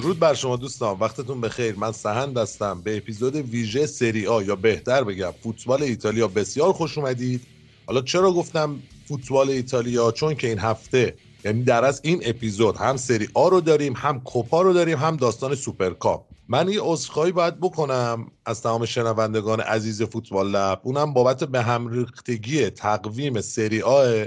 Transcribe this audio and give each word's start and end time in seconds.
درود 0.00 0.18
بر 0.18 0.34
شما 0.34 0.56
دوستان 0.56 0.98
وقتتون 1.00 1.40
بخیر. 1.40 1.74
من 1.78 1.92
سهند 1.92 2.38
هستم. 2.38 2.80
به 2.80 2.96
اپیزود 2.96 3.36
ویژه 3.36 3.86
سری 3.86 4.26
آ 4.26 4.42
یا 4.42 4.56
بهتر 4.56 5.04
بگم 5.04 5.30
فوتبال 5.42 5.82
ایتالیا. 5.82 6.28
بسیار 6.28 6.72
خوش 6.72 6.98
اومدید. 6.98 7.40
حالا 7.86 8.00
چرا 8.00 8.32
گفتم 8.32 8.78
فوتبال 9.08 9.50
ایتالیا؟ 9.50 10.12
چون 10.12 10.34
که 10.34 10.48
این 10.48 10.58
هفته 10.58 11.14
یعنی 11.44 11.62
در 11.62 11.84
از 11.84 12.00
این 12.04 12.22
اپیزود 12.24 12.76
هم 12.76 12.96
سری 12.96 13.28
آ 13.34 13.48
رو 13.48 13.60
داریم 13.60 13.94
هم 13.96 14.20
کوپا 14.20 14.62
رو 14.62 14.72
داریم 14.72 14.98
هم 14.98 15.16
داستان 15.16 15.54
سوپرکاپ. 15.54 16.24
من 16.48 16.68
یه 16.68 16.80
عذرخواهی 16.82 17.32
باید 17.32 17.60
بکنم 17.60 18.30
از 18.46 18.62
تمام 18.62 18.84
شنوندگان 18.84 19.60
عزیز 19.60 20.02
فوتبال 20.02 20.50
لب. 20.50 20.80
اونم 20.82 21.12
بابت 21.12 21.44
به 21.44 21.62
هم 21.62 21.88
ریختگی 21.88 22.70
تقویم 22.70 23.40
سری 23.40 23.82
آ 23.82 24.24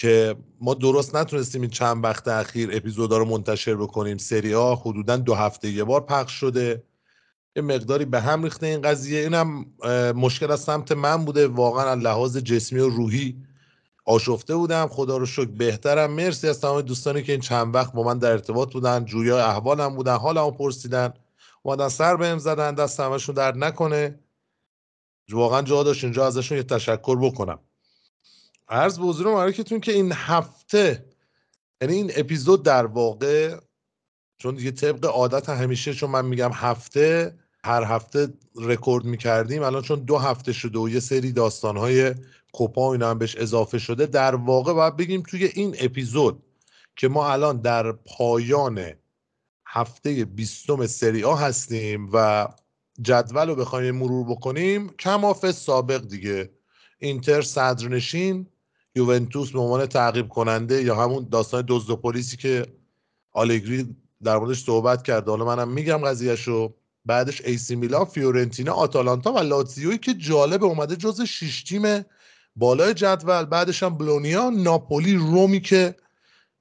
که 0.00 0.36
ما 0.60 0.74
درست 0.74 1.16
نتونستیم 1.16 1.60
این 1.60 1.70
چند 1.70 2.04
وقت 2.04 2.28
اخیر 2.28 2.70
اپیزودا 2.72 3.18
رو 3.18 3.24
منتشر 3.24 3.74
بکنیم. 3.74 4.16
سری 4.18 4.52
ها 4.52 4.74
حدودا 4.74 5.16
دو 5.16 5.34
هفته 5.34 5.70
یه 5.70 5.84
بار 5.84 6.00
پخش 6.00 6.32
شده. 6.32 6.82
یه 7.56 7.62
مقداری 7.62 8.04
به 8.04 8.20
هم 8.20 8.44
ریخته 8.44 8.66
این 8.66 8.82
قضیه. 8.82 9.20
اینم 9.20 9.66
مشکل 10.12 10.50
از 10.50 10.60
سمت 10.60 10.92
من 10.92 11.24
بوده. 11.24 11.46
واقعا 11.46 11.90
از 11.90 11.98
لحاظ 11.98 12.36
جسمی 12.36 12.80
و 12.80 12.88
روحی 12.88 13.36
آشفته 14.06 14.56
بودم. 14.56 14.86
خدا 14.86 15.16
رو 15.16 15.26
شکر 15.26 15.50
بهترم. 15.50 16.10
مرسی 16.10 16.48
از 16.48 16.60
تمام 16.60 16.80
دوستانی 16.80 17.22
که 17.22 17.32
این 17.32 17.40
چند 17.40 17.74
وقت 17.74 17.92
با 17.92 18.02
من 18.02 18.18
در 18.18 18.32
ارتباط 18.32 18.72
بودن. 18.72 19.04
جویا 19.04 19.46
احوالم 19.46 19.96
بودن. 19.96 20.16
حالمو 20.16 20.50
پرسیدن. 20.50 21.12
اومدن 21.62 21.88
سر 21.88 22.16
بهم 22.16 22.38
زدن. 22.38 22.74
دست 22.74 23.00
همشون 23.00 23.34
درد 23.34 23.56
نکنه. 23.56 24.18
واقعا 25.32 25.62
جا 25.62 25.82
داشت 25.82 26.04
اینجا 26.04 26.26
ازشون 26.26 26.58
یه 26.58 26.64
تشکر 26.64 27.16
بکنم. 27.16 27.58
عرض 28.68 28.98
به 28.98 29.04
حضور 29.04 29.26
مبارکتون 29.26 29.80
که 29.80 29.92
این 29.92 30.12
هفته 30.14 31.04
یعنی 31.82 31.94
این 31.94 32.12
اپیزود 32.16 32.62
در 32.62 32.86
واقع 32.86 33.56
چون 34.38 34.54
دیگه 34.54 34.70
طبق 34.70 35.06
عادت 35.06 35.48
همیشه 35.48 35.94
چون 35.94 36.10
من 36.10 36.24
میگم 36.24 36.50
هفته 36.54 37.38
هر 37.64 37.84
هفته 37.84 38.28
رکورد 38.56 39.04
می‌کردیم 39.04 39.62
الان 39.62 39.82
چون 39.82 40.00
دو 40.00 40.18
هفته 40.18 40.52
شده 40.52 40.78
و 40.78 40.88
یه 40.88 41.00
سری 41.00 41.32
داستانهای 41.32 42.14
کوپا 42.52 42.88
و 42.88 42.92
اینا 42.92 43.10
هم 43.10 43.18
بهش 43.18 43.36
اضافه 43.36 43.78
شده 43.78 44.06
در 44.06 44.34
واقع 44.34 44.72
باید 44.72 44.96
بگیم 44.96 45.22
توی 45.22 45.44
این 45.44 45.76
اپیزود 45.80 46.42
که 46.96 47.08
ما 47.08 47.32
الان 47.32 47.60
در 47.60 47.92
پایان 47.92 48.92
هفته 49.66 50.24
بیستم 50.24 50.86
سری 50.86 51.24
آ 51.24 51.34
هستیم 51.34 52.10
و 52.12 52.48
جدول 53.02 53.48
رو 53.48 53.54
بخوایم 53.54 53.96
مرور 53.96 54.26
بکنیم 54.26 54.88
کمافی‌السابق 54.88 56.06
دیگه. 56.06 56.50
اینتر 56.98 57.42
صدرنشین 57.42 58.46
یوونتوس 58.98 59.50
به 59.50 59.58
عنوان 59.58 59.86
تعقیب 59.86 60.28
کننده 60.28 60.82
یا 60.82 60.94
همون 60.94 61.28
داستان 61.30 61.64
دزد 61.68 61.90
و 61.90 61.96
پلیسی 61.96 62.36
که 62.36 62.66
آلگری 63.32 63.96
در 64.22 64.38
موردش 64.38 64.64
صحبت 64.64 65.02
کرده 65.02 65.30
حالا 65.30 65.44
منم 65.44 65.68
میگم 65.68 65.98
قضیهشو. 65.98 66.74
بعدش 67.04 67.40
ایسی 67.44 67.76
میلان 67.76 68.04
فیورنتینا 68.04 68.72
آتالانتا 68.72 69.32
و 69.32 69.38
لاتزیوی 69.38 69.98
که 69.98 70.14
جالب 70.14 70.64
اومده 70.64 70.96
جزو 70.96 71.20
شش 71.20 71.62
تیم 71.62 72.04
بالای 72.56 72.94
جدول. 72.94 73.44
بعدش 73.44 73.82
هم 73.82 73.98
بولونیا 73.98 74.50
ناپولی 74.50 75.14
رومی 75.14 75.60
که 75.60 75.94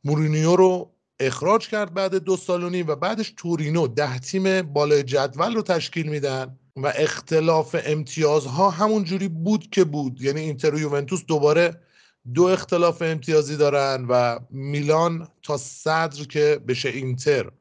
مورینیو 0.04 0.56
رو 0.56 0.92
اخراج 1.20 1.68
کرد 1.68 1.94
بعد 1.94 2.16
دو 2.16 2.38
سال 2.38 2.64
و 2.64 2.70
نیم 2.70 2.88
و 2.88 2.96
بعدش 2.96 3.34
تورینو 3.38 3.88
ده 3.88 4.20
تیم 4.20 4.62
بالای 4.62 5.04
جدول 5.04 5.56
رو 5.56 5.62
تشکیل 5.62 6.10
میدن 6.10 6.58
و 6.76 6.94
اختلاف 6.96 7.76
امتیازها 7.86 8.70
همون 8.70 9.04
جوری 9.04 9.28
بود 9.28 9.70
که 9.70 9.84
بود. 9.84 10.22
یعنی 10.22 10.42
اینتر 10.42 10.76
و 10.76 10.80
یوونتوس 10.80 11.26
دوباره 11.26 11.82
دو 12.34 12.44
اختلاف 12.44 13.02
امتیازی 13.02 13.58
دارن 13.58 14.06
و 14.10 14.40
میلان 14.50 15.28
تا 15.44 15.58
صدر 15.58 16.24
که 16.24 16.60
بشه 16.68 16.90
اینتر 16.90 17.52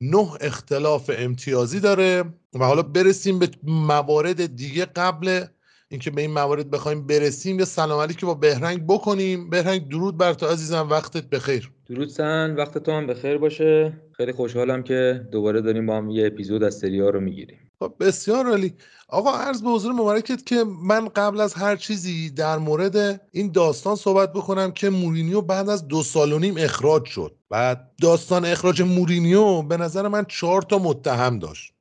نه 0.00 0.28
اختلاف 0.40 1.10
امتیازی 1.18 1.80
داره 1.80 2.24
و 2.54 2.64
حالا 2.64 2.82
برسیم 2.82 3.38
به 3.38 3.48
موارد 3.62 4.56
دیگه 4.56 4.84
قبل 4.84 5.44
اینکه 5.88 6.10
به 6.10 6.20
این 6.22 6.30
موارد 6.30 6.70
بخوایم 6.70 7.06
برسیم 7.06 7.58
یه 7.58 7.64
سلام 7.64 8.06
که 8.06 8.26
با 8.26 8.34
بهرنگ 8.34 8.86
بکنیم. 8.86 9.50
بهرنگ 9.50 9.88
درود 9.88 10.16
بر 10.16 10.34
تو 10.34 10.46
عزیزم 10.46 10.88
وقتت 10.90 11.30
بخیر. 11.30 11.70
درود 11.86 12.08
سن 12.08 12.54
وقت 12.54 12.78
تو 12.78 12.92
هم 12.92 13.06
بخیر 13.06 13.38
باشه. 13.38 13.92
خیلی 14.12 14.32
خوشحالم 14.32 14.82
که 14.82 15.28
دوباره 15.32 15.60
داریم 15.60 15.86
با 15.86 15.96
هم 15.96 16.10
یه 16.10 16.26
اپیزود 16.26 16.62
از 16.62 16.74
سریال 16.74 17.12
رو 17.12 17.20
می‌گیریم. 17.20 17.67
خب 17.80 17.94
بسیار 18.00 18.46
عالی. 18.46 18.74
آقا 19.08 19.32
عرض 19.32 19.62
به 19.62 19.70
حضور 19.70 19.92
مبارکت 19.92 20.46
که 20.46 20.64
من 20.82 21.08
قبل 21.08 21.40
از 21.40 21.54
هر 21.54 21.76
چیزی 21.76 22.30
در 22.30 22.58
مورد 22.58 23.20
این 23.32 23.52
داستان 23.52 23.96
صحبت 23.96 24.32
بکنم 24.32 24.72
که 24.72 24.90
مورینیو 24.90 25.40
بعد 25.40 25.68
از 25.68 25.88
دو 25.88 26.02
سال 26.02 26.32
و 26.32 26.38
نیم 26.38 26.54
اخراج 26.58 27.04
شد. 27.04 27.36
و 27.50 27.76
داستان 28.02 28.44
اخراج 28.44 28.82
مورینیو 28.82 29.62
به 29.62 29.76
نظر 29.76 30.08
من 30.08 30.24
چهار 30.28 30.62
تا 30.62 30.78
متهم 30.78 31.38
داشت. 31.38 31.74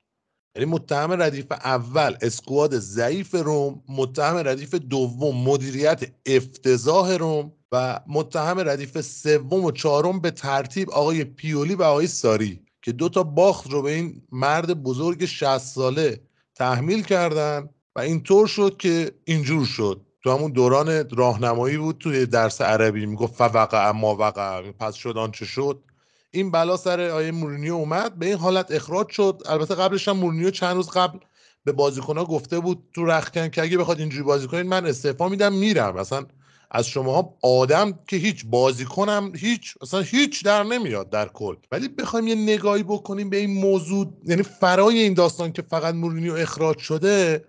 یعنی 0.55 0.71
متهم 0.71 1.21
ردیف 1.21 1.51
اول 1.51 2.17
squad 2.21 2.79
ضعیف 2.79 3.35
روم 3.35 3.83
متهم 3.89 4.37
ردیف 4.37 4.75
دوم 4.75 5.43
مدیریت 5.49 6.03
افتضاح 6.25 7.13
روم 7.17 7.53
و 7.71 7.99
متهم 8.07 8.59
ردیف 8.59 9.01
سوم 9.01 9.65
و 9.65 9.71
چهارم 9.71 10.19
به 10.19 10.31
ترتیب 10.31 10.89
آقای 10.91 11.23
پیولی 11.23 11.75
و 11.75 11.83
آقای 11.83 12.07
ساری. 12.07 12.66
که 12.87 12.93
دو 12.93 13.09
تا 13.09 13.23
باخت 13.23 13.71
رو 13.71 13.81
به 13.81 13.91
این 13.91 14.21
مرد 14.31 14.83
بزرگ 14.83 15.25
60 15.25 15.57
ساله 15.57 16.19
تحمیل 16.55 17.03
کردن 17.03 17.69
و 17.95 17.99
اینطور 17.99 18.47
شد 18.47 18.77
که 18.77 19.11
اینجور 19.25 19.65
شد. 19.65 20.01
تو 20.23 20.31
همون 20.31 20.51
دوران 20.51 21.09
راهنمایی 21.09 21.77
بود 21.77 21.97
توی 21.97 22.25
درس 22.25 22.61
عربی. 22.61 23.05
می‌گفت 23.05 23.33
فوقع 23.33 23.89
اما 23.89 24.15
وقع. 24.15 24.71
پس 24.71 24.95
شد 24.95 25.17
آنچه 25.17 25.45
شد. 25.45 25.83
این 26.31 26.51
بلا 26.51 26.77
سر 26.77 26.99
آیه 27.01 27.31
مورینیو 27.31 27.73
اومد. 27.73 28.19
به 28.19 28.25
این 28.25 28.37
حالت 28.37 28.71
اخراج 28.71 29.09
شد. 29.09 29.41
البته 29.45 29.75
قبلش 29.75 30.07
هم 30.07 30.17
مورینیو 30.17 30.51
چند 30.51 30.75
روز 30.75 30.89
قبل 30.89 31.19
به 31.63 31.71
بازیکنها 31.71 32.25
گفته 32.25 32.59
بود 32.59 32.83
تو 32.93 33.05
رختکن 33.05 33.49
که 33.49 33.61
اگه 33.61 33.77
بخواد 33.77 33.99
اینجوری 33.99 34.23
بازی 34.23 34.47
کنید 34.47 34.65
من 34.65 34.85
استعفا 34.85 35.29
میدم 35.29 35.53
میرم. 35.53 35.97
اصلا 35.97 36.25
از 36.71 36.87
شما 36.87 37.37
آدم 37.41 37.99
که 38.07 38.17
هیچ 38.17 38.45
بازی 38.45 38.85
کنم 38.85 39.31
هیچ 39.35 39.75
اصلا 39.81 39.99
هیچ 39.99 40.43
در 40.43 40.63
نمیاد 40.63 41.09
در 41.09 41.27
کل. 41.27 41.55
ولی 41.71 41.87
بخوایم 41.87 42.27
یه 42.27 42.35
نگاهی 42.35 42.83
بکنیم 42.83 43.29
به 43.29 43.37
این 43.37 43.53
موضوع 43.61 44.07
یعنی 44.25 44.43
فرای 44.43 44.99
این 44.99 45.13
داستان 45.13 45.51
که 45.51 45.61
فقط 45.61 45.95
مورینیو 45.95 46.33
اخراج 46.33 46.77
شده 46.77 47.45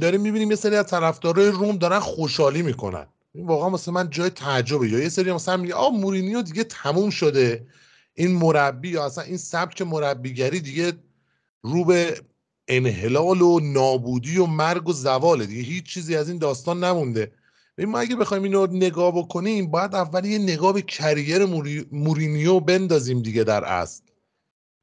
داریم 0.00 0.20
می‌بینیم 0.20 0.50
یه 0.50 0.56
سری 0.56 0.76
از 0.76 0.86
طرفدارای 0.86 1.48
روم 1.48 1.76
دارن 1.76 1.98
خوشحالی 1.98 2.62
می‌کنن. 2.62 3.06
این 3.34 3.46
واقعا 3.46 3.68
مثلا 3.68 3.94
من 3.94 4.10
جای 4.10 4.30
تعجبه. 4.30 4.88
یا 4.88 4.98
یه 4.98 5.08
سری 5.08 5.32
مثلا 5.32 5.56
میگه 5.56 5.74
آ 5.74 5.88
مورینیو 5.88 6.42
دیگه 6.42 6.64
تموم 6.64 7.10
شده. 7.10 7.66
این 8.14 8.36
مربی 8.36 8.88
یا 8.88 9.04
اصلا 9.04 9.24
این 9.24 9.36
سبک 9.36 9.82
مربیگری 9.82 10.60
دیگه 10.60 10.92
رو 11.62 11.84
به 11.84 12.20
انحلال 12.68 13.42
و 13.42 13.60
نابودی 13.60 14.38
و 14.38 14.46
مرگ 14.46 14.88
و 14.88 14.92
زواله. 14.92 15.46
دیگه 15.46 15.62
هیچ 15.62 15.84
چیزی 15.84 16.16
از 16.16 16.28
این 16.28 16.38
داستان 16.38 16.84
نمونده. 16.84 17.32
ما 17.78 17.98
اگه 17.98 18.16
بخوایم 18.16 18.42
اینو 18.42 18.66
نگاه 18.66 19.18
بکنیم 19.18 19.70
باید 19.70 19.94
اول 19.94 20.24
یه 20.24 20.38
نگاه 20.38 20.72
به 20.72 20.82
کریر 20.82 21.44
مورینیو 21.92 22.60
بندازیم 22.60 23.22
دیگه 23.22 23.44
در 23.44 23.64
اصل. 23.64 24.02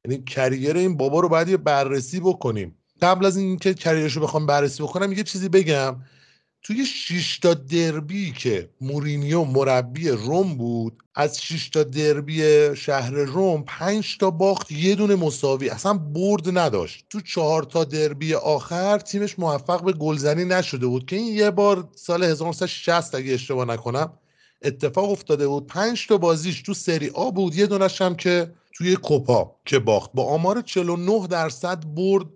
یعنی 0.04 0.22
کریر 0.22 0.76
این 0.76 0.96
بابا 0.96 1.20
رو 1.20 1.28
باید 1.28 1.48
یه 1.48 1.56
بررسی 1.56 2.20
بکنیم. 2.20 2.76
قبل 3.02 3.26
از 3.26 3.36
اینکه 3.36 3.74
کریرش 3.74 4.16
رو 4.16 4.22
بخوام 4.22 4.46
بررسی 4.46 4.82
بکنم 4.82 5.12
یه 5.12 5.22
چیزی 5.22 5.48
بگم. 5.48 5.96
توی 6.62 6.86
6 6.86 7.38
تا 7.38 7.54
دربی 7.54 8.32
که 8.32 8.70
مورینیو 8.80 9.44
مربی 9.44 10.08
روم 10.08 10.54
بود 10.54 11.02
از 11.14 11.42
6 11.42 11.68
تا 11.68 11.82
دربی 11.82 12.42
شهر 12.76 13.10
روم 13.10 13.64
5 13.66 14.18
تا 14.18 14.30
باخت 14.30 14.72
یه 14.72 14.94
دونه 14.94 15.16
مساوی. 15.16 15.68
اصلا 15.68 15.94
برد 15.94 16.58
نداشت. 16.58 17.04
تو 17.10 17.20
4 17.20 17.62
تا 17.62 17.84
دربی 17.84 18.34
آخر 18.34 18.98
تیمش 18.98 19.38
موفق 19.38 19.84
به 19.84 19.92
گلزنی 19.92 20.44
نشده 20.44 20.86
بود 20.86 21.06
که 21.06 21.16
این 21.16 21.34
یه 21.34 21.50
بار 21.50 21.88
سال 21.94 22.24
1960 22.24 23.14
اگه 23.14 23.34
اشتباه 23.34 23.64
نکنم 23.64 24.12
اتفاق 24.62 25.10
افتاده 25.10 25.48
بود. 25.48 25.66
5 25.66 26.06
تا 26.06 26.18
بازیش 26.18 26.62
تو 26.62 26.74
سری 26.74 27.08
آ 27.08 27.30
بود 27.30 27.54
یه 27.54 27.66
دونش 27.66 28.02
هم 28.02 28.14
که 28.16 28.52
توی 28.74 28.96
کوپا 28.96 29.56
که 29.64 29.78
باخت. 29.78 30.10
با 30.14 30.24
آمار 30.24 30.62
49 30.62 31.26
درصد 31.26 31.84
برد 31.94 32.26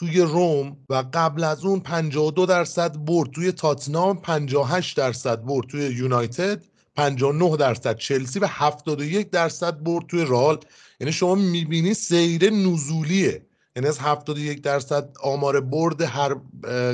توی 0.00 0.20
روم 0.20 0.76
و 0.88 1.04
قبل 1.12 1.44
از 1.44 1.64
اون 1.64 1.80
52 1.80 2.46
درصد 2.46 3.04
برد 3.04 3.30
توی 3.30 3.52
تاتنام 3.52 4.20
58 4.20 4.96
درصد 4.96 5.44
برد 5.44 5.66
توی 5.66 5.80
یونایتد 5.80 6.64
59 6.96 7.56
درصد 7.56 7.96
چلسی 7.96 8.38
و 8.38 8.46
71 8.50 9.30
درصد 9.30 9.82
برد 9.82 10.06
توی 10.06 10.24
رال 10.24 10.58
یعنی 11.00 11.12
شما 11.12 11.34
می‌بینی 11.34 11.94
سیر 11.94 12.50
نزولیه. 12.50 13.46
یعنی 13.80 13.88
از 13.88 13.98
71 13.98 14.62
درصد 14.62 15.08
آمار 15.22 15.60
برد 15.60 16.02
هر 16.02 16.36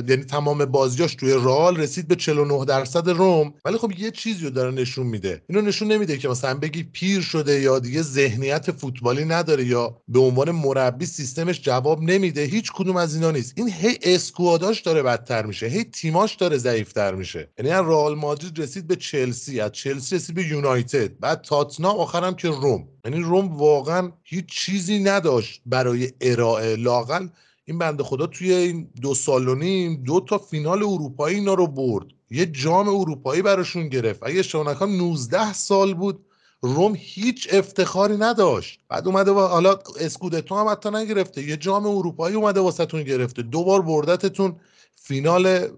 یعنی 0.09 0.25
تمام 0.25 0.65
بازیاش 0.65 1.15
توی 1.15 1.33
رال 1.33 1.77
رسید 1.77 2.09
به 2.09 2.17
49 2.17 2.65
درصد 2.65 3.09
روم 3.09 3.55
ولی 3.65 3.79
خب 3.79 3.93
یه 3.99 4.11
چیزی 4.11 4.45
رو 4.45 4.51
داره 4.51 4.71
نشون 4.71 5.07
میده. 5.07 5.43
اینو 5.49 5.61
نشون 5.61 5.93
نمیده 5.93 6.19
که 6.19 6.29
مثلا 6.29 6.55
بگی 6.55 6.83
پیر 6.83 7.21
شده 7.21 7.61
یا 7.61 7.79
دیگه 7.79 8.03
ذهنیت 8.03 8.71
فوتبالی 8.71 9.25
نداره 9.25 9.65
یا 9.65 10.03
به 10.09 10.19
عنوان 10.21 10.51
مربی 10.51 11.07
سیستمش 11.07 11.63
جواب 11.63 12.03
نمیده. 12.03 12.43
هیچ 12.43 12.73
کدوم 12.73 12.97
از 12.97 13.15
اینا 13.15 13.31
نیست. 13.31 13.53
این 13.57 13.71
هی 13.71 13.99
اسکواداش 14.03 14.81
داره 14.81 15.03
بدتر 15.03 15.47
میشه. 15.47 15.67
هی 15.67 15.85
تیماش 15.85 16.35
داره 16.35 16.59
ضعیفتر 16.59 17.15
میشه. 17.15 17.51
یعنی 17.59 17.71
از 17.71 17.85
رئال 17.85 18.15
مادرید 18.15 18.59
رسید 18.59 18.87
به 18.87 18.97
چلسی 18.97 19.61
از 19.61 19.73
چلسی 19.73 20.17
رسید 20.17 20.35
به 20.35 20.47
یونایتد. 20.47 21.19
بعد 21.21 21.41
تاتنام 21.41 21.99
آخرم 21.99 22.35
که 22.35 22.49
روم 22.49 22.89
یعنی 23.05 23.21
روم 23.21 23.57
واقعا 23.57 24.13
هیچ 24.25 24.47
چیزی 24.47 24.99
نداشت 24.99 25.63
برای 25.67 26.13
ارائه 26.21 26.76
لاقل 26.77 27.29
این 27.65 27.79
بنده 27.79 28.03
خدا 28.03 28.27
توی 28.27 28.53
این 28.53 28.91
دو 29.03 29.15
سال 29.15 29.49
و 29.49 29.55
نیم 29.55 30.03
دو 30.07 30.21
تا 30.21 30.39
فینال 30.39 30.83
اروپایی 30.83 31.37
اینا 31.37 31.55
رو 31.55 31.67
برد. 31.67 32.07
یه 32.31 32.47
جام 32.47 32.89
اروپایی 32.89 33.43
براشون 33.43 33.89
گرفت. 33.89 34.23
اگه 34.23 34.43
شونکان 34.43 34.97
19 34.97 35.53
سال 35.53 35.95
بود. 35.95 36.27
روم 36.61 36.93
هیچ 36.97 37.49
افتخاری 37.53 38.17
نداشت. 38.17 38.81
بعد 38.89 39.07
اومده 39.07 39.31
و 39.31 39.41
حالا 39.41 39.79
اسکودتو 40.01 40.55
هم 40.55 40.69
حتی 40.69 40.91
نگرفته. 40.91 41.43
یه 41.43 41.57
جام 41.57 41.87
اروپایی 41.87 42.37
اومده 42.37 42.61
واسهتون 42.61 43.03
گرفته. 43.03 43.43
دو 43.43 43.65
بار 43.65 43.83
بردتتون 43.83 44.57
فینال 44.97 45.69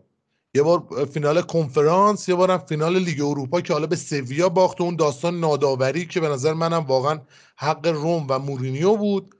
یه 0.55 0.63
بار 0.63 1.07
فینال 1.13 1.43
کنفرانس 1.43 2.29
یه 2.29 2.35
بارم 2.35 2.59
فینال 2.59 2.99
لیگ 2.99 3.21
اروپا 3.21 3.61
که 3.61 3.73
حالا 3.73 3.87
به 3.87 3.97
سویا 3.97 4.49
باخت 4.49 4.81
اون 4.81 4.97
داستان 4.97 5.41
ناداوری 5.41 6.07
که 6.07 6.21
به 6.21 6.29
نظر 6.29 6.55
منم 6.55 6.85
واقعا 6.85 7.21
حق 7.57 7.87
روم 7.87 8.27
و 8.29 8.39
مورینیو 8.39 8.97
بود. 8.97 9.35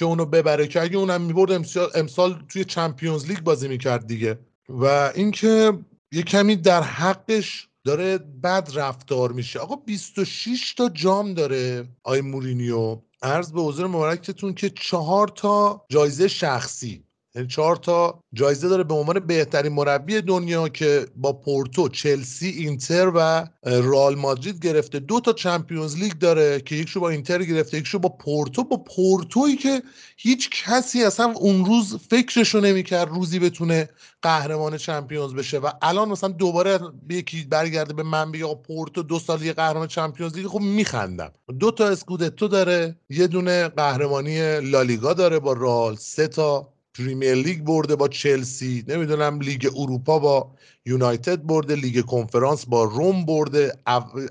که 0.00 0.06
اونو 0.06 0.24
ببره 0.24 0.66
که 0.66 0.82
اگه 0.82 0.96
اونم 0.96 1.20
می‌برد 1.20 1.52
امسال, 1.94 2.42
توی 2.48 2.64
Champions 2.64 3.26
League 3.26 3.40
بازی 3.40 3.68
می‌کرد 3.68 4.06
دیگه. 4.06 4.38
و 4.68 5.12
اینکه 5.14 5.72
یه 6.12 6.22
کمی 6.22 6.56
در 6.56 6.82
حقش 6.82 7.68
داره 7.84 8.18
بد 8.18 8.70
رفتار 8.74 9.32
میشه. 9.32 9.58
آقا 9.58 9.76
26 9.76 10.74
تا 10.74 10.88
جام 10.88 11.34
داره 11.34 11.88
آقای 12.02 12.20
مورینیو. 12.20 13.00
عرض 13.22 13.52
به 13.52 13.60
حضور 13.60 13.86
مبارکتون 13.86 14.54
که 14.54 14.70
چهار 14.70 15.28
تا 15.28 15.84
جایزه 15.88 16.28
شخصی. 16.28 17.04
چهار 17.48 17.76
تا 17.76 18.20
جایزه 18.32 18.68
داره 18.68 18.84
به 18.84 18.94
عنوان 18.94 19.20
بهترین 19.20 19.72
مربی 19.72 20.20
دنیا 20.20 20.68
که 20.68 21.06
با 21.16 21.32
پورتو، 21.32 21.88
چلسی، 21.88 22.48
اینتر 22.48 23.12
و 23.14 23.46
رئال 23.62 24.14
مادرید 24.14 24.66
گرفته. 24.66 24.98
دو 24.98 25.20
تا 25.20 25.32
Champions 25.32 25.96
League 25.96 26.12
داره 26.12 26.60
که 26.60 26.76
یکیشو 26.76 27.00
با 27.00 27.10
اینتر 27.10 27.42
گرفته 27.42 27.78
یکیشو 27.78 27.98
با 27.98 28.08
پورتو. 28.08 28.64
با 28.64 28.76
پورتویی 28.76 29.56
که 29.56 29.82
هیچ 30.16 30.50
کسی 30.50 31.04
اصلا 31.04 31.32
اون 31.36 31.64
روز 31.64 31.96
فکرشو 32.10 32.60
نمی‌کرد 32.60 33.08
روزی 33.08 33.38
بتونه 33.38 33.88
قهرمان 34.22 34.76
Champions 34.76 35.34
بشه 35.34 35.58
و 35.58 35.70
الان 35.82 36.08
مثلا 36.08 36.30
دوباره 36.30 36.78
یکی 37.10 37.44
برگرده 37.44 37.94
به 37.94 38.02
من 38.02 38.32
بگه 38.32 38.54
پورتو 38.54 39.02
دو 39.02 39.18
سالی 39.18 39.52
قهرمان 39.52 39.86
Champions 39.86 40.36
League. 40.36 40.46
خب 40.46 40.60
میخندم. 40.60 41.32
دو 41.60 41.70
تا 41.70 41.88
اسکودتو 41.88 42.48
داره 42.48 42.96
یه 43.10 43.26
دونه 43.26 43.68
قهرمانی 43.68 44.60
لالیگا 44.60 45.14
داره 45.14 45.38
با 45.38 45.52
رئال 45.52 45.96
سه 45.96 46.28
تا 46.28 46.72
Premier 46.94 47.34
League 47.34 47.60
برده 47.64 47.96
با 47.96 48.08
چلسی 48.08 48.84
نمی‌دونم 48.88 49.40
لیگ 49.40 49.70
اروپا 49.76 50.18
با 50.18 50.54
یونایتد 50.86 51.46
برده 51.46 51.74
لیگ 51.74 52.00
کنفرانس 52.04 52.66
با 52.66 52.84
روم 52.84 53.24
برده. 53.24 53.76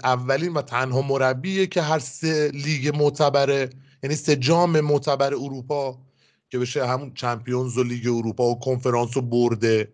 اولین 0.03 0.53
و 0.53 0.61
تنها 0.61 1.01
مربیه 1.01 1.67
که 1.67 1.81
هر 1.81 1.99
سه 1.99 2.51
لیگ 2.53 2.95
معتبره 2.95 3.69
یعنی 4.03 4.15
سه 4.15 4.35
جام 4.35 4.79
معتبر 4.79 5.33
اروپا 5.33 5.99
که 6.49 6.59
بشه 6.59 6.87
همون 6.87 7.13
Champions 7.13 7.77
و 7.77 7.83
لیگ 7.83 8.07
اروپا 8.07 8.43
و 8.43 8.59
کنفرانس 8.59 9.17
رو 9.17 9.21
برده. 9.21 9.93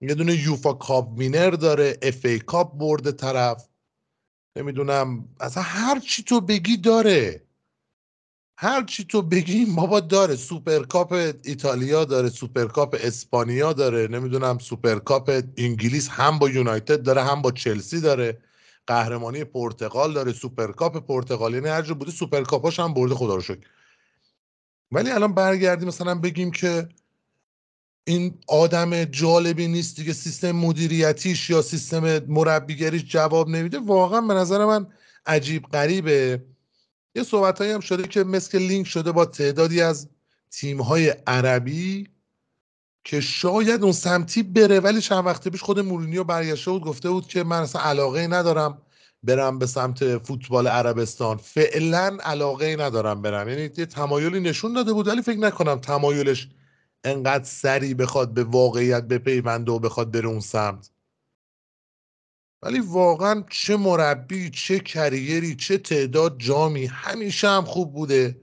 یه 0.00 0.14
دونه 0.14 0.34
UEFA 0.34 0.72
Cup 0.72 1.18
Winner 1.18 1.50
داره 1.50 1.98
FA 2.02 2.24
Cup 2.24 2.78
برده 2.78 3.12
طرف. 3.12 3.68
نمی‌دونم 4.56 5.28
اصلا 5.40 5.62
هر 5.62 6.00
چی 6.00 6.22
تو 6.22 6.40
بگی 6.40 6.76
داره. 6.76 7.43
هر 8.56 8.84
چی 8.84 9.04
تو 9.04 9.22
بگیم 9.22 9.74
بابا 9.74 10.00
داره. 10.00 10.36
سوپرکاپ 10.36 11.12
ایتالیا 11.44 12.04
داره 12.04 12.28
سوپرکاپ 12.28 12.96
اسپانیا 13.00 13.72
داره 13.72 14.08
نمی‌دونم 14.08 14.58
سوپرکاپ 14.58 15.42
انگلیس 15.56 16.08
هم 16.08 16.38
با 16.38 16.48
یونایتد 16.48 17.02
داره 17.02 17.24
هم 17.24 17.42
با 17.42 17.50
چلسی 17.52 18.00
داره. 18.00 18.38
قهرمانی 18.86 19.44
پرتغال 19.44 20.12
داره 20.14 20.32
سوپرکاپ 20.32 21.06
پرتغال. 21.06 21.54
یعنی 21.54 21.68
هر 21.68 21.82
جا 21.82 21.94
بوده 21.94 22.10
سوپرکاپاش 22.10 22.80
هم 22.80 22.94
برده 22.94 23.14
خدا 23.14 23.34
رو 23.34 23.40
شکر. 23.40 23.66
ولی 24.92 25.10
الان 25.10 25.34
برگردیم 25.34 25.88
مثلا 25.88 26.14
بگیم 26.14 26.50
که 26.50 26.88
این 28.06 28.38
آدم 28.48 29.04
جالبی 29.04 29.68
نیست 29.68 29.96
دیگه 29.96 30.12
سیستم 30.12 30.52
مدیریتیش 30.52 31.50
یا 31.50 31.62
سیستم 31.62 32.18
مربیگریش 32.18 33.04
جواب 33.04 33.48
نمیده. 33.48 33.78
واقعا 33.78 34.20
به 34.20 34.34
نظر 34.34 34.64
من 34.64 34.86
عجیب 35.26 35.62
غریبه. 35.66 36.44
یه 37.14 37.22
صحبت 37.22 37.60
هم 37.60 37.80
شده 37.80 38.08
که 38.08 38.24
مثل 38.24 38.58
لینک 38.58 38.86
شده 38.86 39.12
با 39.12 39.24
تعدادی 39.24 39.80
از 39.80 40.08
تیم 40.50 40.80
های 40.80 41.08
عربی 41.26 42.08
که 43.04 43.20
شاید 43.20 43.82
اون 43.82 43.92
سمتی 43.92 44.42
بره 44.42 44.80
ولی 44.80 45.00
چند 45.00 45.26
وقت 45.26 45.48
پیش 45.48 45.62
خود 45.62 45.80
مورینیو 45.80 46.24
برگشته 46.24 46.70
بود 46.70 46.82
گفته 46.82 47.10
بود 47.10 47.26
که 47.26 47.44
من 47.44 47.60
اصلا 47.60 47.82
علاقه 47.82 48.26
ندارم 48.26 48.82
برم 49.22 49.58
به 49.58 49.66
سمت 49.66 50.18
فوتبال 50.18 50.66
عربستان. 50.66 51.36
فعلا 51.36 52.18
علاقه 52.22 52.76
ندارم 52.76 53.22
برم. 53.22 53.48
یعنی 53.48 53.62
یه 53.62 53.86
تمایلی 53.86 54.40
نشون 54.40 54.72
داده 54.72 54.92
بود 54.92 55.08
ولی 55.08 55.22
فکر 55.22 55.38
نکنم 55.38 55.78
تمایلش 55.78 56.48
انقدر 57.04 57.44
سریع 57.44 57.94
بخواد 57.94 58.34
به 58.34 58.44
واقعیت 58.44 59.04
بپیونده 59.04 59.72
و 59.72 59.78
بخواد 59.78 60.10
بره 60.10 60.28
اون 60.28 60.40
سمت. 60.40 60.90
ولی 62.64 62.80
واقعا 62.80 63.44
چه 63.50 63.76
مربی 63.76 64.50
چه 64.50 64.78
کریری 64.78 65.56
چه 65.56 65.78
تعداد 65.78 66.38
جامی 66.38 66.86
همیشه 66.86 67.48
هم 67.48 67.64
خوب 67.64 67.92
بوده. 67.92 68.40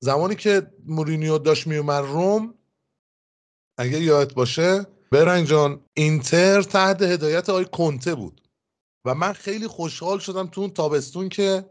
زمانی 0.00 0.34
که 0.34 0.70
مورینیو 0.86 1.38
داشت 1.38 1.66
میومد 1.66 2.04
روم 2.04 2.54
اگه 3.78 4.00
یادت 4.00 4.34
باشه 4.34 4.86
برنگ 5.10 5.46
جان 5.46 5.80
اینتر 5.94 6.62
تحت 6.62 7.02
هدایت 7.02 7.50
آقای 7.50 7.64
کنته 7.64 8.14
بود. 8.14 8.40
و 9.04 9.14
من 9.14 9.32
خیلی 9.32 9.66
خوشحال 9.66 10.18
شدم 10.18 10.46
تو 10.46 10.60
اون 10.60 10.70
تابستون 10.70 11.28
که 11.28 11.64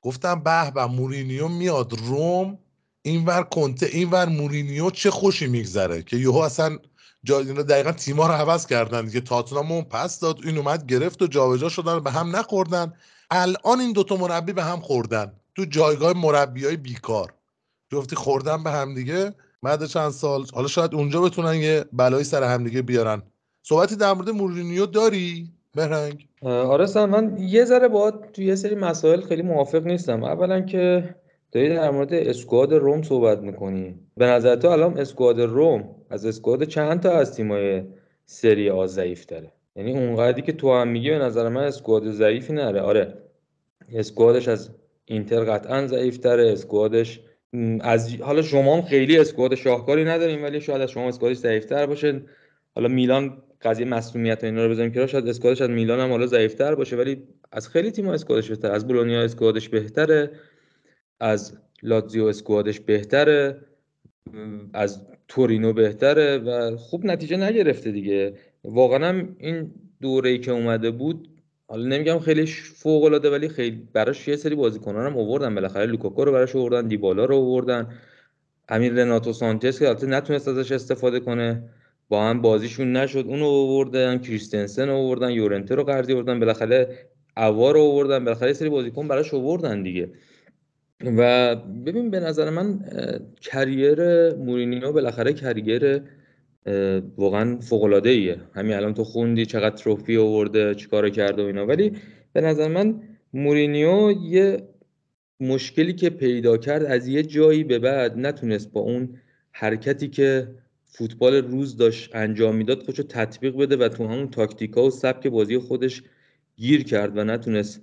گفتم 0.00 0.42
به 0.42 0.70
به 0.70 0.86
مورینیو 0.86 1.48
میاد 1.48 1.92
روم 1.92 2.58
اینور 3.02 3.42
کنته 3.42 3.86
اینور 3.86 4.28
مورینیو 4.28 4.90
چه 4.90 5.10
خوشی 5.10 5.46
میگذره 5.46 6.02
که 6.02 6.16
یهو 6.16 6.36
اصلا 6.36 6.78
جا 7.24 7.38
اینا 7.38 7.62
دقیقا 7.62 7.92
تیما 7.92 8.26
رو 8.26 8.32
عوض 8.32 8.66
کردن 8.66 9.04
دیگه. 9.04 9.20
تاتنام 9.20 9.72
اون 9.72 9.84
پس 9.84 10.20
داد 10.20 10.38
این 10.44 10.58
اومد 10.58 10.86
گرفت 10.86 11.22
و 11.22 11.26
جابجا 11.26 11.68
شدن 11.68 12.00
به 12.00 12.10
هم 12.10 12.36
نخوردن. 12.36 12.92
الان 13.30 13.80
این 13.80 13.92
دوتا 13.92 14.16
مربی 14.16 14.52
به 14.52 14.62
هم 14.62 14.80
خوردن. 14.80 15.32
تو 15.56 15.64
جایگاه 15.64 16.12
مربی 16.12 16.64
های 16.64 16.76
بیکار. 16.76 17.32
جفتی 17.92 18.16
خوردن 18.16 18.62
به 18.62 18.70
هم 18.70 18.94
دیگه. 18.94 19.34
بعد 19.62 19.86
چند 19.86 20.10
سال 20.10 20.46
حالا 20.54 20.68
شاید 20.68 20.94
اونجا 20.94 21.20
بتونن 21.20 21.54
یه 21.54 21.84
بلایی 21.92 22.24
سر 22.24 22.42
هم 22.42 22.64
دیگه 22.64 22.82
بیارن. 22.82 23.22
صحبتی 23.62 23.96
در 23.96 24.12
مورد 24.12 24.30
مورینیو 24.30 24.86
داری؟ 24.86 25.52
بهرنگ. 25.74 26.28
آره 26.42 27.06
من 27.06 27.36
یه 27.38 27.64
ذره 27.64 27.88
با 27.88 28.10
تو 28.10 28.42
یه 28.42 28.54
سری 28.54 28.74
مسائل 28.74 29.20
خیلی 29.20 29.42
موافق 29.42 29.86
نیستم. 29.86 30.24
اولا 30.24 30.60
که 30.60 31.14
داری 31.54 31.68
در 31.68 31.90
مورد 31.90 32.14
اسکواد 32.14 32.74
روم 32.74 33.02
صحبت 33.02 33.38
می‌کنی. 33.38 33.94
به 34.16 34.26
نظر 34.26 34.56
تو 34.56 34.68
الان 34.68 34.98
اسکواد 34.98 35.40
روم 35.40 35.94
از 36.10 36.26
اسکواد 36.26 36.64
چند 36.64 37.00
تا 37.00 37.10
از 37.12 37.36
تیمای 37.36 37.82
سری 38.26 38.70
آ 38.70 38.86
ضعیف 38.86 39.24
تره 39.24 39.52
یعنی 39.76 39.92
اونقدری 39.92 40.42
که 40.42 40.52
تو 40.52 40.74
هم 40.74 40.88
میگی 40.88 41.10
به 41.10 41.18
نظر 41.18 41.48
من 41.48 41.64
اسکواد 41.64 42.10
ضعیفی 42.10 42.52
نره 42.52 42.80
آره 42.80 43.14
اسکوادش 43.92 44.48
از 44.48 44.70
اینتر 45.04 45.44
قطعا 45.44 45.86
ضعیف 45.86 46.18
تره. 46.18 46.52
اسکوادش 46.52 47.20
از 47.80 48.14
حالا 48.14 48.42
شما 48.42 48.76
هم 48.76 48.82
خیلی 48.82 49.18
اسکواد 49.18 49.54
شاهکاری 49.54 50.04
نداریم 50.04 50.42
ولی 50.42 50.60
شاید 50.60 50.80
از 50.80 50.90
شما 50.90 51.08
اسکوادش 51.08 51.36
ضعیف 51.36 51.64
تر 51.64 51.86
باشه. 51.86 52.22
حالا 52.74 52.88
میلان 52.88 53.42
قضیه 53.62 53.86
مسئولیت 53.86 54.44
اینا 54.44 54.64
رو 54.64 54.70
بزنیم 54.70 54.92
که 54.92 55.06
شاید 55.06 55.28
اسکوادش 55.28 55.60
از 55.60 55.70
میلان 55.70 56.00
هم 56.00 56.10
حالا 56.10 56.26
ضعیف 56.26 56.54
تر 56.54 56.74
باشه 56.74 56.96
ولی 56.96 57.22
از 57.52 57.68
خیلی 57.68 57.90
تیم 57.90 58.08
اسکوادش 58.08 58.48
بهتر 58.48 58.70
از 58.70 58.86
بولونیا 58.86 59.22
اسکوادش 59.22 59.68
بهتره. 59.68 60.30
از 61.20 61.58
لاتزیو 61.82 62.24
اسکوادش 62.24 62.80
بهتره 62.80 63.60
از 64.72 65.06
تورینو 65.28 65.72
بهتره 65.72 66.38
و 66.38 66.76
خوب 66.76 67.06
نتیجه 67.06 67.36
نگرفته 67.36 67.90
دیگه. 67.90 68.34
واقعا 68.64 69.08
هم 69.08 69.36
این 69.38 69.74
دوره 70.00 70.30
ای 70.30 70.38
که 70.38 70.52
اومده 70.52 70.90
بود 70.90 71.28
حالا 71.68 71.86
نمیگم 71.86 72.18
خیلی 72.18 72.46
فوق 72.46 73.04
العاده 73.04 73.30
ولی 73.30 73.48
خیلی 73.48 73.88
براش 73.92 74.28
یه 74.28 74.36
سری 74.36 74.54
بازیکنان 74.54 75.06
هم 75.06 75.18
آوردن. 75.18 75.54
بالاخره 75.54 75.86
لوکاکو 75.86 76.24
رو 76.24 76.32
براش 76.32 76.56
آوردن 76.56 76.88
دیبالا 76.88 77.24
رو 77.24 77.36
آوردن. 77.36 77.88
امیر 78.68 78.92
رناتو 78.92 79.32
سانچز 79.32 79.78
که 79.78 79.88
البته 79.88 80.06
نتونست 80.06 80.48
ازش 80.48 80.72
استفاده 80.72 81.20
کنه. 81.20 81.62
با 82.08 82.24
هم 82.24 82.40
بازیشون 82.40 82.92
نشد. 82.92 83.24
اونو 83.28 83.46
آوردن 83.46 84.18
کریستنسن 84.18 84.88
آوردن 84.88 85.30
یورنته 85.30 85.74
رو 85.74 85.84
قرضی 85.84 86.12
آوردن. 86.12 86.40
بالاخره 86.40 86.98
اوار 87.36 87.74
رو 87.74 87.80
آوردن. 87.80 88.24
بالاخره 88.24 88.52
سری 88.52 88.68
بازیکن 88.68 89.08
براش 89.08 89.34
آوردن 89.34 89.82
دیگه. 89.82 90.10
و 91.06 91.54
ببین 91.56 92.10
به 92.10 92.20
نظر 92.20 92.50
من 92.50 92.80
کریر 93.40 94.30
مورینیو 94.34 94.92
بالاخره 94.92 95.32
کریر 95.32 96.02
واقعا 97.16 97.60
فوق 97.60 97.82
العاده 97.82 98.10
ایه 98.10 98.40
همین 98.54 98.74
الان 98.74 98.94
تو 98.94 99.04
خوندی 99.04 99.46
چقدر 99.46 99.76
تروفی 99.76 100.16
آورده 100.16 100.74
چیکار 100.74 101.10
کرده 101.10 101.42
و 101.42 101.46
اینا. 101.46 101.66
ولی 101.66 101.92
به 102.32 102.40
نظر 102.40 102.68
من 102.68 103.00
مورینیو 103.32 104.12
یه 104.22 104.68
مشکلی 105.40 105.92
که 105.92 106.10
پیدا 106.10 106.56
کرد 106.56 106.84
از 106.84 107.08
یه 107.08 107.22
جایی 107.22 107.64
به 107.64 107.78
بعد 107.78 108.18
نتونست 108.18 108.72
با 108.72 108.80
اون 108.80 109.16
حرکتی 109.52 110.08
که 110.08 110.48
فوتبال 110.84 111.34
روز 111.34 111.76
داشت 111.76 112.16
انجام 112.16 112.56
می‌داد 112.56 112.82
خودشو 112.82 113.02
تطبیق 113.02 113.56
بده 113.56 113.76
و 113.76 113.88
تو 113.88 114.06
همون 114.06 114.30
تاکتیکا 114.30 114.86
و 114.86 114.90
سبک 114.90 115.26
بازی 115.26 115.58
خودش 115.58 116.02
گیر 116.56 116.84
کرد 116.84 117.18
و 117.18 117.24
نتونست 117.24 117.82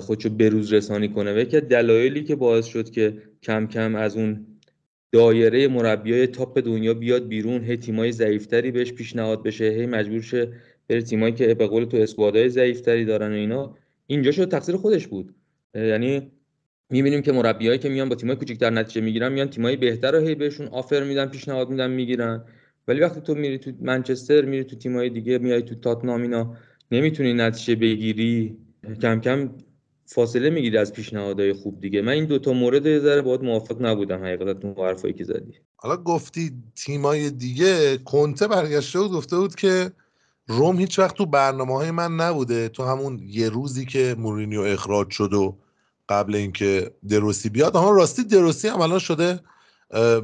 خودشو 0.00 0.28
بروز 0.28 0.72
رسانی 0.72 1.08
کنه. 1.08 1.34
و 1.34 1.38
یکی 1.38 1.60
دلایلی 1.60 2.24
که 2.24 2.36
باعث 2.36 2.66
شد 2.66 2.90
که 2.90 3.14
کم 3.42 3.66
کم 3.66 3.94
از 3.94 4.16
اون 4.16 4.46
دایره 5.12 5.68
مربیای 5.68 6.26
تاپ 6.26 6.58
دنیا 6.58 6.94
بیاد 6.94 7.28
بیرون 7.28 7.64
هی 7.64 7.76
تیمای 7.76 8.12
ضعیفتری 8.12 8.70
بهش 8.70 8.92
پیشنهاد 8.92 9.42
بشه 9.42 9.64
هی 9.64 9.86
مجبور 9.86 10.20
شه 10.20 10.52
بره 10.88 11.02
تیمایی 11.02 11.32
که 11.34 11.54
به 11.54 11.66
قول 11.66 11.84
تو 11.84 11.96
اسکوادای 11.96 12.48
ضعیفتری 12.48 13.04
دارن 13.04 13.32
و 13.32 13.34
اینا. 13.34 13.76
اینجا 14.06 14.30
شد 14.30 14.48
تقصیر 14.48 14.76
خودش 14.76 15.06
بود. 15.06 15.34
یعنی 15.74 16.30
می‌بینیم 16.90 17.22
که 17.22 17.32
مربیایی 17.32 17.78
که 17.78 17.88
میان 17.88 18.08
با 18.08 18.14
تیمای 18.14 18.36
کوچیک‌تر 18.36 18.70
نتیجه 18.70 19.00
می‌گیرن 19.00 19.32
میان 19.32 19.48
تیمای 19.48 19.76
بهتر 19.76 20.10
رو 20.10 20.26
هی 20.26 20.34
بهشون 20.34 20.68
آفر 20.68 21.04
میدن 21.04 21.26
پیشنهاد 21.26 21.70
میدن 21.70 21.90
می‌گیرن. 21.90 22.44
ولی 22.88 23.00
وقتی 23.00 23.20
تو 23.20 23.34
میری 23.34 23.58
تو 23.58 23.72
منچستر 23.80 24.44
میری 24.44 24.64
تو 24.64 24.76
تیمای 24.76 25.10
دیگه 25.10 25.38
میای 25.38 25.62
تو 25.62 25.74
تاتنام 25.74 26.22
اینا 26.22 26.56
نمی‌تونی 26.90 27.34
نتیجه 27.34 27.74
بگیری. 27.74 28.56
کم 29.02 29.20
کم 29.20 29.50
فاصله 30.14 30.50
می‌گیری 30.50 30.78
از 30.78 30.92
پیشنهادهای 30.92 31.52
خوب 31.52 31.80
دیگه. 31.80 32.02
من 32.02 32.12
این 32.12 32.24
دوتا 32.24 32.52
مورد 32.52 32.86
یه 32.86 33.00
ذره 33.00 33.22
باید 33.22 33.42
موافق 33.42 33.82
نبودم 33.82 34.24
حقیقتا 34.24 34.54
تو 34.54 34.84
حرفایی 34.84 35.14
که 35.14 35.24
زدی. 35.24 35.54
حالا 35.76 35.96
گفتی 35.96 36.52
تیمای 36.76 37.30
دیگه 37.30 37.98
کنته 37.98 38.48
برگشته 38.48 38.98
و 38.98 39.08
گفته 39.08 39.36
بود 39.36 39.54
که 39.54 39.92
روم 40.46 40.78
هیچ 40.78 40.98
وقت 40.98 41.16
تو 41.16 41.26
برنامه 41.26 41.74
های 41.74 41.90
من 41.90 42.16
نبوده. 42.16 42.68
تو 42.68 42.84
همون 42.84 43.20
یه 43.26 43.48
روزی 43.48 43.84
که 43.84 44.16
مورینیو 44.18 44.60
اخراج 44.60 45.10
شد 45.10 45.32
و 45.32 45.56
قبل 46.08 46.34
اینکه 46.34 46.90
دروسی 47.08 47.48
بیاد. 47.48 47.76
اما 47.76 47.90
راستی 47.90 48.24
دروسی 48.24 48.68
هم 48.68 48.80
الان 48.80 48.98
شده 48.98 49.40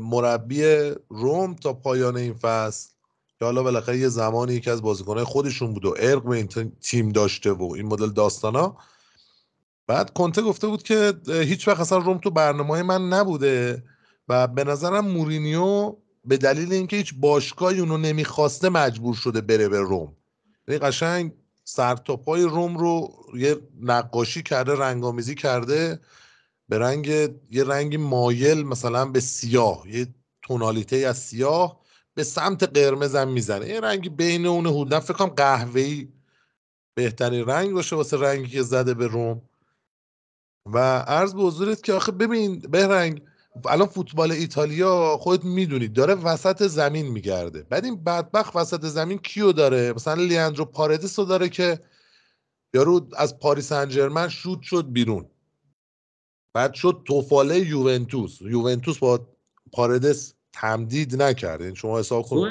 مربی 0.00 0.62
روم 1.08 1.54
تا 1.54 1.72
پایان 1.72 2.16
این 2.16 2.34
فصل. 2.34 2.90
که 3.38 3.44
حالا 3.44 3.62
بالاخره 3.62 3.98
یه 3.98 4.08
زمانی 4.08 4.54
یکی 4.54 4.70
از 4.70 4.82
بازیکنهای 4.82 5.24
خودشون 5.24 5.72
بود 5.72 5.84
و 5.84 5.94
ارق 5.98 6.24
به 6.24 6.36
این 6.36 6.72
تیم 6.80 7.08
داشته 7.08 7.52
و 7.52 7.72
این 7.76 7.86
مدل 7.86 8.10
داستانا. 8.10 8.76
بعد 9.88 10.12
کنته 10.14 10.42
گفته 10.42 10.66
بود 10.66 10.82
که 10.82 11.14
هیچ 11.28 11.68
وقت 11.68 11.80
اصلا 11.80 11.98
روم 11.98 12.18
تو 12.18 12.30
برنامه 12.30 12.82
من 12.82 13.08
نبوده 13.08 13.82
و 14.28 14.46
به 14.46 14.64
نظرم 14.64 15.08
مورینیو 15.08 15.96
به 16.24 16.36
دلیل 16.36 16.72
اینکه 16.72 16.96
هیچ 16.96 17.14
باشگاهی 17.20 17.80
اونو 17.80 17.96
نمی‌خواسته 17.98 18.68
مجبور 18.68 19.14
شده 19.14 19.40
بره 19.40 19.68
به 19.68 19.80
روم. 19.80 20.16
یعنی 20.68 20.78
قشنگ 20.78 21.32
سرتاپای 21.64 22.42
روم 22.42 22.78
رو 22.78 23.10
یه 23.34 23.56
نقاشی 23.80 24.42
کرده 24.42 24.74
رنگامیزی 24.74 25.34
کرده 25.34 26.00
به 26.68 26.78
رنگ 26.78 27.06
یه 27.50 27.64
رنگی 27.66 27.96
مایل 27.96 28.62
مثلا 28.62 29.04
به 29.04 29.20
سیاه 29.20 29.84
یه 29.88 30.06
تونالیته 30.42 30.96
از 30.96 31.18
سیاه 31.18 31.80
به 32.14 32.24
سمت 32.24 32.62
قرمز 32.62 33.14
هم 33.14 33.28
می‌زنه. 33.28 33.68
یه 33.68 33.80
رنگی 33.80 34.08
بین 34.08 34.46
اون 34.46 34.66
حدودا 34.66 35.00
فکر 35.00 35.14
کنم 35.14 35.28
قهوه‌ای 35.28 36.08
بهترین 36.94 37.46
رنگ 37.46 37.72
باشه 37.72 37.96
واسه 37.96 38.16
رنگی 38.16 38.48
که 38.48 38.62
زده 38.62 38.94
به 38.94 39.06
روم. 39.06 39.42
و 40.72 40.98
عرض 40.98 41.34
به 41.34 41.42
حضورت 41.42 41.82
که 41.82 41.92
آخه 41.92 42.12
ببین 42.12 42.58
بهرنگ 42.58 43.22
الان 43.64 43.88
فوتبال 43.88 44.32
ایتالیا 44.32 45.16
خودت 45.20 45.44
می‌دونید 45.44 45.92
داره 45.92 46.14
وسط 46.14 46.62
زمین 46.62 47.06
میگرده. 47.06 47.62
بعد 47.62 47.84
این 47.84 48.04
بدبخت 48.04 48.56
وسط 48.56 48.84
زمین 48.84 49.18
کیو 49.18 49.52
داره؟ 49.52 49.92
مثلا 49.92 50.22
لیاندرو 50.22 50.64
پاردس 50.64 51.18
رو 51.18 51.24
داره 51.24 51.48
که 51.48 51.80
یارو 52.74 53.08
از 53.16 53.38
پاریس 53.38 53.72
انجرمن 53.72 54.28
شوت 54.28 54.62
شد 54.62 54.86
بیرون. 54.92 55.26
بعد 56.54 56.74
شد 56.74 57.02
توفاله 57.04 57.58
یوونتوس. 57.58 58.40
یوونتوس 58.40 58.98
با 58.98 59.28
پاردس 59.72 60.34
تمدید 60.52 61.22
نکرد. 61.22 61.62
این 61.62 61.74
شما 61.74 61.98
حساب 61.98 62.22
کن 62.22 62.50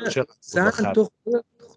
تو 0.95 1.09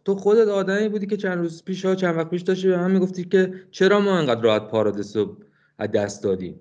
تو 0.05 0.15
خودت 0.15 0.49
آدمی 0.49 0.89
بودی 0.89 1.07
که 1.07 1.17
چند 1.17 1.39
روز 1.39 1.65
پیش 1.65 1.85
ها 1.85 1.95
چند 1.95 2.17
وقت 2.17 2.31
پیش 2.31 2.43
داشتی 2.43 2.69
به 2.69 2.77
من 2.77 2.91
می‌گفتی 2.91 3.25
که 3.25 3.55
چرا 3.71 4.01
ما 4.01 4.19
انقدر 4.19 4.41
راحت 4.41 4.69
پارادس 4.69 5.17
رو 5.17 5.37
از 5.81 5.91
دست 5.91 6.23
دادیم. 6.23 6.61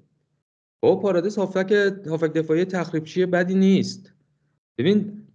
با 0.81 0.95
پارادیس 0.95 1.37
هافک 1.37 1.71
هافک 2.07 2.33
دفاعی 2.33 2.65
تخریبچی 2.65 3.25
بدی 3.25 3.55
نیست. 3.55 4.13
ببین 4.77 5.27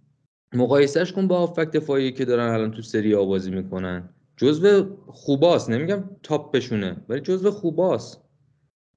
مقایسهش 0.53 1.11
کن 1.11 1.27
با 1.27 1.39
هافک 1.39 1.71
دفاعی 1.71 2.11
که 2.11 2.25
دارن 2.25 2.53
الان 2.53 2.71
تو 2.71 2.81
سری 2.81 3.15
آ 3.15 3.25
بازی 3.25 3.51
می‌کنن. 3.51 4.09
جزو 4.37 4.97
خوباست 5.07 5.69
نمیگم 5.69 6.03
تاپ 6.23 6.55
بشونه 6.55 6.97
ولی 7.09 7.21
جزو 7.21 7.51
خوباست. 7.51 8.21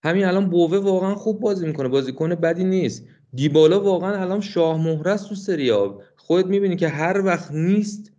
همین 0.04 0.24
الان 0.24 0.50
بووه 0.50 0.78
واقعا 0.78 1.14
خوب 1.14 1.40
بازی 1.40 1.66
می‌کنه 1.66 1.88
بازیکن 1.88 2.34
بدی 2.34 2.64
نیست. 2.64 3.04
دیبالا 3.34 3.80
واقعا 3.80 4.16
الان 4.16 4.40
شاه 4.40 4.84
مهره 4.84 5.16
تو 5.16 5.34
سری 5.34 5.70
آ. 5.70 5.88
خودت 6.16 6.46
می‌بینی 6.46 6.76
که 6.76 6.88
هر 6.88 7.24
وقت 7.24 7.52
نیست 7.52 8.12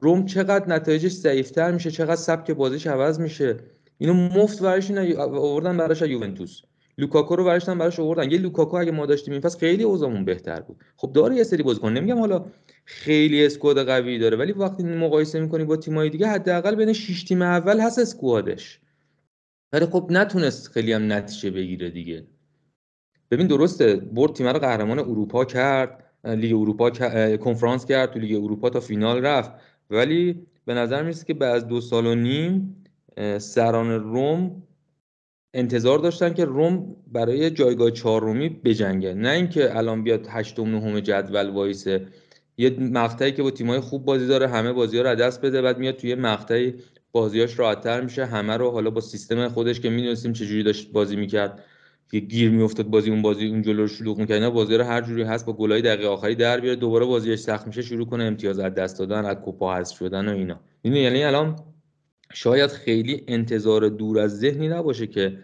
روم 0.00 0.26
چقدر 0.26 0.68
نتایجش 0.68 1.12
ضعیفتر 1.12 1.72
میشه 1.72 1.90
چقدر 1.90 2.16
سبک 2.16 2.50
بازیش 2.50 2.86
عوض 2.86 3.20
میشه. 3.20 3.56
اینو 3.98 4.14
مفت 4.14 4.62
برش 4.62 4.90
آوردن 5.18 5.76
براش 5.76 6.02
یوونتوس. 6.02 6.62
لوکاکو 6.98 7.36
رو 7.36 7.44
برداشتن 7.44 7.78
براش 7.78 8.00
آوردن. 8.00 8.30
یه 8.30 8.38
لوکاکو 8.38 8.76
اگه 8.76 8.90
ما 8.90 9.06
داشتیم 9.06 9.32
این 9.32 9.40
پس 9.40 9.58
خیلی 9.58 9.82
اوضاعمون 9.82 10.24
بهتر 10.24 10.60
بود. 10.60 10.76
خب 10.96 11.12
داره 11.12 11.36
یه 11.36 11.44
سری 11.44 11.62
بازیکن 11.62 11.92
نمیگم 11.92 12.18
حالا 12.18 12.44
خیلی 12.84 13.46
squad 13.46 13.86
قوی 13.86 14.18
داره 14.18 14.36
ولی 14.36 14.52
وقتی 14.52 14.82
مقایسه 14.82 15.40
می‌کنی 15.40 15.64
با 15.64 15.76
تیمای 15.76 16.10
دیگه 16.10 16.28
حداقل 16.28 16.74
بین 16.74 16.92
6 16.92 17.24
تیم 17.24 17.42
اول 17.42 17.80
هست 17.80 17.98
squad 17.98 18.49
ش. 18.49 18.80
ولی 19.72 19.86
خب 19.86 20.06
نتونست 20.10 20.68
خیلی 20.68 20.92
هم 20.92 21.12
نتیجه 21.12 21.50
بگیره 21.50 21.90
دیگه. 21.90 22.26
ببین 23.30 23.46
درسته 23.46 23.96
برد 23.96 24.32
تیم 24.32 24.46
رو 24.46 24.58
قهرمان 24.58 24.98
اروپا 24.98 25.44
کرد 25.44 26.04
لیگ 26.24 26.54
اروپا 26.54 26.90
کنفرانس 27.36 27.84
کرد 27.84 28.12
تو 28.12 28.18
لیگ 28.18 28.44
اروپا 28.44 28.70
تا 28.70 28.80
فینال 28.80 29.24
رفت. 29.24 29.52
ولی 29.90 30.46
به 30.64 30.74
نظر 30.74 31.02
می‌رسه 31.02 31.24
که 31.26 31.34
بعد 31.34 31.66
دو 31.66 31.80
سال 31.80 32.06
و 32.06 32.14
نیم 32.14 32.83
سران 33.38 33.90
روم 33.90 34.62
انتظار 35.54 35.98
داشتن 35.98 36.34
که 36.34 36.44
روم 36.44 36.96
برای 37.12 37.50
جایگاه 37.50 37.90
چهارمی 37.90 38.48
بجنگه. 38.48 39.14
نه 39.14 39.28
اینکه 39.30 39.76
الان 39.76 40.02
بیاد 40.02 40.26
هشتم 40.30 40.64
نهم 40.64 41.00
جدول 41.00 41.50
وایسه. 41.50 42.06
یه 42.56 42.70
مقطعی 42.80 43.32
که 43.32 43.42
با 43.42 43.50
تیمای 43.50 43.80
خوب 43.80 44.04
بازی 44.04 44.26
داره 44.26 44.48
همه 44.48 44.72
بازی 44.72 44.96
ها 44.96 45.02
رو 45.02 45.14
دست 45.14 45.40
بده 45.40 45.62
بعد 45.62 45.78
میاد 45.78 45.96
توی 45.96 46.14
مقطعی 46.14 46.74
بازیاش 47.12 47.58
راحتتر 47.58 48.00
میشه. 48.00 48.24
همه 48.24 48.56
رو 48.56 48.70
حالا 48.70 48.90
با 48.90 49.00
سیستم 49.00 49.48
خودش 49.48 49.80
که 49.80 49.90
می‌دونستیم 49.90 50.32
چجوری 50.32 50.62
داشت 50.62 50.92
بازی 50.92 51.16
می‌کرد 51.16 51.64
که 52.10 52.18
گیر 52.20 52.50
میافتاد 52.50 52.86
بازی 52.86 53.10
اون 53.10 53.22
بازی 53.22 53.46
اون 53.46 53.62
جلو 53.62 53.82
رو 53.82 53.88
شلوغ 53.88 54.18
می‌کرد. 54.18 54.36
اینا 54.36 54.50
بازی 54.50 54.76
رو 54.76 54.84
هر 54.84 55.00
جوری 55.00 55.22
هست 55.22 55.46
با 55.46 55.52
گلای 55.52 55.82
دقیقه 55.82 56.08
آخری 56.08 56.34
در 56.34 56.60
بیاره 56.60 56.76
دوباره 56.76 57.06
بازیش 57.06 57.40
سخت 57.40 57.66
میشه 57.66 57.82
شروع 57.82 58.06
کنه 58.06 58.24
امتیاز 58.24 58.58
از 58.58 58.74
دست 58.74 58.98
دادن 58.98 59.24
از 59.24 59.36
کوپا 59.36 59.74
حذف 59.74 59.96
شدن 59.96 60.28
و 60.28 60.32
اینا. 60.32 60.60
یعنی 60.84 61.24
الان 61.24 61.56
شاید 62.34 62.70
خیلی 62.70 63.24
انتظار 63.28 63.88
دور 63.88 64.18
از 64.18 64.38
ذهنی 64.38 64.68
نباشه 64.68 65.06
که 65.06 65.38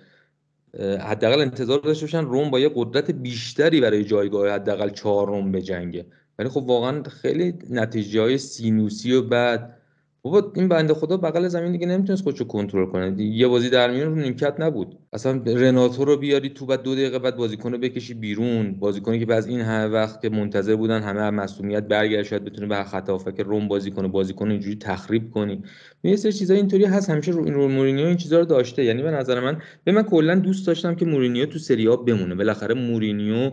حداقل 1.01 1.41
انتظار 1.41 1.81
داشته 1.81 2.07
باشن 2.07 2.25
روم 2.25 2.51
با 2.51 2.61
یه 2.61 2.71
قدرت 2.75 3.11
بیشتری 3.11 3.81
برای 3.81 4.05
جایگاه 4.05 4.51
حداقل 4.51 4.91
چهارم 4.91 5.53
بجنگه. 5.53 6.07
ولی 6.39 6.49
خب 6.49 6.63
واقعا 6.63 7.03
خیلی 7.03 7.55
نتیجه 7.71 8.21
های 8.21 8.39
سینوسی 8.39 9.13
و 9.13 9.23
بعد 9.23 9.80
بابا 10.23 10.53
این 10.57 10.69
بنده 10.69 10.95
خدا 10.95 11.17
بغل 11.17 11.49
زمین 11.49 11.73
دیگه 11.73 11.87
نمی‌تونست 11.87 12.23
خودشو 12.23 12.45
کنترل 12.45 12.87
کنه. 12.87 13.23
یه 13.23 13.49
بازی 13.49 13.71
در 13.71 13.91
میون 13.91 14.09
رو 14.09 14.15
نیمکت 14.15 14.55
نبود. 14.59 14.99
اصلا 15.13 15.43
رناتو 15.47 16.05
رو 16.05 16.17
بیاری 16.17 16.49
تو 16.49 16.67
بعد 16.67 16.83
دو 16.83 16.95
دقیقه 16.95 17.19
بعد 17.19 17.37
بازیکن 17.37 17.73
رو 17.73 17.79
بکشی 17.79 18.15
بیرون. 18.15 18.73
بازیکنی 18.73 19.19
که 19.19 19.27
بعد 19.27 19.47
این 19.47 19.61
همه 19.61 19.87
وقت 19.87 20.23
که 20.23 20.29
منتظر 20.29 20.77
بودن 20.77 21.03
همه 21.03 21.31
مسئولیت 21.31 21.83
برگرد 21.83 22.23
شاید 22.23 22.45
بتونه 22.45 22.67
به 22.67 22.85
خطا 22.85 23.19
فکر 23.19 23.43
روم 23.43 23.69
بازی 23.69 23.91
کنه 23.91 24.09
بازیکن 24.09 24.51
اینجوری 24.51 24.77
تخریب 24.77 25.31
کنی. 25.31 25.63
یه 26.03 26.17
سری 26.17 26.33
چیزا 26.33 26.55
اینطوری 26.55 26.85
هست. 26.85 27.11
همیشه 27.11 27.33
رو, 27.33 27.45
رو 27.45 27.69
مورینیو 27.69 28.07
این 28.07 28.17
چیزا 28.17 28.39
رو 28.39 28.45
داشته. 28.45 28.85
یعنی 28.85 29.03
به 29.03 29.11
نظر 29.11 29.41
من 29.41 29.63
به 29.85 29.93
من 29.93 30.03
کلا 30.03 30.35
دوست 30.35 30.67
داشتم 30.67 30.95
که 30.95 31.05
مورینیو 31.05 31.47
تو 31.47 31.59
سری 31.59 31.87
بمونه. 31.97 32.35
بالاخره 32.35 32.75
مورینیو 32.75 33.53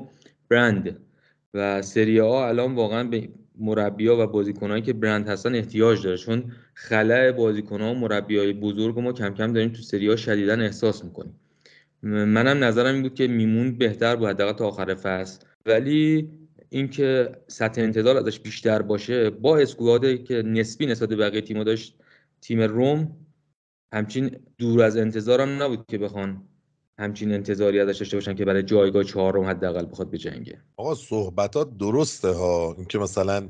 برند. 0.49 0.97
و 1.53 1.81
سری 1.81 2.19
الان 2.19 2.75
واقعا 2.75 3.03
به 3.03 3.29
مربیا 3.59 4.17
و 4.23 4.27
بازیکنایی 4.27 4.81
که 4.81 4.93
برند 4.93 5.27
هستن 5.27 5.55
احتیاج 5.55 6.03
داره. 6.03 6.17
چون 6.17 6.51
خلع 6.73 7.31
بازیکن‌ها 7.31 7.91
و 7.91 7.95
مربیای 7.95 8.53
بزرگ 8.53 8.99
ما 8.99 9.13
کم 9.13 9.33
کم 9.33 9.53
داریم 9.53 9.69
تو 9.69 9.81
سری 9.81 10.07
ها 10.07 10.15
شدیدن 10.15 10.61
احساس 10.61 11.03
می‌کنیم. 11.03 11.39
منم 12.03 12.63
نظرم 12.63 12.93
این 12.93 13.01
بود 13.01 13.13
که 13.13 13.27
میمون 13.27 13.77
بهتر 13.77 14.15
بود 14.15 14.27
حداقل 14.27 14.53
تا 14.53 14.67
آخر 14.67 14.95
فصل. 14.95 15.39
ولی 15.65 16.29
اینکه 16.69 17.31
سطح 17.47 17.81
انتظار 17.81 18.17
ازش 18.17 18.39
بیشتر 18.39 18.81
باشه 18.81 19.29
با 19.29 19.57
اسکوادی 19.57 20.17
که 20.17 20.41
نسبی 20.41 20.85
نسبت 20.85 21.09
بقیه 21.09 21.41
تیم‌ها 21.41 21.63
داشت 21.63 21.97
تیم 22.41 22.61
روم 22.61 23.17
همچین 23.93 24.31
دور 24.57 24.81
از 24.81 24.97
انتظارم 24.97 25.63
نبود 25.63 25.85
که 25.87 25.97
بخوان 25.97 26.41
همچین 26.99 27.31
انتظاری 27.31 27.79
ازش 27.79 27.97
داشته 27.97 28.17
باشن 28.17 28.35
که 28.35 28.45
برای 28.45 28.63
جایگاه 28.63 29.03
چهارم 29.03 29.43
حداقل 29.43 29.85
بخواد 29.85 30.09
به 30.09 30.17
جنگه. 30.17 30.61
آقا 30.77 30.95
صحبتات 30.95 31.77
درسته 31.77 32.29
ها. 32.29 32.73
اینکه 32.77 32.99
مثلا 32.99 33.49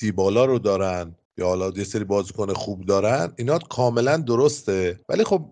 دیبالا 0.00 0.44
رو 0.44 0.58
دارن 0.58 1.14
یا 1.38 1.46
حالا 1.46 1.72
یه 1.76 1.84
سری 1.84 2.04
بازیکن 2.04 2.52
خوب 2.52 2.86
دارن 2.86 3.32
اینا 3.36 3.58
کاملا 3.58 4.16
درسته. 4.16 5.00
ولی 5.08 5.24
خب 5.24 5.44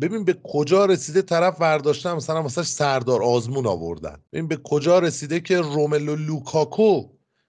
ببین 0.00 0.24
به 0.24 0.36
کجا 0.42 0.84
رسیده 0.84 1.22
طرف 1.22 1.58
برداشتن 1.58 2.12
مثلا 2.12 2.42
واسه 2.42 2.62
سردار 2.62 3.22
آزمون 3.22 3.66
آوردن. 3.66 4.16
ببین 4.32 4.48
به 4.48 4.56
کجا 4.56 4.98
رسیده 4.98 5.40
که 5.40 5.60
روملو 5.60 6.16
لوکاکو 6.16 7.08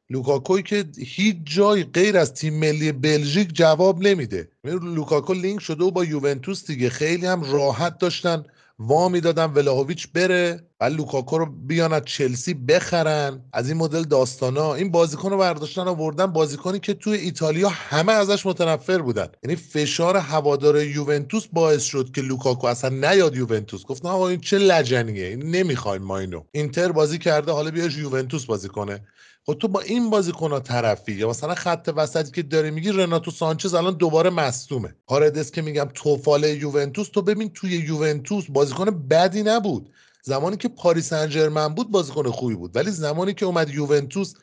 لوکاکوی 0.10 0.64
که 0.64 0.86
هیچ 0.98 1.38
جای 1.44 1.84
غیر 1.84 2.18
از 2.18 2.34
تیم 2.34 2.60
ملی 2.60 2.92
بلژیک 2.92 3.54
جواب 3.54 4.02
نمیده. 4.02 4.50
لوکاکو 4.64 5.34
لینک 5.34 5.60
شده 5.62 5.84
و 5.84 5.92
با 5.92 6.06
یوونتوس 6.06 6.68
دیگه 6.68 6.90
خیلی 6.90 7.26
هم 7.26 7.52
راحت 7.52 7.98
داشتن. 7.98 8.44
وا 8.80 9.10
می‌دادن 9.10 9.46
ولاهویچ 9.46 10.08
بره 10.14 10.64
و 10.80 10.86
لوکاکو 10.86 11.38
رو 11.38 11.46
بیان 11.46 11.94
از 11.94 12.02
چلسی 12.06 12.54
بخرن. 12.54 13.42
از 13.54 13.70
این 13.70 13.78
مدل 13.78 14.04
داستانا. 14.04 14.74
این 14.76 14.92
بازیکن 14.92 15.30
رو 15.30 15.38
برداشتن 15.38 15.88
آوردن 15.88 16.26
بازیکنی 16.26 16.80
که 16.80 16.94
توی 16.94 17.18
ایتالیا 17.18 17.70
همه 17.70 18.14
ازش 18.14 18.46
متنفر 18.46 19.02
بودن. 19.02 19.28
یعنی 19.44 19.56
فشار 19.56 20.18
هوادار 20.18 20.84
یوونتوس 20.84 21.48
باعث 21.54 21.84
شد 21.84 22.12
که 22.12 22.22
لوکاکو 22.22 22.68
اصلا 22.68 22.90
نیاد 22.90 23.36
یوونتوس. 23.36 23.86
گفت 23.86 24.06
آقا 24.06 24.28
این 24.28 24.40
چه 24.40 24.58
لجنیه؟ 24.58 25.26
این 25.28 25.44
نمی‌خوایم 25.44 26.02
ما 26.02 26.18
اینو 26.18 26.44
اینتر 26.52 26.92
بازی 26.92 27.18
کرده 27.18 27.52
حالا 27.52 27.72
بیاش 27.72 27.98
یوونتوس 27.98 28.46
بازی 28.46 28.68
کنه. 28.68 29.02
خب 29.48 29.54
تو 29.54 29.68
با 29.68 29.82
این 29.82 30.10
بازیکن 30.10 30.60
طرفی 30.60 31.12
یا 31.12 31.30
مثلا 31.30 31.56
خط 31.56 31.94
وسطی 31.96 32.32
که 32.32 32.44
داری 32.44 32.72
میگی 32.72 32.92
رناتو 32.92 33.32
سانچز 33.32 33.74
الان 33.74 33.94
دوباره 33.94 34.30
مصدومه. 34.30 34.96
پاردس 35.08 35.52
که 35.52 35.62
میگم 35.62 35.90
توفال 35.94 36.44
یوونتوس 36.44 37.10
تو 37.10 37.22
ببین 37.22 37.50
توی 37.50 37.72
یوونتوس 37.72 38.46
بازیکن 38.50 39.08
بدی 39.08 39.44
نبود. 39.44 39.90
زمانی 40.24 40.58
که 40.58 40.68
پاریس 40.68 41.10
سن 41.10 41.74
بود 41.76 41.92
بازیکن 41.92 42.32
خوبی 42.32 42.56
بود. 42.56 42.76
ولی 42.76 42.92
زمانی 42.92 43.34
که 43.34 43.46
اومد 43.46 43.70
یوونتوس 43.70 44.34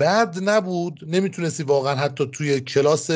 بد 0.00 0.38
نبود. 0.42 1.00
نمی‌تونستی 1.06 1.62
واقعا 1.62 1.94
حتی 1.94 2.30
توی 2.32 2.60
کلاس 2.60 3.10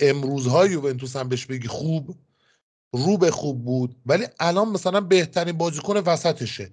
امروزهای 0.00 0.70
یوونتوس 0.70 1.16
هم 1.16 1.28
بهش 1.28 1.46
بگی 1.46 1.68
خوب. 1.68 2.14
رو 2.92 3.18
به 3.18 3.30
خوب 3.30 3.64
بود. 3.64 3.96
ولی 4.06 4.26
الان 4.40 4.68
مثلا 4.68 5.00
بهترین 5.00 5.58
بازیکن 5.58 5.96
وسطشه. 5.96 6.70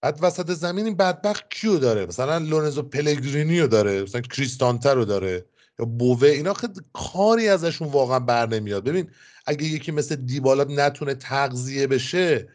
بعد 0.00 0.18
وسط 0.22 0.50
زمین 0.50 0.84
این 0.84 0.96
بدبخت 0.96 1.50
کیو 1.50 1.78
داره؟ 1.78 2.06
مثلا 2.06 2.38
لونزو 2.38 2.82
پلگرینی 2.82 3.60
رو 3.60 3.66
داره 3.66 4.02
مثلا 4.02 4.20
کریستانتر 4.20 4.94
رو 4.94 5.04
داره 5.04 5.46
یا 5.78 5.84
بووه 5.84 6.28
اینا 6.28 6.54
خیلی 6.54 6.72
کاری 6.92 7.48
ازشون 7.48 7.88
واقعا 7.88 8.18
بر 8.18 8.46
نمیاد. 8.46 8.84
ببین 8.84 9.10
اگه 9.46 9.64
یکی 9.64 9.92
مثل 9.92 10.16
دیبالا 10.16 10.64
نتونه 10.64 11.14
تغذیه 11.14 11.86
بشه 11.86 12.48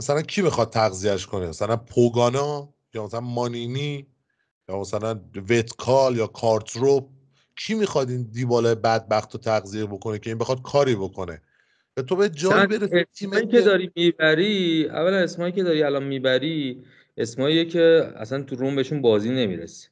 مثلا 0.00 0.22
کی 0.22 0.42
می‌خواد 0.42 0.70
تغذیهش 0.70 1.26
کنه؟ 1.26 1.48
مثلا 1.48 1.76
پوگانا 1.76 2.74
یا 2.94 3.04
مثلا 3.04 3.20
مانینی 3.20 4.06
یا 4.68 4.80
مثلا 4.80 5.20
وتکال 5.50 6.16
یا 6.16 6.26
کارتروپ؟ 6.26 7.08
کی 7.56 7.74
می‌خواد 7.74 8.10
این 8.10 8.22
دیبالا 8.22 8.74
بدبخت 8.74 9.34
رو 9.34 9.40
تغذیه 9.40 9.86
بکنه 9.86 10.18
که 10.18 10.30
این 10.30 10.38
بخواد 10.38 10.62
کاری 10.62 10.94
بکنه؟ 10.94 11.42
تو 12.02 12.16
به 12.16 12.28
جای 12.28 12.66
برسی 12.66 13.04
تیمی 13.14 13.48
که 13.48 13.60
داری 13.60 13.90
می‌بری 13.96 14.88
اولا 14.88 15.16
اسمایی 15.16 15.52
که 15.52 15.62
داری 15.62 15.82
الان 15.82 16.04
می‌بری 16.04 16.82
اسمایی 17.18 17.64
که 17.64 18.12
اصلا 18.16 18.42
تو 18.42 18.56
روم 18.56 18.76
بهشون 18.76 19.02
بازی 19.02 19.30
نمی‌رسی. 19.30 19.88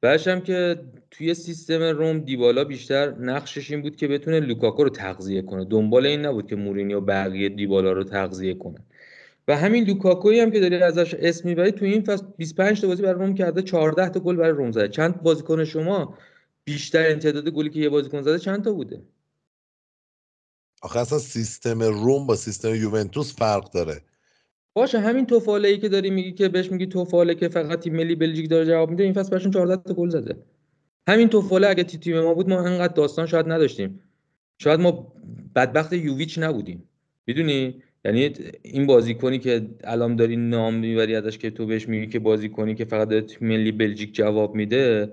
بعدش 0.00 0.28
هم 0.28 0.40
که 0.40 0.76
توی 1.10 1.34
سیستم 1.34 1.82
روم 1.82 2.18
دیبالا 2.18 2.64
بیشتر 2.64 3.14
نقشش 3.14 3.70
این 3.70 3.82
بود 3.82 3.96
که 3.96 4.08
بتونه 4.08 4.40
لوکاکو 4.40 4.84
رو 4.84 4.90
تغذیه 4.90 5.42
کنه. 5.42 5.64
دنبال 5.64 6.06
این 6.06 6.26
نبود 6.26 6.46
که 6.46 6.56
مورینیو 6.56 6.98
و 6.98 7.00
بقیه 7.00 7.48
دیبالا 7.48 7.92
رو 7.92 8.04
تغذیه 8.04 8.54
کنه. 8.54 8.78
و 9.48 9.56
همین 9.56 9.84
لوکاکویی 9.84 10.40
هم 10.40 10.50
که 10.50 10.60
داری 10.60 10.76
ازش 10.76 11.14
اسم 11.14 11.48
می‌بری 11.48 11.72
تو 11.72 11.84
این 11.84 12.02
فصل 12.02 12.24
25 12.36 12.80
تا 12.80 12.88
بازی 12.88 13.02
برای 13.02 13.14
روم 13.14 13.34
کرده 13.34 13.62
14 13.62 14.08
تا 14.08 14.20
گل 14.20 14.36
برای 14.36 14.52
روم 14.52 14.72
زده. 14.72 14.88
چند 14.88 15.22
بازیکن 15.22 15.64
شما 15.64 16.18
بیشتر 16.64 17.14
تعداد 17.14 17.48
گلی 17.48 17.70
که 17.70 17.80
یه 17.80 17.88
بازیکن 17.88 18.22
زده 18.22 18.38
چند 18.38 18.64
تا 18.64 18.72
بوده؟ 18.72 19.02
آخه 20.80 21.00
اصلا 21.00 21.18
سیستم 21.18 21.82
روم 21.82 22.26
با 22.26 22.36
سیستم 22.36 22.74
یوونتوس 22.74 23.36
فرق 23.36 23.70
داره. 23.70 24.00
باشه 24.74 25.00
همین 25.00 25.26
توفاله 25.26 25.68
ای 25.68 25.78
که 25.78 25.88
داری 25.88 26.10
میگی 26.10 26.32
که 26.32 26.48
بهش 26.48 26.72
میگی 26.72 26.86
توفاله 26.86 27.34
که 27.34 27.48
فقط 27.48 27.80
تیم 27.80 27.96
ملی 27.96 28.14
بلژیک 28.14 28.50
داره 28.50 28.66
جواب 28.66 28.90
میده 28.90 29.04
این 29.04 29.12
فصل 29.12 29.30
براشون 29.30 29.50
14 29.50 29.76
تا 29.76 29.94
گل 29.94 30.08
زده. 30.08 30.36
همین 31.08 31.28
توفاله 31.28 31.68
اگه 31.68 31.84
تیم 31.84 32.20
ما 32.20 32.34
بود 32.34 32.48
ما 32.48 32.60
انقدر 32.60 32.92
داستان 32.92 33.26
شاید 33.26 33.46
نداشتیم. 33.48 34.00
شاید 34.58 34.80
ما 34.80 35.12
بدبخت 35.54 35.92
یوویچ 35.92 36.38
نبودیم. 36.38 36.88
می‌دونی؟ 37.26 37.82
یعنی 38.04 38.32
این 38.62 38.86
بازیکنی 38.86 39.38
که 39.38 39.70
الان 39.84 40.16
داری 40.16 40.36
نام 40.36 40.74
می‌بری 40.74 41.14
ازش 41.14 41.38
که 41.38 41.50
تو 41.50 41.66
بهش 41.66 41.88
میگی 41.88 42.06
که 42.06 42.18
بازیکنی 42.18 42.74
که 42.74 42.84
فقط 42.84 43.08
تیم 43.08 43.48
ملی 43.48 43.72
بلژیک 43.72 44.14
جواب 44.14 44.54
میده 44.54 45.12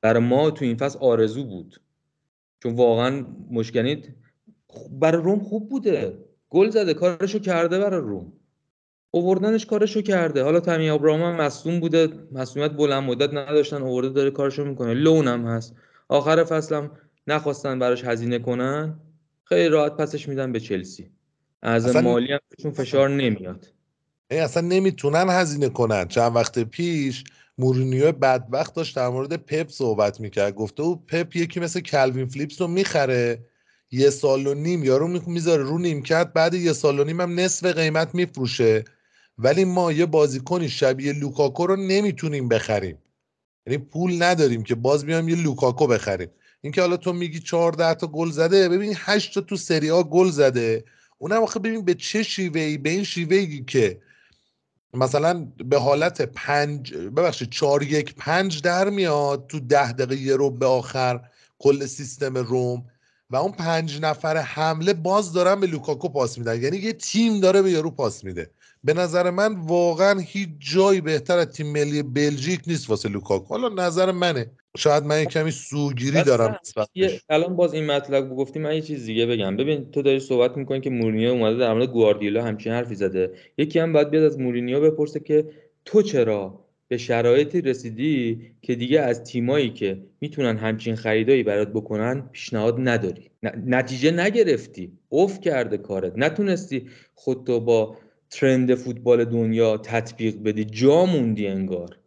برای 0.00 0.22
ما 0.22 0.50
تو 0.50 0.64
این 0.64 0.76
فصل 0.76 0.98
آرزو 0.98 1.44
بود. 1.44 1.80
چون 2.62 2.74
واقعا 2.74 3.26
مشکلی 3.50 4.02
برای 4.90 5.22
روم 5.22 5.40
خوب 5.40 5.68
بوده. 5.68 6.18
گل 6.50 6.70
زده 6.70 6.94
کارشو 6.94 7.38
کرده 7.38 7.78
برای 7.78 8.00
روم. 8.00 8.32
اووردنش 9.10 9.66
کارشو 9.66 10.02
کرده. 10.02 10.42
حالا 10.42 10.60
تامی 10.60 10.90
ابراهام 10.90 11.22
هم 11.22 11.36
مصوم 11.36 11.80
بوده. 11.80 12.08
مصومیت 12.32 12.70
بلند 12.70 13.02
مدت 13.02 13.34
نداشتن 13.34 13.82
اوورده 13.82 14.08
داره 14.08 14.30
کارشو 14.30 14.64
می‌کنه. 14.64 14.94
لون 14.94 15.28
هم 15.28 15.46
هست. 15.46 15.74
آخر 16.08 16.44
فصلم 16.44 16.90
نخواستن 17.26 17.78
براش 17.78 18.04
هزینه 18.04 18.38
کنن. 18.38 19.00
خیلی 19.44 19.68
راحت 19.68 19.96
پسش 19.96 20.28
میدن 20.28 20.52
به 20.52 20.60
چلسی. 20.60 21.10
از 21.62 21.96
مالی 21.96 22.32
هم 22.32 22.38
بهشون 22.48 22.72
فشار 22.72 23.10
نمیاد. 23.10 23.66
ای 24.30 24.38
اصلا 24.38 24.62
نمی‌تونن 24.62 25.26
هزینه 25.28 25.68
کنن. 25.68 26.08
چند 26.08 26.36
وقت 26.36 26.58
پیش 26.58 27.24
مورینیو 27.58 28.12
بدبخت 28.12 28.74
داشت 28.74 28.96
در 28.96 29.08
مورد 29.08 29.36
پپ 29.36 29.68
صحبت 29.68 30.20
می‌کرد. 30.20 30.54
گفته 30.54 30.82
او 30.82 30.96
پپ 30.96 31.36
یکی 31.36 31.60
مثل 31.60 31.80
کلوین 31.80 32.26
فلیپس 32.26 32.60
رو 32.60 32.66
می‌خره. 32.66 33.46
یه 33.90 34.10
سال 34.10 34.46
و 34.46 34.54
نیم 34.54 34.84
یارو 34.84 35.08
می‌ذاره 35.26 35.62
رو 35.62 35.78
نیمکت 35.78 36.32
بعد 36.32 36.54
یه 36.54 36.72
سال 36.72 37.00
و 37.00 37.04
نیم 37.04 37.20
هم 37.20 37.40
نصف 37.40 37.66
قیمت 37.66 38.14
میفروشه. 38.14 38.84
ولی 39.38 39.64
ما 39.64 39.92
یه 39.92 40.06
بازیکنی 40.06 40.68
شبیه 40.68 41.12
لوکاکو 41.12 41.66
رو 41.66 41.76
نمی‌تونیم 41.76 42.48
بخریم. 42.48 42.98
یعنی 43.66 43.78
پول 43.78 44.22
نداریم 44.22 44.62
که 44.62 44.74
باز 44.74 45.04
بیایم 45.04 45.28
یه 45.28 45.36
لوکاکو 45.36 45.86
بخریم. 45.86 46.28
اینکه 46.60 46.80
حالا 46.80 46.96
تو 46.96 47.12
میگی 47.12 47.40
14 47.40 47.94
تا 47.94 48.06
گل 48.06 48.30
زده 48.30 48.68
ببین 48.68 48.94
8 48.96 49.34
تا 49.34 49.40
تو 49.40 49.56
سری 49.56 49.88
آ 49.88 50.02
گل 50.02 50.30
زده. 50.30 50.84
اونم 51.18 51.42
آخه 51.42 51.60
ببین 51.60 51.84
به 51.84 51.94
چه 51.94 52.22
شیوه‌ای 52.22 52.78
به 52.78 52.90
این 52.90 53.04
شیوهی 53.04 53.64
که 53.64 54.00
مثلا 54.94 55.52
به 55.64 55.78
حالت 55.78 56.22
پنج 56.22 56.94
ببخشید 56.94 57.50
چهار 57.50 57.82
یک 57.82 58.14
پنج 58.14 58.62
در 58.62 58.90
میاد 58.90 59.46
تو 59.46 59.60
ده 59.60 59.92
دقیقه 59.92 60.16
یه 60.16 60.36
رو 60.36 60.50
به 60.50 60.66
آخر 60.66 61.20
کل 61.58 61.86
سیستم 61.86 62.36
روم. 62.36 62.84
و 63.30 63.36
اون 63.36 63.52
پنج 63.52 64.00
نفر 64.02 64.36
حمله 64.36 64.94
باز 64.94 65.32
دارن 65.32 65.60
به 65.60 65.66
لوکاکو 65.66 66.08
پاس 66.08 66.38
میدن. 66.38 66.62
یعنی 66.62 66.76
یه 66.76 66.92
تیم 66.92 67.40
داره 67.40 67.62
به 67.62 67.70
یارو 67.70 67.90
پاس 67.90 68.24
میده. 68.24 68.50
به 68.84 68.94
نظر 68.94 69.30
من 69.30 69.54
واقعا 69.54 70.18
هیچ 70.18 70.48
جایی 70.58 71.00
بهتر 71.00 71.38
از 71.38 71.46
تیم 71.46 71.72
ملی 71.72 72.02
بلژیک 72.02 72.60
نیست 72.66 72.90
واسه 72.90 73.08
لوکاکو. 73.08 73.58
حالا 73.58 73.86
نظر 73.86 74.12
منه. 74.12 74.50
شاید 74.76 75.04
من 75.04 75.18
یه 75.20 75.26
کمی 75.26 75.50
سوگیری 75.50 76.22
دارم 76.22 76.58
الان 77.28 77.56
باز 77.56 77.74
این 77.74 77.86
مطلب 77.86 78.36
گفتیم 78.36 78.62
من 78.62 78.74
یه 78.74 78.82
چیز 78.82 79.06
دیگه 79.06 79.26
بگم. 79.26 79.56
ببین 79.56 79.90
تو 79.90 80.02
داری 80.02 80.20
صحبت 80.20 80.56
می‌کنی 80.56 80.80
که 80.80 80.90
مورینیو 80.90 81.30
اومده 81.30 81.58
در 81.58 81.74
مورد 81.74 81.88
گواردیولا 81.88 82.44
همچین 82.44 82.72
حرفی 82.72 82.94
زده. 82.94 83.30
یکی 83.58 83.78
هم 83.78 83.92
باید 83.92 84.10
بیاد 84.10 84.24
از 84.24 84.38
مورینیو 84.38 84.80
بپرسه 84.80 85.20
که 85.20 85.48
تو 85.84 86.02
چرا 86.02 86.65
به 86.88 86.96
شرایطی 86.96 87.60
رسیدی 87.60 88.40
که 88.62 88.74
دیگه 88.74 89.00
از 89.00 89.24
تیمایی 89.24 89.70
که 89.70 89.98
می‌تونن 90.20 90.56
همچین 90.56 90.96
خریدایی 90.96 91.42
برات 91.42 91.68
بکنن 91.68 92.28
پیشنهاد 92.32 92.76
نداری. 92.78 93.30
نتیجه 93.66 94.10
نگرفتی. 94.10 94.92
افت 95.08 95.40
کرده 95.40 95.76
کارت. 95.76 96.12
نتونستی 96.16 96.86
خودتو 97.14 97.60
با 97.60 97.96
trend 98.30 98.74
فوتبال 98.74 99.24
دنیا 99.24 99.76
تطبیق 99.76 100.42
بدی. 100.44 100.64
جا 100.64 101.06
موندی 101.06 101.46
انگار. 101.46 101.98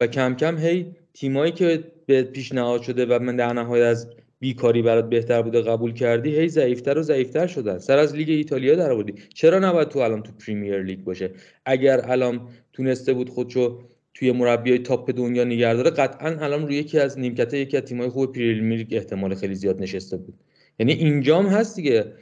و 0.00 0.06
کم 0.06 0.34
کم 0.34 0.58
هی 0.58 0.86
تیمایی 1.14 1.52
که 1.52 1.84
بهت 2.06 2.22
پیشنهاد 2.22 2.82
شده 2.82 3.06
و 3.06 3.18
من 3.22 3.36
در 3.36 3.52
نهایت 3.52 3.84
از 3.84 4.10
بیکاری 4.38 4.82
برات 4.82 5.08
بهتر 5.08 5.42
بوده 5.42 5.62
قبول 5.62 5.92
کردی 5.92 6.36
هی 6.36 6.48
ضعیفتر 6.48 6.98
و 6.98 7.02
ضعیفتر 7.02 7.46
شدن. 7.46 7.78
سر 7.78 7.98
از 7.98 8.14
لیگ 8.14 8.30
ایتالیا 8.30 8.74
در 8.74 8.90
آوردی 8.90 9.14
چرا 9.34 9.58
نباید 9.58 9.88
تو 9.88 9.98
الان 9.98 10.22
تو 10.22 10.32
پریمیر 10.32 10.82
لیگ 10.82 10.98
باشه؟ 10.98 11.30
اگر 11.64 12.10
الان 12.10 12.48
تونسته 12.72 13.12
بود 13.12 13.28
خودشو 13.28 13.82
توی 14.14 14.32
مربیای 14.32 14.78
تاپ 14.78 15.10
دنیا 15.16 15.44
نگه 15.44 15.74
داره. 15.74 15.90
قطعا 15.90 16.36
الان 16.40 16.66
روی 16.66 16.76
یکی 16.76 16.98
از 16.98 17.18
نیمکت 17.18 17.54
یکی 17.54 17.76
از 17.76 17.82
تیم‌های 17.82 18.08
خوب 18.08 18.32
پریمیر 18.32 18.86
احتمال 18.90 19.34
خیلی 19.34 19.54
زیاد 19.54 19.82
نشسته 19.82 20.16
بود. 20.16 20.34
یعنی 20.78 20.92
اینجام 20.92 21.46
هست 21.46 21.76
دیگه. 21.76 22.12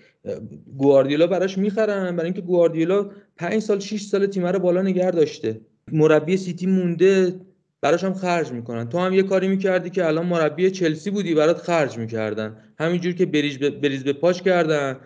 گواردیولا 0.76 1.26
براش 1.26 1.58
می‌خرن. 1.58 2.16
برای 2.16 2.24
اینکه 2.24 2.40
گواردیولا 2.40 3.10
5 3.36 3.62
سال 3.62 3.78
6 3.80 4.02
سال 4.02 4.26
تیم 4.26 4.46
رو 4.46 4.58
بالا 4.58 4.82
نگه 4.82 5.10
داشته. 5.10 5.60
مربی 5.92 6.36
سیتی 6.36 6.66
مونده 6.66 7.34
براش 7.80 8.04
هم 8.04 8.14
خرج 8.14 8.52
می‌کنن. 8.52 8.88
تو 8.88 8.98
هم 8.98 9.12
یه 9.12 9.22
کاری 9.22 9.48
می‌کردی 9.48 9.90
که 9.90 10.06
الان 10.06 10.26
مربی 10.26 10.70
چلسی 10.70 11.10
بودی 11.10 11.34
برات 11.34 11.58
خرج 11.58 11.98
می‌کردن. 11.98 12.56
همینجور 12.78 13.12
که 13.12 13.26
بریز 13.26 13.58
به, 13.58 13.70
بریز 13.70 14.04
به 14.04 14.12
پاش 14.12 14.42
کردن. 14.42 14.96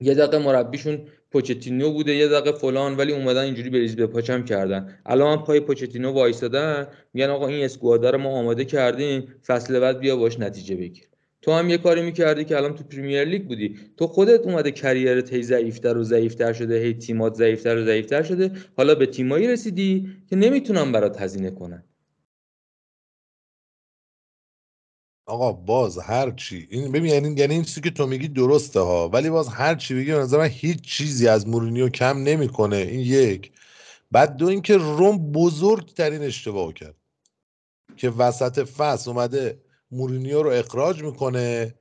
یه 0.00 0.14
دقیقه 0.14 0.38
مربیشون 0.38 0.98
پوچتینو 1.30 1.90
بوده 1.90 2.14
یه 2.14 2.28
دقیقه 2.28 2.58
فلان 2.58 2.96
ولی 2.96 3.12
اومدن 3.12 3.42
اینجوری 3.42 3.70
بریز 3.70 3.96
به 3.96 4.06
پاچم 4.06 4.44
کردن. 4.44 4.98
الان 5.06 5.44
پای 5.44 5.60
پوچتینو 5.60 6.12
وایسادن 6.12 6.86
میگن 7.14 7.30
آقا 7.30 7.46
این 7.46 7.64
اسکواد 7.64 8.06
رو 8.06 8.18
ما 8.18 8.30
آماده 8.30 8.64
کردیم 8.64 9.34
فصل 9.46 9.80
بعد 9.80 9.98
بیا 9.98 10.16
باش 10.16 10.40
نتیجه 10.40 10.76
بگیر. 10.76 11.04
تو 11.42 11.52
هم 11.52 11.70
یه 11.70 11.78
کاری 11.78 12.02
می‌کردی 12.02 12.44
که 12.44 12.56
الان 12.56 12.74
تو 12.74 12.84
پریمیر 12.84 13.24
لیگ 13.24 13.42
بودی. 13.42 13.76
تو 13.96 14.06
خودت 14.06 14.40
اومده 14.40 14.70
کریرت 14.70 15.32
هی 15.32 15.42
ضعیفتر 15.42 15.96
و 15.96 16.04
ضعیفتر 16.04 16.52
شده 16.52 16.78
هی 16.78 16.94
تیمات 16.94 17.34
ضعیفتر 17.34 17.76
و 17.76 17.84
ضعیفتر 17.84 18.22
شده. 18.22 18.50
حالا 18.76 18.94
به 18.94 19.06
تیمایی 19.06 19.48
رسیدی 19.48 20.08
که 20.30 20.36
نمی‌تونن 20.36 20.92
برات 20.92 21.20
هزینه 21.22 21.50
کنن. 21.50 21.84
آقا 25.28 25.52
باز 25.52 25.98
هر 25.98 26.30
چی 26.30 26.68
این 26.70 26.92
ببین 26.92 27.12
یعنی 27.14 27.34
یعنی 27.40 27.54
این 27.54 27.64
چیزی 27.64 27.80
که 27.80 27.90
تو 27.90 28.06
میگی 28.06 28.28
درسته 28.28 28.80
ها 28.80 29.08
ولی 29.08 29.30
باز 29.30 29.48
هر 29.48 29.74
چی 29.74 29.94
بگی 29.94 30.12
به 30.12 30.18
نظر 30.18 30.38
من 30.38 30.46
هیچ 30.46 30.80
چیزی 30.80 31.28
از 31.28 31.48
مورینیو 31.48 31.88
کم 31.88 32.18
نمی‌کنه 32.18 32.76
این 32.76 33.00
یک. 33.00 33.52
بعد 34.12 34.36
دو 34.36 34.46
اینکه 34.46 34.76
روم 34.76 35.32
بزرگترین 35.32 36.22
اشتباه 36.22 36.72
کرد 36.72 36.94
که 37.96 38.10
وسط 38.10 38.68
فصل 38.68 39.10
اومده 39.10 39.60
مورینیو 39.90 40.42
رو 40.42 40.50
اخراج 40.50 41.02
می‌کنه 41.02 41.74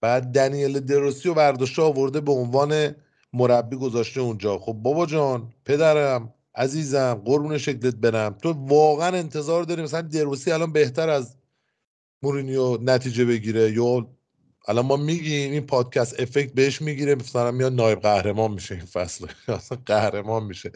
بعد 0.00 0.24
دنیل 0.32 0.80
دروسی 0.80 1.28
و 1.28 1.34
برداشته 1.34 1.82
آورده 1.82 2.20
به 2.20 2.32
عنوان 2.32 2.94
مربی 3.32 3.76
گذاشته 3.76 4.20
اونجا. 4.20 4.58
خب 4.58 4.72
بابا 4.72 5.06
جان 5.06 5.52
پدرم 5.64 6.34
عزیزم 6.54 7.22
قربون 7.24 7.58
شکلت 7.58 7.94
برم. 7.94 8.38
تو 8.42 8.52
واقعا 8.52 9.16
انتظار 9.16 9.64
داری 9.64 9.82
مثلا 9.82 10.02
دروسی 10.02 10.52
الان 10.52 10.72
بهتر 10.72 11.10
از 11.10 11.36
مورینیو 12.22 12.78
نتیجه 12.82 13.24
بگیره. 13.24 13.72
یا 13.72 14.08
الان 14.68 14.86
ما 14.86 14.96
میگیم 14.96 15.52
این 15.52 15.66
پادکست 15.66 16.20
افکت 16.20 16.52
بهش 16.52 16.82
می‌گیره 16.82 17.14
مثلا 17.14 17.50
میاد 17.50 17.72
نایب 17.72 18.00
قهرمان 18.00 18.50
میشه 18.52 18.74
این 18.74 18.84
فصل. 18.84 19.26
قهرمان 19.86 20.44
میشه. 20.44 20.72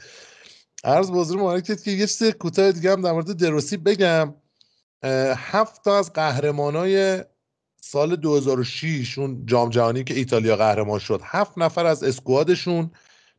عرض 0.85 1.11
بزرگ 1.11 1.39
مبارکت 1.39 1.83
که 1.83 1.91
یه 1.91 2.07
سه 2.07 2.33
کوتاه 2.33 2.73
دیگه 2.73 2.93
هم 2.93 3.03
در 3.03 3.13
مورد 3.13 3.37
دروسی 3.37 3.77
بگم. 3.77 4.35
هفت 5.37 5.85
تا 5.85 5.99
از 5.99 6.13
قهرمانای 6.13 7.25
سال 7.81 8.17
2006 8.17 9.19
اون 9.19 9.47
جام 9.47 9.71
جهانی 9.71 10.05
که 10.05 10.15
ایتالیا 10.15 10.57
قهرمان 10.57 10.99
شد 10.99 11.21
هفت 11.25 11.59
نفر 11.59 11.87
از 11.87 12.03
اسکوادشون 12.03 12.91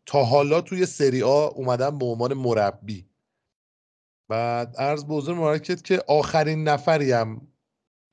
تا 0.05 0.23
حالا 0.23 0.61
توی 0.61 0.85
سری 0.85 1.23
آ 1.23 1.47
اومدن 1.47 1.97
به 1.97 2.05
عنوان 2.05 2.33
مربی. 2.33 3.05
بعد 4.29 4.75
عرض 4.77 5.05
بزرگ 5.05 5.37
مبارکت 5.37 5.83
که 5.83 6.03
آخرین 6.07 6.63
نفری 6.63 7.11
هم 7.11 7.47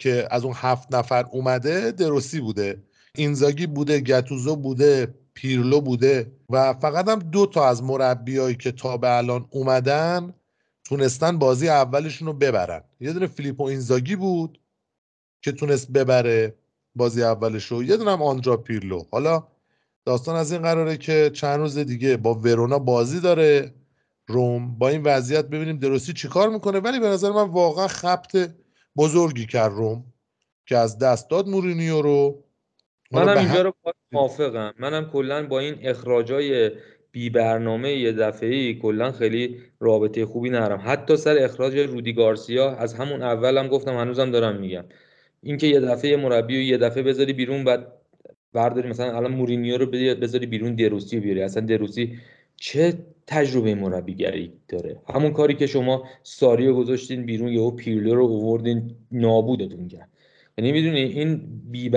که 0.00 0.28
از 0.30 0.44
اون 0.44 0.54
هفت 0.56 0.94
نفر 0.94 1.26
اومده 1.30 1.92
دروسی 1.92 2.40
بوده 2.40 2.82
اینزاگی 3.14 3.66
بوده 3.66 4.00
گتوزو 4.00 4.56
بوده 4.56 5.14
پیرلو 5.34 5.80
بوده 5.80 6.32
و 6.50 6.74
فقط 6.74 7.08
هم 7.08 7.18
دو 7.18 7.46
تا 7.46 7.68
از 7.68 7.82
مربیایی 7.82 8.56
که 8.56 8.72
تا 8.72 8.96
به 8.96 9.16
الان 9.16 9.46
اومدن 9.50 10.34
تونستن 10.84 11.38
بازی 11.38 11.68
اولشون 11.68 12.28
رو 12.28 12.32
ببرن. 12.32 12.82
یه 13.00 13.12
دونه 13.12 13.26
فیلیپو 13.26 13.62
اینزاگی 13.62 14.16
بود 14.16 14.60
که 15.42 15.52
تونست 15.52 15.90
ببره 15.92 16.54
بازی 16.96 17.22
اولش 17.22 17.64
رو 17.64 17.84
یه 17.84 17.96
دونه 17.96 18.10
هم 18.10 18.22
آندرا 18.22 18.56
پیرلو. 18.56 19.04
حالا 19.10 19.46
داستان 20.04 20.36
از 20.36 20.52
این 20.52 20.62
قراره 20.62 20.96
که 20.96 21.30
چند 21.34 21.60
روز 21.60 21.78
دیگه 21.78 22.16
با 22.16 22.34
ورونا 22.34 22.78
بازی 22.78 23.20
داره 23.20 23.74
روم. 24.26 24.78
با 24.78 24.88
این 24.88 25.02
وضعیت 25.02 25.44
ببینیم 25.44 25.78
دروسی 25.78 26.12
چیکار 26.12 26.48
می‌کنه. 26.48 26.78
ولی 26.78 27.00
به 27.00 27.08
نظر 27.08 27.30
من 27.30 27.48
واقعا 27.48 27.88
خبت 27.88 28.54
بزرگی 28.96 29.46
کرد 29.46 29.72
روم 29.72 30.04
که 30.66 30.76
از 30.76 30.98
دست 30.98 31.30
داد 31.30 31.48
مورینیو 31.48 32.02
رو. 32.02 32.44
منم 33.10 33.38
اینجا 33.38 33.62
رو 33.62 33.74
موافقم. 34.12 34.74
منم 34.78 35.10
کلا 35.10 35.46
با 35.46 35.58
این 35.58 35.78
اخراجای 35.82 36.70
بی 37.12 37.30
برنامه 37.30 37.92
یه 37.92 38.12
دفعه 38.12 38.74
کلا 38.74 39.12
خیلی 39.12 39.60
رابطه 39.80 40.26
خوبی 40.26 40.50
نرم 40.50 40.82
حتی 40.84 41.16
سر 41.16 41.38
اخراج 41.38 41.76
رودی 41.76 42.12
گارسیا 42.12 42.70
از 42.70 42.94
همون 42.94 43.22
اولم 43.22 43.68
گفتم 43.68 43.96
هنوزم 43.96 44.30
دارم 44.30 44.60
میگم. 44.60 44.84
اینکه 45.42 45.66
یه 45.66 45.80
دفعه 45.80 46.16
مربی 46.16 46.56
و 46.58 46.60
یه 46.60 46.78
دفعه 46.78 47.02
بذاری 47.02 47.32
بیرون 47.32 47.64
بعد 47.64 47.92
برداری 48.52 48.88
مثلا 48.88 49.16
الان 49.16 49.32
مورینیو 49.32 49.78
رو 49.78 49.86
بذاری 50.16 50.46
بیرون 50.46 50.74
دروسی 50.74 51.16
رو 51.16 51.22
بیاری. 51.22 51.42
اصلا 51.42 51.66
دروسی 51.66 52.18
چه 52.56 52.98
تجربه 53.26 53.74
مربیگری 53.74 54.52
داره. 54.68 55.00
همون 55.08 55.32
کاری 55.32 55.54
که 55.54 55.66
شما 55.66 56.04
ساریو 56.22 56.74
گذاشتین 56.74 57.26
بیرون 57.26 57.48
یهو 57.48 57.70
پیرلو 57.70 58.14
رو 58.14 58.24
اووردین 58.24 58.96
نابودتون 59.12 59.88
کرد. 59.88 60.08
یعنی 60.58 60.72
می‌دونی 60.72 61.00
این 61.00 61.60
بی 61.70 61.88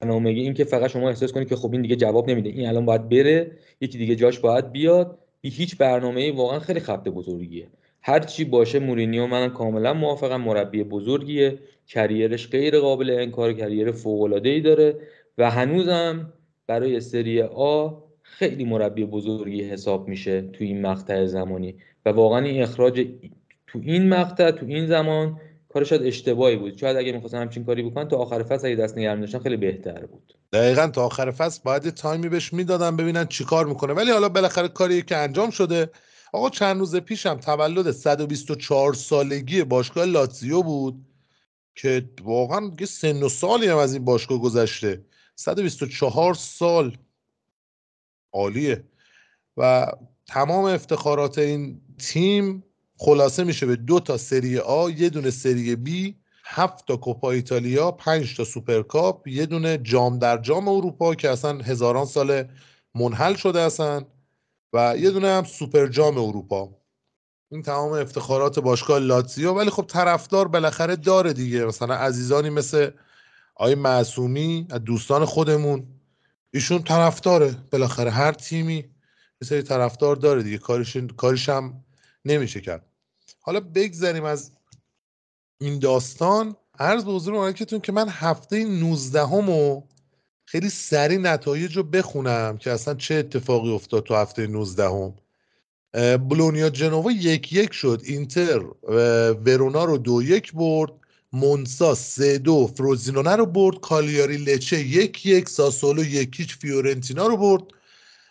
برنامگی 0.00 0.40
این 0.40 0.54
که 0.54 0.64
فقط 0.64 0.90
شما 0.90 1.08
احساس 1.08 1.32
کنید 1.32 1.48
که 1.48 1.56
خب 1.56 1.72
این 1.72 1.82
دیگه 1.82 1.96
جواب 1.96 2.30
نمیده 2.30 2.48
این 2.48 2.68
الان 2.68 2.86
باید 2.86 3.08
بره 3.08 3.52
یکی 3.80 3.98
دیگه 3.98 4.16
جاش 4.16 4.38
باید 4.38 4.72
بیاد 4.72 5.18
بی 5.40 5.48
هیچ 5.48 5.76
برنامه‌ای 5.76 6.30
واقعا 6.30 6.58
خیلی 6.58 6.80
خبت 6.80 7.08
بزرگیه. 7.08 7.68
هر 8.02 8.20
چی 8.20 8.44
باشه 8.44 8.78
مورینیو 8.78 9.26
منم 9.26 9.50
کاملا 9.50 9.94
موافقم 9.94 10.40
مربی 10.40 10.84
بزرگیه 10.84 11.58
کریرش 11.86 12.50
غیر 12.50 12.78
قابل 12.78 13.10
انکار 13.10 13.52
کریر 13.52 13.92
فوق 13.92 14.40
داره 14.60 14.98
و 15.38 15.50
هنوزم 15.50 16.32
برای 16.66 17.00
سری 17.00 17.42
آ 17.42 17.90
خیلی 18.38 18.64
مربی 18.64 19.04
بزرگی 19.04 19.62
حساب 19.64 20.08
میشه 20.08 20.42
تو 20.42 20.64
این 20.64 20.86
مقطع 20.86 21.26
زمانی 21.26 21.74
و 22.06 22.10
واقعا 22.10 22.44
این 22.44 22.62
اخراج 22.62 23.06
تو 23.66 23.80
این 23.82 24.08
مقطع 24.08 24.50
تو 24.50 24.66
این 24.66 24.86
زمان 24.86 25.40
کار 25.68 25.84
شاید 25.84 26.02
اشتباهی 26.02 26.56
بود. 26.56 26.78
شاید 26.78 26.96
اگه 26.96 27.12
می‌خواستن 27.12 27.40
همچین 27.40 27.64
کاری 27.64 27.82
بکنن 27.82 28.08
تا 28.08 28.16
آخر 28.16 28.42
فصل 28.42 28.66
اگه 28.66 28.76
دست 28.76 28.98
نگرم 28.98 29.20
داشتن 29.20 29.38
خیلی 29.38 29.56
بهتر 29.56 30.06
بود. 30.06 30.34
دقیقا 30.52 30.86
تا 30.86 31.04
آخر 31.04 31.30
فصل 31.30 31.60
باید 31.64 31.90
تایمی 31.90 32.28
بهش 32.28 32.52
می‌دادن 32.52 32.96
ببینن 32.96 33.26
چیکار 33.26 33.66
می‌کنه. 33.66 33.92
ولی 33.92 34.10
حالا 34.10 34.28
بالاخره 34.28 34.68
کاری 34.68 35.02
که 35.02 35.16
انجام 35.16 35.50
شده 35.50 35.90
آقا 36.32 36.50
چند 36.50 36.78
روز 36.78 36.96
پیشم 36.96 37.34
تولد 37.34 37.90
124 37.90 38.94
سالگی 38.94 39.64
باشگاه 39.64 40.04
لاتزیو 40.04 40.62
بود 40.62 40.94
که 41.74 42.04
واقعا 42.22 42.70
یه 42.80 42.86
سن 42.86 43.22
و 43.22 43.28
سالی 43.28 43.66
هم 43.66 43.78
از 43.78 43.94
این 43.94 44.04
باشگاه 44.04 44.38
گذشته. 44.38 45.04
124 45.36 46.34
سال. 46.34 46.96
عالیه. 48.32 48.84
و 49.56 49.86
تمام 50.26 50.64
افتخارات 50.64 51.38
این 51.38 51.80
تیم 51.98 52.64
خلاصه 52.96 53.44
میشه 53.44 53.66
به 53.66 53.76
دو 53.76 54.00
تا 54.00 54.16
سری 54.16 54.58
آ 54.58 54.90
یه 54.90 55.08
دونه 55.08 55.30
سری 55.30 55.76
بی 55.76 56.16
هفت 56.44 56.86
تا 56.86 56.96
کوپا 56.96 57.30
ایتالیا 57.30 57.90
پنج 57.90 58.36
تا 58.36 58.44
سوپرکاپ 58.44 59.28
یه 59.28 59.46
دونه 59.46 59.78
جام 59.78 60.18
در 60.18 60.38
جام 60.38 60.68
اروپا 60.68 61.14
که 61.14 61.30
اصلا 61.30 61.58
هزاران 61.58 62.04
سال 62.04 62.44
منحل 62.94 63.34
شده 63.34 63.60
اصلا 63.60 64.04
و 64.72 64.94
یه 64.98 65.10
دونه 65.10 65.28
هم 65.28 65.44
سوپر 65.44 65.86
جام 65.86 66.18
اروپا. 66.18 66.68
این 67.50 67.62
تمام 67.62 67.92
افتخارات 67.92 68.58
باشگاه 68.58 68.98
لاتزیو. 68.98 69.52
ولی 69.52 69.70
خب 69.70 69.84
طرفدار 69.88 70.48
بالاخره 70.48 70.96
داره 70.96 71.32
دیگه. 71.32 71.64
مثلا 71.64 71.94
عزیزانی 71.94 72.50
مثل 72.50 72.90
آی 73.54 73.74
معصومی 73.74 74.66
از 74.70 74.84
دوستان 74.84 75.24
خودمون. 75.24 75.91
ایشون 76.54 76.82
طرفداره 76.82 77.56
بالاخره. 77.72 78.10
هر 78.10 78.32
تیمی 78.32 78.76
یه 79.42 79.48
سری 79.48 79.62
طرفدار 79.62 80.16
داره 80.16 80.42
دیگه. 80.42 80.58
کارش 80.58 80.96
کارش 81.16 81.48
هم 81.48 81.84
نمیشه 82.24 82.60
کرد. 82.60 82.86
حالا 83.40 83.60
بگذریم 83.60 84.24
از 84.24 84.52
این 85.60 85.78
داستان. 85.78 86.56
عرض 86.78 87.04
به 87.04 87.12
حضور 87.12 87.52
که 87.52 87.92
من 87.92 88.08
هفته 88.08 88.64
19 88.64 89.26
همو 89.26 89.82
خیلی 90.44 90.68
سریع 90.68 91.18
نتایج 91.18 91.76
رو 91.76 91.82
بخونم 91.82 92.58
که 92.58 92.70
اصلا 92.70 92.94
چه 92.94 93.14
اتفاقی 93.14 93.72
افتاد 93.72 94.02
تو 94.02 94.14
هفته 94.14 94.46
19 94.46 94.88
هم 94.88 95.14
بلونیا 96.16 96.70
جنوا 96.70 97.10
یک 97.10 97.52
یک 97.52 97.72
شد. 97.72 98.02
اینتر 98.04 98.64
ورونا 99.44 99.84
رو 99.84 99.98
دو 99.98 100.22
یک 100.22 100.52
برد. 100.52 100.92
مونسا 101.32 101.94
سه 101.94 102.38
دو 102.38 102.66
فروزینونه 102.76 103.36
رو 103.36 103.46
برد 103.46 103.80
کالیاری 103.80 104.36
لچه 104.36 104.80
یک 104.80 105.26
یک 105.26 105.48
ساسولو 105.48 106.04
یک 106.04 106.40
هیچ 106.40 106.56
فیورنتینا 106.56 107.26
رو 107.26 107.36
برد. 107.36 107.62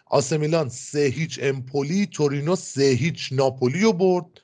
آسمیلان 0.05 0.69
سه 0.69 0.99
هیچ 0.99 1.39
امپولی 1.41 2.05
تورینو 2.05 2.55
سه 2.55 2.83
هیچ 2.83 3.29
ناپولی 3.31 3.81
رو 3.81 3.93
برد. 3.93 4.41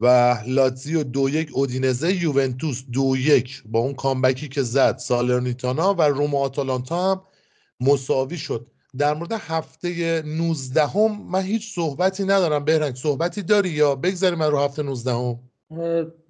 و 0.00 0.36
لاتزیو 0.46 1.02
دو 1.02 1.28
یک 1.28 1.50
اودینزه 1.52 2.22
یوونتوس 2.22 2.84
دو 2.92 3.16
یک. 3.16 3.62
با 3.66 3.78
اون 3.78 3.94
کامبکی 3.94 4.48
که 4.48 4.62
زد 4.62 4.98
سالرنیتانا 4.98 5.94
و 5.94 6.02
روما 6.02 6.38
آتالانتا 6.38 7.12
هم 7.12 7.22
مساوی 7.80 8.38
شد. 8.38 8.70
در 8.98 9.14
مورد 9.14 9.32
هفته 9.32 10.22
19 10.26 10.86
هم 10.86 11.22
من 11.22 11.42
هیچ 11.42 11.74
صحبتی 11.74 12.24
ندارم 12.24 12.64
بهرنگ. 12.64 12.94
صحبتی 12.96 13.42
داری 13.42 13.70
یا؟ 13.70 13.94
بگذاریم 13.94 14.38
من 14.38 14.50
رو 14.50 14.58
هفته 14.58 14.82
19 14.82 15.12
هم 15.12 15.51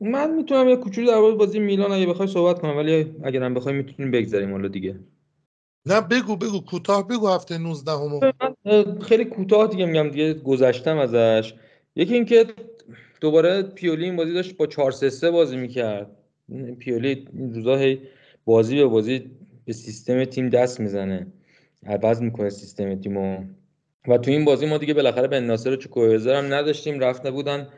من 0.01 0.35
می‌تونم 0.35 0.69
یه 0.69 0.77
کوچولو 0.77 1.07
در 1.07 1.19
مورد 1.19 1.37
بازی 1.37 1.59
میلان 1.59 1.93
اگه 1.93 2.07
بخوای 2.07 2.29
صحبت 2.29 2.59
کنم 2.59 2.77
ولی 2.77 3.15
اگرم 3.23 3.55
بخوای 3.55 3.75
می‌تونیم 3.75 4.11
بگذاریم 4.11 4.51
حالا 4.51 4.69
دیگه. 4.69 4.99
نه 5.87 6.01
بگو 6.01 6.37
بگو. 6.37 6.61
کوتاه 6.61 7.09
بگو 7.09 7.29
هفته 7.29 7.59
19 7.59 7.93
همو 7.93 8.21
خیلی 9.01 9.25
کوتاه 9.25 9.69
دیگه 9.69 9.87
میگم 9.87 10.09
دیگه 10.09 10.35
گذشتم 10.35 10.99
ازش. 10.99 11.55
یکی 11.97 12.15
اینکه 12.15 12.47
دوباره 13.21 13.63
پیولی 13.63 14.05
این 14.05 14.17
بازی 14.17 14.33
داشت 14.33 14.57
با 14.57 14.67
4 14.67 14.91
3 14.91 15.31
بازی 15.31 15.57
می‌کرد. 15.57 16.11
پیولی 16.79 17.29
این 17.33 17.55
روزا 17.55 17.77
هی 17.77 18.01
بازی 18.45 18.77
به 18.77 18.87
بازی 18.87 19.31
به 19.65 19.73
سیستم 19.73 20.25
تیم 20.25 20.49
دست 20.49 20.81
می‌زنه. 20.81 21.27
عوض 21.87 22.23
می‌کنه 22.23 22.51
سیستم 22.51 22.95
تیمو. 22.95 23.45
و 24.09 24.19
تو 24.19 24.31
این 24.31 24.45
بازی 24.45 24.67
ما 24.67 24.79
دیگه 24.79 24.95
بالاخره 24.95 25.29
به 25.29 25.41
ناصر 25.41 25.77
چوکویزر 25.77 26.35
هم 26.35 26.55
نداشتیم 26.55 27.01
رفت 27.01 27.27
نبودن. 27.27 27.69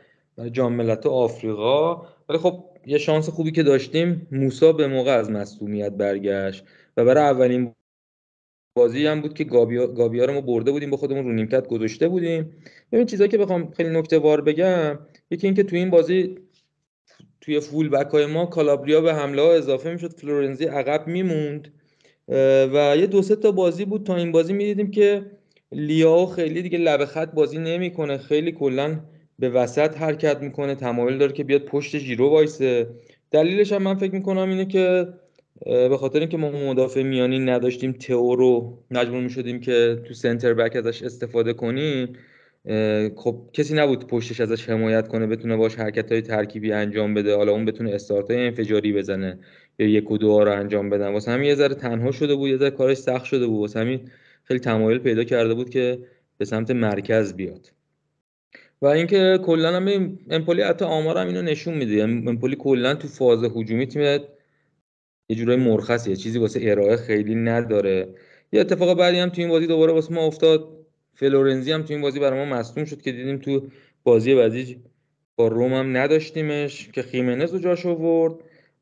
جام 0.51 0.73
ملت 0.73 1.05
آفریقا. 1.05 2.01
ولی 2.29 2.37
خب 2.37 2.63
یه 2.85 2.97
شانس 2.97 3.29
خوبی 3.29 3.51
که 3.51 3.63
داشتیم 3.63 4.27
موسا 4.31 4.71
به 4.71 4.87
موقع 4.87 5.11
از 5.11 5.31
مصومیت 5.31 5.91
برگشت 5.91 6.63
و 6.97 7.05
برای 7.05 7.23
اولین 7.23 7.73
بازی 8.77 9.05
هم 9.07 9.21
بود 9.21 9.33
که 9.33 9.43
گابیا, 9.43 9.87
گابیا 9.87 10.25
رو 10.25 10.33
ما 10.33 10.41
برده 10.41 10.71
بودیم 10.71 10.89
با 10.89 10.97
خودمون 10.97 11.25
رو 11.25 11.31
نیمکت 11.31 11.67
گذاشته 11.67 12.07
بودیم. 12.07 12.51
ببین 12.91 13.05
چیزایی 13.05 13.29
که 13.29 13.37
بخوام 13.37 13.71
خیلی 13.71 13.89
نکته 13.89 14.19
وار 14.19 14.41
بگم 14.41 14.99
یکی 15.31 15.47
اینکه 15.47 15.63
تو 15.63 15.75
این 15.75 15.89
بازی 15.89 16.35
توی 17.41 17.59
فول 17.59 17.89
بک 17.89 18.07
های 18.07 18.25
ما 18.25 18.45
کالابریا 18.45 19.01
به 19.01 19.13
حمله 19.13 19.41
ها 19.41 19.53
اضافه 19.53 19.91
می‌شد 19.91 20.13
فلورنزی 20.13 20.65
عقب 20.65 21.07
میموند. 21.07 21.73
و 22.73 22.95
یه 22.97 23.07
دو 23.07 23.21
سه 23.21 23.35
تا 23.35 23.51
بازی 23.51 23.85
بود. 23.85 24.05
تا 24.05 24.15
این 24.15 24.31
بازی 24.31 24.53
می‌دیدیم 24.53 24.91
که 24.91 25.25
لیاو 25.71 26.25
خیلی 26.25 26.61
دیگه 26.61 26.77
لب 26.77 27.05
خط 27.05 27.33
بازی 27.33 27.57
نمی‌کنه. 27.57 28.17
خیلی 28.17 28.51
کلا 28.51 28.99
به 29.39 29.49
وسط 29.49 29.97
حرکت 29.97 30.41
می‌کنه 30.41 30.75
تمایل 30.75 31.17
داره 31.17 31.33
که 31.33 31.43
بیاد 31.43 31.61
پشت 31.61 31.97
ژیرو 31.97 32.29
وایسه. 32.29 32.87
دلیلش 33.31 33.73
هم 33.73 33.83
من 33.83 33.95
فکر 33.95 34.13
می‌کنم 34.13 34.49
اینه 34.49 34.65
که 34.65 35.07
به 35.65 35.97
خاطر 35.97 36.19
اینکه 36.19 36.37
ما 36.37 36.51
مدافع 36.51 37.03
میانی 37.03 37.39
نداشتیم 37.39 37.91
تئو 37.91 38.35
رو 38.35 38.77
مجبور 38.91 39.21
می‌شدیم 39.21 39.59
که 39.59 40.01
تو 40.07 40.13
سنتر 40.13 40.53
بک 40.53 40.75
ازش 40.75 41.03
استفاده 41.03 41.53
کنیم 41.53 42.13
خب 43.15 43.49
کسی 43.53 43.75
نبود 43.75 44.07
پشتش 44.07 44.41
ازش 44.41 44.69
حمایت 44.69 45.07
کنه 45.07 45.27
بتونه 45.27 45.57
باش 45.57 45.75
حرکت 45.75 46.11
های 46.11 46.21
ترکیبی 46.21 46.71
انجام 46.71 47.13
بده 47.13 47.35
حالا 47.35 47.51
اون 47.51 47.65
بتونه 47.65 47.91
استارت 47.91 48.31
های 48.31 48.45
انفجاری 48.45 48.93
بزنه 48.93 49.39
یا 49.79 49.87
یک 49.87 50.11
و 50.11 50.17
دو 50.17 50.43
رو 50.43 50.51
انجام 50.51 50.89
بدن. 50.89 51.07
واسه 51.13 51.31
همین 51.31 51.47
یه 51.47 51.55
ذره 51.55 51.75
تنها 51.75 52.11
شده 52.11 52.35
بود 52.35 52.49
یه 52.49 52.57
ذره 52.57 52.71
کارش 52.71 52.97
سخت 52.97 53.25
شده 53.25 53.47
بود. 53.47 53.59
واسه 53.59 53.79
همین 53.79 54.09
خیلی 54.43 54.59
تمایل 54.59 54.97
پیدا 54.97 55.23
کرده 55.23 55.53
بود 55.53 55.69
که 55.69 55.99
به 56.37 56.45
سمت 56.45 56.71
مرکز 56.71 57.33
بیاد. 57.33 57.74
و 58.85 58.87
اینکه 58.87 59.39
کلا 59.43 59.75
هم 59.75 60.17
امپولی 60.29 60.61
حتی 60.61 60.85
آمار 60.85 61.17
هم 61.17 61.27
اینو 61.27 61.41
نشون 61.41 61.73
میده. 61.73 62.03
امپولی 62.03 62.55
کلا 62.55 62.93
تو 62.93 63.07
فاز 63.07 63.43
هجومی 63.43 63.85
تیم 63.85 64.01
یه 65.29 65.35
جورای 65.35 65.57
مرخصیه 65.57 66.15
چیزی 66.15 66.39
واسه 66.39 66.59
ارائه 66.63 66.95
خیلی 66.95 67.35
نداره. 67.35 68.07
یه 68.51 68.61
اتفاق 68.61 68.97
بعدی 68.97 69.17
هم 69.17 69.29
تو 69.29 69.41
این 69.41 69.49
بازی 69.49 69.67
دوباره 69.67 69.93
واسه 69.93 70.13
ما 70.13 70.25
افتاد. 70.25 70.67
فلورنزی 71.13 71.71
هم 71.71 71.83
تو 71.83 71.93
این 71.93 72.01
بازی 72.01 72.19
برای 72.19 72.45
ما 72.45 72.55
مصدوم 72.55 72.85
شد 72.85 73.01
که 73.01 73.11
دیدیم 73.11 73.37
تو 73.37 73.61
بازی 74.03 74.35
بعدی 74.35 74.77
با 75.35 75.47
روم 75.47 75.73
هم 75.73 75.97
نداشتیمش 75.97 76.89
که 76.93 77.01
خیمنز 77.01 77.53
رو 77.53 77.59
جاش 77.59 77.85
آورد. 77.85 78.33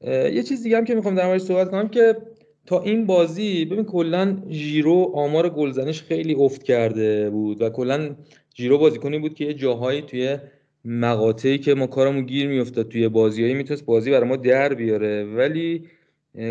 یه 0.08 0.44
چیز 0.44 0.63
دیگه 0.63 0.78
هم 0.78 0.86
که 0.86 0.96
می‌خوام 0.96 1.16
در 1.16 1.26
موردش 1.26 1.42
صحبت 1.42 1.72
کنم 1.72 1.88
که 1.88 2.18
تا 2.66 2.82
این 2.82 3.06
بازی 3.06 3.66
ببین 3.66 3.86
کلا 3.86 4.38
ژیرو 4.50 5.12
آمار 5.16 5.50
گلزنیش 5.50 6.02
خیلی 6.02 6.36
افت 6.36 6.63
کرده 6.63 7.30
بود 7.30 7.62
و 7.62 7.70
کلا 7.70 8.16
ژیرو 8.56 8.78
بازیکنی 8.78 9.20
بود 9.20 9.36
که 9.36 9.46
یه 9.46 9.54
جاهایی 9.54 10.02
توی 10.02 10.38
مقاطعی 10.86 11.58
که 11.58 11.74
ما 11.74 11.88
کارمون 11.88 12.26
گیر 12.26 12.48
میافتاد 12.48 12.89
توی 12.89 13.10
بازیایی 13.10 13.54
می‌تونست 13.54 13.86
بازی 13.86 14.12
برای 14.12 14.30
ما 14.30 14.36
در 14.36 14.74
بیاره. 14.74 15.24
ولی 15.24 15.84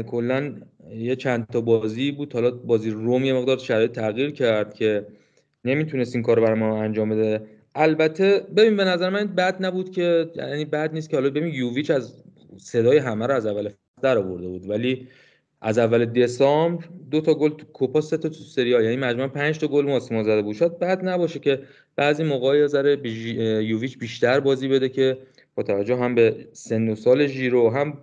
کلا 0.07 0.55
یه 0.95 1.17
چند 1.17 1.47
تا 1.47 1.61
بازی 1.61 2.12
بود. 2.12 2.33
حالا 2.33 2.51
بازی 2.51 2.91
روم 2.91 3.25
یه 3.25 3.33
مقدار 3.33 3.59
شرایط 3.59 3.93
تغییر 3.93 4.31
کرد 4.31 4.75
که 4.75 5.07
نمی‌تونست 5.65 6.15
این 6.15 6.23
کار 6.23 6.41
برای 6.41 6.59
ما 6.59 6.83
انجام 6.83 7.09
بده. 7.09 7.47
البته 7.75 8.47
ببین 8.57 8.77
به 8.77 8.85
نظر 8.85 9.11
من 9.11 9.27
بد 9.27 9.65
نبود 9.65 9.91
که 9.91 10.31
یعنی 10.37 10.65
بد 10.65 10.95
نیست 10.95 11.11
که 11.11 11.17
حالا 11.17 11.31
ببین 11.31 11.55
یوویچ 11.55 11.91
از 11.91 12.15
صدای 12.57 12.99
همه 12.99 13.27
رو 13.27 13.35
از 13.35 13.47
اول 13.47 13.69
در 14.03 14.19
آورده 14.19 14.49
بود. 14.49 14.71
ولی 14.71 15.09
از 15.62 15.79
اول 15.79 16.05
دسامبر 16.05 16.85
دو 17.11 17.20
تا 17.20 17.35
گل 17.35 17.51
تو 17.51 17.66
کوپا 17.72 18.01
سه 18.01 18.16
تا 18.16 18.29
تو 18.29 18.35
سری 18.35 18.70
یعنی 18.70 18.96
مجموعا 18.96 19.29
5 19.29 19.59
تا 19.59 19.66
گل 19.68 19.85
ماسیما 19.85 20.22
زده 20.22 20.42
بود. 20.42 20.57
شاید 20.57 20.79
بد 20.79 21.09
نباشه 21.09 21.38
که 21.38 21.59
بعضی 21.96 22.25
موقع 22.25 22.59
یه 22.59 22.66
ذره 22.66 23.09
یوویچ 23.64 23.98
بیشتر 23.98 24.40
بازی 24.40 24.68
بده 24.68 24.88
که 24.88 25.18
با 25.55 25.62
توجه 25.62 25.96
هم 25.96 26.14
به 26.14 26.46
سن 26.53 26.88
و 26.88 26.94
سال 26.94 27.27
ژیرو 27.27 27.70
هم 27.70 27.98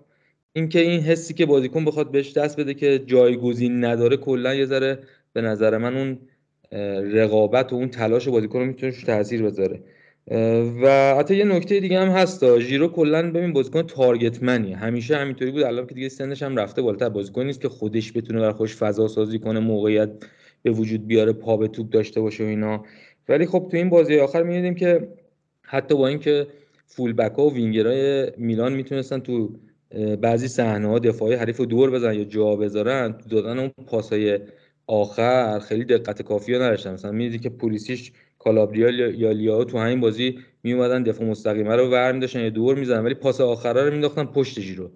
اینکه 0.53 0.79
این 0.79 0.99
حسی 0.99 1.33
که 1.33 1.45
بازیکن 1.45 1.85
بخواد 1.85 2.11
بهش 2.11 2.33
دست 2.33 2.59
بده 2.59 2.73
که 2.73 2.99
جایگزین 3.05 3.85
نداره 3.85 4.17
کلا 4.17 4.55
یه 4.55 4.65
ذره 4.65 4.99
به 5.33 5.41
نظر 5.41 5.77
من 5.77 5.97
اون 5.97 6.17
رقابت 7.11 7.73
و 7.73 7.75
اون 7.75 7.89
تلاش 7.89 8.27
بازیکن 8.27 8.59
رو 8.59 8.65
می‌تونه 8.65 8.91
تاثیر 8.91 9.43
بذاره. 9.43 9.83
و 10.81 11.15
حتی 11.19 11.35
یه 11.35 11.43
نکته 11.43 11.79
دیگه 11.79 11.99
هم 11.99 12.07
هست 12.07 12.59
ژیرو 12.59 12.87
کلا 12.87 13.31
ببین 13.31 13.53
بازیکن 13.53 13.81
تارگت 13.81 14.43
منی 14.43 14.73
همیشه 14.73 15.17
همینطوری 15.17 15.51
بود. 15.51 15.63
الان 15.63 15.87
که 15.87 15.95
دیگه 15.95 16.09
سنش 16.09 16.43
هم 16.43 16.55
رفته 16.55 16.81
بالاتر. 16.81 17.09
بازیکن 17.09 17.43
نیست 17.43 17.61
که 17.61 17.69
خودش 17.69 18.17
بتونه 18.17 18.39
برای 18.39 18.53
خوش 18.53 18.75
فضا 18.75 19.07
سازی 19.07 19.39
کنه 19.39 19.59
موقعیت 19.59 20.09
به 20.63 20.71
وجود 20.71 21.07
بیاره 21.07 21.33
پا 21.33 21.57
به 21.57 21.67
توپ 21.67 21.89
داشته 21.89 22.21
باشه 22.21 22.43
و 22.43 22.47
اینا. 22.47 22.83
ولی 23.29 23.45
خب 23.45 23.67
تو 23.71 23.77
این 23.77 23.89
بازی 23.89 24.19
آخر 24.19 24.43
می‌بینیم 24.43 24.75
که 24.75 25.07
حتی 25.61 25.95
با 25.95 26.07
اینکه 26.07 26.47
فول 26.85 27.13
بک 27.13 27.31
ها 27.31 27.45
و 27.45 27.53
وینگرای 27.53 28.31
میلان 28.37 28.73
می‌تونستن 28.73 29.19
تو 29.19 29.55
بعضی 30.21 30.47
صحنه 30.47 30.87
ها 30.87 30.99
دفاعی 30.99 31.35
حریف 31.35 31.57
رو 31.57 31.65
دور 31.65 31.91
بزنن 31.91 32.13
یا 32.13 32.23
جا 32.23 32.55
بذارن 32.55 33.15
دادن 33.29 33.59
اون 33.59 33.71
پاسای 33.87 34.39
آخر 34.87 35.59
خیلی 35.59 35.85
دقت 35.85 36.21
کافی 36.21 36.55
نداشتن. 36.55 36.93
مثلا 36.93 37.11
می‌دیدی 37.11 37.39
که 37.39 37.49
پولیسیش 37.49 38.11
کالابریا 38.39 38.89
یا 39.09 39.31
لیاو 39.31 39.63
تو 39.63 39.77
همین 39.77 39.99
بازی 39.99 40.39
می 40.63 40.73
اومدن 40.73 41.03
دفاع 41.03 41.27
مستقیمه 41.27 41.75
رو 41.75 41.89
ور 41.89 42.11
میداشتن 42.11 42.39
یا 42.39 42.49
دور 42.49 42.79
می‌زنن 42.79 43.05
ولی 43.05 43.13
پاس 43.13 43.41
آخره 43.41 43.83
رو 43.83 43.91
مینداختن 43.91 44.25
پشت 44.25 44.59
ژیرو 44.59 44.91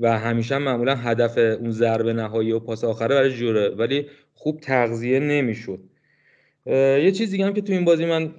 و 0.00 0.18
همیشه 0.18 0.58
معمولا 0.58 0.94
هدف 0.94 1.38
اون 1.38 1.70
ضربه 1.70 2.12
نهایی 2.12 2.52
و 2.52 2.58
پاس 2.58 2.84
آخره 2.84 3.14
برای 3.14 3.30
جوره 3.30 3.68
ولی 3.68 4.06
خوب 4.34 4.60
تغذیه 4.60 5.20
نمی‌شد. 5.20 5.80
یه 6.66 7.12
چیز 7.12 7.30
دیگه 7.30 7.46
هم 7.46 7.52
که 7.52 7.60
تو 7.60 7.72
این 7.72 7.84
بازی 7.84 8.04
من 8.04 8.34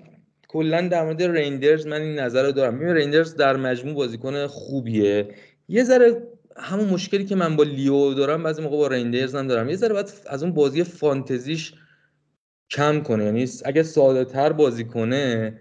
کلا 0.47 0.87
در 0.87 1.03
مورد 1.03 1.23
رینجرز 1.23 1.87
من 1.87 2.01
این 2.01 2.19
نظر 2.19 2.45
رو 2.45 2.51
دارم. 2.51 2.79
ببین 2.79 2.89
رینجرز 2.89 3.35
در 3.35 3.55
مجموع 3.55 3.95
بازیکن 3.95 4.47
خوبیه. 4.47 5.27
یه 5.69 5.83
ذره 5.83 6.23
همون 6.57 6.89
مشکلی 6.89 7.25
که 7.25 7.35
من 7.35 7.55
با 7.55 7.63
لیو 7.63 8.13
دارم 8.13 8.43
بعضی 8.43 8.61
موقع 8.61 8.77
با 8.77 8.87
رینجرز 8.87 9.35
هم 9.35 9.47
دارم. 9.47 9.69
یه 9.69 9.75
ذره 9.75 9.93
باید 9.93 10.13
از 10.27 10.43
اون 10.43 10.53
بازی 10.53 10.83
فانتزیش 10.83 11.73
کم 12.69 12.99
کنه. 12.99 13.25
یعنی 13.25 13.45
اگه 13.65 13.83
ساده 13.83 14.25
تر 14.25 14.53
بازی 14.53 14.83
کنه 14.83 15.53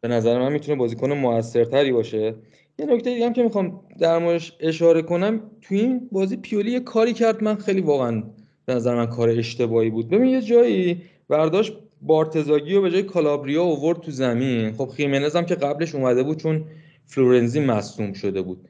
به 0.00 0.08
نظر 0.08 0.38
من 0.38 0.52
می‌تونه 0.52 0.78
بازیکن 0.78 1.12
موثرتری 1.12 1.92
باشه. 1.92 2.34
یه 2.78 2.86
نکته 2.86 3.14
دیگه 3.14 3.26
هم 3.26 3.32
که 3.32 3.42
می‌خوام 3.42 3.80
در 3.98 4.18
موردش 4.18 4.52
اشاره 4.60 5.02
کنم 5.02 5.40
تو 5.62 5.74
این 5.74 6.08
بازی 6.12 6.36
پیولی 6.36 6.70
یه 6.70 6.80
کاری 6.80 7.12
کرد 7.12 7.44
من 7.44 7.54
خیلی 7.54 7.80
واقعا 7.80 8.22
به 8.66 8.74
نظر 8.74 8.94
من 8.94 9.06
کار 9.06 9.28
اشتباهی 9.28 9.90
بود. 9.90 10.08
ببین 10.08 10.28
یه 10.28 10.42
جایی 10.42 11.02
برداشت 11.28 11.72
بارتزاگی 12.02 12.74
رو 12.74 12.82
به 12.82 12.90
جای 12.90 13.02
کالابریا 13.02 13.62
اوورد 13.62 14.00
تو 14.00 14.10
زمین. 14.10 14.72
خب 14.72 14.86
خیمنز 14.96 15.36
هم 15.36 15.46
که 15.46 15.54
قبلش 15.54 15.94
اومده 15.94 16.22
بود 16.22 16.42
چون 16.42 16.64
فلورنزی 17.06 17.60
مصوم 17.60 18.12
شده 18.12 18.42
بود. 18.42 18.68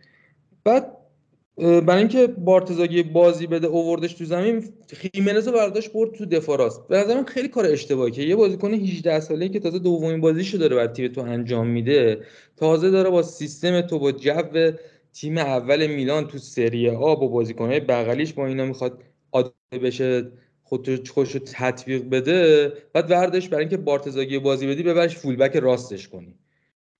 بعد 0.64 0.95
برای 1.56 1.98
اینکه 1.98 2.26
بارتزاگی 2.26 3.02
بازی 3.02 3.46
بده 3.46 3.66
اووردش 3.66 4.14
تو 4.14 4.24
زمین 4.24 4.64
خیمنز 4.88 5.48
برداشت 5.48 5.92
برد 5.92 6.12
تو 6.12 6.26
دفاع 6.26 6.58
راست 6.58 6.88
به 6.88 6.98
نظرم 6.98 7.24
خیلی 7.24 7.48
کار 7.48 7.66
اشتباهی 7.66 8.10
که 8.10 8.22
یه 8.22 8.36
بازیکن 8.36 8.74
18 8.74 9.20
ساله 9.20 9.48
که 9.48 9.60
تازه 9.60 9.78
دومین 9.78 10.20
بازیشو 10.20 10.58
داره 10.58 10.76
بر 10.76 10.86
تیم 10.86 11.08
تو 11.08 11.20
انجام 11.20 11.66
میده 11.66 12.20
تازه 12.56 12.90
داره 12.90 13.10
با 13.10 13.22
سیستم 13.22 13.80
تو 13.80 13.98
با 13.98 14.12
جو 14.12 14.70
تیم 15.12 15.38
اول 15.38 15.86
میلان 15.86 16.26
تو 16.26 16.38
سری 16.38 16.90
آ 16.90 17.14
با 17.14 17.26
بازیکنهای 17.26 17.80
بغلیش 17.80 18.32
با 18.32 18.46
اینا 18.46 18.64
می‌خواد 18.64 19.02
عادت 19.32 19.52
بشه 19.82 20.32
خودش 20.62 21.34
رو 21.34 21.40
تطبیق 21.46 22.08
بده. 22.10 22.72
بعد 22.92 23.10
وردش 23.10 23.48
برای 23.48 23.60
اینکه 23.64 23.76
بارتزاگی 23.76 24.38
بازی 24.38 24.66
بدی 24.66 24.82
ببرش 24.82 25.16
فولبک 25.16 25.56
راستش 25.56 26.08
کنی. 26.08 26.34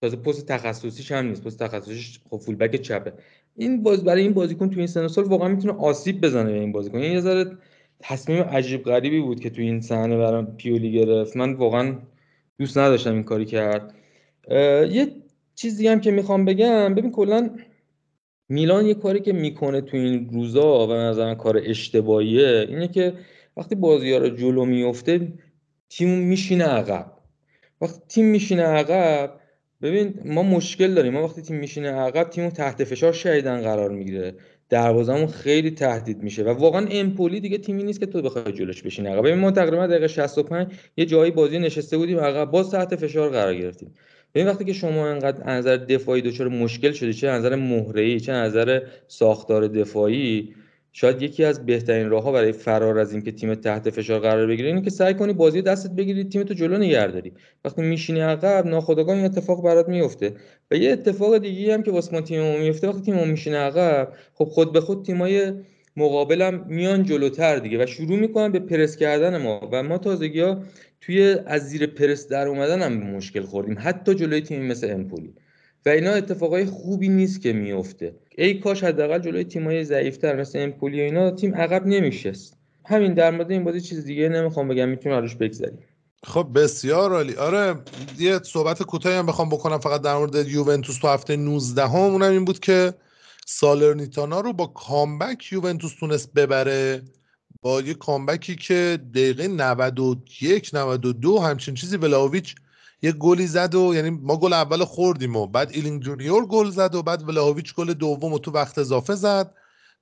تازه 0.00 0.16
پست 0.16 0.46
تخصصیش 0.46 1.12
هم 1.12 1.26
نیست. 1.26 1.44
پست 1.44 1.58
تخصصیش 1.58 2.20
خب 2.30 2.36
فولبک 2.36 2.76
چپه. 2.76 3.12
این 3.56 3.82
باز 3.82 4.04
برای 4.04 4.22
این 4.22 4.32
بازیکن 4.32 4.70
تو 4.70 4.78
این 4.78 4.86
سن 4.86 5.08
سال 5.08 5.24
واقعا 5.24 5.48
می‌تونه 5.48 5.74
آسیب 5.74 6.20
بزنه 6.20 6.52
به 6.52 6.58
این 6.58 6.72
بازیکن. 6.72 6.98
این 6.98 7.12
یه 7.12 7.20
ذره 7.20 7.58
تصمیم 8.00 8.42
عجیب 8.42 8.82
غریبی 8.82 9.20
بود 9.20 9.40
که 9.40 9.50
تو 9.50 9.62
این 9.62 9.80
صحنه 9.80 10.16
برام 10.16 10.56
پیولی 10.56 10.92
گرفت. 10.92 11.36
من 11.36 11.52
واقعا 11.52 11.94
دوست 12.58 12.78
نداشتم 12.78 13.12
این 13.12 13.22
کاری 13.22 13.44
کرد. 13.44 13.94
یه 14.90 15.12
چیزی 15.54 15.88
هم 15.88 16.00
که 16.00 16.10
می‌خوام 16.10 16.44
بگم 16.44 16.94
ببین 16.94 17.12
کلا 17.12 17.50
میلان 18.48 18.86
یه 18.86 18.94
کاری 18.94 19.20
که 19.20 19.32
می‌کنه 19.32 19.80
تو 19.80 19.96
این 19.96 20.30
روزا 20.32 20.86
و 20.86 20.92
نظر 20.92 21.34
کار 21.34 21.60
اشتباهیه 21.64 22.66
اینه 22.68 22.88
که 22.88 23.12
وقتی 23.56 23.74
بازی 23.74 24.12
ها 24.12 24.18
رو 24.18 24.28
جلو 24.28 24.64
میفته 24.64 25.32
تیم 25.88 26.08
میشینه 26.08 26.64
عقب. 26.64 27.12
وقتی 27.80 28.00
تیم 28.08 28.24
میشینه 28.24 28.62
عقب 28.62 29.40
ببین 29.82 30.14
ما 30.24 30.42
مشکل 30.42 30.94
داریم. 30.94 31.12
ما 31.12 31.24
وقتی 31.24 31.42
تیم 31.42 31.56
میشینه 31.56 31.92
عقب 31.92 32.30
تیم 32.30 32.50
تحت 32.50 32.84
فشار 32.84 33.12
شدیدن 33.12 33.60
قرار 33.60 33.90
می‌گیره. 33.90 34.34
دروازمون 34.68 35.26
خیلی 35.26 35.70
تهدید 35.70 36.22
میشه 36.22 36.42
و 36.42 36.48
واقعا 36.48 36.86
امپولی 36.90 37.40
دیگه 37.40 37.58
تیمی 37.58 37.82
نیست 37.82 38.00
که 38.00 38.06
تو 38.06 38.22
بخوای 38.22 38.52
جلوش 38.52 38.82
بشین 38.82 39.06
عقب. 39.06 39.20
ببین 39.20 39.38
ما 39.38 39.50
تقریبا 39.50 39.86
دقیقه 39.86 40.08
65 40.08 40.66
یه 40.96 41.04
جایی 41.04 41.30
بازی 41.30 41.58
نشسته 41.58 41.96
بودیم 41.96 42.18
عقب. 42.18 42.50
باز 42.50 42.70
تحت 42.70 42.96
فشار 42.96 43.30
قرار 43.30 43.54
گرفتیم. 43.54 43.94
ببین 44.34 44.48
وقتی 44.48 44.64
که 44.64 44.72
شما 44.72 45.08
انقدر 45.08 45.50
نظر 45.50 45.76
دفاعی 45.76 46.22
دچار 46.22 46.48
مشکل 46.48 46.92
شدی 46.92 47.14
چه 47.14 47.28
نظر 47.28 47.54
مهره 47.54 48.20
چه 48.20 48.32
نظر 48.32 48.80
ساختار 49.08 49.68
دفاعی 49.68 50.54
شاید 50.98 51.22
یکی 51.22 51.44
از 51.44 51.66
بهترین 51.66 52.10
راهها 52.10 52.32
برای 52.32 52.52
فرار 52.52 52.98
از 52.98 53.12
اینکه 53.12 53.32
تیم 53.32 53.54
تحت 53.54 53.90
فشار 53.90 54.20
قرار 54.20 54.46
بگیره 54.46 54.68
اینه 54.68 54.82
که 54.82 54.90
سعی 54.90 55.14
کنی 55.14 55.32
بازی 55.32 55.62
دستت 55.62 55.90
بگیری 55.90 56.24
تیم 56.24 56.42
تو 56.42 56.54
جلو 56.54 56.78
نگه 56.78 57.06
داری. 57.06 57.32
وقتی 57.64 57.82
میشینی 57.82 58.20
عقب 58.20 58.66
ناخودآگاه 58.66 59.16
این 59.16 59.24
اتفاق 59.24 59.64
برات 59.64 59.88
میفته. 59.88 60.32
و 60.70 60.74
یه 60.74 60.92
اتفاق 60.92 61.38
دیگه 61.38 61.74
هم 61.74 61.82
که 61.82 61.90
واسه 61.90 62.20
تیم 62.20 62.60
میفته 62.60 62.88
وقتی 62.88 63.00
تیم 63.00 63.28
میشینه 63.28 63.56
عقب 63.56 64.12
خب 64.34 64.44
خود 64.44 64.72
به 64.72 64.80
خود 64.80 65.04
تیمای 65.04 65.52
مقابلم 65.96 66.64
میان 66.68 67.02
جلوتر 67.04 67.58
دیگه 67.58 67.84
و 67.84 67.86
شروع 67.86 68.18
می‌کنن 68.18 68.52
به 68.52 68.58
پرس 68.58 68.96
کردن 68.96 69.36
ما. 69.36 69.68
و 69.72 69.82
ما 69.82 69.98
تازگی 69.98 70.40
ها 70.40 70.62
توی 71.00 71.36
از 71.46 71.68
زیر 71.68 71.86
پرس 71.86 72.28
در 72.28 72.48
اومدن 72.48 72.82
هم 72.82 72.92
مشکل 72.92 73.42
خوردیم. 73.42 73.76
حتی 73.78 74.14
جلوی 74.14 74.40
تیمی 74.40 74.66
مثل 74.66 74.90
امپولی. 74.90 75.34
و 75.86 75.88
اینا 75.88 76.10
اتفاقای 76.10 76.64
خوبی 76.64 77.08
نیست 77.08 77.42
که 77.42 77.52
میفته 77.52 78.14
ای 78.38 78.54
کاش 78.54 78.84
حداقل 78.84 79.18
جلوی 79.18 79.44
تیمای 79.44 79.84
ضعیفتر 79.84 80.36
مثل 80.40 80.58
امپولی 80.58 81.00
و 81.00 81.04
اینا 81.04 81.30
تیم 81.30 81.54
عقب 81.54 81.86
نمیشست. 81.86 82.56
همین 82.84 83.14
در 83.14 83.30
مورد 83.30 83.50
این 83.50 83.64
بازی 83.64 83.80
چیز 83.80 84.04
دیگه 84.04 84.28
نمی‌خوام 84.28 84.68
بگم 84.68 84.88
می‌تونیم 84.88 85.18
روش 85.18 85.34
بگذریم 85.34 85.78
خب 86.24 86.48
بسیار 86.54 87.12
عالی. 87.12 87.34
آره 87.34 87.74
یه 88.18 88.40
صحبت 88.42 88.82
کوتاهی 88.82 89.16
هم 89.16 89.26
بخوام 89.26 89.48
بکنم 89.48 89.78
فقط 89.78 90.02
در 90.02 90.16
مورد 90.16 90.48
یوونتوس 90.48 90.98
تو 90.98 91.08
هفته 91.08 91.36
19 91.36 91.82
هم 91.82 91.96
اونم 91.96 92.30
این 92.30 92.44
بود 92.44 92.58
که 92.58 92.94
سالرنیتانا 93.46 94.40
رو 94.40 94.52
با 94.52 94.66
کامبک 94.66 95.52
یوونتوس 95.52 95.94
تونست 96.00 96.32
ببره 96.32 97.02
با 97.62 97.80
یه 97.80 97.94
comeback 97.94 98.50
ی 98.50 98.56
که 98.56 98.98
دقیقه 99.14 99.48
91 99.48 100.70
92 100.74 101.38
همچین 101.38 101.74
چیزی 101.74 101.96
ولاویچ 101.96 102.54
یه 103.02 103.12
گلی 103.12 103.46
زد 103.46 103.74
و 103.74 103.94
یعنی 103.94 104.10
ما 104.10 104.36
گل 104.36 104.52
اول 104.52 104.84
خوردیم 104.84 105.36
و 105.36 105.46
بعد 105.46 105.70
ایلینگ 105.72 106.02
جونیور 106.02 106.46
گل 106.46 106.70
زد 106.70 106.94
و 106.94 107.02
بعد 107.02 107.28
ولاویچ 107.28 107.74
گل 107.74 107.92
دوم 107.92 108.32
و 108.32 108.38
تو 108.38 108.50
وقت 108.50 108.78
اضافه 108.78 109.14
زد. 109.14 109.54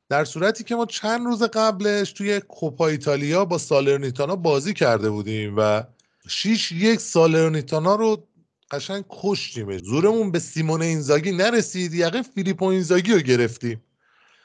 در 0.08 0.24
صورتی 0.24 0.64
که 0.64 0.74
ما 0.74 0.86
چند 0.86 1.26
روز 1.26 1.42
قبلش 1.42 2.12
توی 2.12 2.40
کوپا 2.40 2.88
ایتالیا 2.88 3.44
با 3.44 3.58
سالرنیتانا 3.58 4.36
بازی 4.36 4.74
کرده 4.74 5.10
بودیم 5.10 5.54
و 5.56 5.82
6 6.28 6.72
یک 6.72 7.00
سالرنیتانا 7.00 7.94
رو 7.94 8.26
قشنگ 8.70 9.04
کشتیم 9.10 9.78
زورمون 9.78 10.30
به 10.30 10.38
سیمون 10.38 10.82
اینزاگی 10.82 11.32
نرسید 11.32 11.94
یقه 11.94 12.22
فیلیپو 12.22 12.64
اینزاگی 12.64 13.12
رو 13.12 13.18
گرفتیم. 13.18 13.82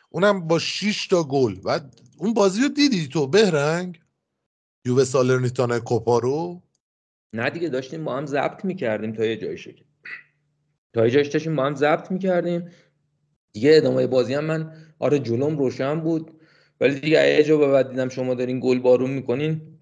اونم 0.09 0.47
با 0.47 0.59
6 0.59 1.07
تا 1.07 1.23
گل. 1.23 1.55
و 1.63 1.79
اون 2.17 2.33
بازی 2.33 2.61
رو 2.61 2.67
دیدی 2.67 3.07
تو 3.07 3.27
بهرنگ؟ 3.27 3.99
یووه 4.85 5.03
سالرنیتانا 5.03 5.79
کوپا 5.79 6.19
رو؟ 6.19 6.61
نه 7.33 7.49
دیگه 7.49 7.69
داشتیم 7.69 8.03
با 8.03 8.17
هم 8.17 8.25
ضبط 8.25 8.65
می‌کردیم 8.65 9.13
تا 9.13 9.25
یه 9.25 9.37
جایشه 9.37 9.75
تا 10.93 11.05
یه 11.05 11.11
جایش 11.11 11.27
داشتیم 11.27 11.55
با 11.55 11.65
هم 11.65 11.75
ضبط 11.75 12.11
می‌کردیم. 12.11 12.69
دیگه 13.53 13.71
ادامه 13.73 14.07
بازی 14.07 14.33
هم 14.33 14.45
من 14.45 14.73
آره 14.99 15.19
جلوم 15.19 15.57
روشن 15.57 15.99
بود. 15.99 16.31
ولی 16.81 16.99
دیگه 16.99 17.37
یه 17.37 17.43
جا 17.43 17.57
به 17.57 17.71
بعد 17.71 17.89
دیدم 17.89 18.09
شما 18.09 18.33
دارین 18.33 18.59
گل 18.59 18.79
بارون 18.79 19.09
می‌کنین. 19.09 19.79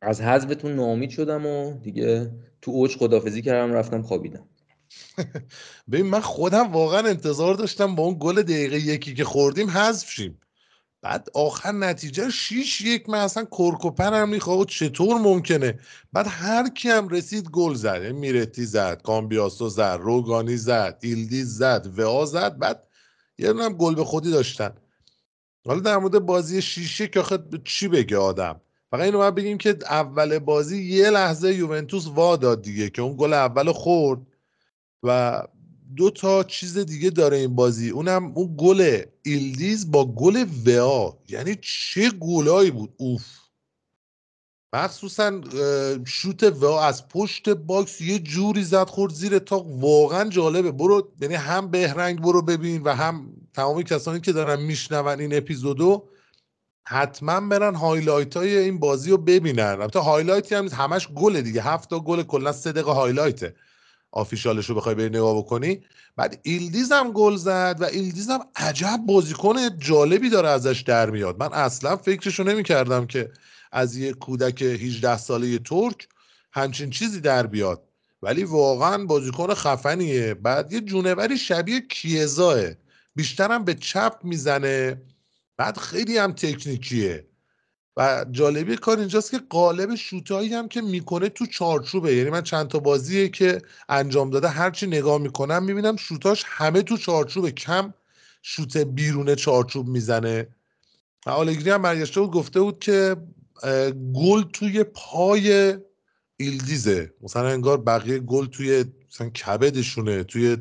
از 0.00 0.20
حذفتون 0.20 0.72
ناامید 0.72 1.10
شدم 1.10 1.46
و 1.46 1.80
دیگه 1.80 2.30
تو 2.62 2.70
اوج 2.70 2.96
خدافزی 2.96 3.42
کردم 3.42 3.72
رفتم 3.72 4.02
خوابیدم. 4.02 4.48
ببین 5.92 6.06
من 6.06 6.20
خودم 6.20 6.72
واقعا 6.72 7.00
انتظار 7.08 7.54
داشتم 7.54 7.94
با 7.94 8.02
اون 8.02 8.16
گل 8.20 8.42
دقیقه 8.42 8.76
یکی 8.76 9.14
که 9.14 9.24
خوردیم 9.24 9.70
حذف 9.70 10.10
شیم. 10.10 10.40
بعد 11.02 11.28
آخر 11.34 11.72
نتیجه 11.72 12.30
6 12.30 12.80
یک 12.80 13.08
من 13.08 13.18
اصلا 13.18 13.44
کرکوپن 13.44 14.14
هم 14.14 14.28
می‌خواد 14.28 14.68
چطور 14.68 15.20
ممکنه؟ 15.20 15.78
بعد 16.12 16.26
هر 16.28 16.68
کی 16.68 16.88
هم 16.88 17.08
رسید 17.08 17.48
گل 17.50 17.74
زد. 17.74 18.02
یعنی 18.02 18.18
میرتی 18.18 18.64
زد 18.64 19.02
کامبیاسو 19.02 19.68
زد 19.68 19.98
روگانی 20.00 20.56
زد 20.56 20.98
ایلدی 21.02 21.44
زد 21.44 21.98
وعا 21.98 22.24
زد. 22.24 22.58
بعد 22.58 22.82
یه 23.38 23.48
هم 23.48 23.72
گل 23.72 23.94
به 23.94 24.04
خودی 24.04 24.30
داشتن. 24.30 24.74
حالا 25.66 25.80
در 25.80 25.98
مورد 25.98 26.18
بازی 26.18 26.62
شیشه 26.62 27.08
که 27.08 27.20
آخه 27.20 27.38
چی 27.64 27.88
بگه 27.88 28.16
آدم؟ 28.16 28.60
فقط 28.90 29.00
اینو 29.00 29.18
باید 29.18 29.34
بگیم 29.34 29.58
که 29.58 29.78
اول 29.90 30.38
بازی 30.38 30.82
یه 30.82 31.10
لحظه 31.10 31.54
یوونتوس 31.54 32.06
وا 32.06 32.36
داد 32.36 32.62
دیگه 32.62 32.90
که 32.90 33.02
اون 33.02 33.16
گل 33.16 33.32
اول 33.32 33.72
خورد 33.72 34.20
و 35.02 35.42
دو 35.96 36.10
تا 36.10 36.44
چیز 36.44 36.78
دیگه 36.78 37.10
داره 37.10 37.36
این 37.36 37.54
بازی. 37.54 37.90
اونم 37.90 38.32
اون 38.34 38.54
گل 38.58 39.02
ایلدیز 39.22 39.90
با 39.90 40.04
گل 40.04 40.44
ویا 40.64 41.18
یعنی 41.28 41.56
چه 41.62 42.10
گلایی 42.10 42.70
بود؟ 42.70 42.94
اوف. 42.96 43.26
مخصوصا 44.74 45.40
شوت 46.06 46.42
ویا 46.42 46.80
از 46.80 47.08
پشت 47.08 47.48
box 47.48 48.00
یه 48.00 48.18
جوری 48.18 48.64
زد 48.64 48.86
خورد 48.88 49.12
زیر 49.12 49.38
طاق 49.38 49.58
واقعا 49.58 50.28
جالبه. 50.28 50.70
برو 50.72 51.12
یعنی 51.20 51.34
هم 51.34 51.70
بهرنگ 51.70 52.20
برو 52.20 52.42
ببین 52.42 52.82
و 52.82 52.94
هم 52.94 53.32
تمامی 53.54 53.84
کسانی 53.84 54.20
که 54.20 54.32
دارن 54.32 54.62
میشنون 54.62 55.20
این 55.20 55.36
اپیزودو 55.36 56.08
حتما 56.86 57.40
برن 57.40 57.74
highlight 57.74 58.36
های 58.36 58.56
این 58.58 58.78
بازی 58.78 59.10
رو 59.10 59.16
ببینن. 59.16 59.62
البته 59.62 59.98
highlight 59.98 60.48
ی 60.48 60.54
هم 60.54 60.68
همش 60.68 61.08
گل 61.08 61.40
دیگه. 61.40 61.62
هفت 61.62 61.90
تا 61.90 62.00
گل 62.00 62.22
کلا 62.22 62.52
سه 62.52 62.72
دقیقه 62.72 62.92
highlight 62.92 63.43
ه. 63.43 63.54
آفیشالش 64.12 64.66
رو 64.66 64.74
بخوای 64.74 64.94
بری 64.94 65.08
نگاه 65.08 65.36
بکنی. 65.38 65.80
بعد 66.16 66.40
ایلدیز 66.42 66.92
هم 66.92 67.12
گل 67.12 67.36
زد 67.36 67.76
و 67.80 67.84
ایلدیز 67.84 68.30
هم 68.30 68.40
عجب 68.56 69.00
بازیکن 69.06 69.78
جالبی 69.78 70.30
داره 70.30 70.48
ازش 70.48 70.80
در 70.80 71.10
میاد. 71.10 71.40
من 71.40 71.52
اصلا 71.52 71.96
فکرشو 71.96 72.42
نمی 72.42 72.62
کردم 72.62 73.06
که 73.06 73.30
از 73.72 73.96
یه 73.96 74.12
کودک 74.12 74.62
18 74.62 75.16
ساله 75.16 75.58
ترک 75.58 76.08
همچین 76.52 76.90
چیزی 76.90 77.20
در 77.20 77.46
بیاد. 77.46 77.82
ولی 78.22 78.44
واقعا 78.44 79.04
بازیکن 79.04 79.54
خفنیه. 79.54 80.34
بعد 80.34 80.72
یه 80.72 80.80
جورایی 80.80 81.38
شبیه 81.38 81.80
کیزاه. 81.80 82.60
بیشترم 83.14 83.64
به 83.64 83.74
چپ 83.74 84.20
می‌زنه. 84.22 85.02
بعد 85.56 85.78
خیلی 85.78 86.18
هم 86.18 86.32
تکنیکیه. 86.32 87.27
و 87.98 88.26
جالبی 88.30 88.76
کار 88.76 88.98
اینجاست 88.98 89.30
که 89.30 89.38
غالب 89.50 89.94
شوتایی 89.94 90.54
هم 90.54 90.68
که 90.68 90.80
می‌کنه 90.80 91.28
تو 91.28 91.46
چارچوبه. 91.46 92.14
یعنی 92.14 92.30
من 92.30 92.42
چند 92.42 92.68
تا 92.68 92.78
بازیه 92.78 93.28
که 93.28 93.62
انجام 93.88 94.30
داده 94.30 94.48
هرچی 94.48 94.86
نگاه 94.86 95.18
می‌کنم 95.18 95.62
می‌بینم 95.62 95.96
شوتاش 95.96 96.44
همه 96.46 96.82
تو 96.82 96.96
چارچوبه. 96.96 97.50
کم 97.50 97.94
شوت 98.42 98.76
بیرون 98.76 99.34
چارچوب 99.34 99.88
می‌زنه. 99.88 100.48
آلگری 101.26 101.70
هم 101.70 101.82
برگشته 101.82 102.20
بود 102.20 102.30
گفته 102.30 102.60
بود 102.60 102.78
که 102.78 103.16
گل 104.14 104.42
توی 104.42 104.84
پای 104.84 105.76
ایلدیزه. 106.36 107.12
مثلا 107.20 107.48
انگار 107.48 107.80
بقیه 107.80 108.18
گل 108.18 108.46
توی 108.46 108.84
مثلا 109.10 109.28
کبدشونه 109.28 110.24
توی 110.24 110.56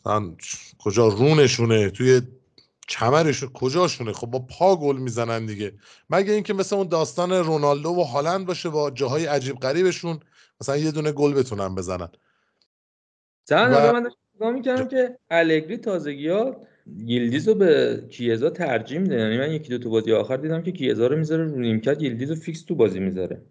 مثلا 0.00 0.34
کجا 0.78 1.08
رونشونه 1.08 1.90
توی 1.90 2.20
کمرش 2.88 3.44
کجاشونه؟ 3.44 4.12
خب 4.12 4.26
با 4.26 4.38
پا 4.38 4.76
گل 4.76 4.96
می‌زنن 4.96 5.46
دیگه. 5.46 5.72
مگه 6.10 6.32
اینکه 6.32 6.54
مثل 6.54 6.76
اون 6.76 6.88
داستان 6.88 7.32
رونالدو 7.32 7.88
و 7.88 8.02
هالند 8.02 8.46
باشه 8.46 8.68
با 8.68 8.90
جاهای 8.90 9.26
عجیب 9.26 9.56
غریبشون 9.56 10.20
مثلا 10.60 10.76
یه 10.76 10.90
دونه 10.90 11.12
گل 11.12 11.34
بتونن 11.34 11.74
بزنن. 11.74 12.08
و... 13.50 13.92
من 13.92 14.10
نگاه 14.34 14.50
می‌کردم 14.50 14.88
که 14.88 15.18
الگری 15.30 15.76
تازگی 15.76 16.28
ها 16.28 16.66
یلدیز 16.96 17.48
رو 17.48 17.54
به 17.54 18.02
کیزا 18.10 18.50
ترجیح 18.50 18.98
میده. 18.98 19.14
یعنی 19.14 19.38
من 19.38 19.52
یکی 19.52 19.68
دو 19.68 19.78
تا 19.78 19.90
بازی 19.90 20.12
آخر 20.12 20.36
دیدم 20.36 20.62
که 20.62 20.72
کیزا 20.72 21.06
رو 21.06 21.16
می‌ذاره 21.16 21.44
رو 21.44 21.56
نیمکت 21.56 22.02
یلدیز 22.02 22.30
رو 22.30 22.36
فیکس 22.36 22.62
تو 22.62 22.74
بازی 22.74 23.00
می‌ذاره. 23.00 23.42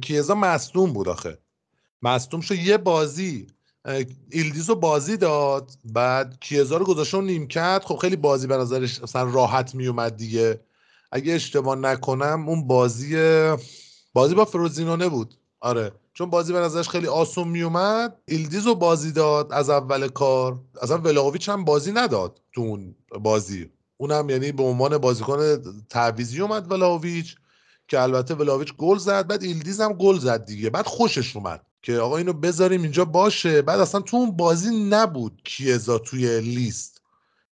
کیزا 0.00 0.34
مصدوم 0.34 0.92
بود 0.92 1.08
آخه. 1.08 1.38
مصدوم 2.02 2.40
شد 2.40 2.54
یه 2.54 2.76
بازی. 2.78 3.46
ایلدیزو 4.30 4.74
بازی 4.74 5.16
داد 5.16 5.70
بعد 5.84 6.40
کیزا 6.40 6.76
رو 6.76 6.84
گذاشته 6.84 7.20
نیمکت. 7.20 7.82
خب 7.84 7.96
خیلی 7.96 8.16
بازی 8.16 8.46
به 8.46 8.56
نظرش 8.56 9.02
مثلا 9.02 9.22
راحت 9.22 9.74
میومد 9.74 10.16
دیگه. 10.16 10.60
اگه 11.12 11.32
اشتباه 11.32 11.76
نکنم 11.76 12.48
اون 12.48 12.66
بازی 12.66 13.16
بازی 14.12 14.34
با 14.34 14.44
فروزینونه 14.44 15.08
بود 15.08 15.34
آره. 15.60 15.92
چون 16.14 16.30
بازی 16.30 16.52
به 16.52 16.58
نظرش 16.58 16.88
خیلی 16.88 17.06
آسون 17.06 17.48
میومد 17.48 18.18
ایلدیزو 18.24 18.74
بازی 18.74 19.12
داد 19.12 19.52
از 19.52 19.70
اول 19.70 20.08
کار. 20.08 20.60
اصلا 20.82 20.98
ولاویچ 20.98 21.48
هم 21.48 21.64
بازی 21.64 21.92
نداد 21.92 22.40
تو 22.52 22.60
اون 22.60 22.94
بازی. 23.20 23.70
اونم 23.96 24.30
یعنی 24.30 24.52
به 24.52 24.62
عنوان 24.62 24.98
بازیکن 24.98 25.62
تعویضی 25.90 26.40
اومد 26.40 26.70
ولاویچ 26.70 27.36
که 27.88 28.00
البته 28.00 28.34
ولاویچ 28.34 28.74
گل 28.74 28.98
زد 28.98 29.26
بعد 29.26 29.42
ایلدیز 29.42 29.80
هم 29.80 29.92
گل 29.92 30.18
زد 30.18 30.44
دیگه. 30.44 30.70
بعد 30.70 30.86
خوشش 30.86 31.36
اومد 31.36 31.62
که 31.82 31.98
آقا 31.98 32.16
اینو 32.16 32.32
بذاریم 32.32 32.82
اینجا 32.82 33.04
باشه. 33.04 33.62
بعد 33.62 33.80
اصلا 33.80 34.00
تو 34.00 34.16
اون 34.16 34.30
بازی 34.30 34.88
نبود 34.90 35.40
کیزا 35.44 35.98
توی 35.98 36.40
لیست. 36.40 37.02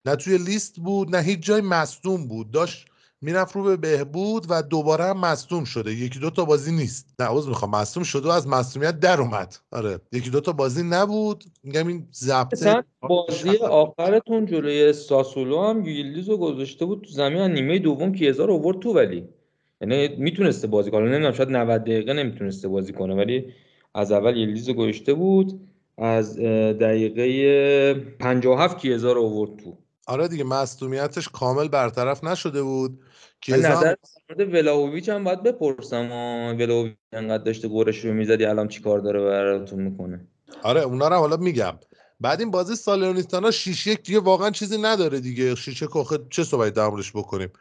نه 0.04 0.16
توی 0.16 0.38
لیست 0.38 0.76
بود 0.76 1.16
نه 1.16 1.22
هیچ 1.22 1.40
جای 1.40 1.60
مصدوم 1.60 2.28
بود. 2.28 2.50
داشت 2.50 2.86
می‌رفت 3.20 3.56
رو 3.56 3.62
به 3.62 3.76
بهبود 3.76 4.46
و 4.48 4.62
دوباره 4.62 5.04
هم 5.04 5.18
مصدوم 5.18 5.64
شده. 5.64 5.94
یکی 5.94 6.18
دو 6.18 6.30
تا 6.30 6.44
بازی 6.44 6.72
نیست. 6.72 7.06
نه 7.20 7.26
عوض 7.26 7.48
می‌خوام 7.48 7.70
مصدوم 7.70 8.04
شده 8.04 8.28
و 8.28 8.30
از 8.30 8.48
مصدومیت 8.48 9.00
در 9.00 9.20
اومد. 9.20 9.56
آره 9.72 10.00
یکی 10.12 10.30
دو 10.30 10.40
تا 10.40 10.52
بازی 10.52 10.82
نبود. 10.82 11.44
میگم 11.62 11.86
این 11.86 12.08
ضبط 12.14 12.84
بازی 13.00 13.56
آخرتون 13.56 14.46
جلوی 14.46 14.92
ساسولو 14.92 15.62
هم 15.62 15.84
رو 16.28 16.36
گذاشته 16.36 16.84
بود 16.84 17.04
تو 17.04 17.10
زمین 17.10 17.40
نیمه 17.40 17.78
دوم 17.78 18.12
کیزا 18.12 18.44
رو 18.44 18.54
آورد 18.54 18.78
تو 18.78 18.92
ولی. 18.92 19.28
یعنی 19.80 20.08
می‌تونسته 20.08 20.66
بازی 20.66 20.90
کنه. 20.90 21.04
نمی‌دونم 21.04 21.32
شاید 21.32 21.50
90 21.50 21.82
دقیقه 21.82 22.12
نمی‌تونسته 22.12 22.68
بازی 22.68 22.92
کنه 22.92 23.14
ولی 23.14 23.52
از 23.94 24.12
اول 24.12 24.36
یلدیز 24.36 24.70
گوشته 24.70 25.14
بود. 25.14 25.60
از 25.98 26.38
دقیقه 26.80 27.94
57 27.94 28.78
کیزا 28.78 29.12
رو 29.12 29.22
آورد 29.22 29.56
تو. 29.56 29.78
آره 30.06 30.28
دیگه 30.28 30.44
مصدومیتش 30.44 31.28
کامل 31.28 31.68
برطرف 31.68 32.24
نشده 32.24 32.62
بود. 32.62 33.00
که 33.40 33.56
نظر 33.56 33.94
مورد 34.28 34.54
ولاویچ 34.54 35.08
هم 35.08 35.24
باید 35.24 35.42
بپرسم 35.42 36.10
ولاویچ 36.58 36.94
انقدر 37.12 37.42
داشته 37.44 37.68
گورش 37.68 38.04
رو 38.04 38.12
می‌زدی 38.12 38.44
الان 38.44 38.68
چی 38.68 38.82
کار 38.82 38.98
داره 38.98 39.24
براتون 39.24 39.82
می‌کنه؟ 39.82 40.26
آره 40.62 40.80
اونا 40.80 41.08
رو 41.08 41.16
حالا 41.16 41.36
میگم. 41.36 41.78
بعد 42.20 42.40
این 42.40 42.50
بازی 42.50 42.74
سالرنیتانا 42.74 43.50
6 43.50 43.86
یک 43.86 44.02
دیگه 44.02 44.20
واقعا 44.20 44.50
چیزی 44.50 44.78
نداره 44.78 45.20
دیگه. 45.20 45.54
شیشه 45.54 45.86
کاخه 45.86 46.18
چه 46.30 46.44
صحبتی 46.44 46.70
درمورش 46.70 47.12
بکنیم؟ 47.12 47.52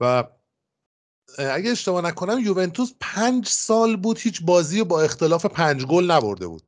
و 0.00 0.24
اگه 1.38 1.70
اشتباه 1.70 2.04
نکنم 2.04 2.38
یوونتوس 2.38 2.92
پنج 3.00 3.46
سال 3.46 3.96
بود 3.96 4.18
هیچ 4.18 4.42
بازی 4.42 4.84
با 4.84 5.02
اختلاف 5.02 5.46
پنج 5.46 5.84
گل 5.84 6.10
نبرده 6.10 6.46
بود. 6.46 6.62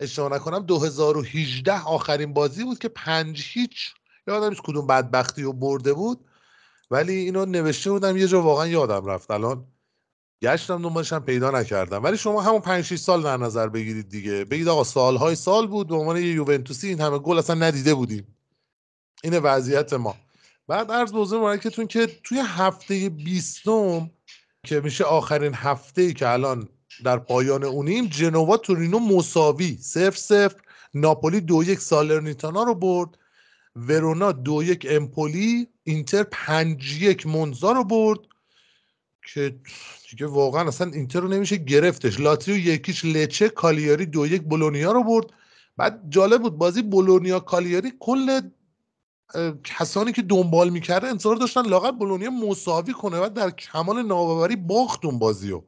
اشتباه 0.00 0.32
نکنم 0.32 0.58
2018 0.58 1.80
آخرین 1.82 2.32
بازی 2.32 2.64
بود 2.64 2.78
که 2.78 2.88
پنج 2.88 3.42
هیچ 3.52 3.94
یادم 4.26 4.48
نیست 4.48 4.62
کدوم 4.62 4.86
بدبختی 4.86 5.42
رو 5.42 5.52
برده 5.52 5.92
بود. 5.92 6.24
ولی 6.90 7.12
اینو 7.12 7.44
نوشته 7.44 7.90
بودم 7.90 8.16
یه 8.16 8.28
جا 8.28 8.42
واقعا 8.42 8.66
یادم 8.66 9.06
رفت. 9.06 9.30
الان 9.30 9.64
گشتم 10.42 10.82
دنبالش 10.82 11.12
هم 11.12 11.24
پیدا 11.24 11.50
نکردم. 11.50 12.04
ولی 12.04 12.16
شما 12.16 12.42
همون 12.42 12.60
5 12.60 12.84
6 12.84 12.96
سال 12.96 13.22
در 13.22 13.36
نظر 13.36 13.68
بگیرید 13.68 14.08
دیگه. 14.08 14.44
بگید 14.44 14.68
آقا 14.68 14.84
سالهای 14.84 15.34
سال 15.34 15.66
بود 15.66 15.88
به 15.88 15.94
عنوان 15.94 16.16
یه 16.16 16.32
یوونتوسی 16.32 16.88
این 16.88 17.00
همه 17.00 17.18
گل 17.18 17.38
اصلا 17.38 17.56
ندیده 17.56 17.94
بودیم. 17.94 18.36
این 19.24 19.38
وضعیت 19.38 19.92
ما. 19.92 20.16
بعد 20.68 20.92
عرض 20.92 21.12
به 21.12 21.18
حضور 21.18 21.56
که 21.56 22.06
توی 22.24 22.38
هفته 22.44 23.08
20 23.08 23.62
که 24.64 24.80
میشه 24.80 25.04
آخرین 25.04 25.54
هفته 25.54 26.02
ای 26.02 26.12
که 26.12 26.28
الان 26.28 26.68
در 27.04 27.18
پایان 27.18 27.64
اونیم 27.64 28.06
جنوا 28.06 28.56
تورینو 28.56 28.98
مساوی 28.98 29.78
صفر 29.80 30.16
صفر 30.16 30.56
ناپولی 30.94 31.40
دو 31.40 31.62
یک 31.62 31.80
سالرنیتانا 31.80 32.62
رو 32.62 32.74
برد. 32.74 33.08
ورونا 33.76 34.32
دو 34.32 34.62
یک 34.62 34.86
امپولی 34.90 35.68
اینتر 35.84 36.22
پنج 36.22 37.02
یک 37.02 37.26
منزا 37.26 37.72
رو 37.72 37.84
برد. 37.84 38.18
که 39.34 39.54
دیگه 40.10 40.26
واقعا 40.26 40.68
اصلا 40.68 40.90
اینتر 40.92 41.20
رو 41.20 41.28
نمیشه 41.28 41.56
گرفتش. 41.56 42.20
لاتریو 42.20 42.56
یکیش 42.56 43.04
لچه 43.04 43.48
کالیاری 43.48 44.06
دو 44.06 44.26
یک 44.26 44.42
بولونیا 44.42 44.92
رو 44.92 45.04
برد. 45.04 45.26
بعد 45.76 46.02
جالب 46.08 46.42
بود 46.42 46.58
بازی 46.58 46.82
بولونیا 46.82 47.40
کالیاری 47.40 47.92
کل 48.00 48.40
کسانی 49.64 50.12
که 50.12 50.22
دنبال 50.22 50.68
می‌کرده 50.70 51.06
انتظار 51.06 51.36
داشتن 51.36 51.62
لاغت 51.62 51.94
بولونیا 51.94 52.30
مساوی 52.30 52.92
کنه 52.92 53.18
و 53.18 53.28
در 53.28 53.50
کمال 53.50 54.02
ناباوری 54.02 54.56
باخت 54.56 55.04
اون 55.04 55.18
بازی 55.18 55.50
رو 55.50 55.64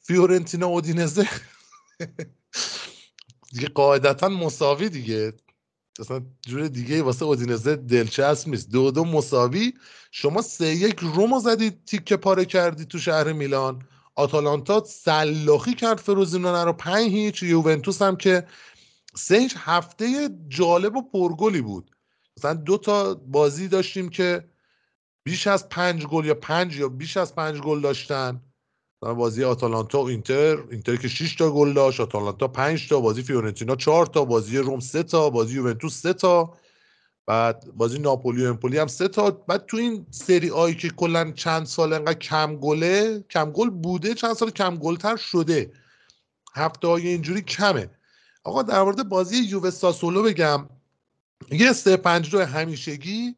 فیورنتینا 0.00 0.66
اودینزه 0.66 1.28
دیگه 3.52 3.68
قاعدتا 3.68 4.28
مساوی 4.28 4.88
دیگه. 4.88 5.32
اصلا 6.00 6.22
جور 6.46 6.68
دیگه 6.68 7.02
واسه 7.02 7.24
اودینزه 7.24 7.76
دلچسب 7.76 8.48
نیست. 8.48 8.70
دو 8.70 8.90
دو 8.90 9.04
مساوی. 9.04 9.74
شما 10.10 10.42
سه 10.42 10.66
یک 10.66 10.98
رومو 10.98 11.40
زدید 11.40 11.84
تیکه 11.84 12.16
پاره 12.16 12.44
کردی 12.44 12.84
تو 12.84 12.98
شهر 12.98 13.32
میلان. 13.32 13.82
آتالانتا 14.14 14.84
سلاخی 14.84 15.74
کرد 15.74 15.98
فروزینونه 15.98 16.64
رو. 16.64 16.72
پنج 16.72 17.10
هیچ. 17.12 17.42
یوونتوس 17.42 18.02
هم 18.02 18.16
که 18.16 18.46
سه 19.16 19.48
هفته 19.56 20.30
جالب 20.48 20.96
و 20.96 21.02
پرگلی 21.02 21.60
بود. 21.60 21.93
مثلا 22.38 22.54
دو 22.54 22.78
تا 22.78 23.14
بازی 23.14 23.68
داشتیم 23.68 24.08
که 24.08 24.48
بیش 25.24 25.46
از 25.46 25.68
پنج 25.68 26.06
گل 26.06 26.24
یا 26.24 26.34
پنج 26.34 26.76
یا 26.76 26.88
بیش 26.88 27.16
از 27.16 27.34
پنج 27.34 27.60
گل 27.60 27.80
داشتن. 27.80 28.40
بازی 29.00 29.44
آتالانتا 29.44 30.02
و 30.02 30.08
اینتر 30.08 30.64
اینتر 30.70 30.96
که 30.96 31.08
6 31.08 31.34
تا 31.34 31.50
گل 31.50 31.72
داشت 31.72 32.00
آتالانتا 32.00 32.48
5 32.48 32.88
تا 32.88 33.00
بازی 33.00 33.22
فیورنتینا 33.22 33.76
4 33.76 34.06
تا 34.06 34.24
بازی 34.24 34.58
روم 34.58 34.80
3 34.80 35.02
تا 35.02 35.30
بازی 35.30 35.54
یوونتوس 35.54 36.00
3 36.00 36.12
تا 36.12 36.56
بعد 37.26 37.64
بازی 37.76 37.98
ناپولی 37.98 38.44
و 38.44 38.48
امپولی 38.48 38.78
هم 38.78 38.86
3 38.86 39.08
تا. 39.08 39.30
بعد 39.30 39.66
تو 39.66 39.76
این 39.76 40.06
سری 40.10 40.50
آی 40.50 40.74
که 40.74 40.90
کلا 40.90 41.32
چند 41.32 41.66
سال 41.66 41.92
انقدر 41.92 42.18
کم 42.18 42.56
گله 42.56 43.24
کم 43.30 43.50
گل 43.50 43.70
بوده 43.70 44.14
چند 44.14 44.34
سال 44.34 44.50
کم 44.50 44.76
گل 44.76 44.96
تر 44.96 45.16
شده. 45.16 45.72
هفته 46.54 46.88
های 46.88 47.08
اینجوری 47.08 47.42
کمه. 47.42 47.90
آقا 48.44 48.62
در 48.62 48.82
مورد 48.82 49.08
بازی 49.08 49.36
یووه 49.36 49.70
ساسولو 49.70 50.22
بگم. 50.22 50.68
یه 51.50 51.72
3 51.72 51.96
5 51.96 52.30
2 52.30 52.44
همیشگی 52.44 53.36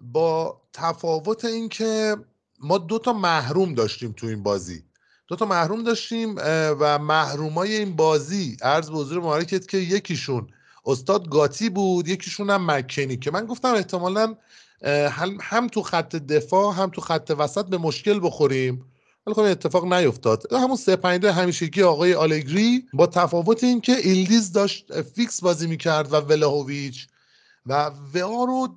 با 0.00 0.60
تفاوت 0.72 1.44
اینکه 1.44 2.16
ما 2.60 2.78
دو 2.78 2.98
تا 2.98 3.12
محروم 3.12 3.74
داشتیم 3.74 4.12
تو 4.12 4.26
این 4.26 4.42
بازی. 4.42 4.84
دو 5.28 5.36
تا 5.36 5.46
محروم 5.46 5.84
داشتیم 5.84 6.34
و 6.80 6.98
محرومای 6.98 7.76
این 7.76 7.96
بازی 7.96 8.56
عرض 8.62 8.90
به 8.90 8.96
حضور 8.96 9.18
مبارکت 9.18 9.68
که 9.68 9.78
یکیشون 9.78 10.46
استاد 10.86 11.28
گاتی 11.28 11.68
بود 11.68 12.08
یکیشون 12.08 12.50
هم 12.50 12.70
مکنی 12.70 13.16
که 13.16 13.30
من 13.30 13.46
گفتم 13.46 13.74
احتمالا 13.74 14.34
هم 15.40 15.68
تو 15.68 15.82
خط 15.82 16.16
دفاع 16.16 16.74
هم 16.74 16.90
تو 16.90 17.00
خط 17.00 17.34
وسط 17.38 17.64
به 17.64 17.78
مشکل 17.78 18.20
بخوریم. 18.22 18.84
ولی 19.26 19.34
خب 19.34 19.40
اتفاق 19.40 19.92
نیفتاد. 19.92 20.52
همون 20.52 20.76
سه 20.76 20.96
پنج 20.96 21.26
همیشگی 21.26 21.82
آقای 21.82 22.14
آلگری 22.14 22.86
با 22.92 23.06
تفاوت 23.06 23.64
اینکه 23.64 23.96
ایلدیز 23.96 24.52
داشت 24.52 25.02
فیکس 25.02 25.40
بازی 25.40 25.66
می‌کرد 25.66 26.12
و 26.12 26.16
ولاهویچ 26.16 27.06
و 27.68 27.90
ویا 28.14 28.44
رو 28.44 28.68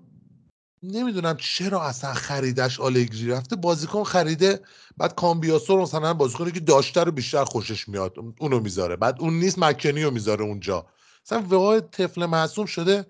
نمی‌دونم 0.84 1.38
چرا 1.38 1.84
اصلا 1.84 2.14
خریدش 2.14 2.80
آلگری 2.80 3.28
رفته. 3.28 3.56
بازیکن 3.56 4.04
خریده 4.04 4.60
بعد 4.98 5.16
کامبیاسو 5.16 5.82
مثلا 5.82 6.14
بازیکنی 6.14 6.52
که 6.52 6.60
داشته 6.60 7.04
رو 7.04 7.12
بیشتر 7.12 7.44
خوشش 7.44 7.90
میاد 7.90 8.16
اونو 8.40 8.60
می‌ذاره. 8.60 8.96
بعد 8.96 9.16
اون 9.20 9.34
نیست 9.34 9.60
مکنی 9.60 10.04
رو 10.04 10.12
می‌ذاره 10.12 10.46
اونجا. 10.46 10.86
مثلا 11.26 11.42
وقای 11.50 11.82
طفل 11.82 12.26
معصوم 12.26 12.66
شده 12.66 13.06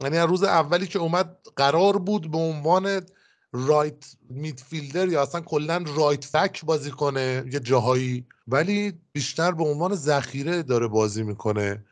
یعنی 0.00 0.18
روز 0.18 0.42
اولی 0.42 0.86
که 0.86 0.98
اومد 0.98 1.38
قرار 1.56 1.98
بود 1.98 2.30
به 2.30 2.38
عنوان 2.38 3.00
رایت 3.52 4.16
میدفیلدر 4.30 5.08
یا 5.08 5.22
اصلا 5.22 5.40
کلا 5.40 5.84
رایت 5.96 6.24
فک 6.24 6.64
بازی 6.64 6.90
کنه 6.90 7.44
یه 7.52 7.60
جاهایی 7.60 8.26
ولی 8.48 8.92
بیشتر 9.12 9.52
به 9.52 9.64
عنوان 9.64 9.94
ذخیره 9.94 10.62
داره 10.62 10.88
بازی 10.88 11.22
می‌کنه. 11.22 11.84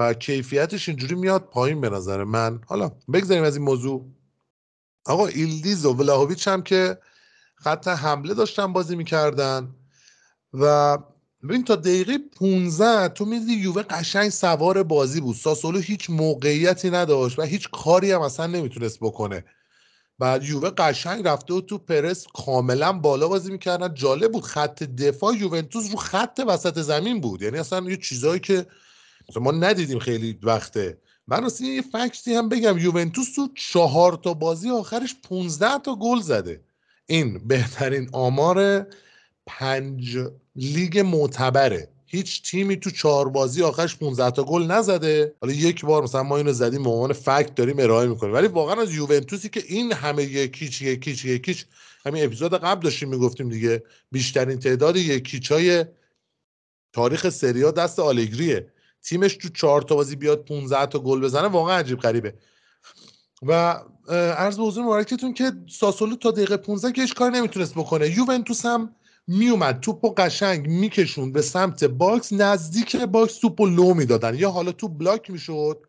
و 0.00 0.14
کیفیتش 0.14 0.88
اینجوری 0.88 1.14
میاد 1.14 1.42
پایین 1.42 1.80
به 1.80 1.90
نظر 1.90 2.24
من. 2.24 2.60
حالا 2.66 2.92
بگذاریم 3.12 3.44
از 3.44 3.56
این 3.56 3.64
موضوع. 3.64 4.06
آقا 5.06 5.26
ایلدیز 5.26 5.84
و 5.84 5.92
ولاهویچ 5.92 6.48
هم 6.48 6.62
که 6.62 6.98
خط 7.54 7.88
حمله 7.88 8.34
داشتن 8.34 8.72
بازی 8.72 8.96
می‌کردن 8.96 9.74
و 10.54 10.98
ببین 11.48 11.64
تا 11.64 11.76
دقیقه 11.76 12.18
15 12.36 13.08
تو 13.08 13.24
می‌دیدی 13.24 13.52
یووه 13.52 13.82
قشنگ 13.82 14.28
سوار 14.28 14.82
بازی 14.82 15.20
بود. 15.20 15.36
ساسولو 15.36 15.78
هیچ 15.78 16.10
موقعیتی 16.10 16.90
نداشت 16.90 17.38
و 17.38 17.42
هیچ 17.42 17.68
کاری 17.70 18.12
هم 18.12 18.20
اصلا 18.20 18.46
نمی‌تونست 18.46 18.98
بکنه. 19.00 19.44
بعد 20.18 20.44
یووه 20.44 20.70
قشنگ 20.70 21.28
رفته 21.28 21.54
و 21.54 21.60
تو 21.60 21.78
پرس 21.78 22.26
کاملا 22.34 22.92
بالا 22.92 23.28
بازی 23.28 23.52
می‌کردن. 23.52 23.94
جالب 23.94 24.32
بود 24.32 24.44
خط 24.44 24.82
دفاع 24.82 25.36
یوونتوس 25.36 25.90
رو 25.90 25.96
خط 25.96 26.40
وسط 26.46 26.78
زمین 26.78 27.20
بود. 27.20 27.42
یعنی 27.42 27.58
اصلا 27.58 27.90
یه 27.90 27.96
چیزایی 27.96 28.40
که 28.40 28.66
ما 29.36 29.50
ندیدیم 29.50 29.98
خیلی 29.98 30.38
وقته. 30.42 30.98
من 31.26 31.44
اصلا 31.44 31.66
یه 31.66 31.82
فکتی 31.82 32.34
هم 32.34 32.48
بگم 32.48 32.78
یوونتوس 32.78 33.34
تو 33.34 33.48
چهار 33.54 34.20
تا 34.24 34.34
بازی 34.34 34.70
آخرش 34.70 35.16
15 35.28 35.78
تا 35.78 35.96
گل 35.96 36.20
زده. 36.20 36.60
این 37.06 37.48
بهترین 37.48 38.08
آمار 38.12 38.86
پنج 39.46 40.18
لیگ 40.56 40.98
معتبره. 40.98 41.88
هیچ 42.06 42.50
تیمی 42.50 42.76
تو 42.76 42.90
چهار 42.90 43.28
بازی 43.28 43.62
آخرش 43.62 43.96
15 43.96 44.30
تا 44.30 44.44
گل 44.44 44.62
نزده. 44.62 45.34
حالا 45.40 45.52
یک 45.52 45.84
بار 45.84 46.02
مثلا 46.02 46.22
ما 46.22 46.36
اینو 46.36 46.52
زدیم 46.52 46.82
به 46.82 46.90
عنوان 46.90 47.12
فکت 47.12 47.54
داریم 47.54 47.78
ارائه 47.78 48.08
می‌کنیم. 48.08 48.34
ولی 48.34 48.46
واقعا 48.46 48.82
از 48.82 48.94
یوونتوسی 48.94 49.48
که 49.48 49.62
این 49.66 49.92
همه 49.92 50.22
یکیچ 50.22 50.82
یکیچ 50.82 51.24
یکیچ 51.24 51.66
همین 52.06 52.24
اپیزود 52.24 52.54
قبل 52.54 52.82
داشتیم 52.82 53.08
می‌گفتیم 53.08 53.48
دیگه 53.48 53.82
بیشترین 54.12 54.58
تعداد 54.58 54.96
یکیچ 54.96 55.52
های 55.52 55.84
تاریخ 56.92 57.28
سری 57.28 57.59
آ 57.59 57.70
دست 57.70 57.98
آلگریه. 57.98 58.72
تیمش 59.02 59.36
تو 59.36 59.48
چهار 59.48 59.82
تا 59.82 59.94
بازی 59.94 60.16
بیاد 60.16 60.44
15 60.44 60.86
تا 60.86 60.98
گل 60.98 61.20
بزنه 61.20 61.48
واقعا 61.48 61.76
عجیب 61.76 61.98
غریبه. 61.98 62.34
و 63.42 63.80
عرض 64.12 64.56
به 64.56 64.62
حضور 64.62 64.84
مبارکتون 64.84 65.34
که 65.34 65.52
ساسولو 65.70 66.16
تا 66.16 66.30
دقیقه 66.30 66.56
15 66.56 66.92
که 66.92 67.02
هیچ 67.02 67.14
کاری 67.14 67.38
نمی‌تونست 67.38 67.74
بکنه. 67.74 68.18
یوونتوس 68.18 68.66
هم 68.66 68.94
میومد 69.26 69.80
توپ 69.80 70.04
و 70.04 70.14
قشنگ 70.16 70.66
می‌کشوند 70.66 71.32
به 71.32 71.42
سمت 71.42 71.84
باکس 71.84 72.32
نزدیک 72.32 72.96
باکس 72.96 73.38
توپ 73.38 73.60
و 73.60 73.66
لو 73.66 73.94
می‌دادن. 73.94 74.34
یا 74.34 74.50
حالا 74.50 74.72
تو 74.72 74.88
بلاک 74.88 75.30
می‌شد 75.30 75.86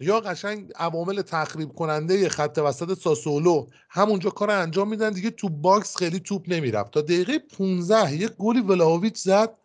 یا 0.00 0.20
قشنگ 0.20 0.72
عوامل 0.76 1.22
تخریب 1.22 1.68
کننده 1.68 2.28
خط 2.28 2.58
وسط 2.64 2.98
ساسولو 2.98 3.66
همونجا 3.90 4.30
کار 4.30 4.50
انجام 4.50 4.88
میدن. 4.88 5.12
دیگه 5.12 5.30
تو 5.30 5.48
باکس 5.48 5.96
خیلی 5.96 6.20
توپ 6.20 6.44
نمی‌رفت. 6.48 6.90
تا 6.90 7.00
دقیقه 7.00 7.38
15 7.38 8.14
یک 8.14 8.32
گلی 8.32 8.60
ولاهوویچ 8.60 9.16
زد 9.16 9.58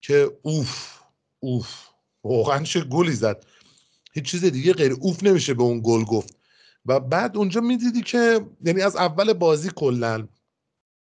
که 0.00 0.38
اوف 0.42 1.00
اوف. 1.40 1.87
واقعا 2.24 2.62
چه 2.62 2.80
گلی 2.80 3.12
زد. 3.12 3.44
هیچ 4.12 4.24
چیز 4.24 4.44
دیگه 4.44 4.72
غیر 4.72 4.92
اوف 5.00 5.24
نمیشه 5.24 5.54
به 5.54 5.62
اون 5.62 5.80
گل 5.84 6.04
گفت. 6.04 6.36
و 6.86 7.00
بعد 7.00 7.36
اونجا 7.36 7.60
می‌دیدی 7.60 8.00
که 8.00 8.46
یعنی 8.64 8.82
از 8.82 8.96
اول 8.96 9.32
بازی 9.32 9.70
کلا 9.76 10.28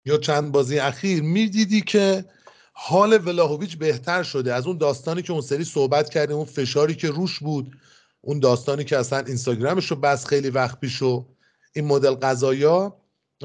یا 0.04 0.18
چند 0.18 0.52
بازی 0.52 0.78
اخیر 0.78 1.22
می‌دیدی 1.22 1.80
که 1.80 2.24
حال 2.72 3.26
ولاهویچ 3.26 3.76
بهتر 3.76 4.22
شده. 4.22 4.54
از 4.54 4.66
اون 4.66 4.78
داستانی 4.78 5.22
که 5.22 5.32
اون 5.32 5.42
سری 5.42 5.64
صحبت 5.64 6.10
کردیم 6.10 6.36
اون 6.36 6.44
فشاری 6.44 6.94
که 6.94 7.08
روش 7.10 7.38
بود 7.38 7.76
اون 8.20 8.40
داستانی 8.40 8.84
که 8.84 8.98
اصلا 8.98 9.18
اینستاگرامش 9.18 9.90
رو 9.90 9.96
بس 9.96 10.26
خیلی 10.26 10.50
وقت 10.50 10.80
پیش 10.80 11.02
این 11.02 11.84
مدل 11.84 12.14
یه 12.58 12.92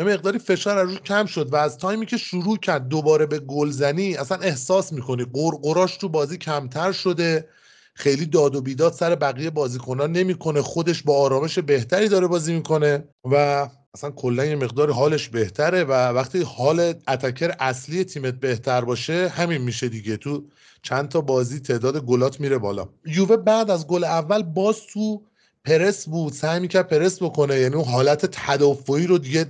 مقداری 0.03 0.39
فشار 0.39 0.77
از 0.77 0.89
روش 0.89 0.99
کم 0.99 1.25
شد 1.25 1.53
و 1.53 1.55
از 1.55 1.77
تایمی 1.77 2.05
که 2.05 2.17
شروع 2.17 2.57
کرد 2.57 2.87
دوباره 2.87 3.25
به 3.25 3.39
گلزنی 3.39 4.15
اصلا 4.15 4.37
احساس 4.37 4.93
می‌کنی. 4.93 5.25
قرقراش 5.33 5.97
تو 5.97 6.09
بازی 6.09 6.37
کمتر 6.37 6.91
شده. 6.91 7.47
خیلی 7.93 8.25
داد 8.25 8.55
و 8.55 8.61
بیداد 8.61 8.93
سر 8.93 9.15
بقیه 9.15 9.49
بازیکنان 9.49 10.11
نمی‌کنه. 10.11 10.61
خودش 10.61 11.03
با 11.03 11.17
آرامش 11.17 11.59
بهتری 11.59 12.07
داره 12.07 12.27
بازی 12.27 12.53
می‌کنه 12.53 13.03
و 13.31 13.67
اصلا 13.93 14.11
کلا 14.11 14.45
یه 14.45 14.55
مقدار 14.55 14.91
حالش 14.91 15.29
بهتره 15.29 15.83
و 15.83 15.91
وقتی 15.91 16.41
حال 16.41 16.93
اتکر 17.07 17.55
اصلی 17.59 18.03
تیمت 18.03 18.33
بهتر 18.33 18.81
باشه 18.81 19.27
همین 19.27 19.61
میشه 19.61 19.89
دیگه. 19.89 20.17
تو 20.17 20.43
چند 20.81 21.09
تا 21.09 21.21
بازی 21.21 21.59
تعداد 21.59 22.05
گلات 22.05 22.39
میره 22.39 22.57
بالا. 22.57 22.89
یووه 23.05 23.37
بعد 23.37 23.71
از 23.71 23.87
گل 23.87 24.03
اول 24.03 24.43
باز 24.43 24.81
تو 24.93 25.21
پرس 25.65 26.09
بود. 26.09 26.33
سعی 26.33 26.59
می‌کرد 26.59 26.87
پرس 26.87 27.23
بکنه. 27.23 27.59
یعنی 27.59 27.75
اون 27.75 27.85
حالت 27.85 28.25
تدافعی 28.25 29.07
رو 29.07 29.17
دیگه 29.17 29.45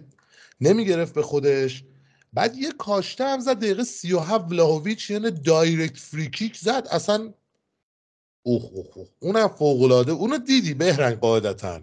نمی‌گرفت 0.62 1.14
به 1.14 1.22
خودش. 1.22 1.84
بعد 2.34 2.58
یه 2.58 2.72
کاشته 2.72 3.24
هم 3.24 3.40
زد 3.40 3.58
دقیقه 3.58 3.84
37 3.84 4.52
ولاهویچ 4.52 5.10
یعنی 5.10 5.32
دایرکت 5.32 5.98
فریکیک 5.98 6.58
زد. 6.58 6.88
اصلا 6.92 7.34
اوه 8.44 8.64
اوه 8.74 8.86
اوه. 8.96 9.08
اونم 9.20 9.48
فوق 9.48 9.82
العاده 9.82 10.12
اونو 10.12 10.38
دیدی؟ 10.38 10.74
بهرنگ 10.74 11.20
قاعدتا. 11.20 11.82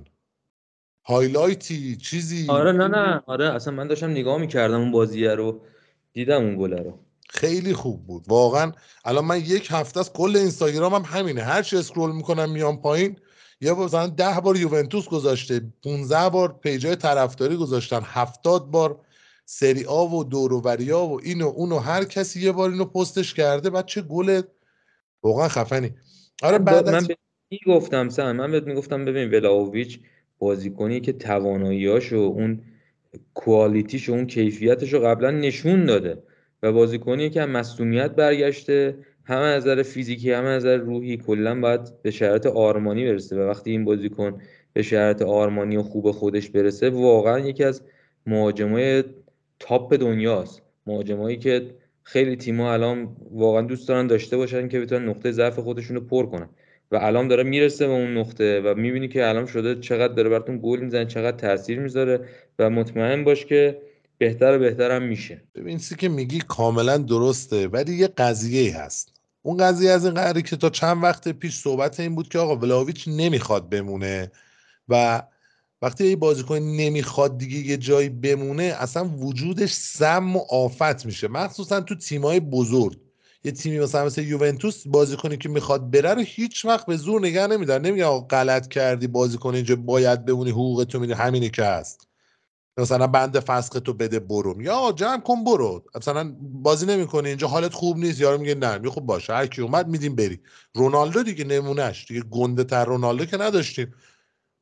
highlight 1.05 1.88
ی 1.88 1.97
چیزی؟ 1.97 2.47
آره 2.51 2.73
نه 2.73 2.89
نه. 2.89 3.23
آره 3.27 3.55
اصلا 3.55 3.75
من 3.75 3.87
داشتم 3.87 4.11
نگاه 4.11 4.39
می‌کردم 4.39 4.81
اون 4.81 4.91
بازیه 4.91 5.35
رو. 5.35 5.61
دیدم 6.13 6.43
اون 6.43 6.59
گله 6.59 6.83
رو. 6.83 6.99
خیلی 7.29 7.75
خوب 7.75 8.07
بود. 8.07 8.25
واقعا 8.29 8.73
الان 9.05 9.25
من 9.25 9.39
یک 9.39 9.69
هفته 9.71 10.01
از 10.01 10.13
کل 10.13 10.37
اینستاگرام 10.37 10.95
هم 10.95 11.03
همینه. 11.03 11.43
هر 11.43 11.63
چی 11.63 11.77
scroll 11.77 12.13
می‌کنم 12.13 12.51
میام 12.51 12.83
پایین 12.83 13.17
بار 13.71 13.85
مثلا 13.85 14.07
ده 14.07 14.41
بار 14.41 14.57
یوونتوس 14.57 15.09
گذاشته 15.09 15.61
15 15.85 16.29
بار 16.31 16.59
page 16.63 16.90
ای 16.90 16.97
طرفداری 16.97 17.57
گذاشتن 17.57 18.01
70 18.05 18.71
بار 18.71 19.01
سری 19.45 19.85
آ 19.85 20.07
و 20.07 20.25
دوروبریا 20.25 21.01
و 21.01 21.21
اینو 21.23 21.47
اونو 21.47 21.79
هر 21.79 22.05
کسی 22.05 22.41
یه 22.41 22.53
بار 22.53 22.71
اینو 22.71 22.85
پستش 22.85 23.35
کرده 23.35 23.71
بعد 23.71 23.87
چه 23.87 24.03
گل 24.03 24.43
واقعا 25.23 25.49
خفنی. 25.49 25.95
آره 26.43 26.59
بعد 26.59 26.89
من 26.89 27.07
به 27.07 27.17
گفتم 27.67 28.09
سن 28.09 28.33
من 28.33 28.51
بهت 28.51 28.65
می‌گفتم 28.65 29.05
ببین 29.05 29.31
ولاویچ 29.31 30.01
بازیکنی 30.39 31.01
که 31.01 31.13
تواناییاشو 31.13 32.17
اون 32.17 32.63
کوالیتیش 33.35 34.09
و 34.09 34.13
اون 34.13 34.27
کیفیتش 34.27 34.93
رو 34.93 35.01
قبلا 35.01 35.31
نشون 35.31 35.85
داده 35.85 36.23
و 36.63 36.73
بازیکنی 36.73 37.31
که 37.31 37.43
هم 37.43 37.51
مصونیت 37.51 38.11
برگشته 38.11 38.99
همه 39.25 39.45
از 39.45 39.63
نظر 39.63 39.83
فیزیکی 39.83 40.33
همه 40.33 40.49
از 40.49 40.65
نظر 40.65 40.77
روحی 40.77 41.17
کلا 41.17 41.61
باید 41.61 41.81
به 42.03 42.11
شرط 42.11 42.47
آرمانی 42.47 43.05
برسه. 43.05 43.37
و 43.37 43.41
وقتی 43.41 43.71
این 43.71 43.85
بازیکن 43.85 44.41
به 44.73 44.83
شرط 44.83 45.23
آرمانی 45.23 45.77
و 45.77 45.83
خوب 45.83 46.11
خودش 46.11 46.51
برسه 46.51 46.91
واقعا 46.91 47.39
یکی 47.39 47.65
از 47.65 47.83
مهاجمای 48.27 49.05
تاپ 49.61 49.95
دنیاست. 49.95 50.63
مهاجمایی 50.87 51.37
که 51.37 51.75
خیلی 52.03 52.37
تیم‌ها 52.37 52.73
الان 52.73 53.17
واقعا 53.31 53.63
دوست 53.63 53.89
دارن 53.89 54.07
داشته 54.07 54.37
باشن 54.37 54.69
که 54.69 54.81
بتونن 54.81 55.09
نقطه 55.09 55.33
ضعف 55.33 55.59
خودشون 55.59 55.97
رو 55.97 56.03
پر 56.03 56.27
کنن. 56.27 56.49
و 56.91 56.97
الان 56.97 57.29
داره 57.29 57.43
می‌رسه 57.43 57.87
به 57.87 57.93
اون 57.93 58.19
نقطه 58.19 58.61
و 58.61 58.75
می‌بینی 58.75 59.09
که 59.09 59.29
الان 59.29 59.47
شده 59.47 59.75
چقدر 59.75 60.15
داره 60.15 60.29
براتون 60.29 60.61
گل 60.63 60.81
می‌زنه 60.81 61.07
چقدر 61.07 61.37
تاثیر 61.37 61.81
می‌ذاره 61.81 62.21
و 62.59 62.71
مطمئن 62.71 63.25
باش 63.25 63.47
که 63.47 63.79
بهتر 64.19 64.57
و 64.57 64.59
بهتر 64.59 64.91
هم 64.91 65.03
میشه. 65.03 65.43
سی 65.79 65.95
که 65.95 66.09
میگی 66.09 66.43
کاملا 66.49 66.99
درسته 66.99 67.69
ولی 67.69 67.95
یه 67.95 68.09
قضیه 68.09 68.77
هست. 68.79 69.12
اون 69.43 69.57
قضیه 69.57 69.91
از 69.91 70.05
این 70.05 70.15
قراری 70.15 70.43
که 70.43 70.57
تا 70.57 70.71
چند 70.71 71.03
وقت 71.03 71.29
پیش 71.29 71.59
صحبت 71.59 72.01
این 72.01 72.15
بود 72.15 72.29
که 72.29 72.39
آقا 72.39 72.57
ولاویچ 72.57 73.09
نمی‌خواد 73.09 73.69
بمونه 73.69 74.33
و 74.89 75.23
وقتی 75.83 76.07
یه 76.07 76.17
بازیکن 76.17 76.59
نمی‌خواد 76.59 77.39
دیگه 77.39 77.71
یه 77.71 77.77
جایی 77.77 78.09
بمونه 78.09 78.63
اصلا 78.63 79.05
وجودش 79.05 79.73
سم 79.73 80.37
و 80.37 80.41
آفت 80.51 81.07
میشه. 81.07 81.29
مخصوصا 81.29 81.81
تو 81.81 81.95
تیمای 81.95 82.41
بزرگ. 82.41 82.99
یه 83.45 83.53
تیمی 83.53 83.79
مثلا 83.81 84.05
مثل 84.05 84.23
یوونتوس 84.23 84.87
بازیکنی 84.87 85.37
که 85.37 85.49
می‌خواد 85.49 85.91
بره 85.91 86.15
رو 86.15 86.21
هیچ 86.21 86.65
وقت 86.65 86.87
به 86.87 86.97
زور 86.97 87.21
نگه 87.21 87.47
نمیدن. 87.47 87.81
نمیگه 87.87 88.05
آقا 88.05 88.27
غلط 88.27 88.69
کردی 88.69 89.07
بازیکن 89.07 89.55
اینجا 89.55 89.77
باید 89.77 90.25
بمونی 90.25 90.51
حقوق 90.51 90.85
تو 90.85 91.01
میدی 91.01 91.13
همینی 91.13 91.51
که 91.51 91.65
هست. 91.65 92.12
مثلا 92.77 93.07
بند 93.07 93.39
فسخ 93.41 93.81
تو 93.85 93.93
بده 93.93 94.19
برو. 94.19 94.63
یا 94.63 94.93
جمع 94.97 95.21
کن 95.21 95.45
برو. 95.45 95.85
مثلا 95.97 96.37
بازی 96.41 96.87
نمی‌کنی 96.87 97.29
اینجا 97.29 97.47
حالت 97.47 97.75
خوب 97.75 97.97
نیست 97.97 98.21
یارو 98.21 98.39
میگه 98.39 98.55
نه. 98.55 98.79
می 98.79 98.89
خوب 98.89 99.07
باشه 99.07 99.33
هر 99.33 99.47
کی 99.47 99.63
اومد 99.63 99.89
میدیم 99.89 100.15
بری. 100.15 100.41
رونالدو 100.75 101.23
دیگه 101.23 101.45
نمونهش 101.45 102.05
دیگه 102.09 102.21
گنده 102.21 102.65
تر 102.65 102.85
رونالدو 102.85 103.25
که 103.25 103.37
نداشتیم. 103.37 103.95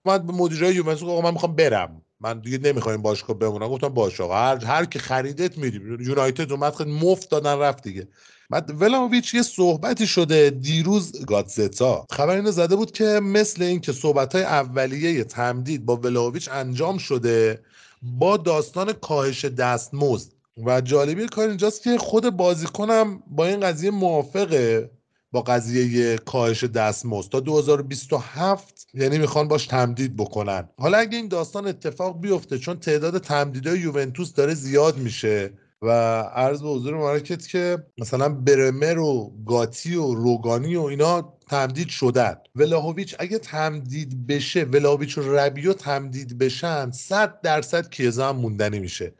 اومد 0.06 0.26
به 0.26 0.32
مدیرای 0.32 0.74
یوونتوس 0.74 1.08
آقا 1.08 1.20
من 1.20 1.32
می‌خوام 1.32 1.56
برم. 1.56 2.02
من 2.20 2.40
دیگه 2.40 2.58
نمی‌خوام 2.58 3.02
باشگاه 3.02 3.38
بمونم. 3.38 3.68
گفتم 3.68 3.88
باشه 3.88 4.22
آقا 4.22 4.34
هر 4.34 4.64
هر 4.64 4.84
کی 4.84 4.98
خریدت 4.98 5.58
میدیم. 5.58 6.00
یونایتد 6.00 6.52
اومد 6.52 6.74
خیلی 6.74 6.92
مفت 6.92 7.30
دادن 7.30 7.58
رفت 7.58 7.82
دیگه. 7.82 8.08
بعد 8.50 8.82
ولاویچ 8.82 9.34
یه 9.34 9.42
صحبتی 9.42 10.06
شده 10.06 10.50
دیروز 10.50 11.24
گاتزتا 11.26 12.06
خبر 12.10 12.36
اینو 12.36 12.50
زده 12.50 12.76
بود 12.76 12.90
که 12.90 13.04
مثل 13.04 13.62
اینکه 13.62 13.92
صحبت 13.92 14.34
های 14.34 14.44
اولیه 14.44 15.24
تمدید 15.24 15.86
با 15.86 15.96
ولاویچ 15.96 16.48
انجام 16.52 16.98
شده 16.98 17.62
با 18.02 18.36
داستان 18.36 18.92
کاهش 18.92 19.44
دستمزد. 19.44 20.32
و 20.66 20.80
جالبی 20.80 21.26
کار 21.26 21.48
اینجاست 21.48 21.82
که 21.82 21.98
خود 21.98 22.30
بازیکنم 22.30 23.22
با 23.26 23.46
این 23.46 23.60
قضیه 23.60 23.90
موافقه 23.90 24.90
با 25.32 25.42
قضیه 25.42 26.18
کاهش 26.18 26.64
دستمزد. 26.64 27.30
تا 27.30 27.40
2027 27.40 28.86
یعنی 28.94 29.18
می‌خوان 29.18 29.48
باش 29.48 29.66
تمدید 29.66 30.16
بکنن. 30.16 30.68
حالا 30.78 30.98
اگه 30.98 31.16
این 31.16 31.28
داستان 31.28 31.66
اتفاق 31.66 32.20
بیفته 32.20 32.58
چون 32.58 32.78
تعداد 32.78 33.18
تمدیدهای 33.18 33.78
یوونتوس 33.80 34.32
داره 34.32 34.54
زیاد 34.54 34.96
میشه 34.96 35.52
و 35.82 35.90
عرض 36.20 36.62
به 36.62 36.68
حضور 36.68 36.94
مارکت 36.94 37.46
که 37.46 37.86
مثلا 37.98 38.28
برمر 38.28 38.98
و 38.98 39.32
گاتی 39.46 39.96
و 39.96 40.14
روگانی 40.14 40.76
و 40.76 40.82
اینا 40.82 41.38
تمدید 41.48 41.88
شدن. 41.88 42.36
ولاهویچ 42.56 43.16
اگه 43.18 43.38
تمدید 43.38 44.26
بشه 44.26 44.64
ولاهویچ 44.64 45.18
و 45.18 45.20
ربیو 45.20 45.72
تمدید 45.72 46.38
بشن 46.38 46.90
صد 46.90 47.40
درصد 47.40 47.90
کیزا 47.90 48.28
هم 48.28 48.36
موندنی 48.36 48.78
میشه. 48.78 49.14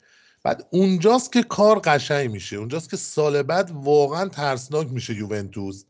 بعد 0.44 0.66
اونجاست 0.70 1.32
که 1.32 1.42
کار 1.42 1.78
قشنگ 1.78 2.30
میشه. 2.30 2.56
اونجاست 2.56 2.90
که 2.90 2.96
سال 2.96 3.42
بعد 3.42 3.70
واقعا 3.74 4.28
ترسناک 4.28 4.92
میشه 4.92 5.14
یوونتوس 5.14 5.84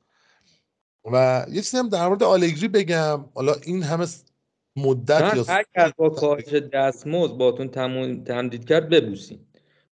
و 1.12 1.46
یه 1.48 1.62
چیزی 1.62 1.76
هم 1.76 1.88
در 1.88 2.08
مورد 2.08 2.22
آلگری 2.22 2.68
بگم. 2.68 3.24
حالا 3.34 3.54
این 3.64 3.82
همه 3.82 4.06
مدت 4.76 5.36
یا 5.36 5.44
هر 5.74 5.92
با 5.96 6.10
کاهش 6.10 6.54
دستمزد 6.72 7.32
باتون 7.32 7.68
تمدید 8.24 8.64
کرد 8.64 8.88
ببوسین. 8.88 9.46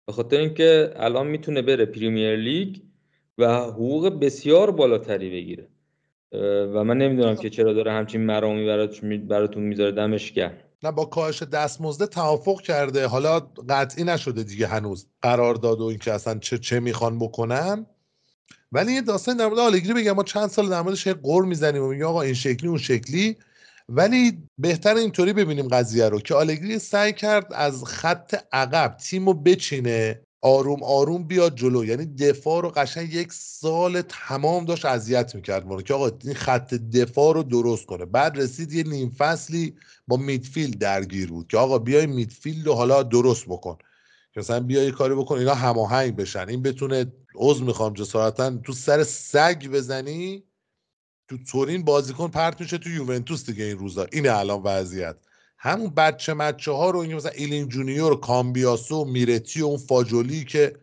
به 0.07 0.13
خاطر 0.13 0.37
اینکه 0.37 0.93
الان 0.95 1.27
می‌تونه 1.27 1.61
بره 1.61 1.85
پریمیر 1.85 2.35
لیگ 2.35 2.75
و 3.37 3.57
حقوق 3.57 4.19
بسیار 4.19 4.71
بالاتری 4.71 5.29
بگیره. 5.29 5.67
و 6.73 6.83
من 6.83 6.97
نمی‌دونم 6.97 7.35
که 7.35 7.49
چرا 7.49 7.73
داره 7.73 7.91
همچین 7.91 8.21
مرامی 8.25 8.65
براتون 9.17 9.63
می‌ذاره. 9.63 9.91
دمش 9.91 10.31
گرم. 10.31 10.57
نه 10.83 10.91
با 10.91 11.05
کاهش 11.05 11.43
دستمزد 11.43 12.05
توافق 12.05 12.61
کرده. 12.61 13.07
حالا 13.07 13.39
قطعی 13.69 14.03
نشده 14.03 14.43
دیگه 14.43 14.67
هنوز 14.67 15.07
قرار 15.21 15.55
داد 15.55 15.81
و 15.81 15.83
اینکه 15.83 16.13
اصلا 16.13 16.39
چه 16.39 16.57
چه 16.57 16.79
می‌خوان 16.79 17.19
بکنن. 17.19 17.85
ولی 18.71 18.93
یه 18.93 19.01
داستان 19.01 19.37
در 19.37 19.47
مورد 19.47 19.59
آلگری 19.59 19.93
بگم. 19.93 20.11
ما 20.11 20.23
چند 20.23 20.47
سال 20.47 20.69
در 20.69 20.81
موردش 20.81 21.07
قر 21.07 21.41
می‌زنیم 21.41 21.83
و 21.83 21.87
میگیم 21.87 22.05
آقا 22.05 22.21
این 22.21 22.33
شکلی 22.33 22.69
اون 22.69 22.77
شکلی. 22.77 23.37
ولی 23.89 24.43
بهتر 24.57 24.95
اینطوری 24.95 25.33
ببینیم 25.33 25.67
قضیه 25.67 26.09
رو 26.09 26.19
که 26.19 26.35
آلگری 26.35 26.79
سعی 26.79 27.13
کرد 27.13 27.53
از 27.53 27.83
خط 27.83 28.35
عقب 28.51 28.97
تیم 28.97 29.25
رو 29.25 29.33
بچینه 29.33 30.21
آروم 30.41 30.83
آروم 30.83 31.23
بیاد 31.23 31.55
جلو. 31.55 31.85
یعنی 31.85 32.05
دفاع 32.05 32.61
رو 32.61 32.69
قشنگ 32.69 33.13
یک 33.13 33.33
سال 33.33 34.01
تمام 34.01 34.65
داشت 34.65 34.85
اذیت 34.85 35.35
می‌کرد 35.35 35.65
ما 35.65 35.81
که 35.81 35.93
آقا 35.93 36.11
این 36.23 36.33
خط 36.33 36.73
دفاع 36.73 37.33
رو 37.33 37.43
درست 37.43 37.85
کنه. 37.85 38.05
بعد 38.05 38.37
رسید 38.37 38.73
یه 38.73 38.83
نیم 38.83 39.09
فصلی 39.17 39.75
با 40.07 40.17
میدفیلد 40.17 40.77
درگیر 40.77 41.29
بود 41.29 41.47
که 41.47 41.57
آقا 41.57 41.79
بیای 41.79 42.05
میدفیلد 42.05 42.67
رو 42.67 42.73
حالا 42.73 43.03
درست 43.03 43.45
بکن. 43.45 43.77
که 44.33 44.39
مثلا 44.39 44.59
بیای 44.59 44.91
کاری 44.91 45.15
بکن 45.15 45.35
اینا 45.37 45.55
هماهنگ 45.55 46.15
بشن. 46.15 46.49
این 46.49 46.61
بتونه 46.61 47.13
عضو 47.35 47.65
می‌خوام 47.65 47.93
جسارتا 47.93 48.57
تو 48.57 48.73
سر 48.73 49.03
سگ 49.03 49.67
بزنی 49.67 50.43
تو 51.27 51.37
تورین 51.37 51.83
بازیکن 51.83 52.27
پرت 52.27 52.61
میشه 52.61 52.77
تو 52.77 52.89
یوونتوس 52.89 53.45
دیگه 53.45 53.63
این 53.63 53.77
روزا. 53.77 54.07
اینه 54.11 54.37
الان 54.37 54.61
وضعیت. 54.63 55.15
همون 55.57 55.89
بچه 55.89 56.33
مچه 56.33 56.71
ها 56.71 56.89
رو 56.89 57.03
مثلا 57.03 57.31
ایلینگ 57.31 57.67
جونیور 57.67 58.19
کامبیاسو 58.19 59.05
میرتی 59.05 59.61
و 59.61 59.65
اون 59.65 59.77
فاجولی 59.77 60.45
که 60.45 60.75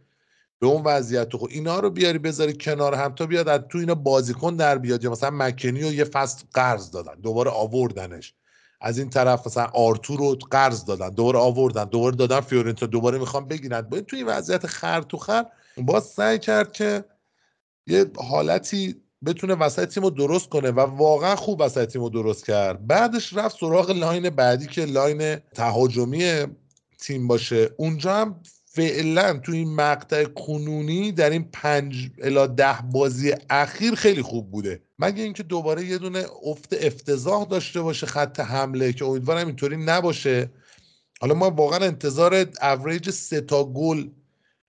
به 0.58 0.66
اون 0.66 0.82
وضعیت 0.82 1.36
خود 1.36 1.50
اینا 1.50 1.80
رو 1.80 1.90
بیاری 1.90 2.18
بذاری 2.18 2.52
کنار 2.52 2.94
هم 2.94 3.14
تا 3.14 3.26
بیاد 3.26 3.48
از 3.48 3.60
تو 3.68 3.78
اینا 3.78 3.94
بازیکن 3.94 4.56
در 4.56 4.78
بیاد. 4.78 5.04
یا 5.04 5.10
مثلا 5.10 5.30
مکنی 5.30 5.82
رو 5.82 5.92
یه 5.92 6.04
فصل 6.04 6.44
قرض 6.52 6.90
دادن 6.90 7.14
دوباره 7.22 7.50
آوردنش. 7.50 8.34
از 8.80 8.98
این 8.98 9.10
طرف 9.10 9.46
مثلا 9.46 9.64
آرتور 9.64 10.18
رو 10.18 10.38
قرض 10.50 10.84
دادن 10.84 11.10
دوباره 11.10 11.38
آوردن 11.38 11.84
دوباره 11.84 12.16
دادن 12.16 12.40
فیورنتینا 12.40 12.86
دوباره 12.86 13.18
می‌خوام 13.18 13.46
بگیرن. 13.46 13.80
با 13.80 14.00
تو 14.00 14.16
این 14.16 14.26
وضعیت 14.26 14.66
خر 14.66 15.02
تو 15.02 15.16
خر 15.16 15.44
باز 15.76 16.04
سعی 16.04 16.38
کرد 16.38 16.72
که 16.72 17.04
یه 17.86 18.06
حالتی 18.16 19.03
بتونه 19.26 19.54
وسط 19.54 19.88
تیم 19.88 20.02
رو 20.02 20.10
درست 20.10 20.48
کنه 20.48 20.70
و 20.70 20.80
واقعا 20.80 21.36
خوب 21.36 21.60
وسط 21.60 21.88
تیم 21.88 22.02
رو 22.02 22.08
درست 22.08 22.46
کرد. 22.46 22.86
بعدش 22.86 23.32
رفت 23.32 23.58
سراغ 23.60 23.90
line 23.90 24.30
بعدی 24.30 24.66
که 24.66 24.84
line 24.84 25.36
تهاجمی 25.36 26.46
تیم 26.98 27.26
باشه. 27.26 27.70
اونجا 27.76 28.14
هم 28.14 28.40
فعلا 28.64 29.32
تو 29.32 29.52
این 29.52 29.74
مقطع 29.74 30.24
کنونی 30.24 31.12
در 31.12 31.30
این 31.30 31.48
پنج 31.52 32.10
الا 32.22 32.46
ده 32.46 32.78
بازی 32.92 33.34
اخیر 33.50 33.94
خیلی 33.94 34.22
خوب 34.22 34.50
بوده. 34.50 34.82
مگه 34.98 35.22
اینکه 35.22 35.42
دوباره 35.42 35.84
یه 35.84 35.98
دونه 35.98 36.26
افت 36.44 36.72
افتضاح 36.72 37.44
داشته 37.44 37.82
باشه 37.82 38.06
خط 38.06 38.40
حمله 38.40 38.92
که 38.92 39.04
امیدوارم 39.04 39.46
اینطوری 39.46 39.76
نباشه. 39.76 40.50
حالا 41.20 41.34
ما 41.34 41.50
واقعا 41.50 41.86
انتظار 41.86 42.46
اوریج 42.62 43.10
سه 43.10 43.40
تا 43.40 43.64
گل 43.64 44.08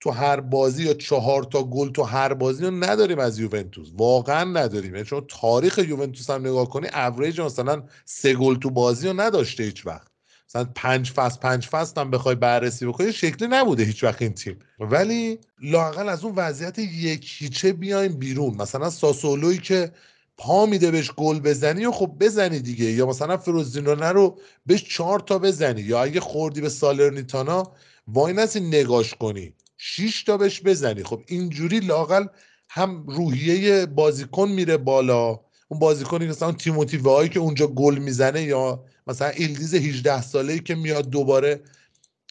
تو 0.06 0.12
هر 0.12 0.40
بازی 0.40 0.84
یا 0.84 0.94
چهار 0.94 1.42
تا 1.42 1.62
گل 1.62 1.88
تو 1.88 2.02
هر 2.02 2.34
بازی 2.34 2.64
رو 2.64 2.70
نداریم 2.70 3.18
از 3.18 3.38
یوونتوس. 3.38 3.88
واقعا 3.96 4.44
نداریم. 4.44 4.94
یعنی 4.94 5.06
چون 5.06 5.24
تاریخ 5.28 5.78
یوونتوس 5.78 6.30
هم 6.30 6.40
نگاه 6.40 6.70
کنی 6.70 6.88
اوریج 6.88 7.40
مثلا 7.40 7.82
سه 8.04 8.34
گل 8.34 8.56
تو 8.56 8.70
بازی 8.70 9.08
رو 9.08 9.20
نداشته 9.20 9.64
هیچ 9.64 9.86
وقت. 9.86 10.06
مثلا 10.48 10.66
پنج 10.74 11.10
فصل 11.10 11.38
پنج 11.40 11.66
فصل 11.66 12.00
هم 12.00 12.10
بخوای 12.10 12.34
بررسی 12.34 12.86
بکنی 12.86 13.12
شکلی 13.12 13.48
نبوده 13.48 13.82
هیچ 13.82 14.04
وقت 14.04 14.22
این 14.22 14.32
تیم. 14.32 14.58
ولی 14.80 15.38
لاقل 15.62 16.08
از 16.08 16.24
اون 16.24 16.34
وضعیت 16.34 16.78
یک 16.78 17.30
هیچه 17.38 17.72
بیایم 17.72 18.12
بیرون. 18.12 18.54
مثلا 18.54 18.90
ساسولوی 18.90 19.58
که 19.58 19.92
پا 20.36 20.66
میده 20.66 20.90
بهش 20.90 21.12
گل 21.12 21.40
بزنی 21.40 21.86
و 21.86 21.92
خب 21.92 22.10
بزنی 22.20 22.60
دیگه. 22.60 22.84
یا 22.84 23.06
مثلا 23.06 23.36
فروزینونه 23.36 24.12
رو 24.12 24.38
بهش 24.66 24.84
چهار 24.84 25.20
تا 25.20 25.38
بزنی. 25.38 25.80
یا 25.80 26.02
اگه 26.02 26.20
خوردی 26.20 26.60
به 26.60 26.68
سالرنیتانا 26.68 27.72
وای 28.08 28.32
نسی 28.32 28.60
نگاش 28.60 29.14
کنی. 29.14 29.52
شیش 29.78 30.22
تا 30.22 30.36
بهش 30.36 30.62
بزنی. 30.62 31.02
خب 31.02 31.22
اینجوری 31.26 31.80
لاقل 31.80 32.26
هم 32.70 33.06
روحیه 33.06 33.86
بازیکن 33.86 34.48
میره 34.48 34.76
بالا. 34.76 35.40
اون 35.68 35.80
بازیکنی 35.80 36.26
مثلا 36.26 36.52
تیموتی 36.52 36.96
وا 36.96 37.28
که 37.28 37.40
اونجا 37.40 37.66
گل 37.66 37.98
می‌زنه 37.98 38.42
یا 38.42 38.84
مثلا 39.06 39.28
ایلدیز 39.28 39.74
18 39.74 40.22
ساله 40.22 40.58
که 40.58 40.74
میاد 40.74 41.10
دوباره 41.10 41.60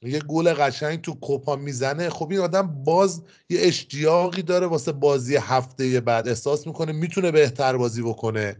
یه 0.03 0.19
گل 0.19 0.53
قشنگ 0.53 1.01
تو 1.01 1.13
کوپا 1.13 1.55
می‌زنه. 1.55 2.09
خب 2.09 2.31
این 2.31 2.39
آدم 2.39 2.83
باز 2.83 3.21
یه 3.49 3.59
اشتیاقی 3.61 4.41
داره 4.41 4.67
واسه 4.67 4.91
بازی 4.91 5.35
هفته 5.35 6.01
بعد. 6.01 6.27
احساس 6.27 6.67
می‌کنه 6.67 6.91
می‌تونه 6.91 7.31
بهتر 7.31 7.77
بازی 7.77 8.01
بکنه. 8.01 8.57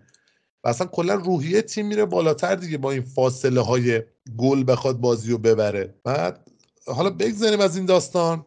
و 0.63 0.67
اصلا 0.67 0.87
کلا 0.87 1.13
روحیه 1.13 1.61
تیم 1.61 1.87
میره 1.87 2.05
بالاتر 2.05 2.55
دیگه 2.55 2.77
با 2.77 2.91
این 2.91 3.01
فاصله 3.01 3.61
های 3.61 4.01
گل 4.37 4.63
بخواد 4.67 4.97
بازی 4.97 5.31
رو 5.31 5.37
ببره. 5.37 5.95
بعد 6.03 6.47
حالا 6.87 7.09
بگذاریم 7.09 7.59
از 7.59 7.77
این 7.77 7.85
داستان. 7.85 8.45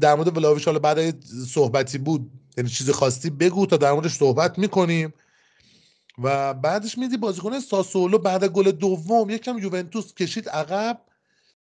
در 0.00 0.14
مورد 0.14 0.36
ولاویش 0.36 0.64
حالا 0.64 0.78
بعد 0.78 1.24
صحبتی 1.46 1.98
بود 1.98 2.30
یعنی 2.56 2.70
چیزی 2.70 2.92
خواستی 2.92 3.30
بگو 3.30 3.66
تا 3.66 3.76
در 3.76 3.92
موردش 3.92 4.12
صحبت 4.12 4.58
می‌کنیم. 4.58 5.14
و 6.22 6.54
بعدش 6.54 6.98
میدی 6.98 7.16
بازیکن 7.16 7.60
ساسولو 7.60 8.18
بعد 8.18 8.44
گل 8.44 8.70
دوم 8.70 9.30
یکم 9.30 9.58
یوونتوس 9.58 10.14
کشید 10.14 10.48
عقب. 10.48 11.00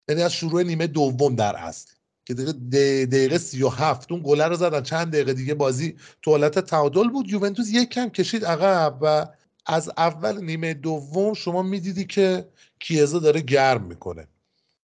یعنی 0.09 0.21
از 0.21 0.33
شروع 0.33 0.63
نیمه 0.63 0.87
دوم 0.87 1.35
در 1.35 1.55
اصل. 1.55 1.91
که 2.25 2.33
دقیقه 2.33 3.05
دقیقه 3.05 3.37
37 3.37 4.11
اون 4.11 4.21
گله 4.23 4.47
رو 4.47 4.55
زدن. 4.55 4.81
چند 4.81 5.11
دقیقه 5.11 5.33
دیگه 5.33 5.53
بازی 5.53 5.95
تو 6.21 6.31
حالت 6.31 6.59
تعادل 6.59 7.09
بود. 7.09 7.29
یوونتوس 7.29 7.69
یک 7.71 7.89
کم 7.89 8.09
کشید 8.09 8.45
عقب 8.45 8.97
و 9.01 9.27
از 9.65 9.91
اول 9.97 10.43
نیمه 10.43 10.73
دوم 10.73 11.33
شما 11.33 11.61
می‌دیدی 11.63 12.05
که 12.05 12.49
کیزا 12.79 13.19
داره 13.19 13.41
گرم 13.41 13.83
می‌کنه. 13.83 14.27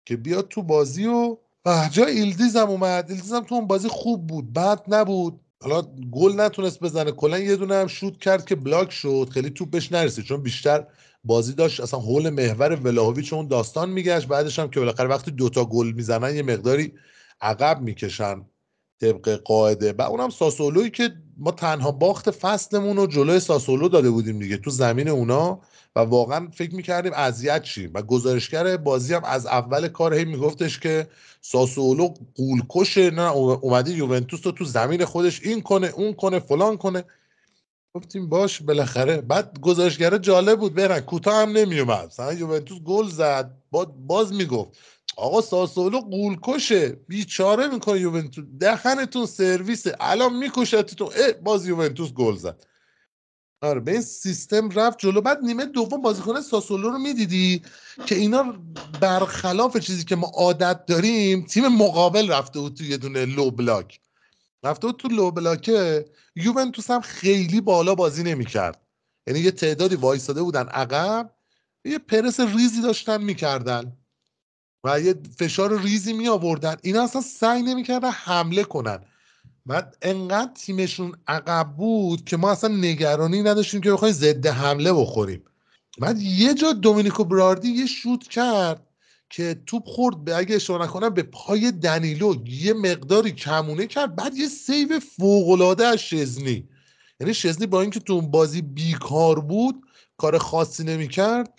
که 0.06 0.18
بیاد 0.18 0.48
تو 0.48 0.64
بازی 0.64 1.06
و 1.06 1.38
جا 1.92 2.06
ایلدیز 2.06 2.56
هم 2.56 2.70
اومد. 2.70 3.06
ایلدیز 3.10 3.34
هم 3.34 3.44
تو 3.44 3.56
اون 3.56 3.68
بازی 3.68 3.88
خوب 3.88 4.28
بود. 4.28 4.54
بد 4.54 4.82
نبود. 4.88 5.40
حالا 5.62 5.82
گل 6.12 6.42
نتونست 6.42 6.80
بزنه. 6.80 7.12
کلا 7.12 7.40
یه 7.40 7.56
دونه 7.56 7.76
هم 7.76 7.88
شوت 7.88 8.18
کرد 8.18 8.46
که 8.46 8.56
بلاک 8.56 8.92
شد. 8.92 9.30
خیلی 9.32 9.50
توپ 9.50 9.70
بهش 9.70 9.92
نرسید. 9.92 10.26
چون 10.26 10.42
بیشتر 10.42 10.88
بازی 11.24 11.54
داشت 11.54 11.80
اصلا 11.80 12.00
حول 12.00 12.30
محور 12.30 12.80
ولاهوویچ 12.84 13.34
اون 13.34 13.48
داستان 13.48 13.90
میگشت. 13.90 14.28
بعدش 14.28 14.60
هم 14.60 14.70
که 14.70 14.80
بالاخره 14.80 15.08
وقتی 15.08 15.32
دوتا 15.32 15.66
گل 15.66 15.92
می‌زنن 15.92 16.36
یه 16.36 16.44
مقداری 16.44 16.94
عقب 17.42 17.82
می‌کشن 17.82 18.46
طبق 19.02 19.30
قاعده. 19.30 19.94
و 19.94 20.02
اونم 20.02 20.30
ساسولوی 20.30 20.90
که 20.90 21.10
ما 21.38 21.52
تنها 21.52 21.92
باخت 21.92 22.32
فصلمون 22.32 22.98
رو 22.98 23.08
جلوی 23.08 23.40
ساسولو 23.40 23.90
داده 23.90 24.10
بودیم 24.10 24.40
دیگه. 24.40 24.58
تو 24.58 24.70
زمین 24.70 25.10
اونا 25.10 25.60
و 25.98 26.00
واقعا 26.00 26.48
فکر 26.54 26.76
می‌کردیم 26.76 27.14
اذیت 27.16 27.64
شیم. 27.64 27.92
و 27.94 28.02
گزارشگر 28.02 28.78
بازی 28.78 29.14
هم 29.14 29.24
از 29.24 29.46
اول 29.46 29.88
کار 29.88 30.14
هی 30.14 30.26
میگفتش 30.26 30.80
که 30.80 31.08
ساسولو 31.42 32.14
قولکشه 32.36 33.12
نه 33.12 33.32
اومده 33.32 33.92
یوونتوس 33.92 34.46
رو 34.46 34.52
تو 34.52 34.66
زمین 34.66 35.06
خودش 35.06 35.42
این 35.44 35.62
کنه 35.62 35.88
اون 35.88 36.14
کنه 36.14 36.40
فلان 36.40 36.78
کنه. 36.78 37.04
گفتیم 37.94 38.30
باش 38.30 38.62
بالاخره. 38.62 39.22
بعد 39.22 39.60
گزارشگر 39.62 40.18
جالب 40.18 40.60
بود 40.60 40.74
برن 40.76 41.00
کوتاه 41.00 41.42
هم 41.42 41.52
نمیومد 41.52 42.06
مثلا 42.06 42.34
یوونتوس 42.34 42.80
گل 42.80 43.08
زد 43.10 43.58
باز 44.08 44.34
می‌گفت 44.34 44.78
آقا 45.18 45.42
ساسولو 45.42 46.00
قولکشه 46.00 46.90
بیچاره 46.90 47.68
می‌کنه 47.68 48.00
یوونتوس. 48.00 48.46
دهنتون 48.60 49.26
سرویسه. 49.26 49.96
الان 50.00 50.38
میکشتتون. 50.38 51.10
باز 51.44 51.68
یوونتوس 51.68 52.14
گل 52.14 52.36
زد. 52.36 52.66
آره 53.62 53.80
به 53.80 53.92
این 53.92 54.02
سیستم 54.02 54.70
رفت 54.70 55.00
جلو. 55.00 55.22
بعد 55.22 55.40
نیمه 55.44 55.66
دوم 55.66 56.02
بازیکن 56.02 56.42
ساسولو 56.42 56.90
رو 56.90 56.98
می‌دیدی 56.98 57.62
که 58.06 58.16
اینا 58.16 58.56
برخلاف 59.02 59.78
چیزی 59.78 60.04
که 60.04 60.16
ما 60.16 60.32
عادت 60.36 60.86
داریم 60.86 61.46
تیم 61.46 61.68
مقابل 61.68 62.32
رفته 62.32 62.60
بود 62.60 62.74
تو 62.74 62.84
یه 62.84 62.98
دونه 62.98 63.26
لو 63.26 63.52
بلاک. 63.52 64.00
رفته 64.64 64.88
بود 64.88 64.98
تو 64.98 65.08
لو 65.08 65.32
بلاکه. 65.32 66.06
یوونتوس 66.36 66.92
هم 66.92 67.02
خیلی 67.02 67.62
بالا 67.62 67.96
بازی 67.96 68.24
نمی‌کرد. 68.24 68.82
یعنی 69.28 69.40
یه 69.40 69.52
تعدادی 69.52 69.96
وایساده 69.96 70.42
بودن 70.42 70.68
عقب 70.68 71.32
یه 71.86 72.00
پرس 72.00 72.40
ریزی 72.40 72.82
داشتن 72.82 73.24
می‌کردن 73.24 73.98
و 74.84 75.02
یه 75.02 75.16
فشار 75.38 75.82
ریزی 75.82 76.14
می 76.14 76.28
آوردن 76.28 76.76
اینا 76.82 77.04
اصلا 77.04 77.22
سعی 77.22 77.62
نمی‌کردن 77.62 78.12
حمله 78.12 78.64
کنن. 78.64 79.06
بعد 79.68 79.98
انقدر 80.02 80.52
تیمشون 80.54 81.12
عقب 81.28 81.74
بود 81.78 82.26
که 82.26 82.38
ما 82.38 82.52
اصلا 82.52 82.76
نگرانی 82.76 83.44
نداشتیم 83.44 83.82
که 83.82 83.92
بخوایم 83.92 84.14
ضد 84.14 84.48
حمله 84.48 84.94
بخوریم. 84.94 85.44
بعد 86.00 86.20
یه 86.22 86.54
جا 86.54 86.74
دومینیکو 86.74 87.24
براردی 87.24 87.70
یه 87.70 87.86
شوت 87.86 88.24
کرد 88.24 88.88
که 89.30 89.62
توپ 89.66 89.84
خورد 89.86 90.24
به 90.24 90.38
اگه 90.38 90.56
اشاره 90.56 90.84
نکنم 90.84 91.10
به 91.10 91.24
پای 91.24 91.72
دنیلو. 91.72 92.36
یه 92.46 92.74
مقداری 92.74 93.32
کمونه 93.32 93.88
کرد 93.88 94.16
بعد 94.16 94.38
یه 94.38 94.48
سیو 94.48 95.00
فوقالعاده 95.00 95.86
از 95.88 95.98
شزنی. 95.98 96.70
یعنی 97.20 97.34
شزنی 97.34 97.68
با 97.68 97.82
اینکه 97.82 98.00
تو 98.00 98.14
اون 98.14 98.32
بازی 98.32 98.62
بیکار 98.62 99.40
بود 99.40 99.76
کار 100.18 100.38
خاصی 100.38 100.84
نمی‌کرد. 100.84 101.54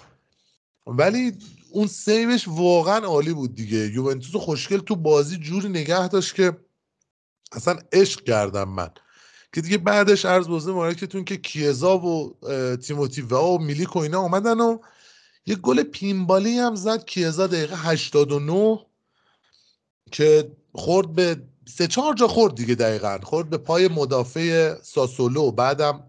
ولی 0.86 1.32
اون 1.70 1.86
سیوش 1.86 2.48
واقعا 2.48 2.98
عالی 2.98 3.32
بود 3.32 3.54
دیگه. 3.54 3.78
یوونتوس 3.78 4.36
خوشگل 4.36 4.78
تو 4.78 4.96
بازی 4.96 5.36
جوری 5.36 5.68
نگه 5.68 6.08
داشت 6.08 6.34
که 6.34 6.56
اصلا 7.52 7.78
عشق 7.92 8.24
کردم 8.24 8.68
من. 8.68 8.90
که 9.52 9.60
دیگه 9.60 9.78
بعدش 9.78 10.24
عرض 10.24 10.48
بزرگ 10.48 10.74
مبارکتون 10.74 11.24
که 11.24 11.36
کیزا 11.36 11.98
و 11.98 12.34
تیموتی 12.76 13.22
و 13.22 13.36
و 13.36 13.58
میلیک 13.58 13.96
و 13.96 13.98
اینا 13.98 14.20
اومدن 14.20 14.60
و 14.60 14.78
یه 15.46 15.54
گل 15.54 15.82
پینبالی 15.82 16.58
هم 16.58 16.74
زد 16.74 17.04
کیزا 17.04 17.46
دقیقه 17.46 17.76
89 17.76 18.78
که 20.12 20.52
خورد 20.74 21.12
به 21.12 21.42
سه 21.68 21.86
چهار 21.86 22.14
جا 22.14 22.28
خورد 22.28 22.54
دیگه 22.54 22.74
دقیقا. 22.74 23.18
خورد 23.22 23.50
به 23.50 23.56
پای 23.56 23.88
مدافع 23.88 24.74
ساسولو. 24.82 25.50
بعدم 25.50 26.04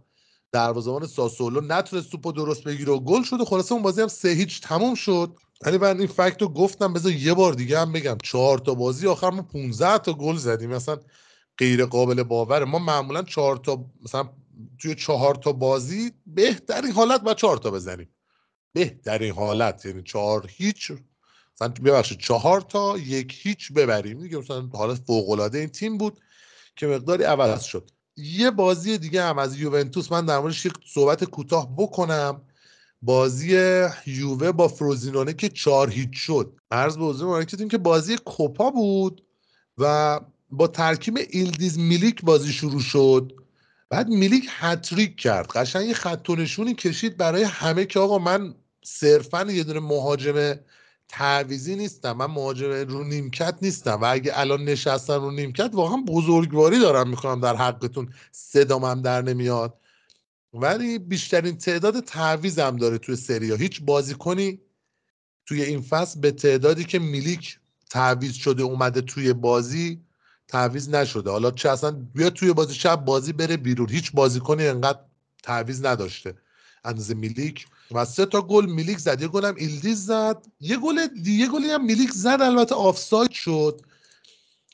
دروازه‌بان 0.52 1.08
ساسولو 1.08 1.62
نتونست 1.62 2.10
توپو 2.10 2.32
درست 2.32 2.64
بگیره 2.64 2.94
و 2.94 3.00
گل 3.00 3.24
شد 3.24 3.42
و 3.42 3.46
خلاصه 3.46 3.74
اون 3.74 3.82
بازی 3.82 4.02
هم 4.02 4.08
سه 4.08 4.30
هیچ 4.30 4.62
تموم 4.62 4.96
شد. 4.96 5.36
ولی 5.66 5.78
من 5.78 5.98
این 5.98 6.08
فکت 6.08 6.42
رو 6.42 6.50
گفتم 6.50 6.94
بذار 6.94 7.12
یه 7.12 7.34
بار 7.34 7.54
دیگه 7.54 7.80
هم 7.80 7.92
بگم. 7.92 8.18
چهار 8.24 8.58
تا 8.58 8.74
بازی 8.74 9.08
آخر 9.08 9.30
ما 9.30 9.42
15 9.42 9.98
تا 9.98 10.14
گل 10.14 10.36
زدیم. 10.36 10.70
مثلا 10.70 10.98
غیر 11.60 11.86
قابل 11.86 12.24
باوره. 12.24 12.66
ما 12.66 12.80
معمولا 12.80 13.24
چهار 13.24 13.58
تا 13.58 13.86
مثلا 14.04 14.30
توی 14.82 14.96
چهار 14.96 15.36
تا 15.36 15.52
بازی 15.52 16.12
بهترین 16.26 16.92
حالت 16.92 17.22
با 17.22 17.34
چهار 17.34 17.58
تا 17.58 17.72
بزنیم. 17.72 18.10
بهترین 18.74 19.34
حالت 19.34 19.86
یعنی 19.86 20.04
چهار 20.04 20.46
هیچ 20.50 20.92
مثلا 21.56 21.74
ببخشید 21.86 22.20
چهار 22.20 22.62
تا 22.62 22.98
یک 22.98 23.40
هیچ 23.42 23.74
ببریم. 23.74 24.22
دیگه 24.22 24.38
مثلا 24.38 24.70
حالت 24.74 25.02
فوق 25.08 25.30
العاده 25.30 25.58
این 25.58 25.70
تیم 25.70 25.98
بود 25.98 26.20
که 26.76 26.88
مقداری 26.88 27.24
عوض 27.24 27.64
شد. 27.64 27.92
یه 28.18 28.52
بازی 28.52 28.98
دیگه 28.98 29.24
هم 29.24 29.40
از 29.40 29.60
یوونتوس 29.60 30.12
من 30.12 30.26
در 30.26 30.40
موردش 30.40 30.68
صحبت 30.94 31.24
کوتاه 31.24 31.76
بکنم. 31.78 32.42
بازی 33.02 33.58
یووه 34.06 34.52
با 34.52 34.68
فروزینونه 34.68 35.34
که 35.34 35.50
چهار 35.50 35.90
هیچ 35.90 36.10
شد. 36.14 36.60
عرض 36.72 36.98
به 36.98 37.06
حضور 37.06 37.44
که 37.44 37.78
بازی 37.78 38.18
کوپا 38.18 38.72
بود 38.72 39.26
و 39.78 40.20
با 40.52 40.68
ترکیب 40.68 41.18
ایلدیز 41.30 41.80
میلیک 41.80 42.22
بازی 42.22 42.54
شروع 42.54 42.82
شد. 42.82 43.34
بعد 43.90 44.08
میلیک 44.08 44.48
هتریک 44.50 45.16
کرد. 45.16 45.48
قشنگ 45.48 45.88
یه 45.88 45.94
خط 45.94 46.30
نشونی 46.30 46.74
کشید 46.76 47.18
برای 47.18 47.44
همه 47.44 47.86
که 47.86 48.00
آقا 48.00 48.18
من 48.18 48.56
صرفا 48.84 49.44
یه 49.44 49.64
دونه 49.64 49.80
مهاجم 49.80 50.56
تعویزی 51.08 51.76
نیستم. 51.76 52.12
من 52.12 52.26
مهاجم 52.26 52.70
رو 52.72 53.04
نیمکت 53.04 53.56
نیستم 53.62 54.02
و 54.02 54.06
اگه 54.06 54.32
الان 54.36 54.64
نشستن 54.64 55.16
رو 55.16 55.32
نیمکت 55.32 55.70
واقعا 55.74 55.98
بزرگواری 55.98 56.80
دارم 56.80 57.10
می‌کنم 57.10 57.40
در 57.40 57.56
حقتون. 57.56 58.14
صدامم 58.32 59.02
در 59.02 59.22
نمیاد. 59.22 59.80
ولی 60.54 61.00
بیشترین 61.00 61.58
تعداد 61.58 62.00
تعویزم 62.00 62.76
داره 62.78 62.98
توی 62.98 63.16
سریا. 63.16 63.56
هیچ 63.56 63.82
بازیکنی 63.82 64.62
توی 65.46 65.62
این 65.62 65.82
فصل 65.82 66.20
به 66.20 66.32
تعدادی 66.32 66.84
که 66.84 67.00
میلیک 67.00 67.60
تعویز 67.90 68.34
شده 68.34 68.64
اومده 68.64 69.02
توی 69.02 69.34
بازی 69.34 70.02
تعویز 70.50 70.90
نشده. 70.90 71.32
حالا 71.32 71.52
چه 71.52 71.70
اصلا 71.70 71.92
بیا 72.16 72.30
توی 72.30 72.54
بازی 72.54 72.74
شب 72.74 73.06
بازی 73.06 73.34
بره 73.34 73.58
بیرون. 73.58 73.90
هیچ 73.90 74.12
بازیکنی 74.12 74.68
انقدر 74.68 75.00
تعویض 75.44 75.86
نداشته. 75.86 76.36
اندازه 76.86 77.14
میلیک. 77.14 77.68
و 77.92 78.06
سه 78.06 78.26
تا 78.26 78.42
گل 78.42 78.66
میلیک 78.66 78.98
زد. 78.98 79.22
یه 79.22 79.28
گل 79.28 79.46
هم 79.46 79.56
ایلدیز 79.56 80.06
زد. 80.06 80.48
یه 80.62 80.78
گل 80.78 80.98
یه 81.26 81.48
گلی 81.48 81.70
هم 81.70 81.86
میلیک 81.86 82.12
زد. 82.12 82.38
البته 82.42 82.76
آفساید 82.76 83.32
شد. 83.32 83.82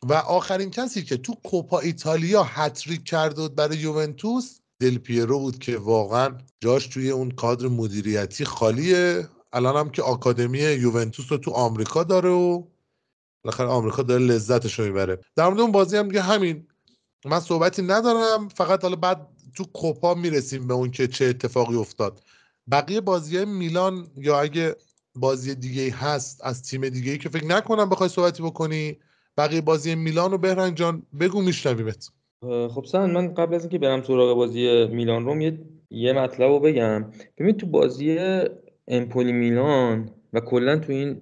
و 0.04 0.14
آخرین 0.14 0.72
کسی 0.72 1.04
که 1.04 1.18
تو 1.18 1.36
کوپا 1.44 1.80
ایتالیا 1.80 2.44
هتریک 2.44 3.04
کرده 3.04 3.42
بود 3.42 3.56
برای 3.56 3.78
یوونتوس 3.78 4.60
دل 4.80 4.98
پیرو 4.98 5.40
بود 5.40 5.60
که 5.60 5.78
واقعا 5.78 6.38
جاش 6.60 6.88
توی 6.88 7.10
اون 7.10 7.32
کادر 7.32 7.68
مدیریتی 7.68 8.46
خالیه. 8.46 9.30
الان 9.54 9.76
هم 9.76 9.90
که 9.90 10.02
آکادمی 10.02 10.60
یوونتوس 10.60 11.32
رو 11.32 11.38
تو 11.38 11.52
آمریکا 11.52 12.04
داره 12.04 12.30
و 12.30 12.64
بالاخره 13.46 13.68
آمریکا 13.68 14.04
داره 14.04 14.24
لذتش 14.24 14.80
رو 14.80 14.86
می‌بره. 14.86 15.20
در 15.36 15.48
مورد 15.48 15.60
اون 15.60 15.72
بازی 15.72 15.98
هم 15.98 16.08
دیگه 16.08 16.22
همین. 16.22 16.68
من 17.26 17.40
صحبتی 17.40 17.82
ندارم 17.82 18.48
فقط 18.48 18.84
حالا 18.84 18.96
بعد 18.96 19.28
تو 19.56 19.64
کوپا 19.64 20.14
می‌رسیم 20.14 20.68
به 20.68 20.74
اون 20.74 20.92
که 20.92 21.08
چه 21.08 21.26
اتفاقی 21.26 21.76
افتاد. 21.76 22.22
بقیه 22.72 23.02
بازی 23.02 23.46
میلان 23.46 24.08
یا 24.18 24.42
اگه 24.42 24.76
بازی 25.16 25.56
دیگه 25.56 25.96
هست 25.96 26.42
از 26.44 26.64
تیم 26.64 26.90
دیگه 26.90 27.12
ای 27.12 27.18
که 27.18 27.30
فکر 27.30 27.46
نکنم 27.46 27.90
بخوای 27.90 28.10
صحبتی 28.10 28.44
بکنی 28.44 28.98
بقیه 29.38 29.62
بازی 29.62 29.96
میلان 29.96 30.32
رو 30.32 30.38
بهرنگ 30.38 30.76
جان 30.76 31.04
بگو 31.20 31.42
میشنویمت. 31.42 32.10
خب 32.42 32.86
سن 32.92 33.12
من 33.12 33.34
قبل 33.34 33.56
از 33.56 33.62
اینکه 33.62 33.78
برم 33.78 34.04
سراغ 34.04 34.36
بازی 34.36 34.88
میلان 34.88 35.26
روم 35.26 35.42
یه, 35.42 35.60
یه 35.90 36.14
مطلب 36.14 36.50
رو 36.50 36.60
بگم. 36.60 37.12
ببین 37.38 37.58
تو 37.58 37.66
بازی 37.68 38.18
امپولی 38.88 39.32
میلان 39.32 40.10
و 40.34 40.40
کلا 40.40 40.78
تو 40.78 40.92
این 40.92 41.22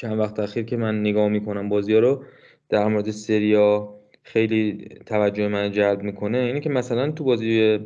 چند 0.00 0.18
وقت 0.18 0.40
اخیر 0.40 0.64
که 0.64 0.76
من 0.76 1.00
نگاه 1.00 1.28
می‌کنم 1.28 1.68
بازی 1.68 1.92
ها 1.94 1.98
رو 1.98 2.24
در 2.68 2.86
مورد 2.86 3.10
سریا 3.10 3.94
خیلی 4.22 4.88
توجه 5.06 5.48
من 5.48 5.72
جلب 5.72 6.02
می‌کنه 6.02 6.38
اینه 6.38 6.60
که 6.60 6.70
مثلا 6.70 7.10
تو 7.10 7.24
بازی 7.24 7.78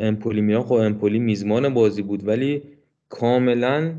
امپولی 0.00 0.40
میلان 0.40 0.62
خب 0.62 0.72
امپولی 0.72 1.18
میزمان 1.18 1.74
بازی 1.74 2.02
بود 2.02 2.28
ولی 2.28 2.62
کاملا 3.08 3.94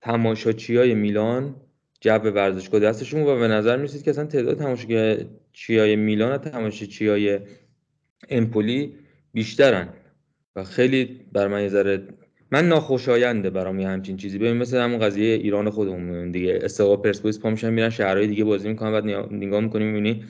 تماشاچی 0.00 0.76
های 0.76 0.94
میلان 0.94 1.54
جو 2.00 2.10
ورزشگاه 2.10 2.80
دستشون 2.80 3.22
و 3.22 3.38
به 3.38 3.48
نظر 3.48 3.76
می‌رسید 3.76 4.02
که 4.02 4.10
اصلا 4.10 4.24
تعداد 4.24 4.58
تماشاچی 4.58 5.78
های 5.78 5.96
میلان 5.96 6.32
و 6.32 6.38
تماشاچی 6.38 7.08
های 7.08 7.40
امپولی 8.28 8.94
بیشترن 9.32 9.88
و 10.56 10.64
خیلی 10.64 11.20
بر 11.32 11.48
من 11.48 11.62
یه 11.62 11.68
ذره 11.68 12.02
من 12.52 12.68
ناخوشاینده 12.68 13.50
برام 13.50 13.80
یه 13.80 13.88
همچین 13.88 14.16
چیزی. 14.16 14.38
ببین 14.38 14.52
مثل 14.56 14.78
همون 14.78 14.98
قضیه 14.98 15.34
ایران 15.34 15.70
خودمون 15.70 16.30
دیگه. 16.30 16.58
استقلال 16.62 16.96
پرسپولیس 16.96 17.40
پا 17.40 17.50
میشن 17.50 17.70
میرن 17.70 17.90
شهرهای 17.90 18.26
دیگه 18.26 18.44
بازی 18.44 18.68
می‌کنن 18.68 18.92
بعد 18.92 19.04
نگاه 19.30 19.60
می‌کنی 19.60 19.84
می‌بینی 19.84 20.24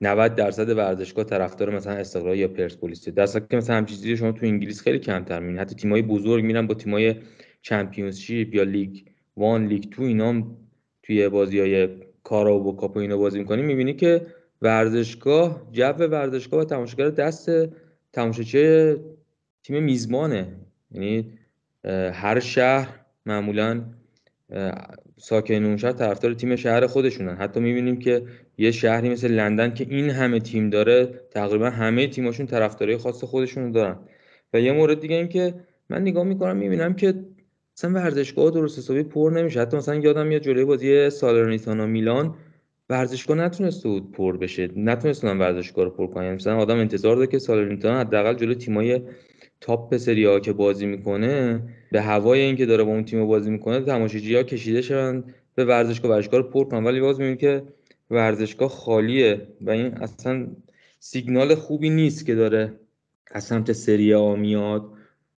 90 0.00 0.34
درصد 0.34 0.76
ورزشگاه 0.76 1.24
طرفدار 1.24 1.70
مثلا 1.70 1.92
استقلال 1.92 2.36
یا 2.36 2.48
پرسپولیس 2.48 3.08
در 3.08 3.26
که 3.26 3.56
مثلا 3.56 3.76
همچین 3.76 3.96
چیزی 3.96 4.16
شما 4.16 4.32
تو 4.32 4.46
انگلیس 4.46 4.80
خیلی 4.80 4.98
کمتر 4.98 5.40
می‌بینید 5.40 5.60
حتی 5.60 5.74
تیمای 5.74 6.02
بزرگ 6.02 6.44
میرن 6.44 6.66
با 6.66 6.74
تیمای 6.74 7.14
چمپیونشیپ 7.62 8.54
یا 8.54 8.62
لیگ 8.62 8.96
وان 9.36 9.66
لیگ 9.66 9.84
تو 9.90 10.02
اینا 10.02 10.42
توی 11.02 11.28
بازی 11.28 11.60
های 11.60 11.88
کارا 12.22 12.60
و 12.60 12.76
کاپ 12.76 12.96
اینا 12.96 13.16
بازی 13.16 13.38
می‌کنی 13.38 13.62
می‌بینی 13.62 13.94
که 13.94 14.26
ورزشگاه 14.62 15.68
جو 15.72 15.92
ورزشگاه 15.92 16.60
و 16.60 16.64
تماشاگر 16.64 17.10
دست 17.10 17.50
تماشاچی 18.12 18.94
تیم 19.62 19.82
میزبانه. 19.82 20.46
یعنی 20.94 21.38
هر 22.12 22.40
شهر 22.40 22.88
معمولا 23.26 23.82
ساکن 25.16 25.64
اون 25.64 25.76
شهر 25.76 25.92
طرفدار 25.92 26.34
تیم 26.34 26.56
شهر 26.56 26.86
خودشونن. 26.86 27.36
حتی 27.36 27.60
می‌بینیم 27.60 27.98
که 27.98 28.22
یه 28.58 28.70
شهری 28.70 29.08
مثل 29.08 29.30
لندن 29.30 29.74
که 29.74 29.86
این 29.90 30.10
همه 30.10 30.40
تیم 30.40 30.70
داره 30.70 31.06
تقریبا 31.30 31.70
همه 31.70 32.06
تیماشون 32.06 32.46
طرفدارای 32.46 32.96
خاص 32.96 33.24
خودشون 33.24 33.72
دارن. 33.72 33.96
و 34.54 34.60
یه 34.60 34.72
مورد 34.72 35.00
دیگه 35.00 35.16
این 35.16 35.28
که 35.28 35.54
من 35.90 36.02
نگاه 36.02 36.24
می‌کنم 36.24 36.56
می‌بینم 36.56 36.94
که 36.94 37.14
مثلا 37.76 37.90
ورزشگاه 37.90 38.50
درست 38.50 38.78
حسابی 38.78 39.02
پر 39.02 39.32
نمیشه. 39.36 39.60
حتی 39.60 39.76
مثلا 39.76 39.94
یادم 39.94 40.26
میاد 40.26 40.42
جلوی 40.42 40.64
بازی 40.64 41.10
سالرنیتانا 41.10 41.86
میلان 41.86 42.34
ورزشگاه 42.90 43.36
نتونسته 43.36 43.88
بود 43.88 44.12
پر 44.12 44.36
بشه. 44.36 44.68
نتونستن 44.76 45.38
ورزشگاه 45.38 45.84
رو 45.84 45.90
پر 45.90 46.06
کنن. 46.06 46.24
یعنی 46.24 46.36
مثلا 46.36 46.56
آدم 46.56 46.78
انتظار 46.78 47.16
داره 47.16 47.26
که 47.26 47.38
سالرنیتانا 47.38 48.00
حداقل 48.00 48.34
جلوی 48.34 48.54
تیمای 48.54 49.00
تاپ 49.64 49.96
سری 49.96 50.24
ها 50.24 50.40
که 50.40 50.52
بازی 50.52 50.86
می‌کنه 50.86 51.62
به 51.92 52.02
هوای 52.02 52.40
اینکه 52.40 52.66
داره 52.66 52.84
با 52.84 52.90
اون 52.90 53.04
تیم 53.04 53.26
بازی 53.26 53.50
می‌کنه 53.50 53.80
تماشاگرها 53.80 54.42
کشیده 54.42 54.82
شدن 54.82 55.24
به 55.54 55.64
ورزشگاه 55.64 56.10
ورزشگاه 56.10 56.40
رو 56.40 56.48
پر 56.48 56.64
کنن. 56.64 56.84
ولی 56.84 57.00
باز 57.00 57.20
می‌بینید 57.20 57.40
که 57.40 57.62
ورزشگاه 58.10 58.68
خالیه 58.68 59.48
و 59.60 59.70
این 59.70 59.86
اصلا 59.86 60.46
سیگنال 60.98 61.54
خوبی 61.54 61.90
نیست 61.90 62.26
که 62.26 62.34
داره 62.34 62.72
از 63.32 63.44
سمت 63.44 63.72
سری 63.72 64.12
ها 64.12 64.36
میاد. 64.36 64.84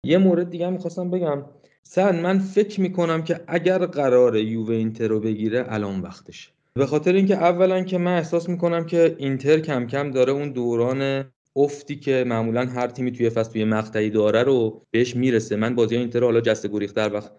یه 0.05 0.18
مورد 0.18 0.51
دیگه 0.51 0.70
می‌خواستم 0.70 1.11
بگم. 1.11 1.43
سن 1.83 2.20
من 2.20 2.39
فکر 2.39 2.81
می‌کنم 2.81 3.22
که 3.22 3.41
اگر 3.47 3.79
قرار 3.79 4.37
یووه 4.37 4.74
اینتر 4.74 5.09
رو 5.09 5.20
بگیره 5.20 5.64
الان 5.68 6.01
وقتشه. 6.01 6.51
به 6.74 6.87
خاطر 6.87 7.12
اینکه 7.12 7.35
اولا 7.35 7.83
که 7.83 7.99
من 7.99 8.16
احساس 8.16 8.49
می‌کنم 8.49 8.87
که 8.87 9.14
اینتر 9.18 9.61
کم 9.61 9.87
کم 9.87 10.11
داره 10.11 10.33
اون 10.33 10.53
دوران 10.53 11.24
افتی 11.57 11.96
که 11.96 12.24
معمولا 12.26 12.66
هر 12.66 12.86
تیمی 12.86 13.12
توی 13.12 13.30
فصل 13.30 13.52
توی 13.52 13.64
مقطعی 13.64 14.11
داره 14.11 14.42
رو 14.42 14.82
بهش 14.90 15.16
می‌رسه. 15.16 15.57
من 15.57 15.74
بازی 15.74 15.96
اینتر 15.96 16.24
حالا 16.24 16.40
جسته 16.40 16.68
گریختر 16.68 17.11
وقت 17.12 17.32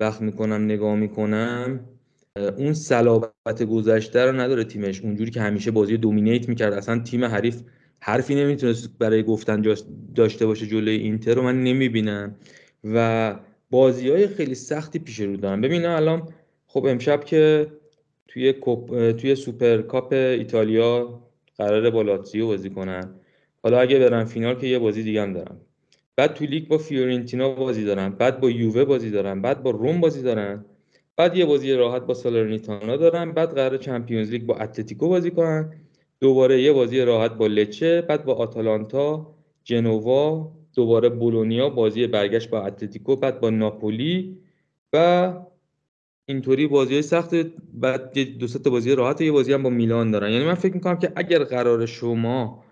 وقت 0.00 0.20
می‌کنم 0.20 0.64
نگاه 0.64 0.94
می‌کنم. 0.94 1.80
اون 2.56 2.72
صلابت 2.74 3.62
گذشته 3.62 4.24
رو 4.24 4.32
نداره 4.32 4.64
تیمش. 4.64 5.00
اونجوری 5.00 5.30
که 5.30 5.40
همیشه 5.40 5.70
بازی 5.70 5.96
دومینیت 5.96 6.48
می‌کرد. 6.48 6.72
اصلا 6.72 6.98
تیم 6.98 7.24
حریف 7.24 7.62
حرفی 8.00 8.34
نمی‌تونست 8.34 8.90
برای 8.98 9.22
گفتن 9.22 9.76
داشته 10.14 10.46
باشه 10.46 10.66
جلوی 10.66 10.96
اینتر 10.96 11.34
رو. 11.34 11.42
من 11.42 11.64
نمی‌بینم. 11.64 12.36
و 12.84 13.36
بازی 13.70 14.10
های 14.10 14.26
خیلی 14.26 14.54
سختی 14.54 14.98
پیش 14.98 15.20
رو 15.20 15.36
دارم 15.36 15.60
ببینم 15.60 15.90
الان 15.90 16.28
خب 16.66 16.86
امشب 16.86 17.24
که 17.24 17.66
توی 18.28 18.52
توی 19.12 19.34
سوپر 19.34 19.82
کاپ 19.82 20.12
ایتالیا 20.12 21.20
قرار 21.58 21.90
با 21.90 22.02
لاتزیو 22.02 22.46
بازی 22.46 22.70
کنن. 22.70 23.19
حالا 23.62 23.80
اگه 23.80 23.98
برن 23.98 24.24
فینال 24.24 24.54
که 24.54 24.66
یه 24.66 24.78
بازی 24.78 25.02
دیگه 25.02 25.22
هم 25.22 25.32
دارن 25.32 25.56
بعد 26.16 26.34
تو 26.34 26.44
لیگ 26.44 26.68
با 26.68 26.78
فیورنتینا 26.78 27.54
بازی 27.54 27.84
دارن 27.84 28.08
بعد 28.08 28.40
با 28.40 28.50
یووه 28.50 28.84
بازی 28.84 29.10
دارن 29.10 29.42
بعد 29.42 29.62
با 29.62 29.70
روم 29.70 30.00
بازی 30.00 30.22
دارن 30.22 30.64
بعد 31.16 31.36
یه 31.36 31.44
بازی 31.46 31.72
راحت 31.72 32.02
با 32.02 32.14
سالرنیتانا 32.14 32.96
دارن 32.96 33.32
بعد 33.32 33.54
قرار 33.54 33.76
Champions 33.76 34.30
League 34.30 34.42
با 34.42 34.56
اتلتیکو 34.56 35.08
بازی 35.08 35.30
کنن 35.30 35.72
دوباره 36.20 36.62
یه 36.62 36.72
بازی 36.72 37.00
راحت 37.00 37.34
با 37.34 37.46
لچه 37.46 38.02
بعد 38.02 38.24
با 38.24 38.34
آتالانتا 38.34 39.34
جنوا 39.64 40.52
دوباره 40.74 41.08
بولونیا 41.08 41.68
بازی 41.68 42.06
برگشت 42.06 42.50
با 42.50 42.60
اتلتیکو 42.60 43.16
بعد 43.16 43.40
با 43.40 43.50
ناپولی 43.50 44.38
و 44.92 45.32
اینطوری 46.26 46.66
بازی 46.66 47.02
سخت 47.02 47.34
بعد 47.74 48.18
دو 48.18 48.46
تا 48.46 48.70
بازی 48.70 48.94
راحت 48.94 49.20
یه 49.20 49.32
بازی 49.32 49.52
هم 49.52 49.62
با 49.62 49.70
میلان 49.70 50.10
دارن 50.10 50.30
یعنی 50.30 50.44
من 50.44 50.54
فکر 50.54 50.74
می‌کنم 50.74 50.98
که 50.98 51.12
اگر 51.16 51.44
قرار 51.44 51.86
شما 51.86 52.64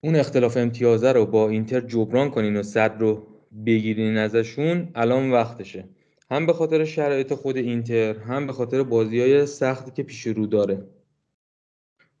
اون 0.00 0.16
اختلاف 0.16 0.56
امتیازه 0.56 1.12
رو 1.12 1.26
با 1.26 1.48
اینتر 1.48 1.80
جبران 1.80 2.30
کنین 2.30 2.56
و 2.56 2.62
صد 2.62 2.96
رو 2.98 3.26
بگیرین 3.66 4.16
ازشون 4.16 4.88
الان 4.94 5.30
وقتشه. 5.30 5.88
هم 6.30 6.46
به 6.46 6.52
خاطر 6.52 6.84
شرایط 6.84 7.34
خود 7.34 7.56
اینتر 7.56 8.18
هم 8.18 8.46
به 8.46 8.52
خاطر 8.52 8.82
بازی 8.82 9.20
های 9.20 9.46
سختی 9.46 9.90
که 9.90 10.02
پیش 10.02 10.26
رو 10.26 10.46
داره. 10.46 10.86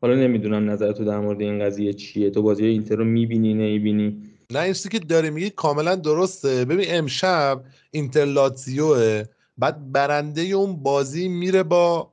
حالا 0.02 0.14
نمی‌دونم 0.14 0.70
نظر 0.70 0.92
تو 0.92 1.04
در 1.04 1.18
مورد 1.18 1.40
این 1.40 1.64
قضیه 1.64 1.92
چیه. 1.92 2.30
تو 2.30 2.42
بازی 2.42 2.64
اینتر 2.64 2.96
رو 2.96 3.04
می‌بینی 3.04 3.54
نمی‌بینی؟ 3.54 4.22
نه 4.50 4.60
این 4.60 4.72
که 4.72 4.98
داره 4.98 5.30
میگی 5.30 5.50
کاملا 5.50 5.94
درسته. 5.94 6.64
ببین 6.64 6.86
امشب 6.88 7.64
اینتر 7.90 8.24
لاتزیوه 8.24 9.24
بعد 9.58 9.92
برنده 9.92 10.42
اون 10.42 10.76
بازی 10.76 11.28
میره 11.28 11.62
با 11.62 12.12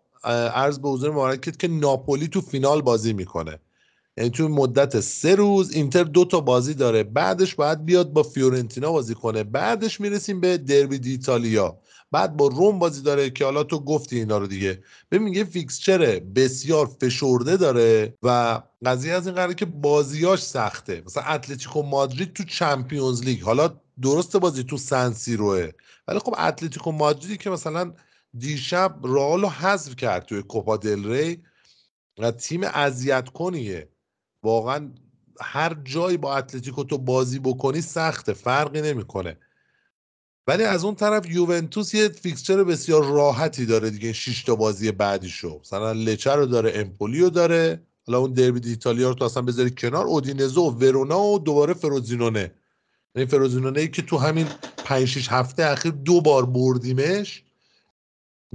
عرض 0.54 0.80
به 0.80 0.90
حضور 0.90 1.12
مبارکت 1.12 1.60
که 1.60 1.68
ناپولی 1.68 2.28
تو 2.28 2.42
فینال 2.42 2.82
بازی 2.82 3.14
می‌کنه. 3.14 3.60
یعنی 4.18 4.30
تو 4.30 4.48
مدت 4.48 5.00
سه 5.00 5.36
روز 5.36 5.72
اینتر 5.72 6.04
دو 6.04 6.26
تا 6.26 6.42
بازی 6.42 6.74
داره. 6.74 7.04
بعدش 7.04 7.56
باید 7.56 7.86
بیاد 7.86 8.14
با 8.14 8.24
فیورنتینا 8.24 8.92
بازی 8.92 9.16
کنه. 9.16 9.44
بعدش 9.44 10.02
می‌رسیم 10.02 10.42
به 10.42 10.58
derby 10.58 11.00
d'Italia. 11.00 11.78
بعد 12.12 12.38
با 12.38 12.48
روم 12.48 12.80
بازی 12.80 13.02
داره 13.02 13.30
که 13.30 13.46
حالا 13.46 13.64
تو 13.64 13.80
گفتی 13.80 14.20
اینا 14.20 14.38
رو 14.38 14.48
دیگه. 14.48 14.84
ببین 15.12 15.34
یه 15.34 15.44
fixture 15.44 16.20
بسیار 16.20 16.90
فشرده 17.02 17.58
داره 17.58 18.14
و 18.24 18.62
قضیه 18.86 19.14
از 19.14 19.28
این 19.28 19.36
قراره 19.36 19.54
که 19.54 19.66
بازیاش 19.66 20.44
سخته. 20.44 21.04
مثلا 21.06 21.24
اتلتیکو 21.24 21.84
مادرید 21.84 22.34
تو 22.34 22.44
Champions 22.44 23.24
League. 23.24 23.42
حالا 23.42 23.82
درست 24.02 24.38
بازی 24.38 24.64
تو 24.64 24.78
سنسیروه 24.78 25.70
ولی 26.08 26.20
خب 26.20 26.36
اتلتیکو 26.40 26.92
مادریدی 26.92 27.38
که 27.38 27.50
مثلا 27.50 27.94
دیشب 28.38 29.00
رئال 29.04 29.46
حذف 29.46 29.96
کرد 29.96 30.26
توی 30.26 30.42
کوپا 30.42 30.78
دل 30.78 31.12
ری 31.12 31.44
و 32.20 32.32
تیم 32.32 32.64
اذیت 32.64 33.30
کنیه 33.30 33.90
واقعا 34.44 34.92
هر 35.42 35.78
جایی 35.84 36.18
با 36.18 36.38
اتلتیکو 36.38 36.84
تو 36.84 36.98
بازی 36.98 37.40
بکنی 37.40 37.82
سخته 37.82 38.34
فرقی 38.34 38.82
نمی‌کنه. 38.82 39.38
ولی 40.48 40.64
از 40.64 40.84
اون 40.84 40.96
طرف 40.96 41.30
یوونتوس 41.30 41.94
یه 41.94 42.10
fixture 42.10 42.64
بسیار 42.64 43.06
راحتی 43.06 43.66
داره 43.66 43.90
دیگه 43.90 44.14
6 44.14 44.44
تا 44.44 44.56
بازی 44.56 44.92
بعدیشو. 44.92 45.60
مثلا 45.60 45.92
لچه 45.92 46.32
رو 46.32 46.46
داره 46.46 46.72
امپولی 46.76 47.22
رو 47.22 47.30
داره. 47.30 47.82
حالا 48.08 48.20
اون 48.20 48.34
دربی 48.34 48.70
ایتالیا 48.70 49.10
رو 49.10 49.16
تو 49.16 49.26
اصلا 49.26 49.44
بذاری 49.44 49.72
کنار 49.72 50.06
اودینزو 50.06 50.62
و 50.62 50.70
ورونا 50.70 51.22
و 51.22 51.40
دوباره 51.40 51.74
فروزینونه. 51.74 52.40
این 52.40 52.50
یعنی 53.16 53.30
فروزینونه 53.30 53.80
ای 53.80 53.88
که 53.88 54.02
تو 54.02 54.18
همین 54.18 54.48
5 54.78 55.06
6 55.06 55.32
هفته 55.32 55.66
اخیر 55.66 55.92
دو 55.92 56.22
بار 56.22 56.46
بردیمش. 56.46 57.44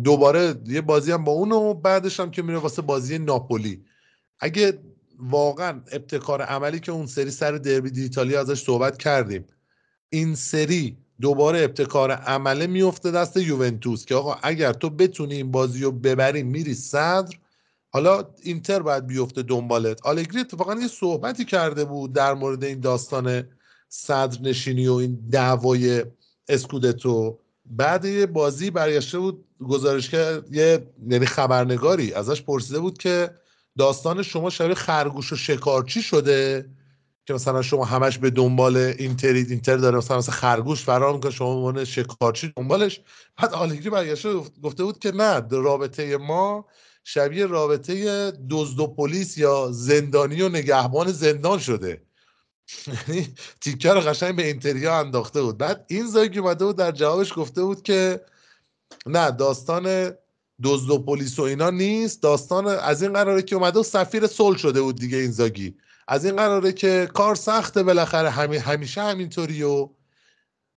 دوباره 0.05 0.55
یه 0.67 0.81
بازی 0.81 1.13
هم 1.13 1.25
با 1.25 1.33
اون 1.33 1.53
و 1.53 1.75
بعدش 1.75 2.21
هم 2.21 2.31
که 2.31 2.43
میره 2.43 2.59
واسه 2.59 2.83
بازی 2.83 3.19
ناپولی. 3.19 3.85
اگه 4.41 4.79
واقعا 5.19 5.83
ابتکار 5.93 6.43
عملی 6.43 6.81
که 6.81 6.93
اون 6.93 7.07
سری 7.07 7.31
سر 7.31 7.53
دربی 7.53 7.91
دیتالیا 7.91 8.41
ازش 8.41 8.63
صحبت 8.63 8.99
کردیم. 8.99 9.45
این 10.09 10.35
سری 10.35 10.97
دوباره 11.21 11.61
ابتکار 11.63 12.11
عمله 12.11 12.67
میفته 12.67 13.11
دست 13.11 13.37
یوونتوس 13.37 14.05
که 14.05 14.15
آقا 14.15 14.37
اگر 14.43 14.73
تو 14.73 14.91
بتونی 14.91 15.35
این 15.35 15.51
بازی 15.51 15.83
رو 15.83 15.93
ببری 15.93 16.43
میری 16.43 16.75
صدر 16.75 17.37
حالا 17.91 18.25
اینتر 18.43 18.83
باید 18.83 19.07
بیفته 19.07 19.43
دنبالت. 19.43 20.07
آلگری 20.07 20.41
اتفاقا 20.41 20.75
یه 20.75 20.89
صحبتی 20.89 21.45
کرده 21.45 21.85
بود 21.85 22.13
در 22.13 22.35
مورد 22.35 22.65
این 22.65 22.81
داستان 22.81 23.49
صدر 23.89 24.41
نشینی 24.43 24.89
و 24.89 24.95
این 24.95 25.29
دعوای 25.31 26.05
اسکودتو. 26.49 27.39
بعد 27.67 28.05
یه 28.05 28.27
بازی 28.27 28.71
برگشته 28.71 29.19
بود 29.19 29.45
گزارش 29.69 30.11
که 30.11 30.43
یه 30.51 30.87
یعنی 31.09 31.27
خبرنگاری 31.27 32.13
ازش 32.15 32.43
پرسیده 32.43 32.81
بود 32.81 32.99
که 32.99 33.31
داستان 33.79 34.23
شما 34.23 34.51
شبیه 34.51 34.75
خرگوش 34.75 35.33
و 35.33 35.37
شکارچی 35.37 36.03
شده؟ 36.03 36.71
که 37.27 37.35
مثلا 37.35 37.63
شما 37.63 37.85
همش 37.85 38.19
به 38.19 38.31
دنبال 38.31 38.77
اینترید 38.77 39.51
اینتر 39.51 39.77
داره 39.77 39.99
مثلا 39.99 40.19
مثلا 40.19 40.35
خرگوش 40.35 40.83
فرار 40.83 41.15
می‌کنه 41.15 41.31
شما 41.31 41.55
عنوان 41.55 41.85
شکارچی 41.85 42.53
دنبالش. 42.57 43.01
بعد 43.37 43.55
آلگری 43.55 43.91
برگشته 43.91 44.35
گفته 44.63 44.85
بود 44.85 44.99
که 44.99 45.13
نه 45.13 45.43
رابطه 45.51 46.17
ما 46.17 46.67
شبیه 47.05 47.47
رابطه 47.47 48.31
دزد 48.51 48.81
و 48.81 48.87
پلیس 48.87 49.39
یا 49.39 49.69
زندانی 49.73 50.43
و 50.43 50.49
نگهبان 50.49 51.13
زندان 51.13 51.59
شده. 51.59 52.03
یعنی 53.09 53.35
تیکه 53.61 53.93
رو 53.93 54.01
قشنگ 54.01 54.37
به 54.37 54.47
اینتریا 54.47 54.99
انداخته 54.99 55.43
بود. 55.43 55.59
بعد 55.59 55.85
این 55.89 56.07
زاگی 56.07 56.39
اومده 56.39 56.65
بود 56.65 56.77
در 56.77 56.93
جوابش 56.93 57.33
گفته 57.37 57.63
بود 57.63 57.83
که 57.83 58.21
نه 59.07 59.31
داستان 59.31 60.13
دزد 60.63 60.91
و 60.91 60.99
پلیس 60.99 61.39
و 61.39 61.43
اینا 61.43 61.71
نیست. 61.71 62.23
داستان 62.23 62.67
از 62.67 63.03
این 63.03 63.13
قراره 63.13 63.43
که 63.43 63.57
اومده 63.57 63.81
و 63.81 63.83
سفیر 63.83 64.27
صلح 64.27 64.59
شده 64.59 64.83
بود 64.83 64.97
دیگه 64.97 65.19
این 65.19 65.31
زاگی. 65.31 65.75
از 66.09 66.25
این 66.25 66.37
قراره 66.37 66.73
که 66.73 67.09
کار 67.15 67.35
سخته 67.35 67.83
بالاخره. 67.83 68.31
همی 68.31 68.57
همیشه 68.57 69.03
همینطوری 69.03 69.63
و 69.63 69.89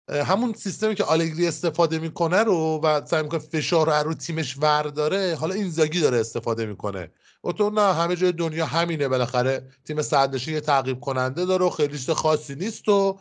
همون 0.08 0.52
سیستمی 0.52 0.94
که 0.94 1.04
آلگری 1.04 1.46
استفاده 1.46 1.98
می‌کنه 1.98 2.42
رو 2.42 2.80
و 2.82 3.06
سعی 3.06 3.22
می‌کنه 3.22 3.40
فشار 3.40 3.86
رو 3.86 4.08
رو 4.08 4.14
تیمش 4.14 4.56
ورداره 4.58 5.36
حالا 5.40 5.54
این 5.54 5.70
زاگی 5.70 6.00
داره 6.00 6.20
استفاده 6.20 6.66
می‌کنه. 6.66 7.10
و 7.44 7.52
تو 7.52 7.70
نه 7.70 7.94
همه 7.94 8.16
جای 8.16 8.32
دنیا 8.32 8.66
همینه 8.66 9.08
بالاخره. 9.08 9.66
تیم 9.84 10.02
صدرنشین 10.02 10.54
یه 10.54 10.60
تعقیب 10.60 11.00
کننده 11.00 11.44
داره 11.44 11.64
و 11.64 11.70
خیلی 11.70 11.98
خاصی 11.98 12.54
نیست 12.54 12.88
و 12.88 13.18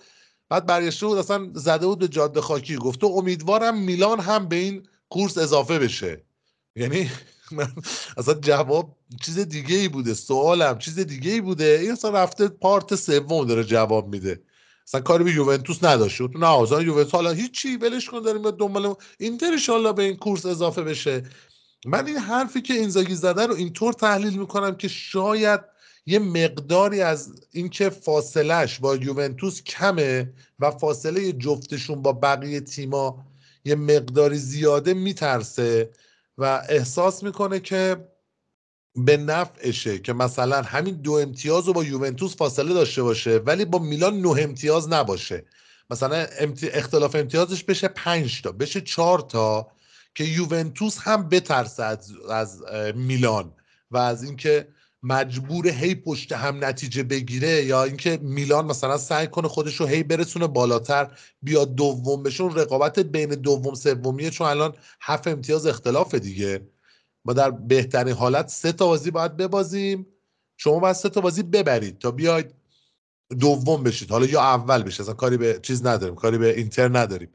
بعد 0.49 0.66
برگشته 0.66 1.05
بود 1.05 1.18
اصلا 1.18 1.49
زده 1.53 1.86
بود 1.88 1.99
به 1.99 2.07
جاده 2.07 2.41
خاکی. 2.41 2.76
گفته 2.76 3.07
امیدوارم 3.07 3.78
میلان 3.78 4.20
هم 4.20 4.47
به 4.47 4.55
این 4.55 4.88
کورس 5.09 5.38
اضافه 5.38 5.80
بشه. 5.80 6.24
یعنی 6.76 7.11
اصلا 8.17 8.34
جواب 8.34 8.97
چیز 9.21 9.39
دیگه 9.39 9.76
ای 9.76 9.88
بوده 9.88 10.13
سوالم 10.13 10.78
چیز 10.78 10.99
دیگه 10.99 11.32
ای 11.32 11.41
بوده. 11.41 11.80
این 11.82 11.91
اصلا 11.91 12.11
رفته 12.11 12.47
پارت 12.47 12.95
سوم 12.95 13.45
داره 13.45 13.63
جواب 13.63 14.07
میده. 14.07 14.41
اصلا 14.88 15.01
کاری 15.01 15.24
به 15.24 15.32
یوونتوس 15.32 15.84
نداشته 15.84 16.28
تو 16.28 16.39
نه 16.39 16.84
یوونتوس. 16.84 17.11
حالا 17.11 17.32
هیچی 17.32 17.78
ولش 17.78 18.09
کن 18.09 18.21
داریم 18.21 18.51
دنبال 18.51 18.95
اینتر 19.19 19.57
ان 19.69 19.91
به 19.91 20.03
این 20.03 20.17
کورس 20.17 20.45
اضافه 20.45 20.82
بشه. 20.82 21.24
من 21.86 22.07
این 22.07 22.17
حرفی 22.17 22.61
که 22.61 22.74
اینزاگی 22.74 23.15
زده 23.15 23.45
رو 23.45 23.55
اینطور 23.55 23.93
تحلیل 23.93 24.39
می‌کنم 24.39 24.76
که 24.76 24.88
شاید 24.88 25.59
یه 26.05 26.19
مقداری 26.19 27.01
از 27.01 27.32
اینکه 27.51 27.89
فاصلش 27.89 28.80
با 28.80 28.95
یوونتوس 28.95 29.63
کمه 29.63 30.34
و 30.59 30.71
فاصله 30.71 31.32
جفتشون 31.32 32.01
با 32.01 32.13
بقیه 32.13 32.61
تیما 32.61 33.26
یه 33.65 33.76
مقداری 33.76 34.38
زیاده 34.38 34.93
میترسه. 34.93 35.89
و 36.38 36.63
احساس 36.69 37.23
می‌کنه 37.23 37.59
که 37.59 38.07
به 38.95 39.17
نفعشه 39.17 39.99
که 39.99 40.13
مثلا 40.13 40.61
همین 40.61 40.95
دو 40.95 41.11
امتیاز 41.13 41.67
رو 41.67 41.73
با 41.73 41.84
یوونتوس 41.84 42.36
فاصله 42.36 42.73
داشته 42.73 43.03
باشه 43.03 43.38
ولی 43.38 43.65
با 43.65 43.79
میلان 43.79 44.21
نه 44.21 44.29
امتیاز 44.43 44.89
نباشه. 44.89 45.45
مثلا 45.89 46.25
اختلاف 46.63 47.15
امتیازش 47.15 47.63
بشه 47.63 47.88
پنج 47.88 48.41
تا 48.41 48.51
بشه 48.51 48.81
چهار 48.81 49.19
تا 49.19 49.71
که 50.15 50.23
یوونتوس 50.23 50.97
هم 51.01 51.29
بترسه 51.29 51.84
از, 51.84 52.11
از 52.29 52.63
میلان 52.95 53.53
و 53.91 53.97
از 53.97 54.23
اینکه 54.23 54.67
مجبور 55.03 55.67
هی 55.67 55.95
پشت 55.95 56.31
هم 56.31 56.65
نتیجه 56.65 57.03
بگیره 57.03 57.65
یا 57.65 57.83
اینکه 57.83 58.19
میلان 58.21 58.65
مثلا 58.65 58.97
سعی 58.97 59.27
کنه 59.27 59.47
خودش 59.47 59.75
رو 59.75 59.85
هی 59.85 60.03
برسونه 60.03 60.47
بالاتر 60.47 61.17
بیاد 61.41 61.75
دوم 61.75 62.23
بشون 62.23 62.55
رقابت 62.55 62.99
بین 62.99 63.29
دوم 63.29 63.73
سومیه 63.73 64.29
چون 64.29 64.47
الان 64.47 64.73
هفت 65.01 65.27
امتیاز 65.27 65.65
اختلاف 65.67 66.15
دیگه. 66.15 66.67
ما 67.25 67.33
در 67.33 67.51
بهترین 67.51 68.13
حالت 68.13 68.47
سه 68.49 68.71
تا 68.71 68.87
بازی 68.87 69.11
باید 69.11 69.37
ببازیم. 69.37 70.07
شما 70.57 70.79
باید 70.79 70.95
سه 70.95 71.09
تا 71.09 71.21
بازی 71.21 71.43
ببرید 71.43 71.99
تا 71.99 72.11
بیاید 72.11 72.53
دوم 73.39 73.83
بشید. 73.83 74.11
حالا 74.11 74.25
یا 74.25 74.41
اول 74.41 74.83
بشه 74.83 75.03
اصلا 75.03 75.13
کاری 75.13 75.37
به 75.37 75.59
چیز 75.63 75.85
نداریم 75.85 76.15
کاری 76.15 76.37
به 76.37 76.57
اینتر 76.57 76.99
نداریم. 76.99 77.29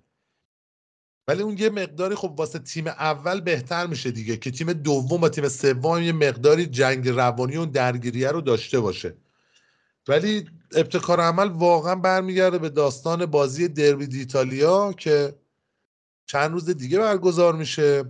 ولی 1.29 1.43
اون 1.43 1.59
یه 1.59 1.71
مقداری 1.71 2.15
خب 2.15 2.35
واسه 2.37 2.59
تیم 2.59 2.87
اول 2.87 3.41
بهتر 3.41 3.87
میشه 3.87 4.11
دیگه 4.11 4.37
که 4.37 4.51
تیم 4.51 4.73
دوم 4.73 5.23
و 5.23 5.29
تیم 5.29 5.49
سوم 5.49 6.03
یه 6.03 6.13
مقداری 6.13 6.67
جنگ 6.67 7.09
روانی 7.09 7.57
و 7.57 7.67
درگیریه 7.67 8.31
رو 8.31 8.41
داشته 8.41 8.81
باشه. 8.81 9.15
ولی 10.09 10.51
ابتکار 10.77 11.21
عمل 11.21 11.49
واقعا 11.49 11.95
برمیگرده 11.95 12.59
به 12.59 12.69
داستان 12.69 13.27
بازی 13.27 13.69
دربی 13.69 14.07
دیتالیا 14.07 14.93
که 14.93 15.35
چند 16.27 16.53
روز 16.53 16.71
دیگه 16.71 16.99
برگزار 16.99 17.57
میشه 17.57 18.05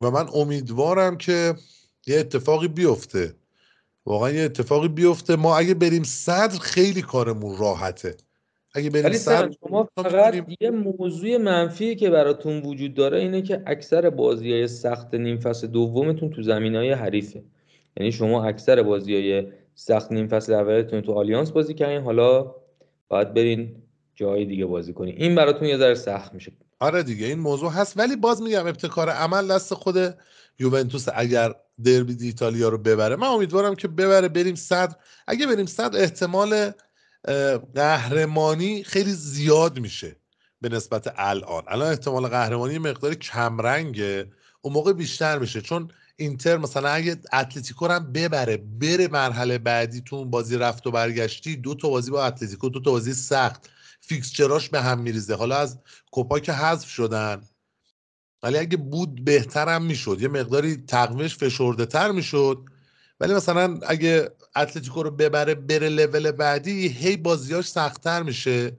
و 0.00 0.10
من 0.10 0.28
امیدوارم 0.34 1.16
که 1.16 1.54
یه 2.06 2.18
اتفاقی 2.18 2.68
بیفته. 2.68 3.34
واقعا 4.06 4.30
یه 4.30 4.42
اتفاقی 4.42 4.88
بیفته. 4.88 5.36
ما 5.36 5.58
اگه 5.58 5.74
بریم 5.74 6.02
صدر 6.02 6.58
خیلی 6.58 7.02
کارمون 7.02 7.58
راحته. 7.58 8.16
اگه 8.74 8.90
بریم 8.90 9.12
صدر 9.12 9.50
شما 9.60 9.88
فقط 9.96 10.46
یه 10.60 10.70
موضوع 10.70 11.36
منفی 11.36 11.96
که 11.96 12.10
براتون 12.10 12.62
وجود 12.62 12.94
داره 12.94 13.18
اینه 13.18 13.42
که 13.42 13.62
اکثر 13.66 14.10
بازی 14.10 14.52
های 14.52 14.68
سخت 14.68 15.14
نیم 15.14 15.38
فصل 15.38 15.66
دومتون 15.66 16.30
تو 16.30 16.42
زمین 16.42 16.76
های 16.76 16.92
حریفه. 16.92 17.42
یعنی 17.96 18.12
شما 18.12 18.44
اکثر 18.44 18.82
بازی 18.82 19.14
های 19.14 19.46
سخت 19.74 20.12
نیم 20.12 20.28
فصل 20.28 20.52
اولتون 20.52 21.00
تو 21.00 21.12
آلیانس 21.12 21.50
بازی 21.50 21.74
کردین 21.74 22.00
حالا 22.00 22.54
باید 23.08 23.34
برین 23.34 23.82
جای 24.14 24.44
دیگه 24.44 24.66
بازی 24.66 24.92
کنین. 24.92 25.14
این 25.16 25.34
براتون 25.34 25.68
یه 25.68 25.78
ذره 25.78 25.94
سخت 25.94 26.34
میشه. 26.34 26.52
آره 26.80 27.02
دیگه 27.02 27.26
این 27.26 27.38
موضوع 27.38 27.70
هست. 27.70 27.98
ولی 27.98 28.16
باز 28.16 28.42
میگم 28.42 28.66
ابتکار 28.66 29.10
عمل 29.10 29.48
دست 29.48 29.74
خود 29.74 29.96
یوونتوس 30.58 31.06
اگر 31.14 31.54
دربی 31.84 32.16
ایتالیا 32.20 32.68
رو 32.68 32.78
ببره. 32.78 33.16
من 33.16 33.26
امیدوارم 33.26 33.74
که 33.74 33.88
ببره 33.88 34.28
بریم 34.28 34.54
صدر. 34.54 34.94
اگه 35.26 35.46
بریم 35.46 35.66
صدر 35.66 36.00
احتمال 36.00 36.72
قهرمانی 37.74 38.84
خیلی 38.84 39.12
زیاد 39.12 39.78
میشه 39.78 40.16
به 40.60 40.68
نسبت 40.68 41.12
الان. 41.16 41.62
الان 41.68 41.88
احتمال 41.88 42.28
قهرمانی 42.28 42.78
مقداری 42.78 43.14
کمرنگه. 43.14 44.32
اون 44.60 44.74
موقع 44.74 44.92
بیشتر 44.92 45.38
میشه. 45.38 45.60
چون 45.60 45.90
اینتر 46.16 46.56
مثلا 46.56 46.88
اگه 46.88 47.16
اتلتیکو 47.32 47.86
هم 47.86 48.12
ببره 48.12 48.56
بره 48.56 49.08
مرحله 49.08 49.58
بعدی 49.58 50.00
تو 50.00 50.16
اون 50.16 50.30
بازی 50.30 50.56
رفت 50.56 50.86
و 50.86 50.90
برگشتی 50.90 51.56
دو 51.56 51.74
تا 51.74 51.88
بازی 51.88 52.10
با 52.10 52.24
اتلتیکو 52.24 52.68
دو 52.68 52.80
تا 52.80 52.90
بازی 52.90 53.14
سخت. 53.14 53.70
فیکسچراش 54.00 54.68
به 54.68 54.82
هم 54.82 54.98
میریزه. 54.98 55.34
حالا 55.34 55.56
از 55.56 55.78
کوپا 56.10 56.38
که 56.38 56.52
حذف 56.52 56.88
شدن. 56.88 57.42
ولی 58.42 58.58
اگه 58.58 58.76
بود 58.76 59.24
بهترم 59.24 59.82
می‌شد. 59.82 60.18
یه 60.20 60.28
مقداری 60.28 60.76
تقویمش 60.76 61.36
فشرده 61.36 61.86
تر 61.86 62.10
می‌شد. 62.10 62.64
ولی 63.20 63.34
مثلا 63.34 63.80
اگه 63.86 64.30
اتلتیکو 64.56 65.02
رو 65.02 65.10
ببره 65.10 65.54
بره 65.54 65.88
لول 65.88 66.30
بعدی 66.30 66.88
هی 66.88 67.16
بازیاش 67.16 67.68
سختتر 67.68 68.22
میشه 68.22 68.78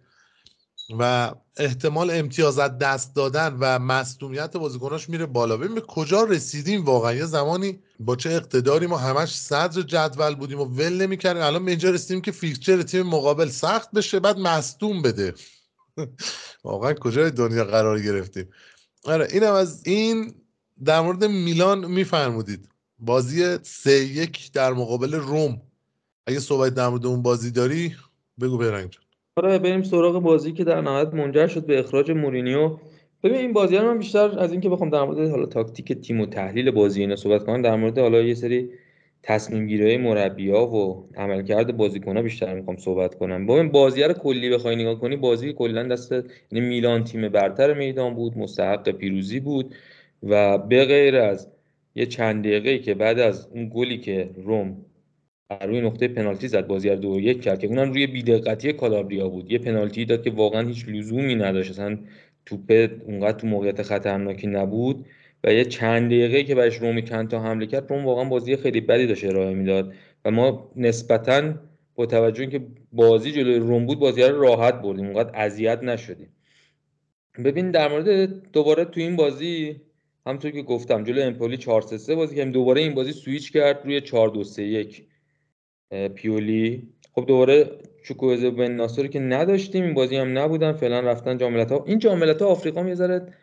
و 0.99 1.33
احتمال 1.57 2.11
امتیاز 2.11 2.59
دست 2.59 3.15
دادن 3.15 3.57
و 3.59 3.79
مصدومیت 3.79 4.57
بازیکناش 4.57 5.09
میره 5.09 5.25
بالا. 5.25 5.57
ببین 5.57 5.75
به 5.75 5.81
کجا 5.81 6.23
رسیدیم 6.23 6.85
واقعا؟ 6.85 7.13
یه 7.13 7.25
زمانی 7.25 7.79
با 7.99 8.15
چه 8.15 8.29
اقتداری 8.29 8.87
ما 8.87 8.97
همش 8.97 9.35
صدر 9.35 9.81
جدول 9.81 10.35
بودیم 10.35 10.59
و 10.59 10.65
ول 10.65 11.01
نمی‌کردیم. 11.01 11.43
الان 11.43 11.65
به 11.65 11.71
اینجا 11.71 11.89
رسیدیم 11.89 12.21
که 12.21 12.31
فیکچر 12.31 12.81
تیم 12.81 13.01
مقابل 13.01 13.49
سخت 13.49 13.91
بشه 13.91 14.19
بعد 14.19 14.37
مصدوم 14.37 15.01
بده. 15.01 15.33
واقعا 16.63 16.93
کجای 16.93 17.31
دنیا 17.31 17.65
قرار 17.65 18.01
گرفتیم؟ 18.01 18.49
آره 19.03 19.27
اینم 19.31 19.53
از 19.53 19.81
این 19.85 20.33
در 20.85 21.01
مورد 21.01 21.25
میلان 21.25 21.85
میفرمودید. 21.85 22.69
بازی 22.99 23.57
سه 23.61 23.91
یک 23.91 24.51
در 24.53 24.73
مقابل 24.73 25.13
روم. 25.13 25.61
اگه 26.27 26.39
صحبت 26.39 26.73
در 26.73 26.87
مورد 26.87 27.05
اون 27.05 27.21
بازی 27.21 27.51
داری 27.51 27.95
بگو 28.41 28.57
برنگ. 28.57 28.97
آره 29.35 29.59
بریم 29.59 29.83
سراغ 29.83 30.19
بازی 30.21 30.53
که 30.53 30.63
در 30.63 30.81
نهایت 30.81 31.13
منجر 31.13 31.47
شد 31.47 31.65
به 31.65 31.79
اخراج 31.79 32.11
مورینیو. 32.11 32.77
ببین 33.23 33.37
این 33.37 33.53
بازی 33.53 33.75
ها 33.75 33.83
من 33.83 33.97
بیشتر 33.97 34.39
از 34.39 34.51
اینکه 34.51 34.69
بخوام 34.69 34.89
در 34.89 35.03
مورد 35.03 35.29
حالا 35.29 35.45
تاکتیک 35.45 35.93
تیم 35.93 36.21
و 36.21 36.25
تحلیل 36.25 36.71
بازی 36.71 37.01
اینا 37.01 37.15
صحبت 37.15 37.45
کنم 37.45 37.61
در 37.61 37.75
مورد 37.75 37.99
حالا 37.99 38.21
یه 38.21 38.33
سری 38.33 38.69
تصمیم 39.23 39.67
گیری 39.67 39.97
مربیا 39.97 40.67
و 40.67 41.09
عملکرد 41.15 41.77
بازیکن 41.77 42.17
ها 42.17 42.23
بیشتر 42.23 42.53
می‌خوام 42.53 42.77
صحبت 42.77 43.15
کنم. 43.15 43.45
با 43.45 43.57
این 43.57 43.71
بازی 43.71 44.03
رو 44.03 44.13
کلی 44.13 44.49
بخوای 44.49 44.75
نگاه 44.75 44.99
کنی 44.99 45.15
بازی 45.15 45.53
کلا 45.53 45.83
دست 45.83 46.11
یعنی 46.11 46.67
میلان 46.67 47.03
تیم 47.03 47.29
برتر 47.29 47.73
میدان 47.73 48.13
بود 48.13 48.37
مستحق 48.37 48.89
پیروزی 48.89 49.39
بود 49.39 49.75
و 50.23 50.57
به 50.57 50.85
غیر 50.85 51.15
از 51.15 51.47
یه 51.95 52.05
چند 52.05 52.43
دقیقه 52.43 52.79
که 52.79 52.93
بعد 52.93 53.19
از 53.19 53.47
اون 53.53 53.71
گلی 53.73 53.97
که 53.97 54.29
روم 54.35 54.85
روی 55.61 55.81
نقطه 55.81 56.07
پنالتی 56.07 56.47
زد 56.47 56.67
بازی 56.67 56.89
رو 56.89 56.95
دو 56.95 57.19
یک 57.19 57.41
کرد 57.41 57.59
که 57.59 57.67
اونم 57.67 57.91
روی 57.91 58.07
بیدقتی 58.07 58.73
کالابریا 58.73 59.29
بود. 59.29 59.51
یه 59.51 59.57
پنالتی 59.57 60.05
داد 60.05 60.23
که 60.23 60.31
واقعا 60.31 60.67
هیچ 60.67 60.85
لزومی 60.87 61.35
نداشت. 61.35 61.71
اصلا 61.71 61.97
توپه 62.45 63.01
اونقدر 63.05 63.37
تو 63.37 63.47
موقعیت 63.47 63.81
خطرناکی 63.81 64.47
نبود 64.47 65.05
و 65.43 65.53
یه 65.53 65.65
چند 65.65 66.05
دقیقه 66.05 66.43
که 66.43 66.55
برش 66.55 66.75
رومی 66.77 67.01
تا 67.01 67.41
حمله 67.41 67.65
کرد 67.65 67.91
روم 67.91 68.05
واقعا 68.05 68.23
بازی 68.23 68.55
خیلی 68.55 68.81
بدی 68.81 69.07
داشت 69.07 69.25
ارائه 69.25 69.53
می‌داد 69.53 69.93
و 70.25 70.31
ما 70.31 70.71
نسبتا 70.75 71.53
با 71.95 72.05
توجه 72.05 72.47
که 72.47 72.61
بازی 72.91 73.31
جلوی 73.31 73.55
روم 73.55 73.85
بود 73.85 73.99
بازی 73.99 74.21
رو 74.21 74.41
راحت 74.41 74.81
بردیم. 74.81 75.05
اونقدر 75.05 75.31
اذیت 75.33 75.83
نشدیم. 75.83 76.27
ببین 77.45 77.71
در 77.71 77.87
مورد 77.87 78.51
دوباره 78.51 78.85
تو 78.85 78.99
این 78.99 79.15
بازی 79.15 79.81
همونطور 80.29 80.51
که 80.51 80.61
گفتم 80.61 81.03
جلوی 81.03 81.21
امپولی 81.23 81.57
4 81.57 81.81
3 81.81 82.15
بازی 82.15 82.35
که 82.35 82.45
دوباره 82.45 82.81
این 82.81 82.93
بازی 82.93 83.11
سویچ 83.11 83.53
کرد 83.53 83.81
روی 83.85 84.01
4 84.01 84.29
2 84.29 84.43
3 84.43 84.63
1 84.63 85.03
پیولی. 86.15 86.87
خب 87.15 87.25
دوباره 87.25 87.69
چوکوزه 88.03 88.49
بن 88.49 88.71
ناصر 88.71 89.07
که 89.07 89.19
نداشتیم 89.19 89.83
این 89.83 89.93
بازی 89.93 90.15
هم 90.15 90.37
نبودن. 90.37 90.73
فعلا 90.73 90.99
رفتن 90.99 91.37
جاملت 91.37 91.71
ها 91.71 91.83
این 91.87 91.99
جاملت 91.99 92.41
ها 92.41 92.47
آفریقا 92.47 92.87
یه 92.87 92.95
ذره 92.95 93.33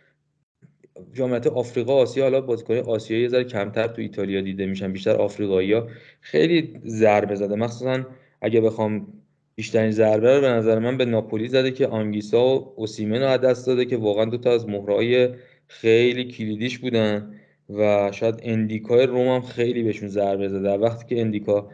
جامعه 1.12 1.50
آفریقا 1.50 1.94
آسیا 1.94 2.24
حالا 2.24 2.40
بازیکن 2.40 2.74
آسیایی 2.74 3.22
یه 3.22 3.28
ذره 3.28 3.44
کمتر 3.44 3.86
تو 3.86 4.02
ایتالیا 4.02 4.40
دیده 4.40 4.66
میشن 4.66 4.92
بیشتر 4.92 5.16
آفریقایی 5.16 5.72
ها. 5.72 5.88
خیلی 6.20 6.80
ضربه 6.86 7.34
زده. 7.34 7.56
مخصوصا 7.56 8.06
اگه 8.40 8.60
بخوام 8.60 9.06
بیشترین 9.54 9.90
ضربه 9.90 10.34
رو 10.34 10.40
به 10.40 10.48
نظر 10.48 10.78
من 10.78 10.96
به 10.96 11.04
ناپولی 11.04 11.48
زده 11.48 11.70
که 11.70 11.86
آنگیسا 11.86 12.46
و 12.46 12.72
اوسیمن 12.76 13.22
رو 13.22 13.36
دست 13.36 13.66
داده 13.66 13.84
که 13.84 13.96
واقعا 13.96 14.24
دو 14.24 14.36
تا 14.36 14.52
از 14.52 14.68
مهرهای 14.68 15.28
خیلی 15.68 16.24
کلیدیش 16.24 16.78
بودن 16.78 17.34
و 17.70 18.12
شاید 18.12 18.40
اندیکای 18.42 19.06
روم 19.06 19.28
هم 19.28 19.40
خیلی 19.40 19.82
بهشون 19.82 20.08
ضربه 20.08 20.48
زده. 20.48 20.70
وقتی 20.70 21.14
که 21.14 21.20
اندیکا 21.20 21.68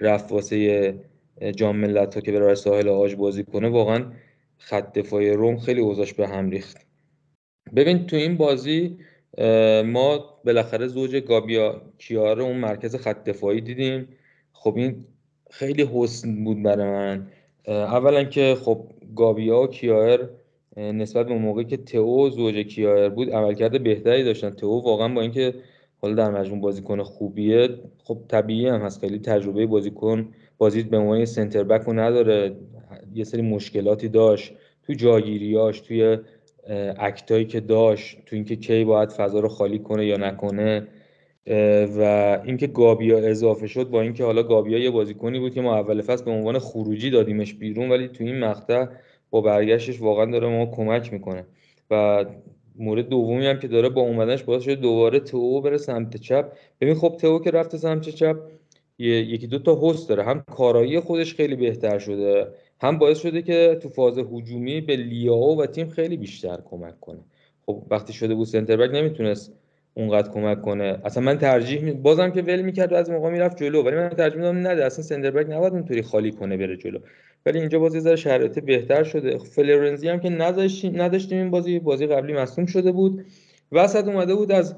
رفت 0.00 0.32
واسه 0.32 0.94
جام 1.56 1.76
ملت 1.76 2.14
ها 2.14 2.20
که 2.20 2.32
برای 2.32 2.54
ساحل 2.54 2.88
آج 2.88 3.14
بازی 3.14 3.44
کنه 3.44 3.68
واقعا 3.68 4.12
خط 4.58 4.98
دفاعی 4.98 5.30
روم 5.30 5.58
خیلی 5.58 5.80
اوضاش 5.80 6.14
به 6.14 6.28
هم 6.28 6.50
ریخت. 6.50 6.86
ببین 7.76 8.06
تو 8.06 8.16
این 8.16 8.36
بازی 8.36 8.98
ما 9.84 10.40
بالاخره 10.44 10.86
زوج 10.86 11.16
گابیا 11.16 11.82
کیاره 11.98 12.42
اون 12.42 12.56
مرکز 12.56 12.96
خط 12.96 13.24
دفاعی 13.24 13.60
دیدیم. 13.60 14.08
خب 14.52 14.76
این 14.76 15.04
خیلی 15.50 15.88
حسن 15.92 16.44
بود 16.44 16.62
برای 16.62 16.90
من. 16.90 17.26
اولا 17.66 18.24
که 18.24 18.56
خب 18.60 18.88
گابیا 19.16 19.62
و 19.62 19.66
کیایر 19.66 20.28
نسبت 20.78 21.26
به 21.26 21.34
موقعی 21.34 21.64
که 21.64 21.76
تئو 21.76 22.30
زوج 22.30 22.54
کیایر 22.54 23.08
بود 23.08 23.30
عملکرد 23.30 23.82
بهتری 23.82 24.24
داشتن. 24.24 24.50
تئو 24.50 24.80
واقعا 24.80 25.14
با 25.14 25.20
اینکه 25.20 25.54
حالا 26.02 26.14
در 26.14 26.30
مجموع 26.30 26.60
بازیکن 26.60 27.02
خوبیه 27.02 27.68
خب 28.04 28.18
طبیعی 28.28 28.66
هم 28.66 28.80
هست. 28.80 29.00
خیلی 29.00 29.18
تجربه 29.18 29.66
بازیکن 29.66 30.28
بازی 30.58 30.82
به 30.82 30.96
عنوان 30.96 31.24
سنتر 31.24 31.62
بک 31.62 31.82
رو 31.82 31.92
نداره. 31.92 32.56
یه 33.14 33.24
سری 33.24 33.42
مشکلاتی 33.42 34.08
داشت. 34.08 34.52
تو 34.82 34.92
جاگیریاش 34.92 35.80
توی 35.80 36.18
اکتایی 36.98 37.44
که 37.44 37.60
داشت 37.60 38.18
تو 38.26 38.36
اینکه 38.36 38.56
کی 38.56 38.84
باید 38.84 39.10
فضا 39.10 39.40
رو 39.40 39.48
خالی 39.48 39.78
کنه 39.78 40.06
یا 40.06 40.16
نکنه. 40.16 40.86
و 41.98 42.02
اینکه 42.44 42.66
گابیا 42.66 43.18
اضافه 43.18 43.66
شد 43.66 43.90
با 43.90 44.00
اینکه 44.00 44.24
حالا 44.24 44.42
گابیا 44.42 44.78
یه 44.78 44.90
بازیکنی 44.90 45.38
بود 45.38 45.54
که 45.54 45.60
ما 45.60 45.78
اول 45.78 46.02
فصل 46.02 46.24
به 46.24 46.30
عنوان 46.30 46.58
خروجی 46.58 47.10
دادیمش 47.10 47.54
بیرون 47.54 47.90
ولی 47.90 48.08
تو 48.08 48.24
این 48.24 48.38
مقطع 48.38 48.86
با 49.30 49.40
برگشتش 49.40 50.00
واقعا 50.00 50.30
داره 50.30 50.48
ما 50.48 50.66
کمک 50.66 51.12
می‌کنه. 51.12 51.44
و 51.90 52.24
مورد 52.76 53.08
دومی 53.08 53.46
هم 53.46 53.58
که 53.58 53.68
داره 53.68 53.88
با 53.88 54.00
اومدنش 54.00 54.42
باعث 54.42 54.62
شده 54.62 54.74
دوباره 54.74 55.20
تو 55.20 55.60
بره 55.60 55.76
سمت 55.76 56.16
چپ. 56.16 56.52
ببین 56.80 56.94
خب 56.94 57.16
تو 57.20 57.38
که 57.38 57.50
رفته 57.50 57.78
سمت 57.78 58.08
چپ 58.08 58.36
یکی 58.98 59.46
دو 59.46 59.58
تا 59.58 59.74
هست 59.74 60.08
داره. 60.08 60.24
هم 60.24 60.40
کارایی 60.40 61.00
خودش 61.00 61.34
خیلی 61.34 61.56
بهتر 61.56 61.98
شده 61.98 62.48
هم 62.80 62.98
باعث 62.98 63.18
شده 63.18 63.42
که 63.42 63.78
تو 63.82 63.88
فاز 63.88 64.18
هجومی 64.18 64.80
به 64.80 64.96
لیاو 64.96 65.60
و 65.60 65.66
تیم 65.66 65.88
خیلی 65.88 66.16
بیشتر 66.16 66.58
کمک 66.70 67.00
کنه. 67.00 67.20
خب 67.66 67.82
وقتی 67.90 68.12
شده 68.12 68.34
بود 68.34 68.46
سنتر 68.46 68.76
بک 68.76 68.90
نمی‌تونست 68.94 69.52
اونقدر 69.94 70.32
کمک 70.32 70.62
کنه. 70.62 70.98
اصلا 71.04 71.22
من 71.22 71.38
ترجیح 71.38 71.92
بازم 71.92 72.30
که 72.30 72.42
ول 72.42 72.62
می‌کرد 72.62 72.92
و 72.92 72.94
از 72.94 73.10
موقع 73.10 73.30
می‌رفت 73.30 73.56
جلو. 73.56 73.82
ولی 73.82 73.96
من 73.96 74.08
ترجیح 74.08 74.38
میدم 74.38 74.66
نده. 74.66 74.84
اصلا 74.84 75.04
سنتر 75.04 75.30
بک 75.30 75.46
نباید 75.50 75.72
اونطوری 75.72 76.02
خالی 76.02 76.30
کنه 76.32 76.56
بره 76.56 76.76
جلو. 76.76 76.98
ولی 77.46 77.58
اینجا 77.58 77.78
بازی 77.78 78.00
ذره 78.00 78.16
شرایط 78.16 78.58
بهتر 78.58 79.04
شده. 79.04 79.38
فلورنزی 79.38 80.08
هم 80.08 80.20
که 80.20 80.28
نداشتیم 80.28 81.02
نداشتیم 81.02 81.38
این 81.38 81.50
بازی 81.50 81.78
بازی 81.78 82.06
قبلی 82.06 82.32
مصدوم 82.32 82.66
شده 82.66 82.92
بود. 82.92 83.24
وسط 83.72 84.08
اومده 84.08 84.34
بود 84.34 84.52
از 84.52 84.76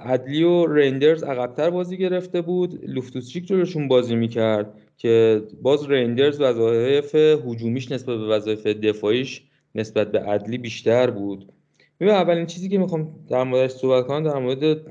عدلی 0.00 0.42
و 0.42 0.66
رندرز 0.66 1.22
عقبتر 1.22 1.70
بازی 1.70 1.96
گرفته 1.96 2.40
بود. 2.40 2.80
لوفتوسچیک 2.82 3.46
جلوشون 3.46 3.88
بازی 3.88 4.16
می‌کرد 4.16 4.74
که 4.96 5.42
باز 5.62 5.90
رندرز 5.90 6.40
وظایف 6.40 7.14
هجومیش 7.14 7.92
نسبت 7.92 8.18
به 8.18 8.26
وظایف 8.26 8.66
دفاعیش 8.66 9.42
نسبت 9.74 10.12
به 10.12 10.18
عدلی 10.20 10.58
بیشتر 10.58 11.10
بود. 11.10 11.52
ببین 12.00 12.14
اولین 12.14 12.46
چیزی 12.46 12.68
که 12.68 12.78
می‌خوام 12.78 13.14
در 13.28 13.42
موردش 13.42 13.70
صحبت 13.70 14.06
کنم 14.06 14.22
در 14.30 14.38
مورد 14.38 14.86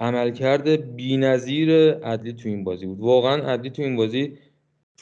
عملکرد 0.00 0.96
بی‌نظیر 0.96 1.92
عدلی 1.92 2.32
تو 2.32 2.48
این 2.48 2.64
بازی 2.64 2.86
بود. 2.86 3.00
واقعا 3.00 3.52
عدلی 3.52 3.70
تو 3.70 3.82
این 3.82 3.96
بازی 3.96 4.38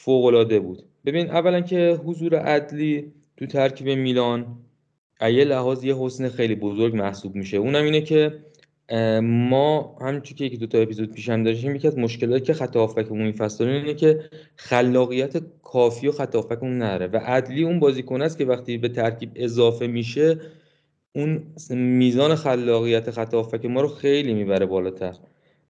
فوق 0.03 0.25
العاده 0.25 0.59
بود. 0.59 0.83
ببین 1.05 1.29
اولا 1.29 1.61
که 1.61 1.99
حضور 2.05 2.35
عدلی 2.35 3.11
تو 3.37 3.45
ترکیب 3.45 3.89
میلان 3.89 4.45
ایه 5.21 5.43
لحاظ 5.43 5.83
یه 5.83 5.95
حسن 5.97 6.29
خیلی 6.29 6.55
بزرگ 6.55 6.95
محسوب 6.95 7.35
میشه. 7.35 7.57
اونم 7.57 7.83
اینه 7.83 8.01
که 8.01 8.33
ما 9.21 9.97
همچون 10.01 10.37
که 10.37 10.45
یکی 10.45 10.57
دو 10.57 10.67
تا 10.67 10.77
اپیزود 10.77 11.13
پیش 11.13 11.29
هم 11.29 11.43
داشتیم 11.43 11.75
یکی 11.75 11.87
از 11.87 11.97
مشکلاتی 11.97 12.45
که 12.45 12.53
خط 12.53 12.75
هافبکمون 12.75 13.21
این 13.21 13.31
فصل 13.31 13.63
اینه 13.63 13.93
که 13.93 14.19
خلاقیت 14.55 15.41
کافی 15.63 16.07
و 16.07 16.11
خط 16.11 16.35
هافبکمون 16.35 16.81
نداره 16.81 17.07
و 17.07 17.17
عدلی 17.17 17.63
اون 17.63 17.79
بازیکن 17.79 18.21
است 18.21 18.37
که 18.37 18.45
وقتی 18.45 18.77
به 18.77 18.89
ترکیب 18.89 19.31
اضافه 19.35 19.87
میشه 19.87 20.39
اون 21.15 21.43
میزان 21.69 22.35
خلاقیت 22.35 23.11
خط 23.11 23.33
هافبک 23.33 23.65
ما 23.65 23.81
رو 23.81 23.87
خیلی 23.87 24.33
می‌بره 24.33 24.65
بالاتر. 24.65 25.15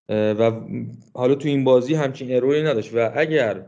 و 0.09 0.51
حالا 1.13 1.35
تو 1.35 1.47
این 1.47 1.63
بازی 1.63 1.93
همچین 1.95 2.35
اروری 2.35 2.63
نداشت. 2.63 2.91
و 2.93 3.11
اگر 3.15 3.65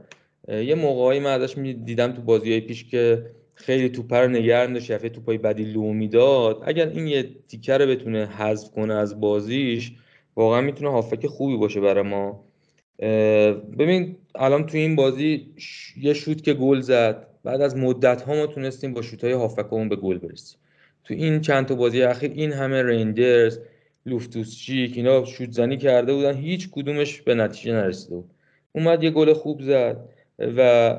یه 0.47 0.75
موقعی 0.75 1.19
من 1.19 1.41
ازش 1.41 1.57
دیدم 1.85 2.11
تو 2.11 2.21
بازی 2.21 2.51
های 2.51 2.61
پیش 2.61 2.85
که 2.85 3.25
خیلی 3.55 3.89
توپ 3.89 4.13
رو 4.13 4.27
نگرد 4.27 4.73
داشت 4.73 4.89
یفه 4.89 5.09
توپای 5.09 5.37
بدی 5.37 5.63
لو 5.63 5.93
می‌داد. 5.93 6.61
اگر 6.65 6.87
این 6.87 7.07
یه 7.07 7.29
تیکه 7.47 7.77
رو 7.77 7.87
بتونه 7.87 8.25
حذف 8.25 8.71
کنه 8.71 8.93
از 8.93 9.19
بازیش 9.19 9.91
واقعا 10.35 10.61
می‌تونه 10.61 10.91
هافک 10.91 11.27
خوبی 11.27 11.57
باشه 11.57 11.81
برای 11.81 12.03
ما. 12.03 12.43
ببین 13.79 14.15
الان 14.35 14.65
تو 14.65 14.77
این 14.77 14.95
بازی 14.95 15.53
یه 16.01 16.13
شوت 16.13 16.43
که 16.43 16.53
گل 16.53 16.81
زد 16.81 17.27
بعد 17.43 17.61
از 17.61 17.77
مدت 17.77 18.21
ها 18.21 18.35
ما 18.35 18.47
تونستیم 18.47 18.93
با 18.93 19.01
شوت 19.01 19.23
های 19.23 19.33
هافکمون 19.33 19.89
به 19.89 19.95
گل 19.95 20.17
برسیم. 20.17 20.59
تو 21.03 21.13
این 21.13 21.41
چند 21.41 21.65
تا 21.65 21.75
بازی 21.75 22.01
اخیر 22.01 22.31
این 22.31 22.51
همه 22.51 22.83
رینجرز 22.83 23.59
لوفتوس 24.05 24.57
چیک 24.57 24.97
اینا 24.97 25.25
شوت 25.25 25.51
زنی 25.51 25.77
کرده 25.77 26.13
بودن 26.13 26.35
هیچ 26.35 26.69
کدومش 26.71 27.21
به 27.21 27.35
نتیجه 27.35 27.73
نرسیده 27.73 28.15
بود. 28.15 28.29
اومد 28.71 29.03
یه 29.03 29.11
گل 29.11 29.33
خوب 29.33 29.61
زد. 29.61 30.09
و 30.39 30.97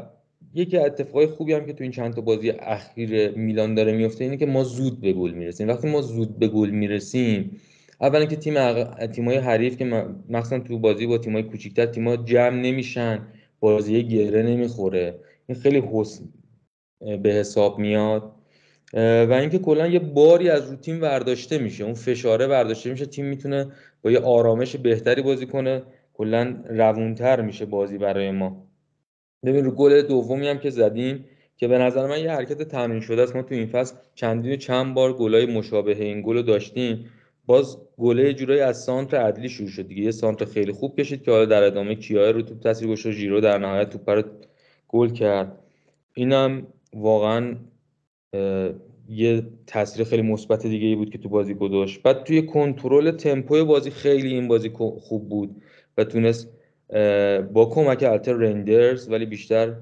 یکی 0.55 0.79
از 0.79 0.85
اتفاقای 0.87 1.27
خوبی 1.27 1.53
هم 1.53 1.67
که 1.67 1.73
تو 1.73 1.83
این 1.83 1.93
چند 1.93 2.15
تا 2.15 2.21
بازی 2.21 2.51
اخیر 2.51 3.31
میلان 3.31 3.75
داره 3.75 3.93
میفته 3.93 4.25
اینه 4.25 4.37
که 4.37 4.47
ما 4.47 4.65
زود 4.65 5.01
به 5.01 5.13
گل 5.13 5.31
می‌رسیم. 5.31 5.69
وقتی 5.69 5.89
ما 5.89 6.03
زود 6.03 6.39
به 6.39 6.49
گل 6.49 6.71
می‌رسیم 6.71 7.61
اولا 8.01 8.25
که 8.25 8.37
تیم 8.37 8.57
اق... 8.57 9.07
تیمای 9.07 9.37
حریف 9.37 9.77
که 9.77 10.05
مثلا 10.29 10.59
تو 10.59 10.79
بازی 10.79 11.07
با 11.07 11.19
تیمای 11.19 11.43
کوچیک‌تر 11.43 11.87
تیم‌ها 11.87 12.17
جمع 12.17 12.57
نمیشن 12.61 13.27
بازی 13.61 14.03
گره 14.03 14.43
نمی‌خوره. 14.43 15.15
این 15.47 15.59
خیلی 15.59 15.83
حسن 15.93 16.25
به 17.23 17.31
حساب 17.31 17.79
میاد. 17.79 18.33
و 18.95 19.33
اینکه 19.41 19.59
کلا 19.59 19.87
یه 19.87 19.99
باری 19.99 20.49
از 20.49 20.71
رو 20.71 20.77
تیم 20.77 21.01
برداشته 21.01 21.59
میشه 21.59 21.85
اون 21.85 21.95
فشاره 21.95 22.47
برداشته 22.47 22.91
میشه 22.91 23.07
تیم 23.07 23.27
می‌تونه 23.27 23.73
با 24.03 24.11
یه 24.11 24.19
آرامش 24.19 24.77
بهتری 24.77 25.23
بازی 25.23 25.47
کنه. 25.47 25.83
کلا 26.15 26.57
روونتر 26.69 27.41
میشه 27.41 27.67
بازی 27.67 27.99
برای 27.99 28.31
ما. 28.31 28.64
ببین 29.45 29.65
رو 29.65 29.71
گل 29.71 30.03
دومی 30.03 30.49
هم 30.49 30.59
که 30.59 30.71
زدیم 30.71 31.25
که 31.57 31.69
به 31.69 31.79
نظر 31.79 32.07
من 32.07 32.21
یه 32.21 32.31
حرکت 32.31 32.63
تمرین 32.63 33.01
شده 33.01 33.23
است. 33.23 33.37
ما 33.37 33.43
تو 33.43 33.55
این 33.55 33.67
فصل 33.67 33.97
چندین 34.15 34.53
و 34.53 34.57
چند 34.57 34.95
بار 34.95 35.13
گلای 35.13 35.47
مشابه 35.47 36.05
این 36.05 36.23
گل 36.23 36.43
داشتیم. 36.43 37.11
باز 37.47 37.79
گله 37.99 38.20
یه 38.20 38.35
جورایی 38.35 38.61
از 38.61 38.83
سانتر 38.83 39.17
عدلی 39.17 39.49
شروع 39.49 39.69
شد 39.69 39.89
دیگه. 39.89 40.03
یه 40.03 40.11
سانتر 40.11 40.45
خیلی 40.45 40.73
خوب 40.73 41.01
کشید 41.01 41.23
که 41.23 41.31
حالا 41.31 41.45
در 41.45 41.63
ادامه 41.63 41.95
کیایر 41.95 42.33
رو 42.33 42.43
توپ 42.43 42.61
تاثیر 42.61 42.89
گذاشت 42.89 43.11
ژیرو 43.11 43.41
در 43.41 43.59
نهایت 43.59 43.91
توپ 43.91 44.11
رو 44.11 44.23
گل 44.89 45.09
کرد. 45.09 45.59
اینم 46.15 46.67
واقعا 46.95 47.57
یه 49.09 49.43
تاثیر 49.67 50.05
خیلی 50.05 50.23
مثبت 50.23 50.67
دیگه 50.67 50.87
ای 50.87 50.95
بود 50.95 51.11
که 51.11 51.19
تو 51.19 51.29
بازی 51.29 51.55
گذاشت. 51.55 52.03
بعد 52.03 52.25
توی 52.25 52.43
کنترل 52.43 53.11
تمپوی 53.11 53.65
بازی 53.65 53.91
خیلی 53.91 54.35
این 54.35 54.49
بازی 54.49 54.71
خوب 55.01 55.29
بود 55.29 55.63
و 55.99 56.05
تونست 56.05 56.49
با 57.53 57.71
کمک 57.75 58.03
البته 58.03 58.33
رایندرز 58.33 59.11
ولی 59.11 59.27
بیشتر 59.27 59.75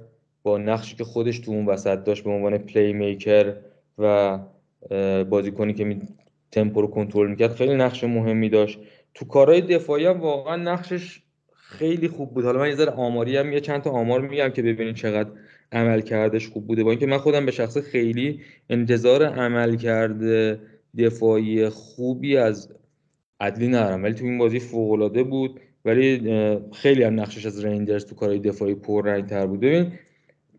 با 0.42 0.58
نقشی 0.58 0.96
که 0.96 1.04
خودش 1.04 1.38
تو 1.38 1.50
اون 1.50 1.66
وسط 1.66 2.04
داشت 2.04 2.24
به 2.24 2.30
عنوان 2.30 2.58
playmaker 2.58 3.54
و 3.98 4.38
بازیکنی 5.30 5.74
که 5.74 5.96
تمپو 6.50 6.80
رو 6.80 6.86
کنترل 6.86 7.30
می‌کرد 7.30 7.54
خیلی 7.54 7.74
نقش 7.74 8.04
مهمی 8.04 8.48
داشت. 8.48 8.78
تو 9.14 9.24
کارهای 9.24 9.60
دفاعی 9.60 10.06
هم 10.06 10.20
واقعا 10.20 10.56
نقشش 10.56 11.22
خیلی 11.52 12.08
خوب 12.08 12.34
بود. 12.34 12.44
حالا 12.44 12.58
من 12.58 12.68
یه 12.68 12.74
ذره 12.74 12.90
آماری 12.90 13.36
هم 13.36 13.52
یه 13.52 13.60
چند 13.60 13.82
تا 13.82 13.90
آمار 13.90 14.20
میگم 14.20 14.48
که 14.48 14.62
ببینید 14.62 14.94
چقدر 14.94 15.30
عمل 15.72 16.00
کردش 16.00 16.48
خوب 16.48 16.66
بوده. 16.66 16.84
با 16.84 16.90
اینکه 16.90 17.06
من 17.06 17.18
خودم 17.18 17.46
به 17.46 17.52
شخص 17.52 17.78
خیلی 17.78 18.40
انتظار 18.70 19.24
عمل 19.24 19.76
کرده 19.76 20.60
دفاعی 20.98 21.68
خوبی 21.68 22.36
از 22.36 22.74
عدلی 23.40 23.68
ندارم. 23.68 24.02
ولی 24.02 24.14
تو 24.14 24.24
این 24.24 24.38
بازی 24.38 24.60
فوق 24.60 25.22
بود. 25.22 25.60
ولی 25.84 26.30
خیلی 26.72 27.02
هم 27.02 27.20
نقشش 27.20 27.46
از 27.46 27.64
رینجرز 27.64 28.06
تو 28.06 28.14
کارهای 28.14 28.38
دفاعی 28.38 28.74
پر 28.74 29.20
تر 29.20 29.46
بود. 29.46 29.60
ببین 29.60 29.92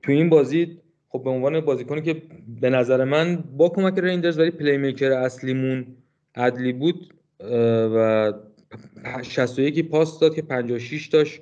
تو 0.01 0.11
این 0.11 0.29
بازی 0.29 0.77
خب 1.09 1.23
به 1.23 1.29
عنوان 1.29 1.59
بازیکنی 1.59 2.01
که 2.01 2.21
به 2.61 2.69
نظر 2.69 3.03
من 3.03 3.43
با 3.57 3.69
کمک 3.69 3.99
رایندرز 3.99 4.39
ولی 4.39 4.51
playmaker 4.51 5.11
اصلیمون 5.11 5.85
عدلی 6.35 6.73
بود 6.73 7.13
و 7.95 8.33
61 9.21 9.89
پاس 9.89 10.19
داد 10.19 10.35
که 10.35 10.41
56 10.41 11.07
تاش 11.07 11.41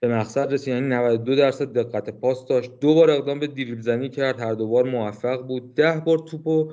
به 0.00 0.08
مقصد 0.08 0.52
رسید 0.52 0.74
یعنی 0.74 0.86
92 0.86 1.36
درصد 1.36 1.72
دقت 1.72 2.10
پاس 2.10 2.46
داشت. 2.46 2.70
دو 2.80 2.94
بار 2.94 3.10
اقدام 3.10 3.40
به 3.40 3.46
دریبل 3.46 3.80
زنی 3.80 4.08
کرد 4.08 4.40
هر 4.40 4.54
دو 4.54 4.68
بار 4.68 4.84
موفق 4.84 5.46
بود. 5.46 5.74
ده 5.74 6.02
بار 6.06 6.18
توپو 6.18 6.72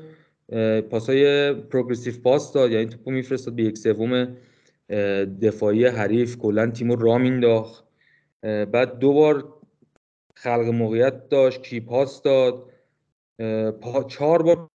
پاسای 0.90 1.54
progressive 1.54 2.14
پاس 2.24 2.54
داد 2.54 2.72
یعنی 2.72 2.86
توپو 2.86 3.12
میفرستاد 3.12 3.56
به 3.56 3.64
یک 3.64 3.78
سوم 3.78 4.28
دفاعی 5.42 5.86
حریف 5.86 6.38
کلا 6.38 6.72
تیمو 6.72 6.96
را 6.96 7.18
مینداخت 7.18 7.84
بعد 8.42 9.00
دو 9.00 9.14
بار 9.14 9.54
خلق 10.36 10.66
موقعیت 10.66 11.30
داشت 11.30 11.64
کی 11.64 11.80
پاس 11.80 12.22
داد. 12.22 12.70
چهار 14.08 14.42
بار 14.42 14.70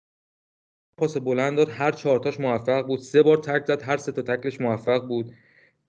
پاس 0.98 1.16
بلند 1.16 1.56
داد 1.56 1.68
هر 1.70 1.90
چهارتاش 1.90 2.40
موفق 2.40 2.86
بود. 2.86 2.98
سه 2.98 3.22
بار 3.22 3.36
تک 3.36 3.66
زد 3.66 3.82
هر 3.82 3.96
سه 3.96 4.12
تا 4.12 4.22
تکلش 4.22 4.60
موفق 4.60 5.06
بود. 5.06 5.32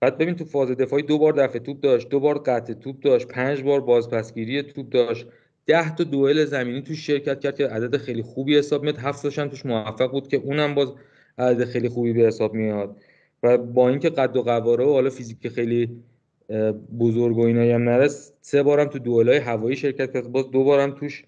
بعد 0.00 0.18
ببین 0.18 0.36
تو 0.36 0.44
فاز 0.44 0.70
دفاعی 0.70 1.02
دو 1.02 1.18
بار 1.18 1.32
دفع 1.32 1.58
توپ 1.58 1.80
داشت 1.80 2.08
دو 2.08 2.20
بار 2.20 2.38
قطع 2.38 2.72
توپ 2.72 3.00
داشت 3.00 3.28
پنج 3.28 3.62
بار 3.62 3.80
بازپسگیری 3.80 4.62
توپ 4.62 4.88
داشت. 4.88 5.26
ده 5.66 5.94
تا 5.94 6.04
دوئل 6.04 6.44
زمینی 6.44 6.82
توش 6.82 7.06
شرکت 7.06 7.40
کرد 7.40 7.56
که 7.56 7.66
عدد 7.66 7.96
خیلی 7.96 8.22
خوبی 8.22 8.58
حساب 8.58 8.82
میاد 8.82 8.98
هفت 8.98 9.28
توش 9.28 9.66
موفق 9.66 10.10
بود 10.10 10.28
که 10.28 10.36
اونم 10.36 10.74
باز 10.74 10.92
عدد 11.38 11.64
خیلی 11.64 11.88
خوبی 11.88 12.12
به 12.12 12.22
حساب 12.22 12.54
میاد 12.54 12.96
و 13.42 13.58
با 13.58 13.88
اینکه 13.88 14.10
قد 14.10 14.36
و 14.36 14.42
قواره 14.42 14.84
و 14.84 14.92
حالا 14.92 15.10
فیزیک 15.10 15.48
خیلی 15.48 15.88
بزرگ 16.98 17.36
و 17.36 17.40
اینایی 17.40 17.70
هم 17.70 17.82
نرس 17.82 18.32
سه 18.40 18.62
بارم 18.62 18.84
تو 18.84 18.98
دوئلای 18.98 19.38
هوایی 19.38 19.76
شرکت 19.76 20.12
کرد. 20.12 20.32
باز 20.32 20.50
دو 20.50 20.64
بارم 20.64 20.90
توش 20.90 21.24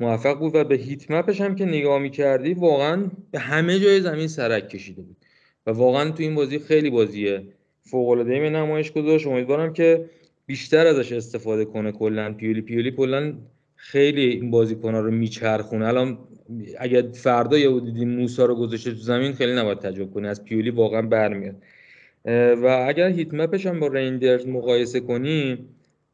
موفق 0.00 0.38
بود 0.38 0.54
و 0.54 0.64
به 0.64 0.74
هیت 0.74 1.10
مپش 1.10 1.40
هم 1.40 1.54
که 1.54 1.64
نگاه 1.64 1.98
می‌کردی 1.98 2.54
واقعا 2.54 3.10
به 3.30 3.38
همه 3.38 3.78
جای 3.78 4.00
زمین 4.00 4.28
سرک 4.28 4.68
کشیده 4.68 5.02
بود. 5.02 5.16
و 5.66 5.70
واقعا 5.70 6.10
تو 6.10 6.22
این 6.22 6.34
بازی 6.34 6.58
خیلی 6.58 6.90
بازیه 6.90 7.42
فوق 7.82 8.08
العاده 8.08 8.40
به 8.40 8.50
نمایش 8.50 8.92
گذاشت. 8.92 9.26
امیدوارم 9.26 9.72
که 9.72 10.04
بیشتر 10.46 10.86
ازش 10.86 11.12
استفاده 11.12 11.64
کنه. 11.64 11.92
کلا 11.92 12.32
پیولی 12.32 12.60
پیولی 12.60 12.90
کلا 12.90 13.34
خیلی 13.76 14.24
این 14.24 14.50
بازیکن‌ها 14.50 15.00
رو 15.00 15.10
میچرخونه. 15.10 15.86
الان 15.86 16.18
اگر 16.78 17.02
فردا 17.02 17.58
یه 17.58 17.80
دیدی 17.80 18.04
موسا 18.04 18.44
رو 18.44 18.54
گذاشته 18.54 18.90
تو 18.90 18.96
زمین 18.96 19.32
خیلی 19.32 19.54
نباید 19.54 19.78
تعجب 19.78 20.10
کنی. 20.10 20.28
از 20.28 20.44
پیولی 20.44 20.70
واقعا 20.70 21.02
برمیاد. 21.02 21.56
و 22.62 22.84
اگر 22.88 23.08
هیت 23.08 23.34
مپش 23.34 23.66
هم 23.66 23.80
با 23.80 23.86
رینجرز 23.86 24.46
مقایسه 24.46 25.00
کنی 25.00 25.58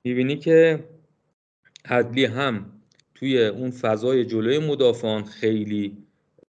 می‌بینی 0.05 0.37
که 0.37 0.85
عدلی 1.85 2.25
هم 2.25 2.67
توی 3.15 3.47
اون 3.47 3.71
فضای 3.71 4.25
جلوی 4.25 4.59
مدافعان 4.59 5.25
خیلی 5.25 5.97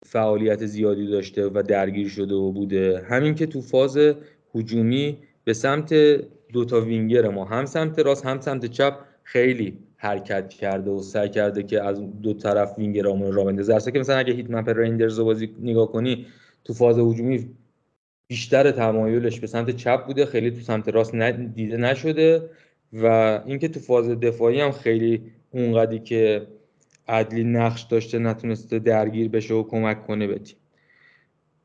فعالیت 0.06 0.66
زیادی 0.66 1.08
داشته 1.08 1.48
و 1.48 1.64
درگیر 1.68 2.10
شده 2.10 2.36
و 2.36 2.52
بوده. 2.52 3.06
همین 3.10 3.36
که 3.36 3.46
تو 3.46 3.62
فاز 3.62 4.00
هجومی 4.56 5.18
به 5.44 5.54
سمت 5.54 5.94
دوتا 6.54 6.82
وینگر 6.82 7.30
ما 7.30 7.46
هم 7.46 7.66
سمت 7.66 8.00
راست 8.00 8.26
هم 8.26 8.42
سمت 8.42 8.66
چپ 8.66 9.00
خیلی 9.24 9.78
حرکت 9.98 10.50
کرده 10.50 10.92
و 10.92 11.02
سعی 11.02 11.30
کرده 11.30 11.64
که 11.64 11.84
از 11.84 12.22
دو 12.22 12.34
طرف 12.34 12.74
وینگرامون 12.78 13.32
را 13.32 13.44
بندازه. 13.44 13.92
که 13.92 14.00
مثلا 14.00 14.18
اگه 14.18 14.34
هیت 14.34 14.52
مپ 14.52 14.70
رینجرز 14.70 15.20
رو 15.20 15.26
بازی 15.26 15.56
نگاه 15.62 15.92
کنی 15.92 16.26
تو 16.64 16.74
فاز 16.74 17.00
هجومی 17.00 17.50
بیشتر 18.28 18.72
تمایلش 18.72 19.40
به 19.40 19.48
سمت 19.48 19.70
چپ 19.70 20.06
بوده 20.06 20.26
خیلی 20.26 20.52
تو 20.52 20.60
سمت 20.60 20.90
راست 20.90 21.16
دیده 21.56 21.78
نشده 21.78 22.50
و 22.94 23.06
اینکه 23.46 23.68
تو 23.68 23.80
فاز 23.80 24.10
دفاعی 24.10 24.62
هم 24.62 24.72
خیلی 24.72 25.22
اونقدی 25.52 26.00
که 26.00 26.48
عدلی 27.08 27.44
نقش 27.44 27.82
داشته 27.82 28.20
نتونسته 28.20 28.80
درگیر 28.80 29.30
بشه 29.30 29.54
و 29.54 29.64
کمک 29.64 30.08
کنه 30.08 30.28
به 30.28 30.40
تیم. 30.40 30.58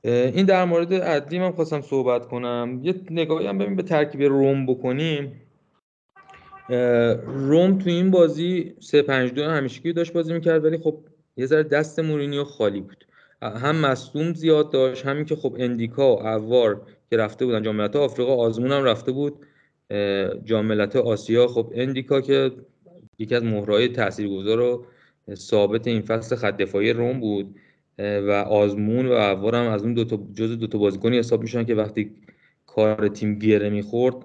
این 0.05 0.47
در 0.47 0.65
مورد 0.65 0.95
عدلی 0.95 1.39
من 1.39 1.51
خواستم 1.51 1.81
صحبت 1.81 2.27
کنم. 2.27 2.81
یه 2.83 2.95
نگاهی 3.11 3.47
هم 3.47 3.59
ببین 3.59 3.77
به 3.77 3.83
ترکیب 3.83 4.23
روم 4.23 4.67
بکنیم. 4.67 5.33
روم 7.27 7.79
تو 7.79 7.91
این 7.91 8.11
بازی 8.11 8.75
3 8.81 9.03
5 9.03 9.33
2 9.33 9.43
همیشگی 9.45 9.93
داشت 9.93 10.13
بازی 10.13 10.33
می‌کرد 10.33 10.65
ولی 10.65 10.79
خب 10.79 10.99
یه 11.37 11.47
ذره 11.47 11.63
دست 11.63 11.99
مورینیو 11.99 12.45
خالی 12.45 12.81
بود. 12.81 13.07
هم 13.43 13.77
مصدوم 13.77 14.35
زیاد 14.35 14.73
داشت 14.73 15.07
همین 15.07 15.25
که 15.25 15.37
خب 15.37 15.57
اندیکا 15.59 16.17
و 16.17 16.27
اوار 16.27 16.87
که 17.11 17.17
رفته 17.17 17.45
بودن 17.45 17.63
جام 17.63 17.81
آفریقا 17.81 18.35
آزمون 18.37 18.73
هم 18.73 18.85
رفته 18.85 19.13
بود. 19.13 19.47
جام 20.45 20.71
آسیا 20.81 21.47
خب 21.47 21.73
اندیکا 21.75 22.21
که 22.21 22.53
یکی 23.19 23.35
از 23.35 23.45
مهرهای 23.45 23.89
تاثیرگذار 23.89 24.61
و 24.61 24.87
ثابت 25.35 25.87
این 25.87 26.03
فصل 26.03 26.37
خط 26.37 26.57
دفاعی 26.57 26.93
روم 26.93 27.21
بود. 27.21 27.55
و 27.99 28.31
آزمون 28.31 29.07
و 29.07 29.13
اوار 29.13 29.55
هم 29.55 29.67
از 29.67 29.83
اون 29.83 29.95
دو 29.95 30.05
تا 30.05 30.21
جزء 30.35 30.55
دو 30.55 30.67
تا 30.67 30.79
بازیکنی 30.79 31.19
حساب 31.19 31.43
میشن 31.43 31.65
که 31.65 31.75
وقتی 31.75 32.11
کار 32.67 33.09
تیم 33.09 33.35
گیره 33.39 33.71
می‌خورد 33.71 34.17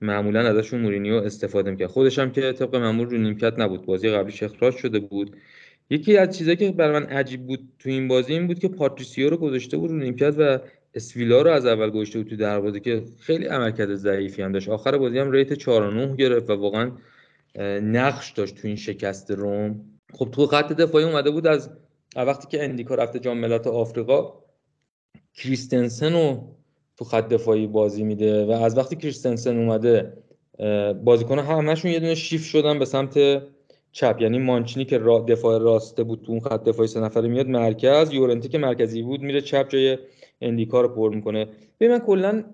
معمولا 0.00 0.40
ازشون 0.40 0.80
مورینیو 0.80 1.14
استفاده 1.14 1.70
می‌کرد. 1.70 1.88
خودش 1.88 2.18
هم 2.18 2.30
که 2.30 2.52
طبق 2.52 2.76
معمول 2.76 3.10
رو 3.10 3.18
نیمکت 3.18 3.58
نبود. 3.58 3.86
بازی 3.86 4.10
قبلیش 4.10 4.42
اخراج 4.42 4.76
شده 4.76 4.98
بود. 4.98 5.36
یکی 5.90 6.16
از 6.16 6.38
چیزایی 6.38 6.56
که 6.56 6.72
برای 6.72 7.00
من 7.00 7.06
عجیب 7.06 7.46
بود 7.46 7.68
تو 7.78 7.88
این 7.88 8.08
بازی 8.08 8.32
این 8.32 8.46
بود 8.46 8.58
که 8.58 8.68
پاتریسیو 8.68 9.30
رو 9.30 9.36
گذاشته 9.36 9.76
بود 9.76 9.90
رو 9.90 9.96
نیمکت 9.96 10.34
و 10.38 10.58
اسویلار 10.94 11.42
رو 11.42 11.50
از 11.50 11.66
اول 11.66 11.90
گذاشته 11.90 12.18
بود 12.18 12.28
تو 12.28 12.36
دروازه 12.36 12.80
که 12.80 13.02
خیلی 13.20 13.46
عملکرد 13.46 13.94
ضعیفی 13.94 14.42
هم 14.42 14.52
داشت. 14.52 14.68
آخر 14.68 14.98
بازی 14.98 15.18
هم 15.18 15.30
rate 15.30 15.52
4 15.52 15.94
9 15.94 16.16
گرفت 16.16 16.50
و 16.50 16.52
واقعا 16.52 16.92
نقش 17.82 18.32
داشت 18.32 18.54
تو 18.54 18.68
این 18.68 18.76
شکست 18.76 19.30
روم. 19.30 19.80
خب 20.12 20.28
تو 20.32 20.46
خط 20.46 20.72
دفاعی 20.72 21.04
اومده 21.04 21.30
بود 21.30 21.46
از 21.46 21.70
وقتی 22.16 22.48
که 22.48 22.64
ان‌دیکا 22.64 22.94
رفته 22.94 23.18
جام 23.18 23.38
ملت 23.38 23.66
آفریقا 23.66 24.32
کریستنسن 25.34 26.12
رو 26.12 26.55
تو 26.96 27.04
خط 27.04 27.28
دفاعی 27.28 27.66
بازی 27.66 28.04
میده 28.04 28.44
و 28.44 28.50
از 28.50 28.78
وقتی 28.78 28.96
کریستنسن 28.96 29.56
اومده 29.56 30.12
بازیکن 31.04 31.38
همشون 31.38 31.90
یه 31.90 32.00
دونه 32.00 32.14
شیف 32.14 32.44
شدن 32.44 32.78
به 32.78 32.84
سمت 32.84 33.42
چپ. 33.92 34.16
یعنی 34.20 34.38
مانچینی 34.38 34.84
که 34.84 34.98
را 34.98 35.24
دفاع 35.28 35.58
راسته 35.58 36.02
بود 36.02 36.22
تو 36.22 36.32
اون 36.32 36.40
خط 36.40 36.64
دفاعی 36.64 36.88
سه 36.88 37.00
نفره 37.00 37.28
میاد 37.28 37.46
مرکز 37.48 38.12
یورنتی 38.12 38.48
که 38.48 38.58
مرکزی 38.58 39.02
بود 39.02 39.20
میره 39.20 39.40
چپ 39.40 39.68
جای 39.68 39.98
اندیکا 40.40 40.80
رو 40.80 40.88
پر 40.88 41.14
می‌کنه. 41.14 41.46
ببین 41.80 41.92
من 41.92 41.98
کلا 41.98 42.44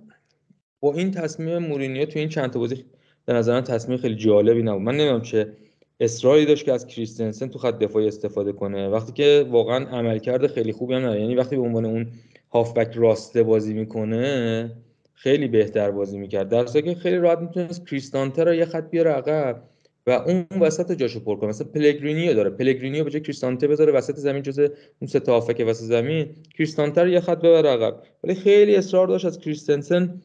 با 0.81 0.95
این 0.95 1.11
تصمیم 1.11 1.59
مورینیو 1.59 2.07
تو 2.07 2.19
این 2.19 2.29
چند 2.29 2.51
تا 2.51 2.59
بازی 2.59 2.85
به 3.25 3.33
نظر 3.33 3.61
تصمیم 3.61 3.99
خیلی 3.99 4.15
جالبی 4.15 4.63
نبود. 4.63 4.83
من 4.83 4.97
نمی‌دونم 4.97 5.23
چه 5.23 5.53
اصراری 6.01 6.47
داشت 6.47 6.65
که 6.65 6.73
از 6.73 6.87
کریستنسن 6.87 7.49
تو 7.49 7.59
خط 7.59 7.79
دفاعی 7.79 8.09
استفاده 8.09 8.53
کنه. 8.53 8.89
وقتی 8.89 9.13
که 9.13 9.47
واقعا 9.51 9.99
عملکرد 9.99 10.47
خیلی 10.47 10.73
خوبی 10.73 10.95
هم 10.95 11.01
نداره. 11.01 11.21
یعنی 11.21 11.35
وقتی 11.35 11.57
به 11.57 11.63
عنوان 11.63 11.85
اون 11.85 12.07
هافبک 12.53 12.93
راسته 12.95 13.43
بازی 13.43 13.75
می‌کنه 13.75 14.73
خیلی 15.15 15.49
بهتر 15.49 15.91
بازی 15.91 16.19
می‌کرد. 16.19 16.49
در 16.49 16.65
که 16.65 16.95
خیلی 16.95 17.17
راحت 17.17 17.39
می‌تونست 17.39 17.87
کریستانته 17.87 18.45
رو 18.45 18.55
یه 18.55 18.65
خط 18.65 18.91
بیاره 18.91 19.11
عقب 19.11 19.63
و 20.07 20.11
اون 20.11 20.47
وسط 20.61 20.93
جاشو 20.93 21.25
پر 21.25 21.37
کنه. 21.37 21.49
مثلا 21.49 21.67
پلگرینیو 21.75 22.35
داره. 22.35 22.51
پلگرینیو 22.51 23.05
به 23.05 23.11
جای 23.11 23.23
کریستانته 23.23 23.69
بذاره 23.69 23.93
وسط 23.93 24.15
زمین 24.15 24.43
جز 24.43 24.59
اون 24.59 25.09
سه 25.09 25.21
تا 25.21 25.39
وسط 25.39 25.85
زمین 25.85 26.27
کریستانته 26.59 27.03
رو 27.03 27.09
یه 27.09 27.21
خط 27.21 27.39
ببره 27.39 27.69
عقب. 27.69 28.03
ولی 28.25 28.35
خیلی 28.35 28.77
اصرار 28.77 29.07
داشت 29.07 29.25
از 29.25 29.39
کریستنسن 29.39 30.23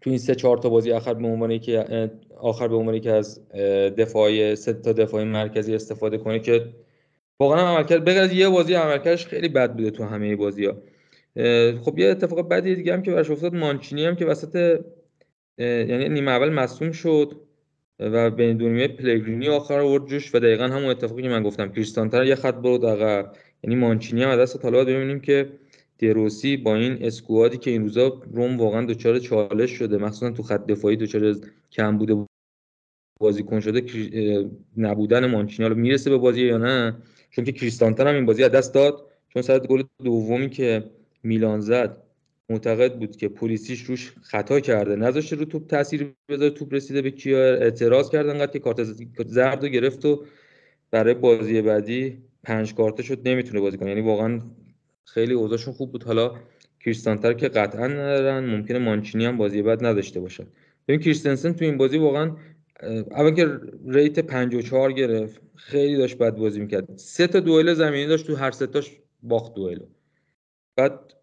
تو 0.00 0.10
این 0.10 0.18
سه 0.18 0.34
چهار 0.34 0.58
تا 0.58 0.68
بازی 0.68 0.92
آخر 0.92 1.14
به 1.14 1.26
عنوان 1.26 1.58
که 1.58 2.10
آخر 2.38 2.68
به 2.68 2.76
عنوانی 2.76 3.00
که 3.00 3.10
از 3.10 3.48
دفاع 3.98 4.54
سه 4.54 4.72
تا 4.72 4.92
دفاع 4.92 5.24
مرکزی 5.24 5.74
استفاده 5.74 6.18
کنه 6.18 6.38
که 6.38 6.64
واقعا 7.40 7.74
عملکرد 7.74 8.04
بغیر 8.04 8.38
یه 8.38 8.48
بازی 8.48 8.74
عملکردش 8.74 9.26
خیلی 9.26 9.48
بد 9.48 9.72
بوده 9.72 9.90
تو 9.90 10.04
همه 10.04 10.36
بازی 10.36 10.64
ها 10.64 10.76
خب 11.80 11.98
یه 11.98 12.08
اتفاق 12.08 12.48
بدی 12.48 12.74
دیگه 12.74 12.92
هم 12.92 13.02
که 13.02 13.10
براش 13.10 13.30
افتاد 13.30 13.54
مانچینی 13.54 14.04
هم 14.04 14.16
که 14.16 14.26
وسط 14.26 14.80
یعنی 15.58 16.08
نیمه 16.08 16.30
اول 16.30 16.48
مصوم 16.48 16.92
شد 16.92 17.40
و 17.98 18.30
بین 18.30 18.56
دو 18.56 18.88
پلگرینی 18.88 19.48
آخر 19.48 19.80
آورد 19.80 20.06
جوش 20.06 20.34
و 20.34 20.38
دقیقا 20.38 20.64
همون 20.64 20.84
اتفاقی 20.84 21.22
که 21.22 21.28
من 21.28 21.42
گفتم 21.42 21.72
کریستانتر 21.72 22.24
یه 22.24 22.34
خط 22.34 22.54
برد 22.54 22.86
عقب. 22.86 23.32
یعنی 23.64 23.76
مانچینی 23.76 24.22
هم 24.22 24.28
از 24.28 24.38
دست 24.38 24.62
طالبات 24.62 24.86
ببینیم 24.86 25.20
که 25.20 25.52
دروسی 25.98 26.56
با 26.56 26.76
این 26.76 26.98
اسکوادی 27.00 27.58
که 27.58 27.70
این 27.70 27.82
روزا 27.82 28.22
روم 28.32 28.58
واقعا 28.58 28.86
دچار 28.86 29.18
چالش 29.18 29.70
شده 29.70 29.98
مخصوصا 29.98 30.30
تو 30.30 30.42
خط 30.42 30.66
دفاعی 30.66 30.96
دچار 30.96 31.36
کم 31.72 31.98
بوده 31.98 32.26
بازیکن 33.20 33.60
شده 33.60 33.82
نبودن 34.76 35.26
مانچینی. 35.26 35.68
رو 35.68 35.74
می‌رسه 35.74 36.10
به 36.10 36.16
بازی 36.16 36.42
یا 36.42 36.58
نه؟ 36.58 36.96
چون 37.30 37.44
که 37.44 37.52
کریستانتر 37.52 38.08
هم 38.08 38.14
این 38.14 38.26
بازی 38.26 38.44
از 38.44 38.50
دست 38.50 38.74
داد 38.74 39.06
چون 39.28 39.42
سر 39.42 39.58
گل 39.58 39.82
دومی 40.04 40.50
که 40.50 40.84
میلان 41.22 41.60
زد. 41.60 42.02
معتقد 42.48 42.98
بود 42.98 43.16
که 43.16 43.28
پلیسیش 43.28 43.82
روش 43.82 44.12
خطا 44.22 44.60
کرده. 44.60 44.96
نذاشته 44.96 45.36
رو 45.36 45.44
توپ 45.44 45.66
تاثیر 45.66 46.14
بذاره. 46.28 46.50
توپ 46.50 46.74
رسیده 46.74 47.02
به 47.02 47.10
کیا. 47.10 47.38
اعتراض 47.38 48.10
کرد 48.10 48.28
انقدر 48.28 48.52
که 48.52 48.58
کارت 48.58 48.82
زرد 49.26 49.62
رو 49.62 49.68
گرفت 49.68 50.04
و 50.04 50.24
برای 50.90 51.14
بازی 51.14 51.62
بعدی 51.62 52.18
پنج 52.42 52.74
کارته 52.74 53.02
شد 53.02 53.28
نمی‌تونه 53.28 53.60
بازی 53.60 53.78
کنه. 53.78 53.88
یعنی 53.88 54.00
واقعا 54.00 54.40
خیلی 55.04 55.34
اوضاعشون 55.34 55.74
خوب 55.74 55.92
بود. 55.92 56.04
حالا 56.04 56.34
کریستانتر 56.80 57.32
که 57.32 57.48
قطعا 57.48 57.86
ندارن. 57.86 58.44
ممکنه 58.44 58.78
مانچینی 58.78 59.24
هم 59.24 59.36
بازی 59.36 59.62
بعد 59.62 59.86
نداشته 59.86 60.20
باشن. 60.20 60.46
ببین 60.88 61.00
کریستنسن 61.00 61.52
تو 61.52 61.64
این 61.64 61.76
بازی 61.76 61.98
واقعا 61.98 62.36
اول 63.10 63.30
که 63.30 63.48
rate 63.86 64.18
54 64.18 64.92
گرفت 64.92 65.40
خیلی 65.56 65.96
داشت 65.96 66.18
بد 66.18 66.36
بازی 66.36 66.60
می‌کرد. 66.60 66.88
سه 66.96 67.26
تا 67.26 67.40
دوئل 67.40 67.74
زمینی 67.74 68.06
داشت 68.06 68.26
تو 68.26 68.36
هر 68.36 68.50
سه 68.50 68.66
تاش 68.66 68.96
باخت 69.22 69.54
دوئل. 69.54 69.78
بعد 70.76 71.14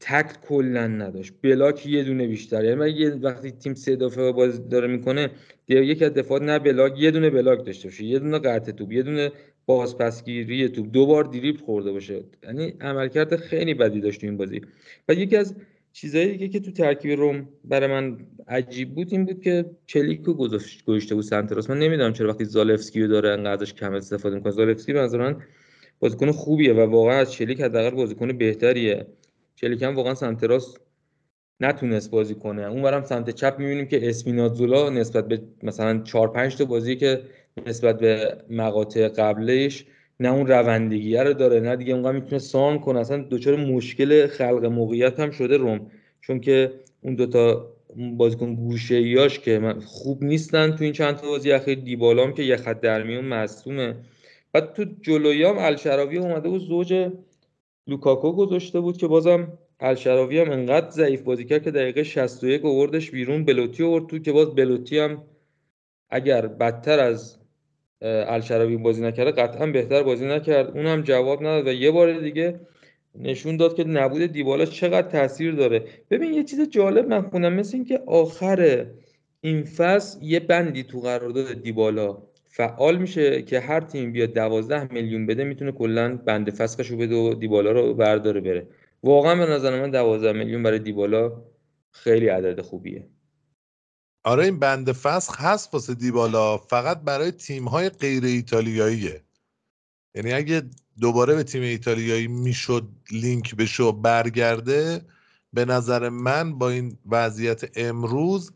تکل 0.00 0.38
کلا 0.48 0.86
نداشت. 0.86 1.32
block 1.42 1.86
یه 1.86 2.04
دونه 2.04 2.26
بیشتر. 2.26 2.64
یعنی 2.64 2.90
یه 2.90 3.10
وقتی 3.10 3.50
تیم 3.50 3.74
سه 3.74 3.96
دفعه 3.96 4.32
بازی 4.32 4.68
داره 4.68 4.88
می‌کنه 4.88 5.30
یکی 5.68 6.04
از 6.04 6.14
دفاع 6.14 6.42
نه 6.42 6.58
block 6.58 6.92
یه 6.98 7.10
دونه 7.10 7.30
block 7.30 7.66
داشته 7.66 7.88
باشه. 7.88 8.04
یه 8.04 8.18
دونه 8.18 8.38
قطع 8.38 8.72
توپ 8.72 8.92
یه 8.92 9.02
دونه 9.02 9.32
بازپسگیری 9.66 10.68
توپ. 10.68 10.90
دو 10.92 11.06
بار 11.06 11.24
دریبل 11.24 11.60
خورده 11.60 11.92
باشه. 11.92 12.24
یعنی 12.42 12.74
عملکرد 12.80 13.36
خیلی 13.36 13.74
بدی 13.74 14.00
داشت 14.00 14.24
این 14.24 14.36
بازی. 14.36 14.60
و 15.08 15.12
یکی 15.12 15.36
از 15.36 15.54
چیزایی 15.92 16.32
دیگه 16.32 16.48
که 16.48 16.60
تو 16.60 16.70
ترکیب 16.70 17.10
روم 17.20 17.48
برای 17.64 17.88
من 17.88 18.18
عجیب 18.48 18.94
بود 18.94 19.08
این 19.10 19.24
بود 19.24 19.42
که 19.42 19.64
چلیکو 19.86 20.34
گذاشت 20.34 20.84
گذاشته 20.84 21.14
بود 21.14 21.24
سنتراس 21.24 21.70
من 21.70 21.78
نمی‌دونم 21.78 22.12
چرا 22.12 22.28
وقتی 22.28 22.44
زالفسکی 22.44 23.02
رو 23.02 23.08
داره 23.08 23.30
انقدرش 23.30 23.74
کم 23.74 23.94
استفاده 23.94 24.36
می‌کنه. 24.36 24.52
زالفسکی 24.52 24.92
به 24.92 25.00
نظر 25.00 25.18
من 25.18 25.36
بازیکن 26.00 26.32
خوبیه 26.32 26.72
و 26.72 26.90
واقعا 26.90 27.18
از 27.18 27.32
چلیک 27.32 27.60
حداقل 27.60 27.90
بازیکن 27.90 28.38
بهتریه. 28.38 29.06
چلیک 29.56 29.82
هم 29.82 29.96
واقعا 29.96 30.14
سنتراس 30.14 30.76
نتونست 31.60 32.10
بازی 32.10 32.34
کنه. 32.34 32.62
اونورم 32.62 33.02
سمت 33.02 33.30
چپ 33.30 33.54
می‌بینیم 33.58 33.86
که 33.86 34.08
اسپینازولا 34.08 34.90
نسبت 34.90 35.28
به 35.28 35.40
مثلا 35.62 36.02
4 36.02 36.28
5 36.28 36.56
تا 36.56 36.64
بازی 36.64 36.96
که 36.96 37.22
نسبت 37.66 37.98
به 37.98 38.36
مقاطع 38.50 39.08
قبلش 39.08 39.84
نه 40.20 40.32
اون 40.32 40.46
روندگیه 40.46 41.22
رو 41.22 41.32
داره 41.32 41.60
نه 41.60 41.76
دیگه 41.76 41.94
اونقدر 41.94 42.12
می‌تونه 42.12 42.38
سان 42.38 42.78
کنه. 42.78 43.00
اصلا 43.00 43.24
دچار 43.30 43.56
مشکل 43.56 44.26
خلق 44.26 44.64
موقعیت 44.64 45.20
هم 45.20 45.30
شده 45.30 45.56
روم. 45.56 45.90
چون 46.20 46.40
که 46.40 46.72
اون 47.00 47.14
دوتا 47.14 47.72
بازیکن 47.96 48.54
گوشه 48.54 48.94
ایاش 48.94 49.38
که 49.38 49.74
خوب 49.86 50.24
نیستن 50.24 50.76
تو 50.76 50.84
این 50.84 50.92
چند 50.92 51.16
تا 51.16 51.26
بازی 51.28 51.52
اخیر. 51.52 51.78
دیبالام 51.78 52.34
که 52.34 52.42
یه 52.42 52.56
خط 52.56 52.80
در 52.80 53.02
میون 53.02 53.24
مصدومه 53.24 53.94
بعد 54.56 54.72
تو 54.72 54.84
جلویام 55.00 55.58
الشراوی 55.58 56.18
اومده 56.18 56.48
بود 56.48 56.60
زوج 56.60 57.10
لوکاکو 57.86 58.32
گذاشته 58.32 58.80
بود 58.80 58.96
که 58.96 59.06
بازم 59.06 59.58
الشراوی 59.80 60.38
هم 60.38 60.50
انقدر 60.50 60.90
ضعیف 60.90 61.22
بازی 61.22 61.44
کرد 61.44 61.62
که 61.62 61.70
دقیقه 61.70 62.02
61 62.02 62.64
آوردش 62.64 63.10
بیرون 63.10 63.44
بلوتی 63.44 63.84
آورد 63.84 64.06
تو 64.06 64.18
که 64.18 64.32
باز 64.32 64.54
بلوتی 64.54 64.98
هم 64.98 65.22
اگر 66.10 66.46
بدتر 66.46 67.00
از 67.00 67.38
الشراوی 68.02 68.76
بازی 68.76 69.02
نکرده 69.02 69.30
قطعا 69.30 69.66
بهتر 69.66 70.02
بازی 70.02 70.26
نکرد. 70.26 70.76
اون 70.76 70.86
هم 70.86 71.02
جواب 71.02 71.40
نداد 71.40 71.66
و 71.66 71.72
یه 71.72 71.90
بار 71.90 72.20
دیگه 72.20 72.60
نشون 73.14 73.56
داد 73.56 73.76
که 73.76 73.84
نبود 73.84 74.22
دیبالا 74.22 74.64
چقدر 74.64 75.08
تاثیر 75.08 75.54
داره. 75.54 75.84
ببین 76.10 76.34
یه 76.34 76.44
چیز 76.44 76.68
جالب 76.70 77.08
من 77.08 77.22
خوندم 77.22 77.52
مثل 77.52 77.76
اینکه 77.76 78.02
آخر 78.06 78.86
این 79.40 79.64
فصل 79.64 80.22
یه 80.22 80.40
بندی 80.40 80.82
تو 80.82 81.00
قرارداد 81.00 81.62
دیبالا 81.62 82.22
فعال 82.56 82.98
میشه 82.98 83.42
که 83.42 83.60
هر 83.60 83.80
تیم 83.80 84.12
بیاد 84.12 84.34
12 84.34 84.92
میلیون 84.92 85.26
بده 85.26 85.44
می‌تونه 85.44 85.72
کلا 85.72 86.16
بند 86.16 86.50
فسخش 86.50 86.90
رو 86.90 86.96
بده 86.96 87.14
و 87.14 87.34
دیبالا 87.34 87.72
رو 87.72 87.94
برداره 87.94 88.40
بره. 88.40 88.68
واقعا 89.02 89.34
به 89.34 89.52
نظر 89.52 89.80
من 89.80 89.90
12 89.90 90.32
میلیون 90.32 90.62
برای 90.62 90.78
دیبالا 90.78 91.42
خیلی 91.90 92.28
عدد 92.28 92.60
خوبیه. 92.60 93.08
آره 94.24 94.44
این 94.44 94.58
بند 94.58 94.92
فسخ 94.92 95.40
هست 95.40 95.74
واسه 95.74 95.94
دیبالا 95.94 96.58
فقط 96.58 97.00
برای 97.00 97.30
تیم 97.30 97.64
های 97.64 97.88
غیر 97.88 98.24
ایتالیاییه. 98.24 99.22
یعنی 100.14 100.32
اگه 100.32 100.62
دوباره 101.00 101.34
به 101.34 101.42
تیم 101.42 101.62
ایتالیایی 101.62 102.26
می‌شد 102.26 102.88
لینک 103.12 103.56
بشه 103.56 103.82
و 103.82 103.92
برگرده 103.92 105.00
به 105.52 105.64
نظر 105.64 106.08
من 106.08 106.58
با 106.58 106.70
این 106.70 106.98
وضعیت 107.06 107.78
امروز 107.78 108.52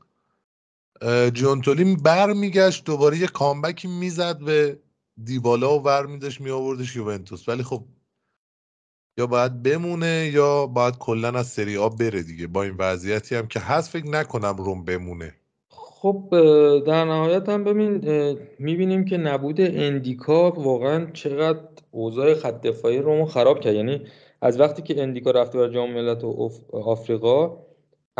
جونتولی 1.34 1.96
برمیگشت 1.96 2.84
دوباره 2.84 3.18
یه 3.18 3.26
کامبکی 3.26 3.88
می‌زد 3.88 4.38
به 4.38 4.78
دیبالا 5.24 5.78
و 5.78 5.82
ور 5.82 6.06
میداشت 6.06 6.40
می 6.40 6.50
آوردش 6.50 6.96
یوونتوس. 6.96 7.48
ولی 7.48 7.62
خب 7.62 7.82
یا 9.18 9.26
باید 9.26 9.62
بمونه 9.62 10.30
یا 10.34 10.66
باید 10.66 10.98
کلا 10.98 11.28
از 11.28 11.46
سری 11.46 11.76
آ 11.76 11.88
بره 11.88 12.22
دیگه. 12.22 12.46
با 12.46 12.62
این 12.62 12.74
وضعیتی 12.78 13.34
هم 13.34 13.46
که 13.46 13.60
هست 13.60 13.90
فکر 13.90 14.06
نکنم 14.06 14.56
روم 14.58 14.84
بمونه. 14.84 15.34
خب 15.68 16.28
در 16.86 17.04
نهایت 17.04 17.48
هم 17.48 17.64
ببین 17.64 17.92
می‌بینیم 18.58 19.04
که 19.04 19.16
نبود 19.16 19.60
اندیکا 19.60 20.50
واقعا 20.50 21.10
چقدر 21.12 21.60
اوضاع 21.90 22.34
خط 22.34 22.60
دفاعی 22.60 22.98
رومو 22.98 23.26
خراب 23.26 23.60
کرد. 23.60 23.74
یعنی 23.74 24.06
از 24.40 24.60
وقتی 24.60 24.82
که 24.82 25.02
اندیکا 25.02 25.30
رفته 25.30 25.58
بر 25.58 25.68
جام 25.68 25.92
ملت 25.92 26.24
آفریقا 26.72 27.56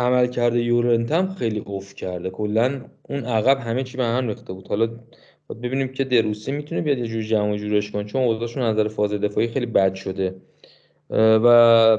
عمل 0.01 0.27
کرده 0.27 0.61
یورنتم 0.63 1.33
خیلی 1.33 1.59
اوف 1.59 1.95
کرده. 1.95 2.29
کلا 2.29 2.81
اون 3.09 3.25
عقب 3.25 3.59
همه 3.59 3.83
چی 3.83 3.97
به 3.97 4.03
هم 4.03 4.27
ریخته 4.27 4.53
بود. 4.53 4.67
حالا 4.67 4.89
ببینیم 5.63 5.87
که 5.87 6.03
دروسی 6.03 6.51
می‌تونه 6.51 6.81
بیاد 6.81 6.97
یه 6.97 7.07
جور 7.07 7.21
جمع 7.21 7.57
جورش 7.57 7.91
کنه 7.91 8.03
چون 8.03 8.23
اوضاعشون 8.23 8.63
نظر 8.63 8.87
فاز 8.87 9.13
دفاعی 9.13 9.47
خیلی 9.47 9.65
بد 9.65 9.95
شده. 9.95 10.35
و 11.09 11.97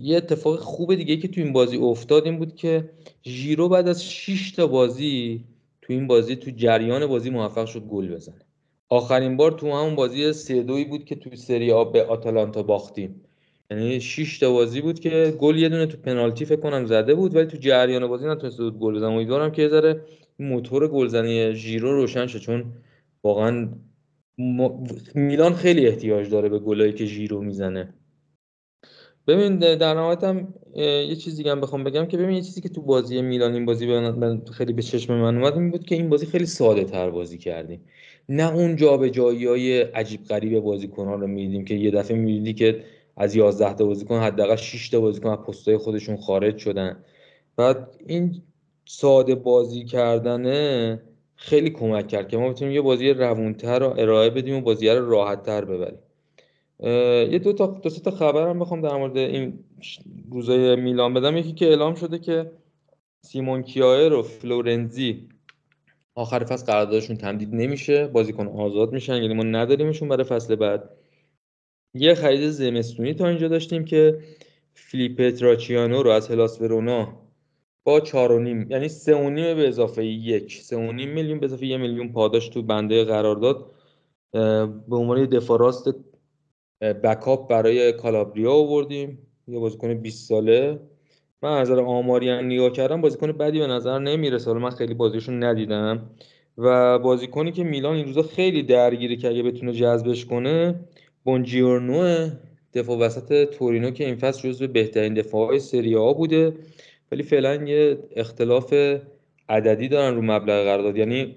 یه 0.00 0.16
اتفاق 0.16 0.58
خوب 0.58 0.94
دیگه 0.94 1.16
که 1.16 1.28
تو 1.28 1.40
این 1.40 1.52
بازی 1.52 1.76
افتاد 1.76 2.24
این 2.24 2.38
بود 2.38 2.54
که 2.54 2.90
ژیرو 3.26 3.68
بعد 3.68 3.88
از 3.88 4.04
6 4.04 4.52
تا 4.52 4.66
بازی 4.66 5.44
تو 5.82 5.92
این 5.92 6.06
بازی 6.06 6.36
تو 6.36 6.50
جریان 6.50 7.06
بازی 7.06 7.30
موفق 7.30 7.66
شد 7.66 7.80
گل 7.80 8.08
بزنه. 8.14 8.40
آخرین 8.88 9.36
بار 9.36 9.52
تو 9.52 9.72
همون 9.72 9.94
بازی 9.94 10.32
سه 10.32 10.62
دوی 10.62 10.84
بود 10.84 11.04
که 11.04 11.14
تو 11.14 11.36
سری 11.36 11.72
آ 11.72 11.84
به 11.84 12.04
آتالانتا 12.04 12.62
باختیم. 12.62 13.20
یعنی 13.70 14.00
6 14.00 14.38
تا 14.38 14.52
بازی 14.52 14.80
بود 14.80 15.00
که 15.00 15.34
گل 15.38 15.56
یه 15.56 15.68
دونه 15.68 15.86
تو 15.86 15.96
پنالتی 15.96 16.44
فکر 16.44 16.60
کنم 16.60 16.86
زده 16.86 17.14
بود 17.14 17.36
ولی 17.36 17.46
تو 17.46 17.56
جریان 17.56 18.06
بازی 18.06 18.26
نتونسته 18.26 18.62
بود 18.62 18.78
گل 18.78 18.94
بزنه. 18.94 19.08
امیدوارم 19.08 19.50
که 19.50 19.62
یه 19.62 19.68
ذره 19.68 20.00
موتور 20.38 20.88
گلزنی 20.88 21.54
ژیرو 21.54 21.92
روشن 21.92 22.26
شه 22.26 22.38
چون 22.38 22.64
واقعا 23.24 23.68
میلان 25.14 25.54
خیلی 25.54 25.86
احتیاج 25.86 26.30
داره 26.30 26.48
به 26.48 26.58
گلایی 26.58 26.92
که 26.92 27.04
ژیرو 27.04 27.42
می‌زنه. 27.42 27.94
ببین 29.26 29.58
در 29.58 29.94
نهایت 29.94 30.24
هم 30.24 30.54
یه 30.76 31.16
چیزی 31.16 31.48
هم 31.48 31.60
بخوام 31.60 31.84
بگم 31.84 32.06
که 32.06 32.16
ببین 32.16 32.36
یه 32.36 32.42
چیزی 32.42 32.60
که 32.60 32.68
تو 32.68 32.82
بازی 32.82 33.22
میلان 33.22 33.54
این 33.54 33.64
بازی 33.64 33.86
من 33.86 34.42
خیلی 34.52 34.72
به 34.72 34.82
چشم 34.82 35.14
من 35.14 35.36
اومد 35.36 35.54
این 35.54 35.70
بود 35.70 35.84
که 35.84 35.94
این 35.94 36.08
بازی 36.08 36.26
خیلی 36.26 36.46
ساده 36.46 36.84
تر 36.84 37.10
بازی 37.10 37.38
کردیم. 37.38 37.80
نه 38.28 38.54
اون 38.54 38.76
جابجایی 38.76 39.46
های 39.46 39.80
عجیب 39.80 40.24
غریب 40.24 40.60
بازیکنان 40.60 41.20
رو 41.20 41.26
می‌دیدیم 41.26 41.64
که 41.64 41.74
یه 41.74 41.90
دفعه 41.90 42.16
می‌دیدی 42.16 42.54
که 42.54 42.84
از 43.18 43.36
11 43.36 43.74
تا 43.74 43.84
بازیکن 43.84 44.18
حداقل 44.18 44.56
6 44.56 44.88
تا 44.88 45.00
بازیکن 45.00 45.28
از 45.28 45.38
پستای 45.38 45.76
خودشون 45.76 46.16
خارج 46.16 46.58
شدن. 46.58 47.04
بعد 47.56 47.96
این 48.06 48.42
ساده 48.84 49.34
بازی 49.34 49.84
کردنه 49.84 51.00
خیلی 51.36 51.70
کمک 51.70 52.08
کرد 52.08 52.28
که 52.28 52.36
ما 52.36 52.48
بتونیم 52.48 52.74
یه 52.74 52.80
بازی 52.80 53.10
روونتر 53.10 53.78
رو 53.78 53.94
ارائه 53.98 54.30
بدیم 54.30 54.54
و 54.54 54.60
بازی 54.60 54.88
رو 54.88 55.10
راحتتر 55.10 55.64
ببریم. 55.64 55.98
یه 57.32 57.38
دو 57.38 57.52
تا 57.52 57.66
دو 57.66 57.90
تا 57.90 58.10
خبرم 58.10 58.58
بخوام 58.58 58.80
در 58.80 58.96
مورد 58.96 59.16
این 59.16 59.58
روزای 60.30 60.76
میلان 60.76 61.14
بدم. 61.14 61.36
یکی 61.36 61.52
که 61.52 61.66
اعلام 61.66 61.94
شده 61.94 62.18
که 62.18 62.50
سیمون 63.22 63.62
کیایر 63.62 64.12
و 64.12 64.22
فلورنزی 64.22 65.28
آخر 66.14 66.44
فصل 66.44 66.66
قراردادشون 66.66 67.16
تمدید 67.16 67.54
نمیشه. 67.54 68.06
بازیکن 68.06 68.46
آزاد 68.46 68.92
میشن 68.92 69.22
یعنی 69.22 69.34
ما 69.34 69.42
نداریمشون 69.42 70.08
برای 70.08 70.24
فصل 70.24 70.54
بعد. 70.56 70.90
یه 71.98 72.14
خرید 72.14 72.50
زمستونی 72.50 73.14
تا 73.14 73.28
اینجا 73.28 73.48
داشتیم 73.48 73.84
که 73.84 74.18
فیلیپ 74.74 75.30
تراچیانو 75.30 76.02
رو 76.02 76.10
از 76.10 76.30
هلاس 76.30 76.60
ورونا 76.60 77.08
با 77.84 78.00
چار 78.00 78.32
و 78.32 78.38
نیم 78.38 78.70
یعنی 78.70 78.88
سه 78.88 79.14
و 79.14 79.30
نیم 79.30 79.56
به 79.56 79.68
اضافه 79.68 80.04
یک 80.04 80.60
سه 80.62 80.76
و 80.76 80.92
نیم 80.92 81.08
میلیون 81.08 81.40
به 81.40 81.46
اضافه 81.46 81.66
یه 81.66 81.76
میلیون 81.76 82.12
پاداش 82.12 82.48
تو 82.48 82.62
بنده 82.62 83.04
قرارداد 83.04 83.70
به 84.88 84.96
عنوان 84.96 85.24
دفاع 85.24 85.58
راست 85.58 85.94
بکاپ 86.80 87.50
برای 87.50 87.92
کالابریا 87.92 88.52
آوردیم. 88.52 89.18
یه 89.48 89.58
بازیکن 89.58 89.94
20 89.94 90.28
ساله. 90.28 90.80
من 91.42 91.52
از 91.52 91.70
نظر 91.70 91.80
آماری 91.80 92.28
هم 92.28 92.46
نگاه 92.46 92.70
کردم 92.70 93.00
بازیکن 93.00 93.32
بدی 93.32 93.58
به 93.58 93.66
نظر 93.66 93.98
نمی‌رسه. 93.98 94.50
حالا 94.50 94.62
من 94.62 94.70
خیلی 94.70 94.94
بازیشون 94.94 95.44
ندیدم. 95.44 96.10
و 96.58 96.98
بازیکنی 96.98 97.52
که 97.52 97.64
میلان 97.64 97.96
این 97.96 98.06
روزا 98.06 98.22
خیلی 98.22 98.62
درگیره 98.62 99.16
که 99.16 99.28
اگه 99.28 99.42
بتونه 99.42 99.72
جذبش 99.72 100.24
کنه 100.24 100.80
بونجیورنو 101.28 102.30
دفاع 102.74 102.98
وسط 102.98 103.44
تورینو 103.44 103.90
که 103.90 104.04
این 104.06 104.16
فصل 104.16 104.48
جزو 104.48 104.66
بهترین 104.66 105.14
دفاعهای 105.14 105.58
سری 105.58 105.96
آ 105.96 106.12
بوده 106.12 106.52
ولی 107.12 107.22
فعلا 107.22 107.54
یه 107.54 107.98
اختلاف 108.16 108.74
عددی 109.48 109.88
دارن 109.88 110.14
رو 110.14 110.22
مبلغ 110.22 110.64
قرارداد. 110.64 110.96
یعنی 110.96 111.36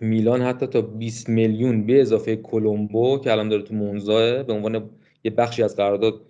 میلان 0.00 0.42
حتی 0.42 0.66
تا 0.66 0.80
20 0.80 1.28
میلیون 1.28 1.86
به 1.86 2.00
اضافه 2.00 2.36
کلمبو 2.36 3.18
که 3.18 3.32
الان 3.32 3.48
داره 3.48 3.62
تو 3.62 3.74
مونزاه 3.74 4.42
به 4.42 4.52
عنوان 4.52 4.90
یه 5.24 5.30
بخشی 5.30 5.62
از 5.62 5.76
قرارداد 5.76 6.20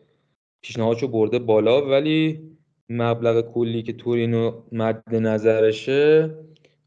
پیشنهادشو 0.62 1.08
برده 1.08 1.38
بالا 1.38 1.88
ولی 1.88 2.40
مبلغ 2.88 3.52
کلی 3.52 3.82
که 3.82 3.92
تورینو 3.92 4.62
مد 4.72 5.14
نظرشه 5.14 6.30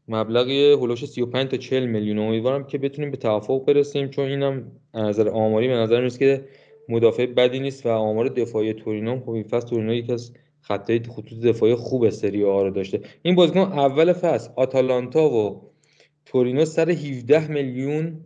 مبلغ 0.08 0.50
هلوش 0.82 1.04
35 1.04 1.50
تا 1.50 1.56
40 1.56 1.86
میلیون. 1.86 2.18
امیدوارم 2.18 2.64
که 2.64 2.78
بتونیم 2.78 3.10
به 3.10 3.16
توافق 3.16 3.64
برسیم 3.64 4.08
چون 4.08 4.28
اینم 4.28 4.72
نظر 4.94 5.28
آماری 5.28 5.68
به 5.68 5.74
نظر 5.74 6.00
میاد 6.00 6.18
که 6.18 6.44
مدافع 6.88 7.26
بدی 7.26 7.60
نیست 7.60 7.86
و 7.86 7.88
آمار 7.88 8.28
دفاعی 8.28 8.72
تورینو 8.72 9.20
خب 9.20 9.30
این 9.30 9.42
فصل 9.42 9.68
تورینو 9.68 9.94
یکی 9.94 10.12
از 10.12 10.32
خطای 10.60 10.98
خطوط 10.98 11.40
دفاعی 11.44 11.74
خوب 11.74 12.10
سری 12.10 12.44
آ 12.44 12.62
رو 12.62 12.70
داشته. 12.70 13.00
این 13.22 13.34
بازیکن 13.34 13.60
اول 13.60 14.12
فصل 14.12 14.50
آتالانتا 14.56 15.30
و 15.30 15.70
تورینو 16.26 16.64
سر 16.64 16.90
17 16.90 17.48
میلیون 17.48 18.24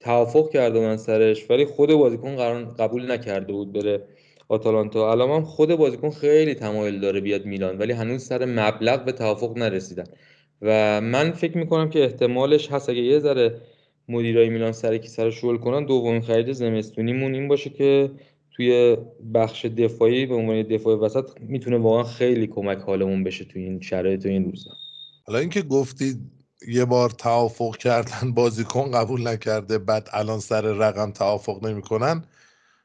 توافق 0.00 0.50
کرده 0.50 0.80
من 0.80 0.96
سرش 0.96 1.50
ولی 1.50 1.64
خود 1.64 1.92
بازیکن 1.92 2.36
قبول 2.78 3.12
نکرده 3.12 3.52
بود 3.52 3.72
بره 3.72 4.02
آتالانتا. 4.48 5.10
الان 5.10 5.42
خود 5.44 5.74
بازیکن 5.74 6.10
خیلی 6.10 6.54
تمایل 6.54 7.00
داره 7.00 7.20
بیاد 7.20 7.46
میلان 7.46 7.78
ولی 7.78 7.92
هنوز 7.92 8.22
سر 8.24 8.44
مبلغ 8.44 9.04
به 9.04 9.12
توافق 9.12 9.58
نرسیدن. 9.58 10.04
و 10.62 11.00
من 11.00 11.30
فکر 11.30 11.58
می‌کنم 11.58 11.90
که 11.90 12.04
احتمالش 12.04 12.70
هست 12.70 12.88
اگه 12.88 13.00
یه 13.00 13.18
ذره 13.18 13.60
مدیرای 14.08 14.48
میلان 14.48 14.72
سر 14.72 14.98
کی 14.98 15.32
شغل 15.32 15.56
کنن 15.56 15.86
دومین 15.86 16.22
خرید 16.22 16.52
زمستونیمون 16.52 17.34
این 17.34 17.48
باشه 17.48 17.70
که 17.70 18.10
توی 18.56 18.96
بخش 19.34 19.66
دفاعی 19.66 20.26
به 20.26 20.34
عنوان 20.34 20.62
دفاع 20.62 20.96
وسط 20.96 21.30
می‌تونه 21.40 21.78
واقعا 21.78 22.04
خیلی 22.04 22.46
کمک 22.46 22.78
حالمون 22.78 23.24
بشه 23.24 23.44
توی 23.44 23.62
این 23.62 23.80
شرایط 23.80 24.26
و 24.26 24.28
این 24.28 24.44
روزا. 24.44 24.70
حالا 25.24 25.38
اینکه 25.38 25.62
گفتید 25.62 26.18
یه 26.68 26.84
بار 26.84 27.10
توافق 27.10 27.76
کردن 27.76 28.32
بازیکن 28.32 28.90
قبول 28.90 29.28
نکرده 29.28 29.78
بعد 29.78 30.08
الان 30.12 30.38
سر 30.38 30.60
رقم 30.60 31.10
توافق 31.10 31.66
نمی‌کنن. 31.66 32.24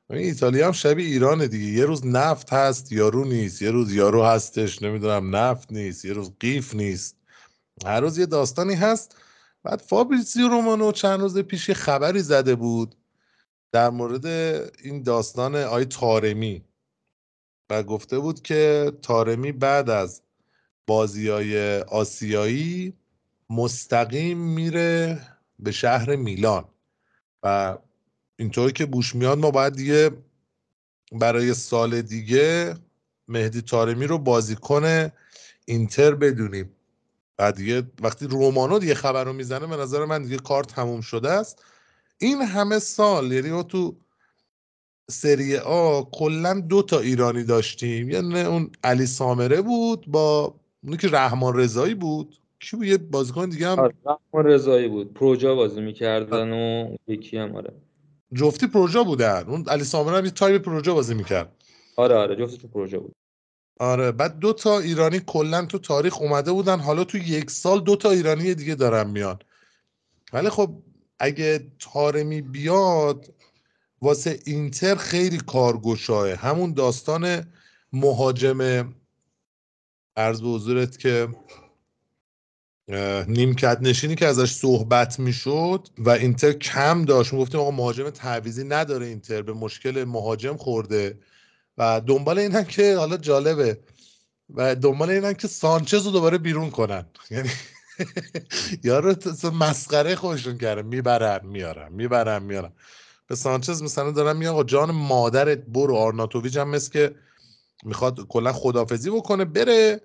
ایتالیا 0.09 0.65
هم 0.65 0.71
شبیه 0.71 1.05
ایرانه 1.05 1.47
دیگه. 1.47 1.79
یه 1.79 1.85
روز 1.85 2.05
نفت 2.05 2.53
هست 2.53 2.91
یارو 2.91 3.25
نیست. 3.25 3.61
یه 3.61 3.71
روز 3.71 3.93
یارو 3.95 4.23
هستش. 4.23 4.81
نمی‌دونم 4.81 5.35
نفت 5.35 5.71
نیست. 5.71 6.05
یه 6.05 6.13
روز 6.13 6.31
قیف 6.39 6.75
نیست. 6.75 7.20
هر 7.85 7.99
روز 7.99 8.17
یه 8.17 8.25
داستانی 8.25 8.75
هست. 8.75 9.15
بعد 9.63 9.79
فابریزیو 9.79 10.47
رومانو 10.47 10.91
چند 10.91 11.19
روز 11.19 11.37
پیش 11.37 11.69
یه 11.69 11.75
خبری 11.75 12.19
زده 12.19 12.55
بود 12.55 12.95
در 13.71 13.89
مورد 13.89 14.25
این 14.83 15.03
داستان 15.03 15.55
آی 15.55 15.85
تارمی. 15.85 16.65
و 17.69 17.83
گفته 17.83 18.19
بود 18.19 18.41
که 18.41 18.91
تارمی 19.01 19.51
بعد 19.51 19.89
از 19.89 20.21
بازی 20.87 21.27
های 21.27 21.79
آسیایی 21.79 22.93
مستقیم 23.49 24.37
میره 24.37 25.21
به 25.59 25.71
شهر 25.71 26.15
میلان. 26.15 26.65
و 27.43 27.77
اینطور 28.35 28.71
که 28.71 28.85
بوش 28.85 29.15
میاد 29.15 29.37
ما 29.37 29.51
باید 29.51 29.73
دیگه 29.73 30.11
برای 31.11 31.53
سال 31.53 32.01
دیگه 32.01 32.75
مهدی 33.27 33.61
تارمی 33.61 34.07
رو 34.07 34.17
بازیکن 34.17 35.11
اینتر 35.65 36.15
بدونیم. 36.15 36.75
و 37.41 37.51
دیگه 37.51 37.83
وقتی 38.01 38.27
رومانو 38.27 38.79
دیگه 38.79 38.93
خبر 38.93 39.23
رو 39.23 39.33
می‌زنه 39.33 39.67
به 39.67 39.75
نظر 39.77 40.05
من 40.05 40.23
دیگه 40.23 40.37
کار 40.37 40.63
تموم 40.63 41.01
شده 41.01 41.31
است. 41.31 41.65
این 42.17 42.41
همه 42.41 42.79
سال 42.79 43.31
یعنی 43.31 43.63
تو 43.63 43.95
سری 45.11 45.57
آ 45.57 46.01
کلا 46.01 46.59
دو 46.59 46.81
تا 46.81 46.99
ایرانی 46.99 47.43
داشتیم. 47.43 48.09
یعنی 48.09 48.41
اون 48.41 48.71
علی 48.83 49.05
سامره 49.05 49.61
بود 49.61 50.05
با 50.07 50.55
اونی 50.83 50.97
که 50.97 51.07
رحمان 51.07 51.57
رضایی 51.57 51.95
بود. 51.95 52.37
کی 52.59 52.75
بود؟ 52.77 52.85
یه 52.85 52.97
بازیکن 52.97 53.49
دیگه 53.49 53.67
هم 53.67 53.79
آره، 53.79 53.93
رحمان 54.05 54.45
رضایی 54.45 54.87
بود. 54.87 55.13
پروجا 55.13 55.55
بازی 55.55 55.81
می‌کردن 55.81 56.51
و 56.51 56.95
یکی 57.07 57.37
هم 57.37 57.55
آره. 57.55 57.73
جفتی 58.33 58.67
پروجا 58.67 59.03
بودن. 59.03 59.43
اون 59.47 59.65
علی 59.67 59.83
سامره 59.83 60.17
هم 60.17 60.25
یه 60.25 60.31
time 60.31 60.61
پروجا 60.61 60.93
بازی 60.93 61.13
می‌کرد. 61.13 61.55
آره 61.95 62.15
آره 62.15 62.35
جفتش 62.35 62.65
پروجا 62.65 62.99
بود. 62.99 63.15
آره 63.79 64.11
بعد 64.11 64.39
دو 64.39 64.53
تا 64.53 64.79
ایرانی 64.79 65.19
کلا 65.19 65.65
تو 65.65 65.79
تاریخ 65.79 66.21
اومده 66.21 66.51
بودن. 66.51 66.79
حالا 66.79 67.03
تو 67.03 67.17
یک 67.17 67.51
سال 67.51 67.81
دو 67.83 67.95
تا 67.95 68.11
ایرانی 68.11 68.53
دیگه 68.53 68.75
دارن 68.75 69.09
میان. 69.09 69.39
ولی 70.33 70.49
خب 70.49 70.83
اگه 71.19 71.71
تارمی 71.79 72.41
بیاد 72.41 73.33
واسه 74.01 74.39
اینتر 74.45 74.95
خیلی 74.95 75.37
کارگشاه 75.37 76.33
همون 76.33 76.73
داستان 76.73 77.53
مهاجم 77.93 78.93
عرض 80.17 80.41
به 80.41 80.47
حضورت 80.47 80.99
که 80.99 81.27
نیمکت 83.27 83.77
نشینی 83.81 84.15
که 84.15 84.27
ازش 84.27 84.51
صحبت 84.51 85.19
می‌شد 85.19 85.87
و 85.97 86.09
اینتر 86.09 86.51
کم 86.51 87.05
داشت. 87.05 87.33
می‌گفتیم 87.33 87.61
آقا 87.61 87.71
مهاجم 87.71 88.09
تعویزی 88.09 88.63
نداره 88.63 89.05
اینتر 89.05 89.41
به 89.41 89.53
مشکل 89.53 90.03
مهاجم 90.03 90.57
خورده. 90.57 91.19
و 91.77 92.01
دنبال 92.07 92.39
اینن 92.39 92.63
که 92.63 92.97
حالا 92.97 93.17
جالبه. 93.17 93.79
و 94.55 94.75
دنبال 94.75 95.09
اینن 95.09 95.33
که 95.33 95.47
سانچز 95.47 96.05
رو 96.05 96.11
دوباره 96.11 96.37
بیرون 96.37 96.69
کنن. 96.69 97.05
یعنی 97.31 97.49
یارو 98.83 99.15
مسخره 99.53 100.15
خودشون 100.15 100.57
کرده 100.57 100.81
می‌برن 100.81 101.45
میارن 101.47 101.93
می‌برن 101.93 102.43
میارن. 102.43 102.71
به 103.27 103.35
سانچز 103.35 103.83
مثلا 103.83 104.11
دارن 104.11 104.37
میگن 104.37 104.65
جان 104.65 104.91
مادرت 104.91 105.57
برو. 105.57 105.95
آرناتوویچ 105.95 106.57
هم 106.57 106.69
مثل 106.69 106.91
که 106.91 107.15
می‌خواد 107.83 108.27
کلا 108.27 108.53
خدافزی 108.53 109.09
بکنه 109.09 109.45
بره. 109.45 110.01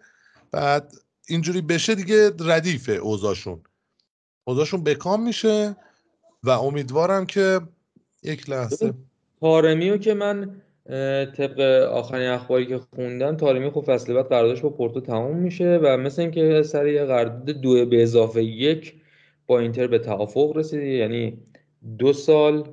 بعد 0.51 0.95
اینجوری 1.29 1.61
بشه 1.61 1.95
دیگه 1.95 2.33
ردیفه 2.41 2.93
اوضاعشون. 2.93 3.61
اوضاعشون 4.45 4.85
بکام 4.85 5.23
میشه 5.23 5.77
و 6.43 6.51
امیدوارم 6.51 7.27
که 7.27 7.61
یک 8.23 8.51
لحظه 8.51 8.95
تارمیو 9.41 9.99
که 9.99 10.15
من 10.15 10.63
طبق 11.37 11.61
آخرین 11.93 12.29
اخباری 12.29 12.67
که 12.67 12.79
خوندن 12.79 13.37
تارمی 13.37 13.71
خب 13.71 13.81
فصل 13.81 14.15
بعد 14.15 14.29
قراردادش 14.29 14.61
با 14.61 14.71
پورتو 14.71 15.01
تموم 15.01 15.37
میشه 15.37 15.81
و 15.83 15.97
مثل 15.97 16.23
اینکه 16.23 16.63
سر 16.63 16.87
یه 16.87 17.05
قرارداد 17.05 17.51
دو 17.51 17.87
به 17.87 18.03
اضافه 18.03 18.43
یک 18.45 18.95
با 19.47 19.59
اینتر 19.59 19.87
به 19.87 19.99
توافق 19.99 20.57
رسیده. 20.57 20.87
یعنی 20.87 21.39
دو 21.99 22.13
سال 22.13 22.65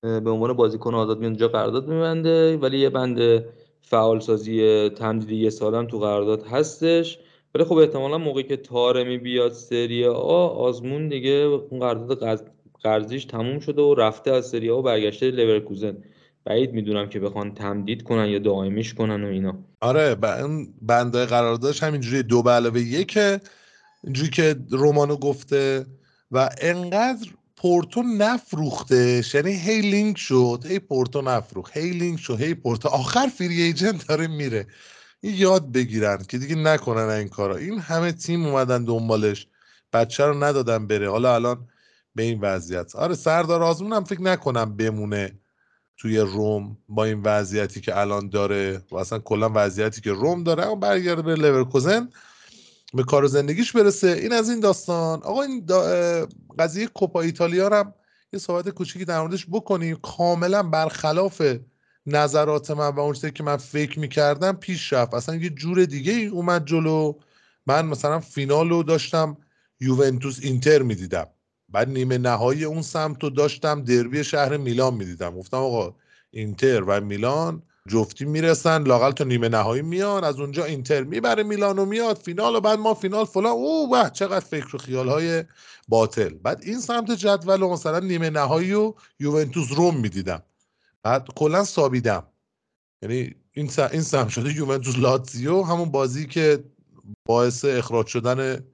به 0.00 0.30
عنوان 0.30 0.52
بازیکن 0.52 0.94
آزاد 0.94 1.18
میاد 1.18 1.30
اونجا 1.30 1.48
قرارداد 1.48 1.88
میبنده. 1.88 2.56
ولی 2.56 2.78
یه 2.78 2.90
بند 2.90 3.44
فعالسازی 3.82 4.88
تمدید 4.88 5.30
یه 5.30 5.50
سالم 5.50 5.86
تو 5.86 5.98
قرارداد 5.98 6.42
هستش. 6.42 7.18
ولی 7.54 7.64
خب 7.64 7.76
احتمالا 7.76 8.18
موقعی 8.18 8.42
که 8.42 8.56
تارمی 8.56 9.18
بیاد 9.18 9.52
سری 9.52 10.06
آ 10.06 10.48
آزمون 10.48 11.08
دیگه 11.08 11.30
اون 11.70 11.80
قرارداد 11.80 12.50
قرضیش 12.82 13.24
تموم 13.24 13.58
شده 13.58 13.82
و 13.82 13.94
رفته 13.94 14.30
از 14.30 14.46
سری 14.46 14.70
آ 14.70 14.78
و 14.78 14.82
برگشته 14.82 15.30
لورکوزن 15.30 15.96
بعید 16.44 16.72
می‌دونم 16.72 17.08
که 17.08 17.20
بخوان 17.20 17.54
تمدید 17.54 18.02
کنن 18.02 18.26
یا 18.26 18.38
دائمیش 18.38 18.94
کنن 18.94 19.24
و 19.24 19.26
اینا. 19.26 19.58
آره 19.80 20.14
ب... 20.14 20.24
اون 20.24 20.74
بنده 20.82 21.26
قراردادش 21.26 21.82
همینجوری 21.82 22.22
دو 22.22 22.42
به 22.42 22.50
علاوه 22.50 22.80
یکه. 22.80 23.40
اینجوری 24.04 24.30
که 24.30 24.56
رومانو 24.70 25.16
گفته 25.16 25.86
و 26.30 26.50
انقدر 26.60 27.28
پورتو 27.56 28.02
نفروخته 28.02 29.22
یعنی 29.34 29.52
هی 29.52 29.80
لینک 29.80 30.18
شد 30.18 30.64
هی 30.68 30.78
پورتو 30.78 31.22
نفروخت 31.22 31.76
هی 31.76 31.90
لینک 31.90 32.20
شد 32.20 32.40
هی 32.40 32.54
پورتو. 32.54 32.88
آخر 32.88 33.26
free 33.26 33.62
agent 33.62 34.08
داره 34.08 34.26
میره. 34.26 34.66
یاد 35.22 35.72
بگیرن 35.72 36.24
که 36.28 36.38
دیگه 36.38 36.54
نکنن 36.54 37.08
این 37.08 37.28
کارا. 37.28 37.56
این 37.56 37.78
همه 37.78 38.12
تیم 38.12 38.46
اومدن 38.46 38.84
دنبالش. 38.84 39.46
بچه 39.92 40.24
رو 40.24 40.44
ندادن 40.44 40.86
بره. 40.86 41.10
حالا 41.10 41.34
الان 41.34 41.68
به 42.14 42.22
این 42.22 42.40
وضعیت. 42.40 42.96
آره 42.96 43.14
سردار 43.14 43.62
آزمون 43.62 43.92
هم 43.92 44.04
فکر 44.04 44.22
نکنم 44.22 44.76
بمونه. 44.76 45.38
توی 45.96 46.18
روم 46.18 46.76
با 46.88 47.04
این 47.04 47.22
وضعیتی 47.22 47.80
که 47.80 47.98
الان 47.98 48.28
داره 48.28 48.82
و 48.90 48.96
اصلا 48.96 49.18
کلا 49.18 49.50
وضعیتی 49.54 50.00
که 50.00 50.12
روم 50.12 50.44
داره 50.44 50.66
اما 50.66 50.74
برگرده 50.74 51.22
به 51.22 51.34
لورکوزن 51.34 52.08
به 52.94 53.02
کار 53.02 53.26
زندگیش 53.26 53.72
برسه. 53.72 54.08
این 54.08 54.32
از 54.32 54.50
این 54.50 54.60
داستان. 54.60 55.22
آقا 55.22 55.42
این 55.42 55.66
قضیه 56.58 56.86
کوپا 56.86 57.20
ایتالیا 57.20 57.68
هم 57.68 57.94
یه 58.32 58.38
صحبت 58.38 58.68
کوچیکی 58.68 59.04
در 59.04 59.20
موردش 59.20 59.46
بکنیم. 59.50 59.96
کاملا 59.96 60.62
برخلاف 60.62 61.42
نظرات 62.06 62.70
من 62.70 62.88
و 62.88 63.00
اون 63.00 63.14
که 63.14 63.42
من 63.42 63.56
فکر 63.56 63.98
می‌کردم 63.98 64.52
پیش 64.52 64.92
رفت. 64.92 65.14
اصلا 65.14 65.34
یه 65.34 65.50
جور 65.50 65.84
دیگه 65.84 66.12
اومد 66.12 66.66
جلو. 66.66 67.12
من 67.66 67.86
مثلا 67.86 68.20
فینال 68.20 68.68
رو 68.68 68.82
داشتم 68.82 69.36
یوونتوس 69.80 70.38
اینتر 70.42 70.82
می‌دیدم. 70.82 71.26
بعد 71.74 71.88
نیمه 71.88 72.18
نهایی 72.18 72.64
اون 72.64 72.82
سمت 72.82 73.24
رو 73.24 73.30
داشتم 73.30 73.84
دربی 73.84 74.24
شهر 74.24 74.56
میلان 74.56 74.94
می‌دیدم. 74.94 75.36
گفتم 75.36 75.56
آقا 75.56 75.94
اینتر 76.30 76.82
و 76.82 77.00
میلان 77.00 77.62
جفتی 77.88 78.24
می‌رسن 78.24 78.82
لاقل 78.82 79.12
تا 79.12 79.24
نیمه 79.24 79.48
نهایی 79.48 79.82
میان 79.82 80.24
از 80.24 80.40
اونجا 80.40 80.64
اینتر 80.64 81.02
می‌بره 81.02 81.42
میلان 81.42 81.78
و 81.78 81.84
میاد 81.84 82.18
فینال 82.18 82.54
و 82.56 82.60
بعد 82.60 82.78
ما 82.78 82.94
فینال 82.94 83.24
فلان. 83.24 83.52
او 83.52 83.90
واه 83.90 84.10
چقدر 84.10 84.40
فکر 84.44 84.76
و 84.76 84.78
خیال 84.78 85.08
های 85.08 85.44
باطل. 85.88 86.28
بعد 86.28 86.62
این 86.62 86.80
سمت 86.80 87.10
جدول 87.10 87.62
و 87.62 87.68
مثلا 87.68 87.98
نیمه 87.98 88.30
نهایی 88.30 88.74
و 88.74 88.94
یوونتوس 89.20 89.72
روم 89.72 89.96
می‌دیدم. 89.96 90.42
بعد 91.02 91.28
کلا 91.36 91.64
سابیدم. 91.64 92.26
یعنی 93.02 93.34
این 93.52 93.70
این 93.92 94.02
سم 94.02 94.28
شده 94.28 94.52
یوونتوس 94.52 94.98
لاتزیو 94.98 95.62
همون 95.62 95.90
بازی 95.90 96.26
که 96.26 96.64
باعث 97.26 97.64
اخراج 97.64 98.06
شدن 98.06 98.64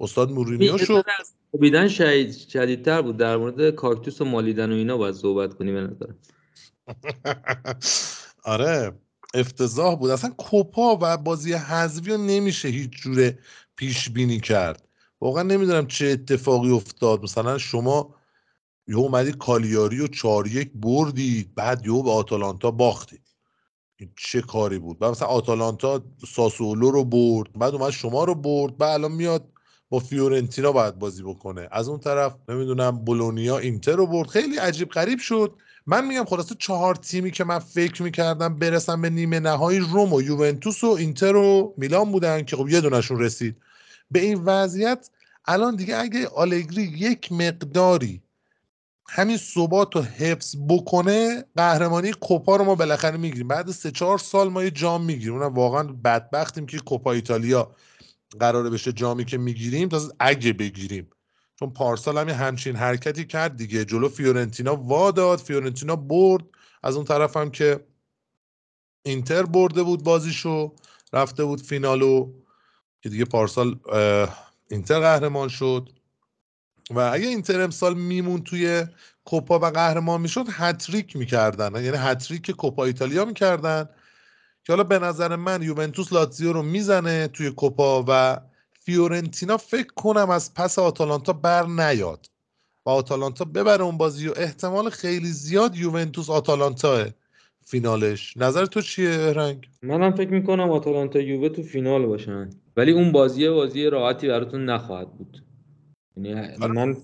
استاد 0.00 0.30
مورینیو 0.30 0.78
شد. 0.78 1.04
سابیدن 1.52 1.88
شدید 1.88 2.32
شدیدتر 2.32 3.02
بود. 3.02 3.16
در 3.16 3.36
مورد 3.36 3.70
کاکتوس 3.70 4.20
و 4.20 4.24
مالیدن 4.24 4.72
و 4.72 4.74
اینا 4.74 4.96
باید 4.96 5.14
صحبت 5.14 5.54
کنیم 5.54 5.74
به 5.74 5.80
نظرم. 5.80 6.18
آره 8.44 8.92
افتضاح 9.34 9.94
بود. 9.98 10.10
اصلا 10.10 10.30
کوپا 10.30 10.98
و 11.02 11.16
بازی 11.16 11.52
حذفی 11.52 12.10
رو 12.10 12.16
نمیشه 12.16 12.68
هیچ 12.68 12.90
جوره 12.90 13.38
پیش 13.76 14.10
بینی 14.10 14.40
کرد. 14.40 14.88
واقعا 15.20 15.42
نمی‌دونم 15.42 15.86
چه 15.86 16.06
اتفاقی 16.06 16.70
افتاد. 16.70 17.22
مثلا 17.22 17.58
شما 17.58 18.14
یه 18.88 18.96
اومدی 18.96 19.32
کالیاری 19.32 20.00
و 20.00 20.06
چهار 20.06 20.46
یک 20.46 20.70
بردید 20.74 21.54
بعد 21.54 21.86
یهو 21.86 22.02
به 22.02 22.10
آتالانتا 22.10 22.70
باختید. 22.70 23.22
این 23.96 24.12
چه 24.16 24.40
کاری 24.40 24.78
بود؟ 24.78 24.98
بعد 24.98 25.10
مثلا 25.10 25.28
آتالانتا 25.28 26.02
ساسولو 26.34 26.90
رو 26.90 27.04
برد 27.04 27.52
بعد 27.52 27.74
اومد 27.74 27.90
شما 27.90 28.24
رو 28.24 28.34
برد 28.34 28.78
بعد 28.78 28.90
الان 28.90 29.12
میاد 29.12 29.52
با 29.90 29.98
فیورنتینا 29.98 30.72
باید 30.72 30.98
بازی 30.98 31.22
بکنه. 31.22 31.68
از 31.70 31.88
اون 31.88 31.98
طرف 31.98 32.34
نمی‌دونم 32.48 32.90
بولونیا 32.90 33.58
اینتر 33.58 33.92
رو 33.92 34.06
برد. 34.06 34.28
خیلی 34.28 34.56
عجیب 34.56 34.88
غریب 34.88 35.18
شد. 35.18 35.52
من 35.86 36.06
میگم 36.06 36.24
خلاصه 36.24 36.54
چهار 36.58 36.94
تیمی 36.94 37.30
که 37.30 37.44
من 37.44 37.58
فکر 37.58 38.02
می‌کردم 38.02 38.58
برسم 38.58 39.02
به 39.02 39.10
نیمه 39.10 39.40
نهایی 39.40 39.78
روم 39.78 40.12
و 40.12 40.22
یوونتوس 40.22 40.84
و 40.84 40.86
اینتر 40.86 41.36
و 41.36 41.74
میلان 41.76 42.12
بودن 42.12 42.42
که 42.42 42.56
خب 42.56 42.68
یه 42.68 42.80
دونشون 42.80 43.20
رسید. 43.20 43.56
به 44.10 44.20
این 44.20 44.44
وضعیت 44.44 45.10
الان 45.44 45.76
دیگه 45.76 45.96
اگه 45.96 46.28
آلگری 46.28 46.82
یک 46.82 47.32
مقداری 47.32 48.22
همین 49.08 49.36
ثبات 49.36 49.96
رو 49.96 50.02
حفظ 50.02 50.56
بکنه 50.68 51.44
قهرمانی 51.56 52.12
کوپا 52.12 52.56
رو 52.56 52.64
ما 52.64 52.74
بالاخره 52.74 53.16
می‌گیریم. 53.16 53.48
بعد 53.48 53.70
سه 53.70 53.90
چهار 53.90 54.18
سال 54.18 54.48
ما 54.48 54.64
یه 54.64 54.70
جام 54.70 55.04
می‌گیریم. 55.04 55.34
اونم 55.34 55.54
واقعا 55.54 55.82
بدبختیم 55.82 56.66
که 56.66 56.78
کوپا 56.78 57.12
ایتالیا 57.12 57.70
قراره 58.40 58.70
بشه 58.70 58.92
جامی 58.92 59.24
که 59.24 59.38
می‌گیریم 59.38 59.88
تا 59.88 60.00
اگه 60.20 60.52
بگیریم. 60.52 61.10
چون 61.56 61.70
پارسال 61.70 62.18
هم 62.18 62.28
همچین 62.28 62.76
حرکتی 62.76 63.24
کرد 63.24 63.56
دیگه. 63.56 63.84
جلو 63.84 64.08
فیورنتینا 64.08 64.76
وا 64.76 65.10
داد 65.10 65.38
فیورنتینا 65.38 65.96
برد. 65.96 66.44
از 66.82 66.96
اون 66.96 67.04
طرف 67.04 67.36
هم 67.36 67.50
که 67.50 67.86
اینتر 69.02 69.42
برده 69.42 69.82
بود 69.82 70.04
بازیشو 70.04 70.74
رفته 71.12 71.44
بود 71.44 71.62
فینالو 71.62 72.32
که 73.02 73.08
دیگه 73.08 73.24
پارسال 73.24 73.78
اینتر 74.70 75.00
قهرمان 75.00 75.48
شد. 75.48 75.88
و 76.90 76.98
اگه 76.98 77.26
اینتر 77.26 77.60
امسال 77.60 77.94
می‌موند 77.94 78.42
توی 78.42 78.86
کوپا 79.24 79.58
و 79.58 79.64
قهرمان 79.64 80.20
می‌شد 80.20 80.44
هتریک 80.50 81.16
می‌کردن. 81.16 81.84
یعنی 81.84 81.96
هتریک 81.96 82.50
کوپا 82.50 82.84
ایتالیا 82.84 83.24
می‌کردن. 83.24 83.88
که 84.70 84.74
حالا 84.74 84.84
به 84.84 84.98
نظر 84.98 85.36
من 85.36 85.62
یوونتوس 85.62 86.12
لاتزیو 86.12 86.52
رو 86.52 86.62
می‌زنه 86.62 87.28
توی 87.28 87.50
کوپا 87.50 88.04
و 88.08 88.40
فیورنتینا 88.80 89.56
فکر 89.56 89.92
کنم 89.96 90.30
از 90.30 90.54
پس 90.54 90.78
آتالانتا 90.78 91.32
بر 91.32 91.66
نیاد 91.66 92.26
و 92.86 92.90
آتالانتا 92.90 93.44
ببره 93.44 93.84
اون 93.84 93.98
بازی 93.98 94.28
و 94.28 94.32
احتمال 94.36 94.90
خیلی 94.90 95.28
زیاد 95.28 95.76
یوونتوس 95.76 96.30
آتالانتا 96.30 97.06
فینالش. 97.64 98.36
نظر 98.36 98.66
تو 98.66 98.80
چیه 98.80 99.10
بهرنگ؟ 99.10 99.68
منم 99.82 100.10
فکر 100.10 100.30
می‌کنم 100.30 100.70
آتالانتا 100.70 101.20
یووه 101.20 101.48
تو 101.48 101.62
فینال 101.62 102.06
باشن. 102.06 102.50
ولی 102.76 102.92
اون 102.92 103.12
بازی 103.12 103.48
بازی 103.48 103.86
راحتی 103.86 104.28
براتون 104.28 104.64
نخواهد 104.64 105.12
بود. 105.12 105.44
یعنی 106.16 106.40
آره. 106.40 106.72
من 106.72 106.96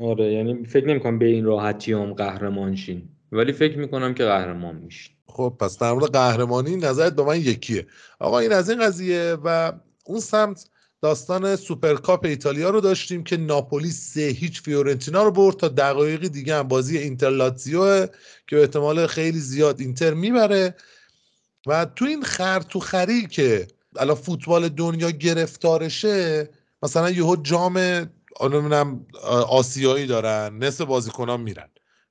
آره 0.00 0.32
یعنی 0.32 0.64
فکر 0.64 0.86
نمی‌کنم 0.86 1.18
به 1.18 1.26
این 1.26 1.44
راحتی 1.44 1.92
هم 1.92 2.12
قهرمان 2.12 2.76
شین 2.76 3.08
ولی 3.32 3.52
فکر 3.52 3.78
می‌کنم 3.78 4.14
که 4.14 4.24
قهرمان 4.24 4.76
میشین 4.76 5.16
خب 5.26 5.56
پس 5.60 5.78
در 5.78 5.92
مورد 5.92 6.12
قهرمانی 6.12 6.76
نظرت 6.76 7.12
با 7.12 7.24
من 7.24 7.40
یکیه. 7.40 7.86
آقا 8.18 8.38
این 8.38 8.52
از 8.52 8.70
این 8.70 8.80
قضیه 8.80 9.36
و 9.44 9.72
اون 10.04 10.20
سمت 10.20 10.68
داستان 11.02 11.56
سوپرکاپ 11.56 12.24
ایتالیا 12.24 12.70
رو 12.70 12.80
داشتیم 12.80 13.24
که 13.24 13.36
ناپولی 13.36 13.90
سه 13.90 14.20
هیچ 14.20 14.62
فیورنتینا 14.62 15.22
رو 15.22 15.30
برد 15.30 15.56
تا 15.56 15.68
دقایقی 15.68 16.28
دیگه 16.28 16.54
هم 16.54 16.68
بازی 16.68 16.98
اینتر 16.98 17.58
که 18.46 18.60
احتمال 18.60 19.06
خیلی 19.06 19.38
زیاد 19.38 19.80
اینتر 19.80 20.14
می‌بره. 20.14 20.74
و 21.66 21.84
تو 21.84 22.04
این 22.04 22.22
خر 22.22 22.60
تو 22.60 22.80
خری 22.80 23.26
که 23.26 23.66
الان 23.96 24.16
فوتبال 24.16 24.68
دنیا 24.68 25.10
گرفتارشه 25.10 26.48
مثلا 26.82 27.10
یهو 27.10 27.36
جام 27.36 28.06
آسیایی 29.48 30.06
دارن 30.06 30.58
نصف 30.58 30.84
بازیکنان 30.84 31.40
میرن. 31.40 31.68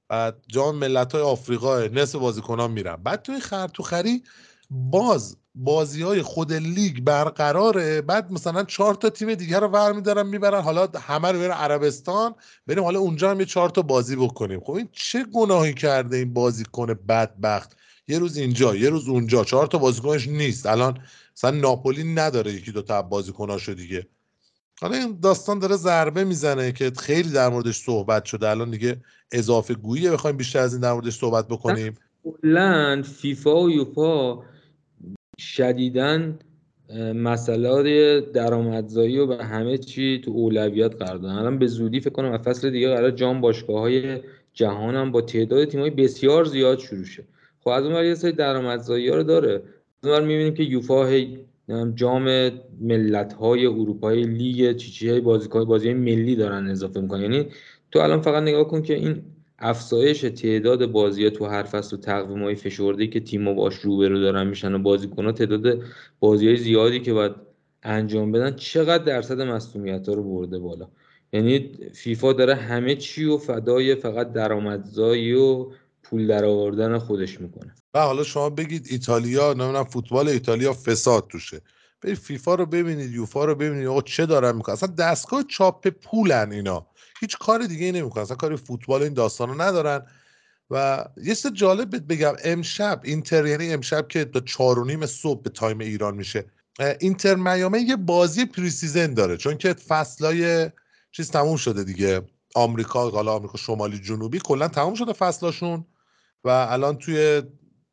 بعد 0.09 0.43
جام 0.47 0.75
ملت 0.75 1.11
های 1.11 1.21
آفریقا 1.21 1.79
نصف 1.81 2.15
بازیکنان 2.15 2.71
میرن. 2.71 2.95
بعد 2.95 3.21
تو 3.21 3.31
این 3.31 3.41
خر 3.41 3.67
تو 3.67 3.83
خری 3.83 4.23
باز 4.69 5.37
بازی 5.55 6.01
های 6.01 6.21
خود 6.21 6.53
لیگ 6.53 6.99
برقراره. 6.99 8.01
بعد 8.01 8.31
مثلا 8.31 8.63
چهار 8.63 8.95
تا 8.95 9.09
تیم 9.09 9.35
دیگر 9.35 9.59
رو 9.59 9.67
ور 9.67 9.91
میدارن 9.91 10.27
می‌برن. 10.27 10.61
حالا 10.61 10.87
همه 10.99 11.31
رو 11.31 11.51
عربستان. 11.51 12.35
بریم 12.67 12.83
حالا 12.83 12.99
اونجا 12.99 13.31
هم 13.31 13.39
یه 13.39 13.45
چهار 13.45 13.69
تا 13.69 13.81
بازی 13.81 14.15
بکنیم. 14.15 14.59
خب 14.59 14.73
این 14.73 14.89
چه 14.91 15.23
گناهی 15.23 15.73
کرده 15.73 16.17
این 16.17 16.33
بازی 16.33 16.63
کنه 16.63 16.93
بدبخت؟ 16.93 17.77
یه 18.07 18.19
روز 18.19 18.37
اینجا 18.37 18.75
یه 18.75 18.89
روز 18.89 19.07
اونجا. 19.07 19.43
چهار 19.43 19.67
تا 19.67 19.77
بازیکنش 19.77 20.27
نیست. 20.27 20.65
الان 20.65 20.99
مثلا 21.37 21.51
ناپولی 21.51 22.03
نداره 22.03 22.53
یکی 22.53 22.71
دو 22.71 22.81
تا 22.81 23.01
بازیکناشو 23.01 23.73
دیگه. 23.73 24.07
حالا 24.81 24.97
این 24.97 25.19
داستان 25.23 25.59
داره 25.59 25.75
ضربه 25.75 26.23
می‌زنه 26.23 26.71
که 26.71 26.91
خیلی 26.97 27.29
در 27.29 27.49
موردش 27.49 27.77
صحبت 27.77 28.25
شده. 28.25 28.49
الان 28.49 28.71
دیگه 28.71 28.97
اضافه 29.31 29.73
گویی 29.73 30.09
بخوایم 30.09 30.37
بیشتر 30.37 30.59
از 30.59 30.73
این 30.73 30.81
در 30.81 30.93
موردش 30.93 31.17
صحبت 31.17 31.47
بکنیم. 31.47 31.93
کلا 32.23 33.01
فیفا 33.01 33.63
و 33.63 33.71
یوفا 33.71 34.39
شدیدن 35.39 36.39
مسئله 37.15 38.21
درآمدزایی 38.21 39.19
و 39.19 39.27
به 39.27 39.45
همه 39.45 39.77
چی 39.77 40.21
تو 40.25 40.31
اولویت 40.31 40.95
قرار 40.95 41.17
دادن. 41.17 41.35
الان 41.35 41.59
به 41.59 41.67
زودی 41.67 41.99
فکر 41.99 42.09
کنم 42.09 42.37
فصل 42.37 42.69
دیگه 42.69 42.95
قرار 42.95 43.11
جام 43.11 43.41
باشگاه 43.41 43.79
های 43.79 44.19
جهان 44.53 44.95
هم 44.95 45.11
با 45.11 45.21
تعداد 45.21 45.65
تیمای 45.67 45.89
بسیار 45.89 46.45
زیاد 46.45 46.79
شروع 46.79 47.05
شه. 47.05 47.23
خب 47.63 47.69
از 47.69 47.83
اون 47.83 48.05
یه 48.05 48.15
سری 48.15 48.31
درآمدزایی 48.31 49.09
رو 49.09 49.23
داره. 49.23 49.63
از 50.03 50.09
اون 50.09 50.23
می‌بینیم 50.23 50.53
که 50.53 50.63
یوفا 50.63 51.05
هی 51.05 51.45
جام 51.95 52.51
ملت 52.81 53.33
های 53.33 53.65
اروپایی 53.65 54.23
لیگ 54.23 54.75
چی 54.75 54.91
چی 54.91 55.09
های 55.09 55.21
بازی 55.65 55.93
ملی 55.93 56.35
دارن 56.35 56.67
اضافه 56.67 57.01
می‌کنن. 57.01 57.21
یعنی 57.21 57.47
تو 57.91 57.99
الان 57.99 58.21
فقط 58.21 58.43
نگاه 58.43 58.67
کن 58.67 58.81
که 58.81 58.93
این 58.93 59.23
افزایش 59.59 60.21
تعداد 60.21 60.85
بازی 60.91 61.29
تو 61.29 61.45
هر 61.45 61.63
فصل 61.63 61.95
و 61.95 61.99
تقویم 61.99 62.43
های 62.43 62.55
فشرده 62.55 63.07
که 63.07 63.19
تیم 63.19 63.55
باش 63.55 63.75
روبرو 63.75 64.19
دارن 64.19 64.47
میشن 64.47 64.73
و 64.73 64.79
بازیکن 64.79 65.31
تعداد 65.31 65.83
بازی 66.19 66.47
های 66.47 66.57
زیادی 66.57 66.99
که 66.99 67.13
باید 67.13 67.31
انجام 67.83 68.31
بدن 68.31 68.55
چقدر 68.55 69.03
درصد 69.03 69.41
مصومیت 69.41 70.07
ها 70.07 70.13
رو 70.13 70.23
برده 70.23 70.59
بالا. 70.59 70.87
یعنی 71.33 71.71
فیفا 71.93 72.33
داره 72.33 72.55
همه 72.55 72.95
چی 72.95 73.25
و 73.25 73.37
فدای 73.37 73.95
فقط 73.95 74.31
درآمدزایی 74.31 75.33
و 75.33 75.67
پول 76.09 76.27
درآوردن 76.27 76.99
خودش 76.99 77.41
می‌کنه. 77.41 77.75
و 77.93 77.99
حالا 77.99 78.23
شما 78.23 78.49
بگید 78.49 78.87
ایتالیا 78.89 79.53
نمی‌دونم 79.53 79.83
فوتبال 79.83 80.27
ایتالیا 80.27 80.73
فساد 80.73 81.27
توشه. 81.27 81.61
برید 82.01 82.17
فیفا 82.17 82.55
رو 82.55 82.65
ببینید 82.65 83.11
یوفا 83.11 83.45
رو 83.45 83.55
ببینید 83.55 83.87
آقا 83.87 84.01
چه 84.01 84.25
دارن 84.25 84.55
می‌کنن؟ 84.55 84.73
اصلا 84.73 84.89
دستگاه 84.89 85.43
چاپ 85.43 85.87
پولن 85.87 86.51
اینا. 86.51 86.87
هیچ 87.19 87.37
کار 87.37 87.63
دیگه 87.63 87.91
نمی‌کنن. 87.91 88.23
اصلا 88.23 88.35
کاری 88.35 88.55
فوتبال 88.57 89.03
این 89.03 89.13
داستان 89.13 89.49
رو 89.49 89.61
ندارن. 89.61 90.05
و 90.69 91.05
یه 91.23 91.35
چیز 91.35 91.53
جالب 91.53 92.07
بگم. 92.07 92.33
امشب 92.43 93.01
اینتر 93.03 93.45
یعنی 93.45 93.73
امشب 93.73 94.07
که 94.07 94.25
تا 94.25 94.39
چهار 94.39 94.79
و 94.79 94.85
نیم 94.85 95.05
صبح 95.05 95.41
به 95.41 95.49
time 95.49 95.79
ایران 95.79 96.15
میشه 96.15 96.45
اینتر 96.99 97.35
میامی 97.35 97.81
یه 97.81 97.95
بازی 97.95 98.45
preseason 98.45 99.13
داره. 99.13 99.37
چون 99.37 99.57
که 99.57 99.73
فصلای 99.73 100.71
چیز 101.11 101.31
تموم 101.31 101.55
شده 101.57 101.83
دیگه. 101.83 102.21
آمریکا 102.55 103.09
حالا 103.09 103.33
آمریکا 103.33 103.57
شمالی 103.57 103.99
جنوبی 103.99 104.39
کلا 104.39 104.67
تموم 104.67 104.93
شده 104.93 105.13
فصلاشون. 105.13 105.85
و 106.45 106.49
الان 106.49 106.97
توی 106.97 107.41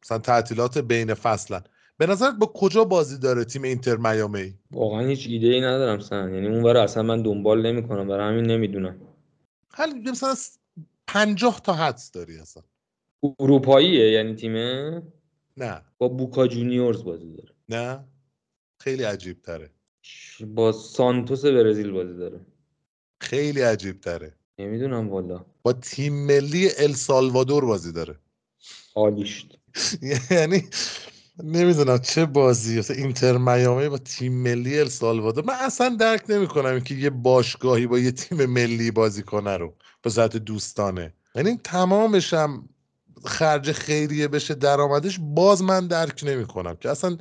مثلا 0.02 0.18
تعطیلات 0.18 0.78
بین 0.78 1.14
فصلن. 1.14 1.64
به 1.98 2.06
نظرت 2.06 2.34
با 2.34 2.46
کجا 2.46 2.84
بازی 2.84 3.18
داره 3.18 3.44
تیم 3.44 3.62
اینتر 3.62 3.96
میامی؟ 3.96 4.54
واقعا 4.70 5.06
هیچ 5.06 5.26
ایده 5.28 5.46
ای 5.46 5.60
ندارم 5.60 6.00
سن. 6.00 6.34
یعنی 6.34 6.46
اون 6.46 6.76
اصلا 6.76 7.02
من 7.02 7.22
دنبال 7.22 7.66
نمی‌کنم. 7.66 8.08
برای 8.08 8.28
همین 8.32 8.50
نمی‌دونم. 8.50 9.00
حالا 9.68 9.94
مثلا 10.10 10.34
50 11.06 11.60
تا 11.60 11.72
حدس 11.72 12.10
داری 12.10 12.38
اصلا. 12.38 12.62
اروپاییه 13.40 14.10
یعنی 14.10 14.34
تیمه 14.34 15.02
نه. 15.56 15.82
با 15.98 16.08
بوکا 16.08 16.46
جونیورز 16.46 17.04
بازی 17.04 17.32
داره. 17.36 17.54
نه. 17.68 18.04
خیلی 18.80 19.02
عجیب 19.02 19.42
تره 19.42 19.70
با 20.46 20.72
سانتوس 20.72 21.44
برزیل 21.44 21.90
بازی 21.90 22.16
داره. 22.16 22.40
خیلی 23.20 23.60
عجیب 23.60 24.00
تره 24.00 24.34
نمی‌دونم 24.58 25.10
والا. 25.10 25.44
با 25.62 25.72
تیم 25.72 26.26
ملی 26.26 26.68
السالوادور 26.78 27.64
بازی 27.64 27.92
داره. 27.92 28.18
عالیشت 28.94 29.58
یعنی 30.30 30.68
نمی‌دونم 31.42 31.98
چه 31.98 32.26
بازی 32.26 32.78
مثلا 32.78 32.96
اینتر 32.96 33.38
میامی 33.38 33.88
با 33.88 33.98
تیم 33.98 34.32
ملی 34.32 34.80
السالوادور 34.80 35.44
من 35.44 35.54
اصلا 35.54 35.96
درک 36.00 36.24
نمی‌کنم 36.28 36.80
که 36.80 36.94
یه 36.94 37.10
باشگاهی 37.10 37.86
با 37.86 37.98
یه 37.98 38.10
تیم 38.10 38.46
ملی 38.46 38.90
بازی 38.90 39.22
کنه 39.22 39.56
رو 39.56 39.74
به 40.02 40.10
صورت 40.10 40.36
دوستانه. 40.36 41.14
یعنی 41.34 41.60
تمامش 41.64 42.34
هم 42.34 42.68
خرج 43.24 43.72
خیریه 43.72 44.28
بشه 44.28 44.54
درآمدش 44.54 45.18
باز 45.20 45.62
من 45.62 45.86
درک 45.86 46.24
نمی‌کنم 46.26 46.76
که 46.76 46.90
اصلا 46.90 47.18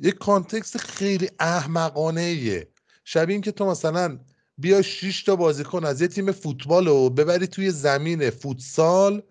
یه 0.00 0.12
کانتکست 0.12 0.76
خیلی 0.76 1.30
احمقانه 1.38 2.20
ایه 2.20 2.68
شبیه 3.04 3.32
این 3.34 3.42
که 3.42 3.52
تو 3.52 3.66
مثلا 3.66 4.18
بیا 4.58 4.82
6 4.82 5.22
تا 5.22 5.36
بازیکن 5.36 5.84
از 5.84 6.00
یه 6.00 6.08
تیم 6.08 6.32
فوتبال 6.32 6.86
رو 6.86 7.10
ببری 7.10 7.46
توی 7.46 7.70
زمین 7.70 8.30
فوتسال 8.30 9.22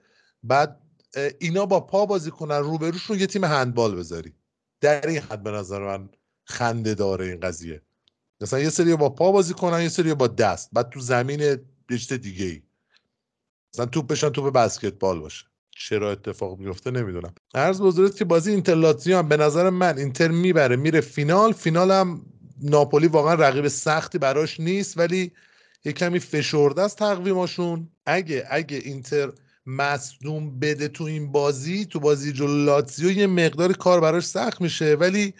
بعد 0.43 0.84
اینا 1.39 1.65
با 1.65 1.79
پا 1.79 2.05
بازی 2.05 2.31
کنن 2.31 2.57
روبروشون 2.57 3.19
یه 3.19 3.27
تیم 3.27 3.43
هندبال 3.43 3.95
بذاری. 3.95 4.33
در 4.81 5.07
این 5.07 5.19
حد 5.19 5.43
به 5.43 5.51
نظر 5.51 5.79
من 5.79 6.09
خنده 6.43 6.93
داره 6.93 7.25
این 7.25 7.39
قضیه. 7.39 7.81
مثلا 8.41 8.59
یه 8.59 8.69
سری 8.69 8.95
با 8.95 9.09
پا 9.09 9.31
بازی 9.31 9.53
کنن 9.53 9.81
یه 9.81 9.89
سری 9.89 10.13
با 10.13 10.27
دست 10.27 10.69
بعد 10.73 10.89
تو 10.89 10.99
زمین 10.99 11.57
بیشت 11.87 12.13
دیگه 12.13 12.45
ای 12.45 12.61
مثلا 13.73 13.85
توپ 13.85 14.07
بشن 14.07 14.29
توپ 14.29 14.53
بسکتبال 14.53 15.19
باشه. 15.19 15.45
چرا 15.71 16.11
اتفاق 16.11 16.59
میفته 16.59 16.91
نمی‌دونم. 16.91 17.33
عرض 17.55 17.81
بزرگت 17.81 18.15
که 18.15 18.25
بازی 18.25 18.51
اینتر 18.51 19.21
به 19.21 19.37
نظر 19.37 19.69
من 19.69 19.97
اینتر 19.97 20.27
می‌بره 20.27 20.75
میره 20.75 21.01
فینال. 21.01 21.53
فینال 21.53 21.91
هم 21.91 22.25
ناپولی 22.61 23.07
واقعا 23.07 23.33
رقیب 23.33 23.67
سختی 23.67 24.17
براش 24.17 24.59
نیست 24.59 24.97
ولی 24.97 25.31
یه 25.85 25.91
کمی 25.91 26.19
فشرده 26.19 26.81
است 26.81 26.97
تقویماشون. 26.97 27.89
اگه 28.05 28.47
اگه 28.49 28.77
اینتر 28.77 29.31
مصدوم 29.65 30.59
بده 30.59 30.87
تو 30.87 31.03
این 31.03 31.31
بازی 31.31 31.85
تو 31.85 31.99
بازی 31.99 32.33
جلو 32.33 32.65
لاتزیو 32.65 33.11
یه 33.11 33.27
مقدار 33.27 33.73
کار 33.73 34.01
براش 34.01 34.25
سخت 34.25 34.61
میشه. 34.61 34.95
ولی 34.95 35.33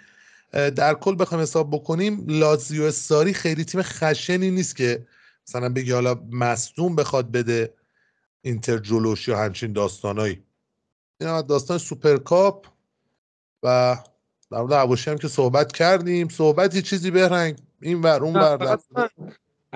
در 0.52 0.94
کل 0.94 1.16
بخوایم 1.20 1.42
حساب 1.42 1.72
بکنیم 1.72 2.26
لاتزیو 2.28 2.92
ساری 2.92 3.34
خیلی 3.34 3.64
تیم 3.64 3.82
خشنی 3.82 4.52
نیست 4.52 4.76
که 4.76 5.06
مثلا 5.48 5.70
بگی 5.70 5.92
حالا 5.92 6.16
مصدوم 6.32 6.96
بخواد 6.96 7.32
بده 7.32 7.74
اینتر 8.42 8.78
جلوش 8.78 9.28
یا 9.28 9.38
همچین 9.38 9.74
داستانایی. 9.74 10.44
این 11.22 11.42
داستان 11.42 11.78
سوپرکاپ 11.78 12.68
و 13.64 13.98
در 14.52 14.58
مورد 14.58 15.08
هم 15.08 15.18
که 15.18 15.28
صحبت 15.28 15.72
کردیم. 15.72 16.30
صحبتی 16.30 16.82
چیزی 16.82 17.12
بهرنگ 17.12 17.58
این 17.82 18.02
ور 18.02 18.24
اون 18.24 18.36
ور 18.36 18.78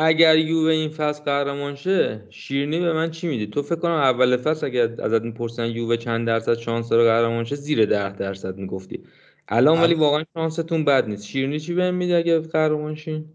اگر 0.01 0.37
یووه 0.37 0.71
این 0.71 0.89
فصل 0.89 1.23
قهرمان 1.23 1.75
شه 1.75 2.27
شیرنی 2.29 2.79
به 2.79 2.93
من 2.93 3.11
چی 3.11 3.27
میدی؟ 3.27 3.47
تو 3.47 3.61
فکر 3.61 3.75
کنم 3.75 3.91
اول 3.91 4.37
فصل 4.37 4.65
اگر 4.65 5.01
ازت 5.01 5.21
می‌پرسن 5.21 5.65
یووه 5.65 5.97
چند 5.97 6.27
درصد 6.27 6.53
شانس 6.57 6.89
داره 6.89 7.03
قهرمان 7.03 7.43
شه 7.43 7.55
زیر 7.55 7.85
ده 7.85 8.13
درصد 8.13 8.57
می‌گفتی. 8.57 9.03
الان 9.47 9.81
ولی 9.81 9.93
واقعا 9.93 10.25
شانستون 10.33 10.85
بد 10.85 11.07
نیست. 11.07 11.25
شیرنی 11.25 11.59
چی 11.59 11.73
بهم 11.73 11.95
میدی 11.95 12.13
اگه 12.13 12.39
قهرمان 12.39 12.95
شین 12.95 13.33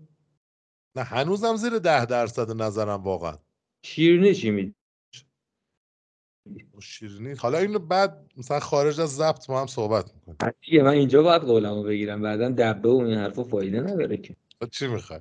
نه 0.97 1.03
هنوزم 1.03 1.57
زیر 1.57 1.79
ده 1.79 2.07
درصد 2.07 2.63
نظرم 2.63 3.03
واقعا. 3.03 3.39
شیرنی 3.87 4.35
چی 4.35 4.51
میدی؟ 4.51 4.75
شیرینی. 6.83 7.33
حالا 7.33 7.59
اینو 7.59 7.79
بعد 7.79 8.33
مثلا 8.37 8.61
خارج 8.61 9.01
از 9.01 9.17
ضبط 9.17 9.51
ما 9.51 9.61
هم 9.61 9.67
صحبت 9.67 10.11
می‌کنیم. 10.15 10.85
من 10.85 10.91
اینجا 10.91 11.23
باید 11.23 11.43
قولمو 11.43 11.83
بگیرم. 11.83 12.23
بعدا 12.23 12.49
دبه 12.59 12.89
و 12.89 12.97
این 12.97 13.19
حرفا 13.19 13.45
فایده 13.45 13.81
نداره 13.81 14.17
که. 14.17 14.37
چی 14.71 14.87
می‌خوای؟ 14.87 15.21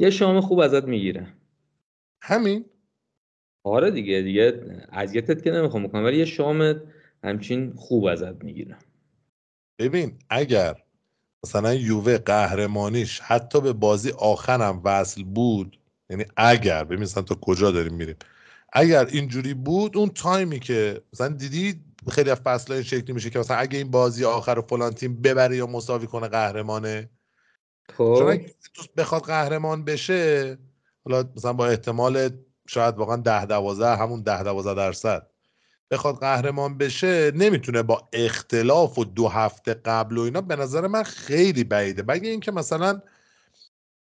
یه 0.00 0.10
شام 0.10 0.40
خوب 0.40 0.58
ازت 0.58 0.84
می‌گیره 0.84 1.26
همین. 2.22 2.64
آره 3.64 3.90
دیگه 3.90 4.22
دیگه 4.22 4.62
اذیتت 4.92 5.42
که 5.42 5.50
نمی‌خوام 5.50 5.86
بکنم 5.86 6.04
ولی 6.04 6.18
یه 6.18 6.24
شام 6.24 6.82
همچین 7.24 7.72
خوب 7.76 8.04
ازت 8.04 8.44
می‌گیره 8.44 8.76
ببین 9.78 10.18
اگر 10.30 10.74
مثلا 11.44 11.74
یووه 11.74 12.18
قهرمانیش 12.18 13.20
حتی 13.20 13.60
به 13.60 13.72
بازی 13.72 14.10
آخرم 14.10 14.80
وصل 14.84 15.22
بود 15.22 15.78
یعنی 16.10 16.24
اگر 16.36 16.84
ببین 16.84 17.00
مثلا 17.00 17.22
تا 17.22 17.34
کجا 17.34 17.70
داریم 17.70 17.94
میریم. 17.94 18.16
اگر 18.72 19.06
اینجوری 19.06 19.54
بود 19.54 19.96
اون 19.96 20.08
تایمی 20.08 20.60
که 20.60 21.02
مثلا 21.12 21.28
دیدی 21.28 21.84
خیلی 22.10 22.30
از 22.30 22.40
فصل 22.40 22.72
این 22.72 22.82
شکلی 22.82 23.12
میشه 23.12 23.30
که 23.30 23.38
مثلا 23.38 23.56
اگه 23.56 23.78
این 23.78 23.90
بازی 23.90 24.24
آخر 24.24 24.58
و 24.58 24.62
فلان 24.62 24.92
تیم 24.92 25.22
ببره 25.22 25.56
یا 25.56 25.66
مساوی 25.66 26.06
کنه 26.06 26.28
قهرمانه. 26.28 27.10
چون 27.96 28.28
اگه 28.28 28.54
بخواد 28.96 29.22
قهرمان 29.22 29.84
بشه 29.84 30.58
حالا 31.04 31.24
مثلا 31.36 31.52
با 31.52 31.66
احتمال 31.66 32.30
شاید 32.66 32.98
واقعا 32.98 33.16
ده 33.16 33.46
دوازده 33.46 33.96
همون 33.96 34.22
ده 34.22 34.42
دوازده 34.42 34.74
درصد 34.74 35.26
بخواد 35.90 36.18
قهرمان 36.18 36.78
بشه 36.78 37.30
نمی‌تونه 37.34 37.82
با 37.82 38.08
اختلاف 38.12 38.98
و 38.98 39.04
دو 39.04 39.28
هفته 39.28 39.74
قبل 39.74 40.18
و 40.18 40.20
اینا 40.20 40.40
به 40.40 40.56
نظر 40.56 40.86
من 40.86 41.02
خیلی 41.02 41.64
بعیده. 41.64 42.04
مگه 42.08 42.30
اینکه 42.30 42.52
مثلا 42.52 43.02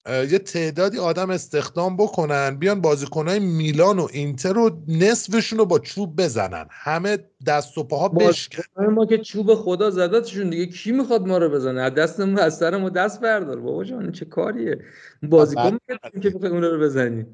یه 0.08 0.40
تعدادی 0.40 0.98
آدم 0.98 1.30
استخدام 1.30 1.98
بکنن 1.98 2.56
بیان 2.56 2.82
بازیکنهای 2.82 3.40
میلان 3.40 4.00
و 4.00 4.08
اینتر 4.14 4.54
رو 4.54 4.82
نصفشون 4.88 5.60
رو 5.60 5.66
با 5.66 5.80
چوب 5.80 6.22
بزنن. 6.22 6.68
همه 6.72 7.18
دست 7.48 7.78
و 7.78 7.84
پاها 7.84 8.10
بشکنن 8.10 8.88
ما 8.88 9.06
که 9.06 9.18
چوب 9.18 9.56
خدا 9.56 9.90
زدتشون 9.90 10.50
دیگه 10.50 10.66
کی 10.66 10.92
می‌خواد 10.92 11.28
ما 11.28 11.38
رو 11.38 11.50
بزنه؟ 11.50 11.82
از 11.82 11.94
دستمون 11.94 12.40
از 12.40 12.58
سر 12.58 12.78
ما 12.78 12.90
دست 12.90 13.22
بردار 13.22 13.60
بابا 13.60 13.84
جان 13.84 14.12
چه 14.12 14.26
کاریه؟ 14.26 14.80
بازیکن 15.24 15.78
که 16.22 16.30
بخوای 16.30 16.52
اون 16.52 16.64
رو 16.64 16.80
بزنی. 16.80 17.26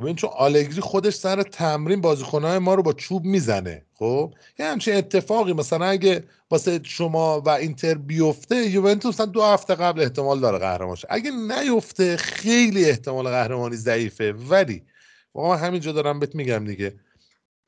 ببین 0.00 0.16
چون 0.16 0.30
آلگری 0.36 0.80
خودش 0.80 1.14
سر 1.14 1.42
تمرین 1.42 2.00
بازیکنهای 2.00 2.58
ما 2.58 2.74
رو 2.74 2.82
با 2.82 2.92
چوب 2.92 3.24
می‌زنه 3.24 3.86
خب؟ 3.94 4.34
یه 4.58 4.66
همچین 4.66 4.94
اتفاقی 4.94 5.52
مثلا 5.52 5.86
اگه 5.86 6.24
واسه 6.50 6.80
شما 6.82 7.40
و 7.40 7.48
اینتر 7.48 7.94
بیفته 7.94 8.56
یوونتوس 8.56 9.20
دو 9.20 9.42
هفته 9.42 9.74
قبل 9.74 10.00
احتمال 10.00 10.40
داره 10.40 10.58
قهرمان 10.58 10.96
شه. 10.96 11.08
اگه 11.10 11.30
نیفته 11.30 12.16
خیلی 12.16 12.84
احتمال 12.84 13.28
قهرمانی 13.28 13.76
ضعیفه. 13.76 14.32
ولی 14.32 14.82
واقعا 15.34 15.56
همینجا 15.56 15.92
دارم 15.92 16.20
بهت 16.20 16.34
میگم 16.34 16.64
دیگه. 16.64 16.94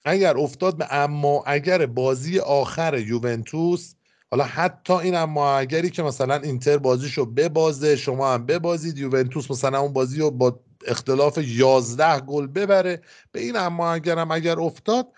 اگر 0.04 0.36
افتاد 0.36 0.76
به 0.76 0.94
اما 0.94 1.42
اگر 1.46 1.86
بازی 1.86 2.38
آخر 2.38 2.98
یوونتوس 2.98 3.94
حالا 4.30 4.44
حتی 4.44 4.92
این 4.92 5.14
اما 5.14 5.58
اگری 5.58 5.90
که 5.90 6.02
مثلا 6.02 6.34
اینتر 6.34 6.78
بازیشو 6.78 7.24
ببازه 7.24 7.96
شما 7.96 8.34
هم 8.34 8.46
ببازید 8.46 8.98
یوونتوس 8.98 9.50
مثلا 9.50 9.80
اون 9.80 9.92
بازی 9.92 10.20
رو 10.20 10.30
با 10.30 10.60
اختلاف 10.86 11.38
11 11.38 12.20
گل 12.20 12.46
ببره. 12.46 13.02
به 13.32 13.40
این 13.40 13.56
اما 13.56 13.92
اگرم 13.92 14.30
اگر 14.30 14.60
افتاد 14.60 15.08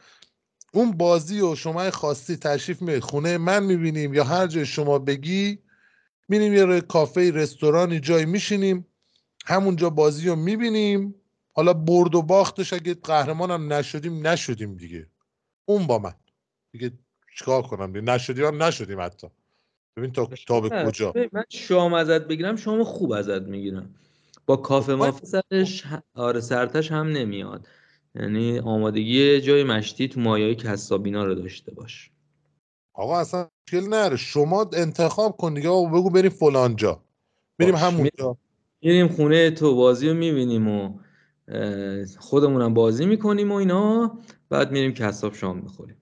اون 0.73 0.93
بازی 0.93 1.41
و 1.41 1.55
شما 1.55 1.91
خواستی 1.91 2.37
تشریف 2.37 2.83
میاد 2.83 3.01
خونه 3.01 3.39
من 3.39 3.63
می‌بینیم 3.63 4.15
یا 4.15 4.25
هر 4.25 4.47
جای 4.47 4.67
شما 4.67 4.99
بگی 4.99 5.59
میریم 6.29 6.55
یه 6.55 6.81
کافه 6.81 7.31
رستورانی 7.31 8.01
جای 8.01 8.25
میشینیم. 8.25 8.87
همونجا 9.47 9.91
بازی 9.91 10.29
رو 10.29 10.37
می‌بینیم. 10.37 11.15
حالا 11.53 11.73
برد 11.73 12.15
و 12.15 12.23
باختش 12.23 12.73
اگه 12.73 12.95
قهرمان 12.95 13.51
هم 13.51 13.73
نشدیم 13.73 14.27
نشدیم 14.27 14.77
دیگه. 14.77 15.07
اون 15.65 15.87
با 15.87 15.99
من. 15.99 16.15
دیگه 16.73 16.93
چیکار 17.39 17.63
کنم؟ 17.63 17.87
دیگه 17.87 18.01
نشدیم 18.01 18.45
هم 18.45 18.63
نشدیم 18.63 19.01
حتی. 19.01 19.27
ببین 19.97 20.13
تا, 20.13 20.29
تا 20.47 20.61
به 20.61 20.85
کجا؟ 20.87 21.15
من 21.33 21.45
شام 21.49 21.95
ازت 21.95 22.21
بگیرم 22.21 22.57
شام 22.57 22.85
خوب 22.85 23.13
ازت 23.13 23.43
می‌گیرم. 23.43 23.95
با 24.49 24.57
کافه 24.57 24.93
خب، 24.93 24.99
مافی 24.99 25.27
سرش 25.27 25.85
آره 26.15 26.41
سرتش 26.41 26.93
هم 26.93 27.07
نمیاد. 27.09 27.69
یعنی 28.15 28.59
آمادگی 28.59 29.41
جای 29.41 29.65
مشتی 29.65 30.09
تو 30.09 30.21
مایای 30.21 30.55
کسابینا 30.55 31.25
رو 31.25 31.35
داشته 31.35 31.75
باش. 31.75 32.11
آقا 32.95 33.21
اصلا 33.21 33.49
مشکل 33.69 33.89
نره 33.89 34.17
شما 34.17 34.71
انتخاب 34.73 35.37
کن 35.37 35.55
دیگه. 35.55 35.69
و 35.69 35.89
بگو 35.89 36.11
بریم 36.11 36.31
فلان 36.31 36.77
جا. 36.77 37.03
بریم 37.59 37.75
همونجا 37.75 38.37
میریم 38.83 39.09
خونه 39.09 39.51
تو 39.51 39.75
بازی 39.75 40.09
رو 40.09 40.15
می‌بینیم 40.15 40.69
و 40.69 40.99
خودمونم 42.19 42.75
بازی 42.75 43.07
می‌کنیم 43.07 43.53
و 43.53 43.55
اینا. 43.55 44.19
بعد 44.49 44.73
میریم 44.73 44.93
کساب 44.93 45.35
شام 45.35 45.59
می‌خوریم. 45.59 45.97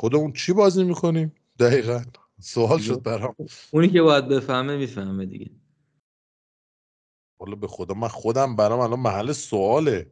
خودمون 0.00 0.32
چی 0.32 0.52
بازی 0.52 0.84
می‌کنیم؟ 0.84 1.34
دقیقا. 1.58 2.02
سوال 2.40 2.78
شد 2.78 3.02
برام. 3.02 3.34
اونی 3.70 3.88
که 3.88 4.02
باید 4.02 4.28
بفهمه 4.28 4.76
می‌فهمه 4.76 5.26
دیگه. 5.26 5.50
والا 7.40 7.54
به 7.54 7.66
خدا 7.66 7.94
من 7.94 8.08
خودم 8.08 8.56
برام 8.56 8.80
الان 8.80 9.00
محل 9.00 9.32
سواله. 9.32 10.06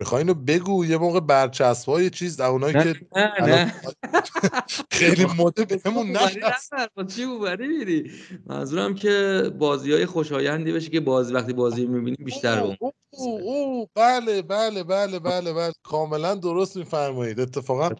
می‌خوای 0.00 0.22
اینو 0.22 0.34
بگو 0.34 0.84
یه 0.84 0.96
موقع 0.96 1.20
برچسب 1.20 1.88
های 1.88 2.10
چیز 2.10 2.40
اونایی 2.40 2.72
که 2.72 3.00
نه 3.16 3.32
نه. 3.40 3.74
خیلی 4.90 5.26
مده 5.38 5.64
بهمون 5.64 6.10
نشست 6.10 6.72
چی 7.16 7.26
ببری 7.26 7.68
میری. 7.68 8.10
منظورم 8.46 8.94
که 8.94 9.42
بازی 9.58 9.92
های 9.92 10.06
خوشایندی 10.06 10.72
بشه 10.72 10.90
که 10.90 11.00
بازی 11.00 11.34
وقتی 11.34 11.52
بازی 11.52 11.86
می‌بینیم 11.86 12.24
بیشتر 12.24 12.58
او, 12.58 12.92
او, 13.10 13.40
او 13.42 13.86
بله 13.94 14.42
بله 14.42 14.84
بله 14.84 15.18
بله 15.18 15.52
بله. 15.52 15.72
کاملا 15.82 16.34
درست 16.34 16.76
میفرمایید. 16.76 17.40
اتفاقا 17.40 17.90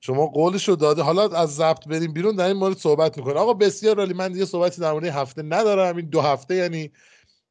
شما 0.00 0.26
قولش 0.26 0.68
رو 0.68 0.76
داده 0.76 1.02
حالا 1.02 1.28
از 1.28 1.56
ضبط 1.56 1.88
بریم 1.88 2.12
بیرون 2.12 2.36
در 2.36 2.46
این 2.46 2.56
مورد 2.56 2.76
صحبت 2.76 3.18
می‌کنه 3.18 3.34
آقا 3.34 3.54
بسیار 3.54 3.98
عالی. 3.98 4.14
من 4.14 4.32
دیگه 4.32 4.44
صحبتی 4.44 4.80
در 4.80 4.92
مورد 4.92 5.04
هفته 5.04 5.42
ندارم. 5.42 5.96
این 5.96 6.06
دو 6.06 6.20
هفته 6.20 6.54
یعنی 6.54 6.90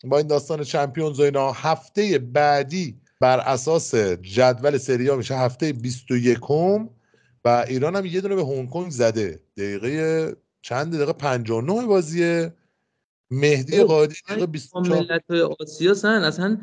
با 0.05 0.17
این 0.17 0.27
داستان 0.27 0.63
چمپیونز 0.63 1.19
و 1.19 1.23
اینا 1.23 1.51
هفته 1.51 2.19
بعدی 2.19 2.95
بر 3.21 3.39
اساس 3.39 3.95
جدول 4.21 4.77
سریا 4.77 5.15
میشه 5.15 5.35
هفته 5.35 5.73
21 5.73 6.39
و 7.45 7.65
ایران 7.67 7.95
هم 7.95 8.05
یه 8.05 8.21
دونه 8.21 8.35
به 8.35 8.43
هنگ 8.43 8.69
کنگ 8.69 8.91
زده. 8.91 9.39
دقیقه 9.57 10.35
چند 10.61 10.95
دقیقه؟ 10.95 11.13
59 11.13 11.85
بازیه. 11.85 12.53
مهدی 13.31 13.83
قادی 13.83 14.15
دقیقه 14.29 14.45
24 14.45 14.87
ملت 14.87 15.31
آسیا 15.59 15.93
سن 15.93 16.23
اصلا 16.23 16.57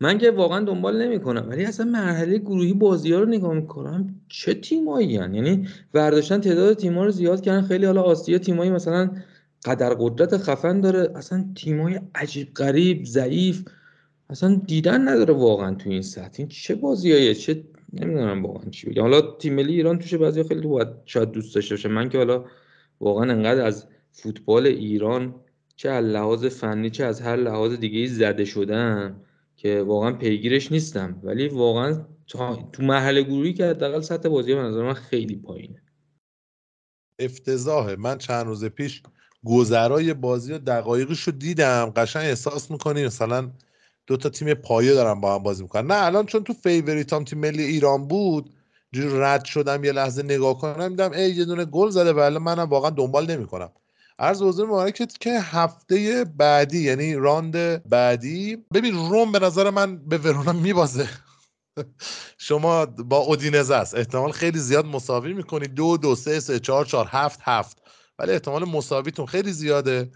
من 0.00 0.18
که 0.18 0.30
واقعا 0.30 0.64
دنبال 0.64 1.02
نمی‌کنم. 1.02 1.46
ولی 1.48 1.64
اصلا 1.64 1.86
مرحله 1.86 2.38
گروهی 2.38 2.72
بازی 2.72 3.12
ها 3.12 3.20
رو 3.20 3.26
نگاه 3.26 3.54
می‌کنم 3.54 4.20
چه 4.28 4.54
تیمایی؟ 4.54 5.08
یعنی 5.08 5.68
برداشتن 5.92 6.40
تعداد 6.40 6.76
تیما 6.76 7.04
رو 7.04 7.10
زیاد 7.10 7.40
کردن. 7.40 7.62
خیلی 7.62 7.86
حالا 7.86 8.02
آسیا 8.02 8.38
تیمایی 8.38 8.70
مثلا 8.70 9.10
قدر 9.64 9.94
قدرت 9.94 10.36
خفن 10.36 10.80
داره. 10.80 11.12
اصلا 11.14 11.52
تیمای 11.54 12.00
عجیب 12.14 12.54
غریب 12.54 13.04
ضعیف 13.04 13.68
اصلا 14.30 14.62
دیدن 14.66 15.08
نداره 15.08 15.34
واقعا 15.34 15.74
تو 15.74 15.90
این 15.90 16.02
سطح. 16.02 16.34
این 16.38 16.48
چه 16.48 16.74
بازیایه 16.74 17.34
چه 17.34 17.64
نمی‌دونم 17.92 18.44
واقعا 18.44 18.70
چی 18.70 18.90
بگم. 18.90 19.02
حالا 19.02 19.20
تیم 19.20 19.54
ملی 19.54 19.74
ایران 19.74 19.98
توش 19.98 20.14
بعضی 20.14 20.42
خیلی 20.42 20.68
باید 20.68 20.88
شاید 21.04 21.30
دوست 21.30 21.54
داشته 21.54 21.74
باشه. 21.74 21.88
من 21.88 22.08
که 22.08 22.18
حالا 22.18 22.44
واقعا 23.00 23.32
انقدر 23.32 23.64
از 23.66 23.86
فوتبال 24.10 24.66
ایران 24.66 25.34
چه 25.76 25.88
از 25.88 26.04
لحاظ 26.04 26.44
فنی 26.44 26.90
چه 26.90 27.04
از 27.04 27.20
هر 27.20 27.36
لحاظ 27.36 27.72
دیگه 27.72 28.06
زده 28.06 28.44
شدن 28.44 29.20
که 29.56 29.82
واقعا 29.82 30.12
پیگیرش 30.12 30.72
نیستم. 30.72 31.20
ولی 31.22 31.48
واقعا 31.48 32.04
تو 32.72 32.82
مرحله 32.82 33.22
گروهی 33.22 33.52
که 33.52 33.66
حداقل 33.66 34.00
سطح 34.00 34.28
بازی 34.28 34.54
به 34.54 34.60
نظر 34.60 34.82
من 34.82 34.92
خیلی 34.92 35.36
پایینه. 35.36 35.82
افتضاحه. 37.18 37.96
من 37.96 38.18
چند 38.18 38.46
روز 38.46 38.64
پیش 38.64 39.02
گذرای 39.46 40.14
بازی 40.14 40.52
و 40.52 40.58
دقایقش 40.58 41.22
رو 41.22 41.32
دیدم. 41.32 41.92
قشنگ 41.96 42.24
احساس 42.24 42.70
می‌کنی 42.70 43.06
مثلا 43.06 43.50
دو 44.06 44.16
تا 44.16 44.28
تیم 44.28 44.54
پایه 44.54 44.94
دارن 44.94 45.20
با 45.20 45.34
هم 45.34 45.42
بازی 45.42 45.62
می‌کنن. 45.62 45.86
نه 45.86 46.04
الان 46.04 46.26
چون 46.26 46.44
تو 46.44 46.52
فیوریتام 46.52 47.24
تیم 47.24 47.38
ملی 47.38 47.62
ایران 47.62 48.08
بود 48.08 48.50
جوری 48.92 49.20
رد 49.20 49.44
شدم 49.44 49.84
یه 49.84 49.92
لحظه 49.92 50.22
نگاه 50.22 50.58
کنم 50.58 50.88
دیدم 50.88 51.12
ای 51.12 51.30
یه 51.30 51.44
دونه 51.44 51.64
گل 51.64 51.90
زده 51.90 52.12
ولی 52.12 52.38
منم 52.38 52.68
واقعا 52.68 52.90
دنبال 52.90 53.30
نمی‌کنم. 53.30 53.70
عرض 54.18 54.42
حضور 54.42 54.66
مبارکت 54.66 55.18
که 55.18 55.40
هفته 55.40 56.24
بعدی 56.36 56.78
یعنی 56.78 57.14
راند 57.14 57.88
بعدی. 57.88 58.56
ببین 58.74 58.94
روم 58.94 59.32
به 59.32 59.38
نظر 59.38 59.70
من 59.70 59.96
به 59.96 60.18
ورونا 60.18 60.52
میبازه. 60.52 61.08
شما 62.38 62.86
با 62.86 63.18
اودینزه 63.18 63.74
است. 63.74 63.94
احتمال 63.94 64.32
خیلی 64.32 64.58
زیاد 64.58 64.86
مساوی 64.86 65.32
می‌کنی. 65.32 65.66
دو 65.68 65.96
دو 65.96 66.14
سه 66.14 66.40
سه 66.40 66.58
چهار 66.58 66.84
چهار 66.84 67.08
هفت 67.10 67.40
هفت. 67.42 67.81
ولی 68.18 68.32
احتمال 68.32 68.64
مساویتون 68.64 69.26
خیلی 69.26 69.52
زیاده. 69.52 70.10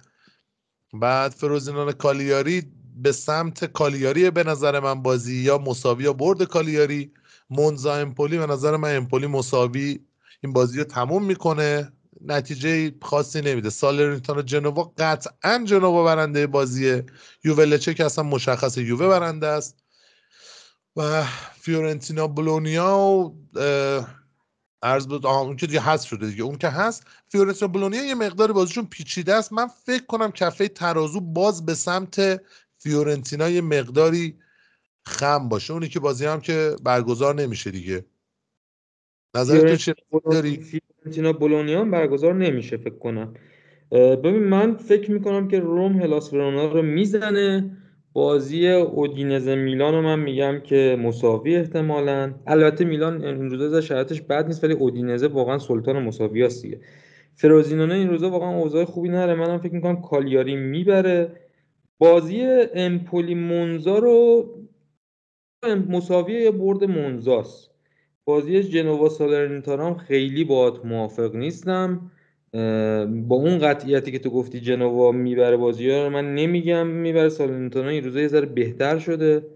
بعد 0.92 1.32
فروزینان 1.32 1.92
کالیاری 1.92 2.62
به 2.96 3.12
سمت 3.12 3.64
کالیاری 3.64 4.30
به 4.30 4.44
نظر 4.44 4.80
من 4.80 5.02
بازی 5.02 5.36
یا 5.36 5.58
مساوی 5.58 6.04
یا 6.04 6.12
برد 6.12 6.42
کالیاری. 6.42 7.12
مونزا 7.50 7.94
امپولی 7.94 8.38
به 8.38 8.46
نظر 8.46 8.76
من 8.76 8.96
امپولی 8.96 9.26
مساوی 9.26 10.00
این 10.44 10.52
بازی 10.52 10.78
رو 10.78 10.84
تموم 10.84 11.24
می‌کنه. 11.24 11.92
نتیجه 12.20 12.94
خاصی 13.02 13.40
نمیده. 13.40 13.70
سالرنیتانا 13.70 14.42
جنوا 14.42 14.92
قطعا 14.98 15.64
جنوا 15.64 16.04
برنده 16.04 16.46
بازیه. 16.46 17.06
یوولچه 17.44 17.94
که 17.94 18.04
اصلا 18.04 18.24
مشخص 18.24 18.78
یووه 18.78 19.08
برنده 19.08 19.46
است. 19.46 19.82
و 20.96 21.24
فیورنتینا 21.60 22.26
بلونیا 22.26 22.96
و 22.96 23.36
ارز 24.86 25.08
بود 25.08 25.26
اون 25.26 25.56
که 25.56 25.66
دیگه 25.66 25.80
هست 25.80 26.06
شده 26.06 26.26
دیگه. 26.26 26.42
اون 26.42 26.58
که 26.58 26.68
هست 26.68 27.06
فیورنتینا 27.28 27.72
بلونیا 27.72 28.04
یه 28.04 28.14
مقدار 28.14 28.52
بازیشون 28.52 28.86
پیچیده 28.86 29.34
است. 29.34 29.52
من 29.52 29.66
فکر 29.66 30.06
کنم 30.06 30.30
کفه 30.30 30.68
ترازو 30.68 31.20
باز 31.20 31.66
به 31.66 31.74
سمت 31.74 32.42
فیورنتینا 32.78 33.48
یه 33.48 33.60
مقداری 33.60 34.38
خم 35.02 35.48
باشه. 35.48 35.72
اونی 35.72 35.88
که 35.88 36.00
بازی 36.00 36.26
هم 36.26 36.40
که 36.40 36.76
برگزار 36.84 37.34
نمیشه 37.34 37.70
دیگه. 37.70 38.04
نظر 39.34 39.68
تو 39.68 39.76
چه 39.76 39.94
داری؟ 40.30 40.56
فیورنتینا 40.56 41.32
بولونیا 41.32 41.84
برگزار 41.84 42.34
نمیشه 42.34 42.76
فکر 42.76 42.98
کنم. 42.98 43.34
ببین 43.92 44.44
من 44.44 44.76
فکر 44.76 45.10
می‌کنم 45.10 45.48
که 45.48 45.60
روم 45.60 46.02
هلاس 46.02 46.32
ورونا 46.32 46.72
رو 46.72 46.82
می‌زنه. 46.82 47.76
بازی 48.16 48.68
اودینزه 48.68 49.54
میلان 49.54 49.94
رو 49.94 50.02
من 50.02 50.18
میگم 50.18 50.60
که 50.60 50.96
مساوی 51.00 51.56
احتمالا. 51.56 52.34
البته 52.46 52.84
میلان 52.84 53.24
این 53.24 53.50
روزا 53.50 53.80
شرایطش 53.80 54.20
بد 54.20 54.46
نیست 54.46 54.64
ولی 54.64 54.74
اودینزه 54.74 55.26
واقعا 55.26 55.58
سلطان 55.58 56.02
مساوی 56.02 56.42
هست 56.42 56.62
دیگه. 56.62 56.80
فروزینونه 57.34 57.94
این 57.94 58.08
روزا 58.08 58.30
واقعا 58.30 58.56
اوضاع 58.56 58.84
خوبی 58.84 59.08
نداره. 59.08 59.34
منم 59.34 59.58
فکر 59.58 59.74
می‌کنم 59.74 60.02
کالیاری 60.02 60.56
می‌بره. 60.56 61.32
بازی 61.98 62.40
امپولی 62.74 63.34
مونزا 63.34 63.98
رو 63.98 64.44
مساوی 65.88 66.32
یا 66.32 66.52
برد 66.52 66.84
مونزاست. 66.84 67.70
بازی 68.24 68.62
جنوا 68.62 69.08
سالرنیتانا 69.08 69.86
هم 69.86 69.94
خیلی 69.94 70.44
باهات 70.44 70.84
موافق 70.84 71.34
نیستم. 71.34 72.10
با 73.06 73.36
اون 73.36 73.58
قطعیتی 73.58 74.12
که 74.12 74.18
تو 74.18 74.30
گفتی 74.30 74.60
جنوا 74.60 75.12
می‌بره 75.12 75.56
بازی 75.56 75.90
ها 75.90 76.04
رو 76.04 76.10
من 76.10 76.34
نمیگم 76.34 76.86
می‌بره 76.86 77.28
سالرنیتانا 77.28 77.88
این 77.88 78.04
روزا 78.04 78.20
یه 78.20 78.28
ذره 78.28 78.46
بهتر 78.46 78.98
شده. 78.98 79.46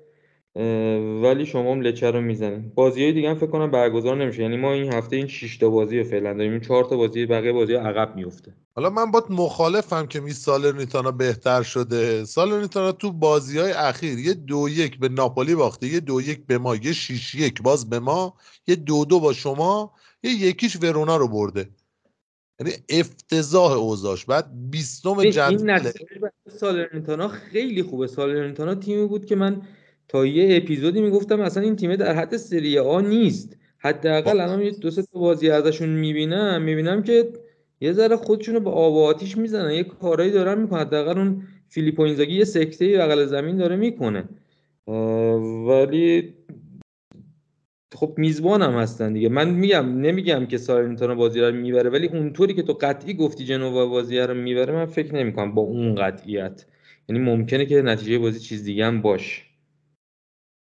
ولی 1.23 1.47
شما 1.47 1.73
هم 1.73 1.81
لچه 1.81 2.11
رو 2.11 2.21
می‌زنید 2.21 2.75
بازی 2.75 3.03
های 3.03 3.13
دیگه 3.13 3.29
هم 3.29 3.35
فکر 3.35 3.47
کنم 3.47 3.71
برگزار 3.71 4.17
نمیشه. 4.17 4.43
یعنی 4.43 4.57
ما 4.57 4.73
این 4.73 4.93
هفته 4.93 5.17
این 5.17 5.27
6 5.27 5.59
تا 5.59 5.71
بازی 5.71 5.99
رو 5.99 6.05
فعلا 6.05 6.35
داریم. 6.35 6.53
این 6.53 6.61
4 6.61 6.85
تا 6.85 6.97
بازی 6.97 7.27
بقیه 7.27 7.53
بازی 7.53 7.75
ها 7.75 7.81
عقب 7.81 8.17
میفته 8.17 8.55
حالا 8.75 8.91
من 8.91 9.11
باید 9.11 9.25
مخالفم 9.31 10.07
که 10.07 10.21
می 10.21 10.31
سالرنیتانا 10.31 11.11
بهتر 11.11 11.63
شده. 11.63 12.25
سالرنیتانا 12.25 12.93
تو 12.93 13.13
بازی 13.13 13.59
های 13.59 13.73
اخیر 13.73 14.19
یه 14.19 14.35
دو 14.35 14.69
یک 14.69 14.99
به 14.99 15.09
ناپولی 15.09 15.55
باخته 15.55 15.87
یه 15.87 16.01
دو 16.01 16.21
یک 16.21 16.47
به 16.47 16.59
ما 16.59 16.77
یه 16.77 16.93
6 16.93 17.35
یک 17.35 17.63
باز 17.63 17.91
به 17.91 17.99
ما 17.99 18.35
یه 18.67 18.77
دو 18.77 19.05
دو 19.05 19.21
با 19.21 19.33
شما 19.33 19.93
یه 20.23 20.31
یکیش 20.31 20.77
ورونا 20.83 21.17
رو 21.17 21.29
برده. 21.29 21.69
یعنی 22.61 22.73
افتضاح 22.89 23.73
اوضاعش. 23.73 24.25
بعد 24.25 24.47
20 24.71 25.03
جدول 25.31 25.93
سالرنیتانا 26.49 27.29
خیلی 27.29 27.83
خوبه. 27.83 28.07
سالرنیتانا 28.07 28.75
تیمی 28.75 29.07
بود 29.07 29.25
که 29.25 29.37
من 29.37 29.63
تا 30.09 30.27
یه 30.27 30.57
اپیزودی 30.57 31.01
می‌گفتم 31.01 31.41
اصلا 31.41 31.63
این 31.63 31.77
تیم 31.77 31.97
در 31.97 32.15
حد 32.15 32.37
سری 32.37 32.79
آ 32.79 33.01
نیست. 33.01 33.57
حداقل 33.79 34.41
الان 34.41 34.63
یه 34.63 34.71
دو 34.71 34.91
سه 34.91 35.03
تا 35.03 35.21
بازی 35.21 35.51
ازشون 35.51 35.89
می‌بینم. 35.89 36.63
می‌بینم 36.63 37.03
که 37.03 37.33
یه 37.81 37.93
ذره 37.93 38.17
خودشونو 38.17 38.61
به 38.61 38.71
آب 38.71 38.95
و 38.95 39.05
آتیش 39.05 39.37
می‌زنن. 39.37 39.71
یه 39.71 39.85
کارایی 39.85 40.31
دارن 40.31 40.61
می‌کنن. 40.61 40.81
حداقل 40.81 41.19
اون 41.19 41.43
فیلیپو 41.69 42.03
اینزاگی 42.03 42.35
یه 42.35 42.45
سکته 42.45 42.99
بغل 42.99 43.27
زمین 43.27 43.57
داره 43.57 43.77
می‌کنه. 43.77 44.29
ولی 45.69 46.35
خب 48.01 48.15
میزبان 48.17 48.63
هم 48.63 48.73
هستن 48.73 49.13
دیگه. 49.13 49.29
من 49.29 49.51
میگم 49.51 50.01
نمیگم 50.01 50.47
که 50.47 50.59
سارنتانا 50.59 51.15
بازی 51.15 51.41
رو 51.41 51.53
می‌بره 51.53 51.91
ولی 51.91 52.09
اونطوری 52.09 52.55
که 52.55 52.63
تو 52.63 52.73
قطعی 52.73 53.15
گفتی 53.15 53.45
جنوا 53.45 53.87
بازی 53.87 54.19
رو 54.19 54.35
می‌بره 54.35 54.73
من 54.73 54.87
فکر 54.87 55.15
نمی‌کنم 55.15 55.55
با 55.55 55.63
اون 55.63 55.95
قطعیت. 55.95 56.67
یعنی 57.09 57.23
ممکنه 57.23 57.67
که 57.67 57.83
نتیجه 57.83 58.19
بازی 58.19 58.41
چیز 58.41 58.65
دیگه 58.65 58.87
هم 58.87 59.03
باشه. 59.03 59.43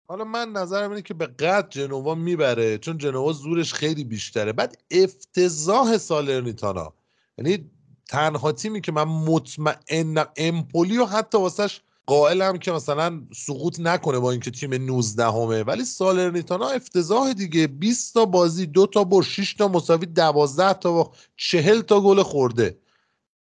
حالا 0.09 0.25
من 0.25 0.49
نظرم 0.49 0.91
اینه 0.91 1.03
که 1.03 1.15
به 1.15 1.27
قد 1.27 1.67
جنوا 1.71 2.15
می‌بره 2.15 2.79
چون 2.79 2.99
جنوا 2.99 3.33
زورش 3.33 3.75
خیلی 3.75 4.05
بیشتره. 4.05 4.53
بعد 4.53 4.77
افتضاح 4.91 5.99
سالرنیتانا 5.99 6.93
یعنی 7.39 7.71
تنها 8.09 8.53
تیمی 8.53 8.81
که 8.81 8.93
من 8.93 9.05
مطمئن 9.05 10.25
امپولی 10.37 10.99
و 10.99 11.05
حتی 11.05 11.39
واسش 11.39 11.81
قائلم 12.07 12.59
که 12.59 12.73
مثلا 12.73 13.23
سقوط 13.35 13.81
نکنه 13.81 14.19
با 14.19 14.31
اینکه 14.31 14.51
تیم 14.51 14.75
19 14.75 15.25
همه 15.25 15.63
ولی 15.63 15.85
سالرنیتانا 15.85 16.69
افتضاح 16.69 17.33
دیگه. 17.33 17.67
20 17.67 18.15
تا 18.15 18.25
بازی 18.25 18.67
دو 18.67 18.87
تا 18.87 19.05
بر 19.05 19.23
6 19.23 19.55
تا 19.55 19.69
مساوی 19.69 20.07
12 20.07 20.73
تا 20.73 20.93
با 20.93 21.13
40 21.37 21.81
تا 21.81 22.01
گل 22.01 22.23
خورده. 22.23 22.79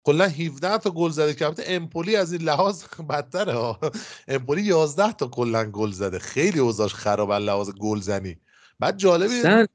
کلا 0.04 0.24
17 0.24 0.78
تا 0.78 0.90
گل 0.90 1.10
زده 1.10 1.34
که 1.34 1.52
امپولی 1.66 2.16
از 2.16 2.32
این 2.32 2.42
لحاظ 2.42 2.84
بدتره 3.10 3.52
ها. 3.52 3.80
امپولی 4.28 4.62
11 4.62 5.12
تا 5.12 5.26
کلا 5.26 5.64
گل 5.64 5.90
زده. 5.90 6.18
خیلی 6.18 6.58
اوضاعش 6.58 6.94
خراب 6.94 7.30
از 7.30 7.42
لحاظ 7.42 7.70
گلزنی. 7.70 8.36
بعد 8.80 8.96
جالبه 8.96 9.68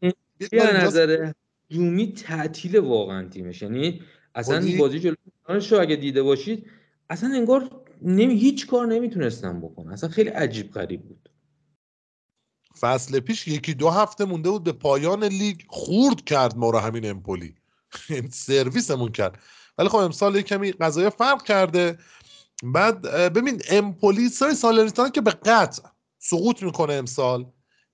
نظر؟ 0.85 1.31
جومی 1.69 2.13
تعطیل 2.13 2.77
واقعا 2.77 3.29
تیمش. 3.29 3.61
یعنی 3.61 4.01
اصلا 4.35 4.65
بازی 4.79 4.99
جلو 4.99 5.15
اگه 5.79 5.95
دیده 5.95 6.23
باشید 6.23 6.65
اصلا 7.09 7.29
انگار 7.35 7.69
نمی 8.01 8.35
هیچ 8.35 8.67
کار 8.67 8.87
نمی‌تونستم 8.87 9.61
بکنه 9.61 9.93
اصلا 9.93 10.09
خیلی 10.09 10.29
عجیب 10.29 10.71
غریب 10.71 11.01
بود. 11.01 11.29
فصل 12.79 13.19
پیش 13.19 13.47
یکی 13.47 13.73
دو 13.73 13.89
هفته 13.89 14.25
مونده 14.25 14.49
بود 14.49 14.63
به 14.63 14.71
پایان 14.71 15.23
لیگ 15.23 15.61
خورد 15.67 16.23
کرد 16.25 16.57
ما 16.57 16.69
رو 16.69 16.79
همین 16.79 17.09
امپولی. 17.09 17.55
سرویسمون 18.31 19.11
کرد. 19.11 19.39
ولی 19.77 19.89
خب 19.89 19.97
امسال 19.97 20.35
یه 20.35 20.41
کمی 20.41 20.71
قضایی 20.71 21.09
فرق 21.09 21.43
کرده. 21.43 21.97
بعد 22.63 23.01
ببین 23.33 23.61
امپولی 23.69 24.29
سال 24.29 24.53
سالرنیتانا 24.53 25.09
که 25.09 25.21
به 25.21 25.31
قطع 25.31 25.83
سقوط 26.19 26.63
می‌کنه 26.63 26.93
امسال. 26.93 27.45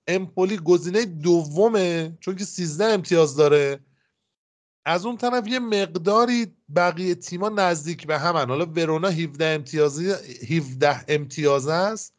امپولی 0.06 0.56
گزینه 0.56 1.04
دومه 1.04 2.18
چون 2.20 2.36
که 2.36 2.44
13 2.44 2.84
امتیاز 2.84 3.36
داره. 3.36 3.80
از 4.86 5.06
اون 5.06 5.16
طرف 5.16 5.46
یه 5.46 5.58
مقداری 5.58 6.46
بقیه 6.76 7.14
تیما 7.14 7.48
نزدیک 7.48 8.06
به 8.06 8.18
همن. 8.18 8.48
حالا 8.48 8.66
ورونا 8.66 9.08
17 9.08 9.44
امتیازی 9.44 10.12
17 10.50 11.04
امتیاز 11.08 11.68
است. 11.68 12.14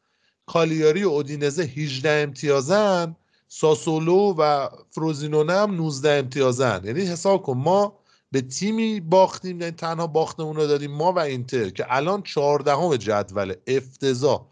کالیاری 0.45 1.03
و 1.03 1.09
اودینزه 1.09 1.63
18 1.63 2.09
امتیازن. 2.09 3.15
ساسولو 3.47 4.33
و 4.37 4.69
فروزینونه 4.89 5.53
هم 5.53 5.75
19 5.75 6.09
امتیازن. 6.09 6.81
یعنی 6.85 7.01
حساب 7.01 7.43
کن 7.43 7.57
ما 7.57 7.99
به 8.31 8.41
تیمی 8.41 8.99
باختیم 8.99 9.61
یعنی 9.61 9.71
تنها 9.71 10.07
باختمون 10.07 10.55
رو 10.55 10.67
داریم 10.67 10.91
ما 10.91 11.13
و 11.13 11.19
اینتر 11.19 11.69
که 11.69 11.85
الان 11.89 12.23
14 12.23 12.97
جدول 12.97 13.53
افتضاح. 13.67 14.45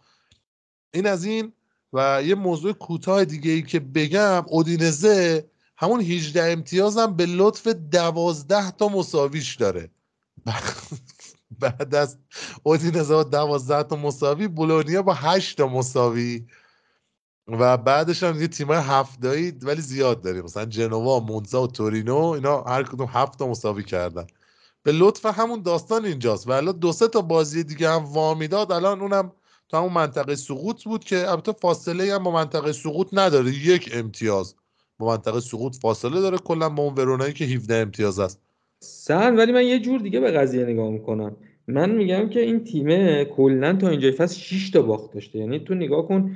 این 0.93 1.07
از 1.07 1.25
این 1.25 1.53
و 1.93 2.23
یه 2.25 2.35
موضوع 2.35 2.73
کوتاه 2.73 3.25
دیگه 3.25 3.51
ای 3.51 3.61
که 3.61 3.79
بگم 3.79 4.45
اودینزه 4.47 5.45
همون 5.77 6.02
18 6.02 6.52
امتیاز 6.52 6.97
هم 6.97 7.15
به 7.15 7.26
لطف 7.26 7.68
12 7.68 8.72
تا 8.72 8.88
مساویش 8.88 9.56
داره. 9.56 9.89
بعد 11.60 11.95
از 11.95 12.18
اودینزه 12.64 13.14
با 13.14 13.23
12 13.23 13.84
تا 13.84 13.95
مساوی 13.95 14.47
بولونیا 14.47 15.02
با 15.02 15.14
8 15.14 15.57
تا 15.57 15.68
مساوی. 15.68 16.45
و 17.47 17.77
بعدش 17.77 18.23
هم 18.23 18.41
یه 18.41 18.47
تیمای 18.47 18.77
هفتایی 18.77 19.52
ولی 19.52 19.81
زیاد 19.81 20.22
داریم. 20.22 20.43
مثلا 20.43 20.65
جنوا 20.65 21.19
مونزا 21.19 21.64
و 21.64 21.68
تورینو 21.68 22.18
اینا 22.18 22.61
هر 22.61 22.84
کدوم 22.84 23.10
هفت 23.11 23.39
تا 23.39 23.47
مساوی 23.47 23.84
کردن. 23.84 24.27
به 24.84 24.91
لطف 24.91 25.26
همون 25.26 25.61
داستان 25.61 26.06
اینجاست. 26.06 26.45
و 26.47 26.73
دو 26.73 26.91
سه 26.91 27.07
تا 27.07 27.22
بازی 27.22 27.64
دیگه 27.64 27.89
هم 27.89 28.06
وامی 28.06 28.47
داد 28.47 28.72
الان 28.72 29.02
اونم 29.02 29.31
تو 29.69 29.77
همون 29.77 29.93
منطقه 29.93 30.35
سقوط 30.35 30.84
بود 30.84 31.03
که 31.03 31.30
البته 31.30 31.52
فاصله 31.52 32.15
هم 32.15 32.23
با 32.23 32.31
منطقه 32.31 32.72
سقوط 32.73 33.07
نداره. 33.14 33.52
یک 33.52 33.89
امتیاز. 33.93 34.56
با 34.99 35.07
منطقه 35.07 35.39
سقوط 35.39 35.76
فاصله 35.76 36.22
داره 36.22 36.38
کلا 36.38 36.69
با 36.69 36.84
اون 36.84 36.93
ورونایی 36.93 37.34
که 37.34 37.45
17 37.45 37.76
امتیاز 37.76 38.19
است. 38.19 38.41
سن 38.80 39.35
ولی 39.35 39.51
من 39.51 39.65
یه 39.65 39.80
جور 39.80 39.99
دیگه 39.99 40.19
به 40.19 40.31
قضیه 40.31 40.65
نگاه 40.65 40.89
می‌کنم. 40.89 41.35
من 41.67 41.91
میگم 41.91 42.30
که 42.30 42.39
این 42.39 42.63
تیمه 42.63 43.26
کلا 43.26 43.73
تا 43.73 43.89
اینجای 43.89 44.11
فصل 44.11 44.39
6 44.39 44.69
تا 44.69 44.81
باخت 44.81 45.13
داشته. 45.13 45.39
یعنی 45.39 45.59
تو 45.59 45.73
نگاه 45.73 46.07
کن 46.07 46.35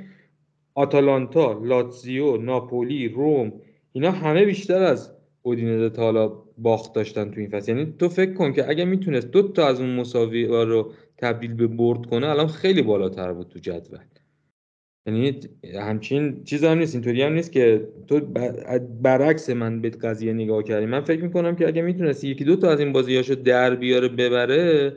آتالانتا، 0.74 1.60
لاتزیو، 1.64 2.36
ناپولی، 2.36 3.08
روم 3.08 3.52
اینا 3.92 4.10
همه 4.10 4.44
بیشتر 4.44 4.82
از 4.82 5.10
اودینزه 5.42 5.90
تا 5.90 6.02
حالا 6.02 6.32
باخت 6.58 6.92
داشتن 6.92 7.30
تو 7.30 7.40
این 7.40 7.50
فصل. 7.50 7.72
یعنی 7.72 7.94
تو 7.98 8.08
فکر 8.08 8.34
کن 8.34 8.52
که 8.52 8.68
اگه 8.68 8.84
می‌تونست 8.84 9.26
دو 9.26 9.42
تا 9.42 9.66
از 9.66 9.80
اون 9.80 9.96
مساوی 9.96 10.46
رو 10.46 10.92
تبدیل 11.18 11.54
به 11.54 11.66
برد 11.66 12.06
کنه 12.06 12.28
الان 12.28 12.46
خیلی 12.46 12.82
بالاتر 12.82 13.32
بود 13.32 13.48
تو 13.48 13.58
جدول. 13.58 13.98
یعنی 15.06 15.40
همچین 15.74 16.44
چیز 16.44 16.64
هم 16.64 16.78
نیست 16.78 16.94
اینطوری 16.94 17.22
هم 17.22 17.32
نیست 17.32 17.52
که 17.52 17.88
تو 18.06 18.20
برعکس 19.02 19.50
من 19.50 19.80
به 19.80 19.90
قضیه 19.90 20.32
نگاه 20.32 20.62
کردی. 20.62 20.86
من 20.86 21.00
فکر 21.00 21.22
می‌کنم 21.22 21.56
که 21.56 21.68
اگه 21.68 21.82
می‌تونست 21.82 22.24
یکی 22.24 22.44
دو 22.44 22.56
تا 22.56 22.70
از 22.70 22.80
این 22.80 22.92
بازیاشو 22.92 23.34
در 23.34 23.74
بیاره 23.74 24.08
ببره 24.08 24.96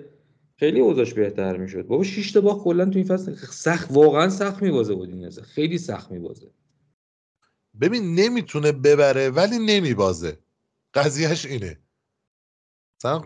خیلی 0.55 0.79
اوضاعش 0.79 1.13
بهتر 1.13 1.57
می‌شد. 1.57 1.87
بابا 1.87 2.03
6 2.03 2.31
تا 2.31 2.41
باخت 2.41 2.63
کلا 2.63 2.85
تو 2.85 2.97
این 2.99 3.07
فصل 3.07 3.35
سخت 3.35 3.91
واقعا 3.91 4.29
سخت 4.29 4.61
میبازه 4.61 4.95
بود 4.95 5.09
این 5.09 5.29
خیلی 5.29 5.77
سخت 5.77 6.11
میبازه. 6.11 6.47
ببین 7.81 8.15
نمی‌تونه 8.15 8.71
ببره 8.71 9.29
ولی 9.29 9.59
نمیبازه. 9.59 10.37
قضیهش 10.93 11.45
اینه. 11.45 11.79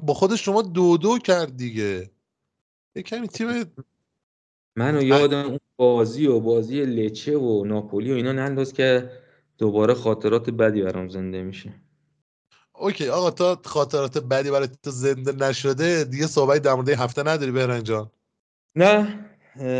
با 0.03 0.13
خود 0.13 0.35
شما 0.35 0.61
دو 0.61 0.97
دو 0.97 1.17
کرد 1.17 1.57
دیگه. 1.57 2.09
یه 2.95 3.03
کمی 3.03 3.27
تیم 3.27 3.47
منو 4.77 5.03
یادم 5.03 5.45
اون 5.45 5.59
بازی 5.75 6.27
و 6.27 6.39
بازی 6.39 6.85
لچه 6.85 7.37
و 7.37 7.65
ناپولی 7.65 8.11
و 8.11 8.15
اینا 8.15 8.31
ننداز 8.31 8.73
که 8.73 9.11
دوباره 9.57 9.93
خاطرات 9.93 10.49
بدی 10.49 10.81
برام 10.81 11.09
زنده 11.09 11.43
میشه. 11.43 11.73
اوکی 12.75 13.07
آقا 13.07 13.31
تا 13.31 13.61
خاطرات 13.65 14.17
بدی 14.17 14.51
برای 14.51 14.67
تو 14.83 14.91
زنده 14.91 15.47
نشده 15.47 16.03
دیگه 16.03 16.27
صحبت 16.27 16.61
در 16.61 16.73
مورد 16.73 16.89
هفته 16.89 17.23
نداری 17.23 17.51
بهرنگ 17.51 17.83
جان؟ 17.83 18.11
نه 18.75 19.25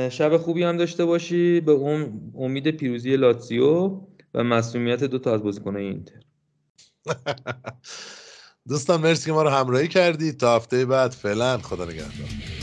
شب 0.09 0.37
خوبی 0.37 0.63
هم 0.63 0.77
داشته 0.77 1.05
باشی 1.05 1.61
به 1.61 1.71
اون 1.71 2.31
امید 2.37 2.71
پیروزی 2.71 3.17
لاتزیو 3.17 4.01
و 4.33 4.43
مسئولیت 4.43 5.03
دو 5.03 5.19
تا 5.19 5.33
از 5.33 5.43
بازیکنای 5.43 5.85
اینتر. 5.85 6.19
دوستان 8.69 9.01
مرسی 9.01 9.25
که 9.25 9.31
ما 9.31 9.43
رو 9.43 9.49
همراهی 9.49 9.87
کردید. 9.87 10.37
تا 10.37 10.55
هفته 10.55 10.85
بعد 10.85 11.11
فعلا 11.11 11.57
خدا 11.57 11.85
نگهدار. 11.85 12.56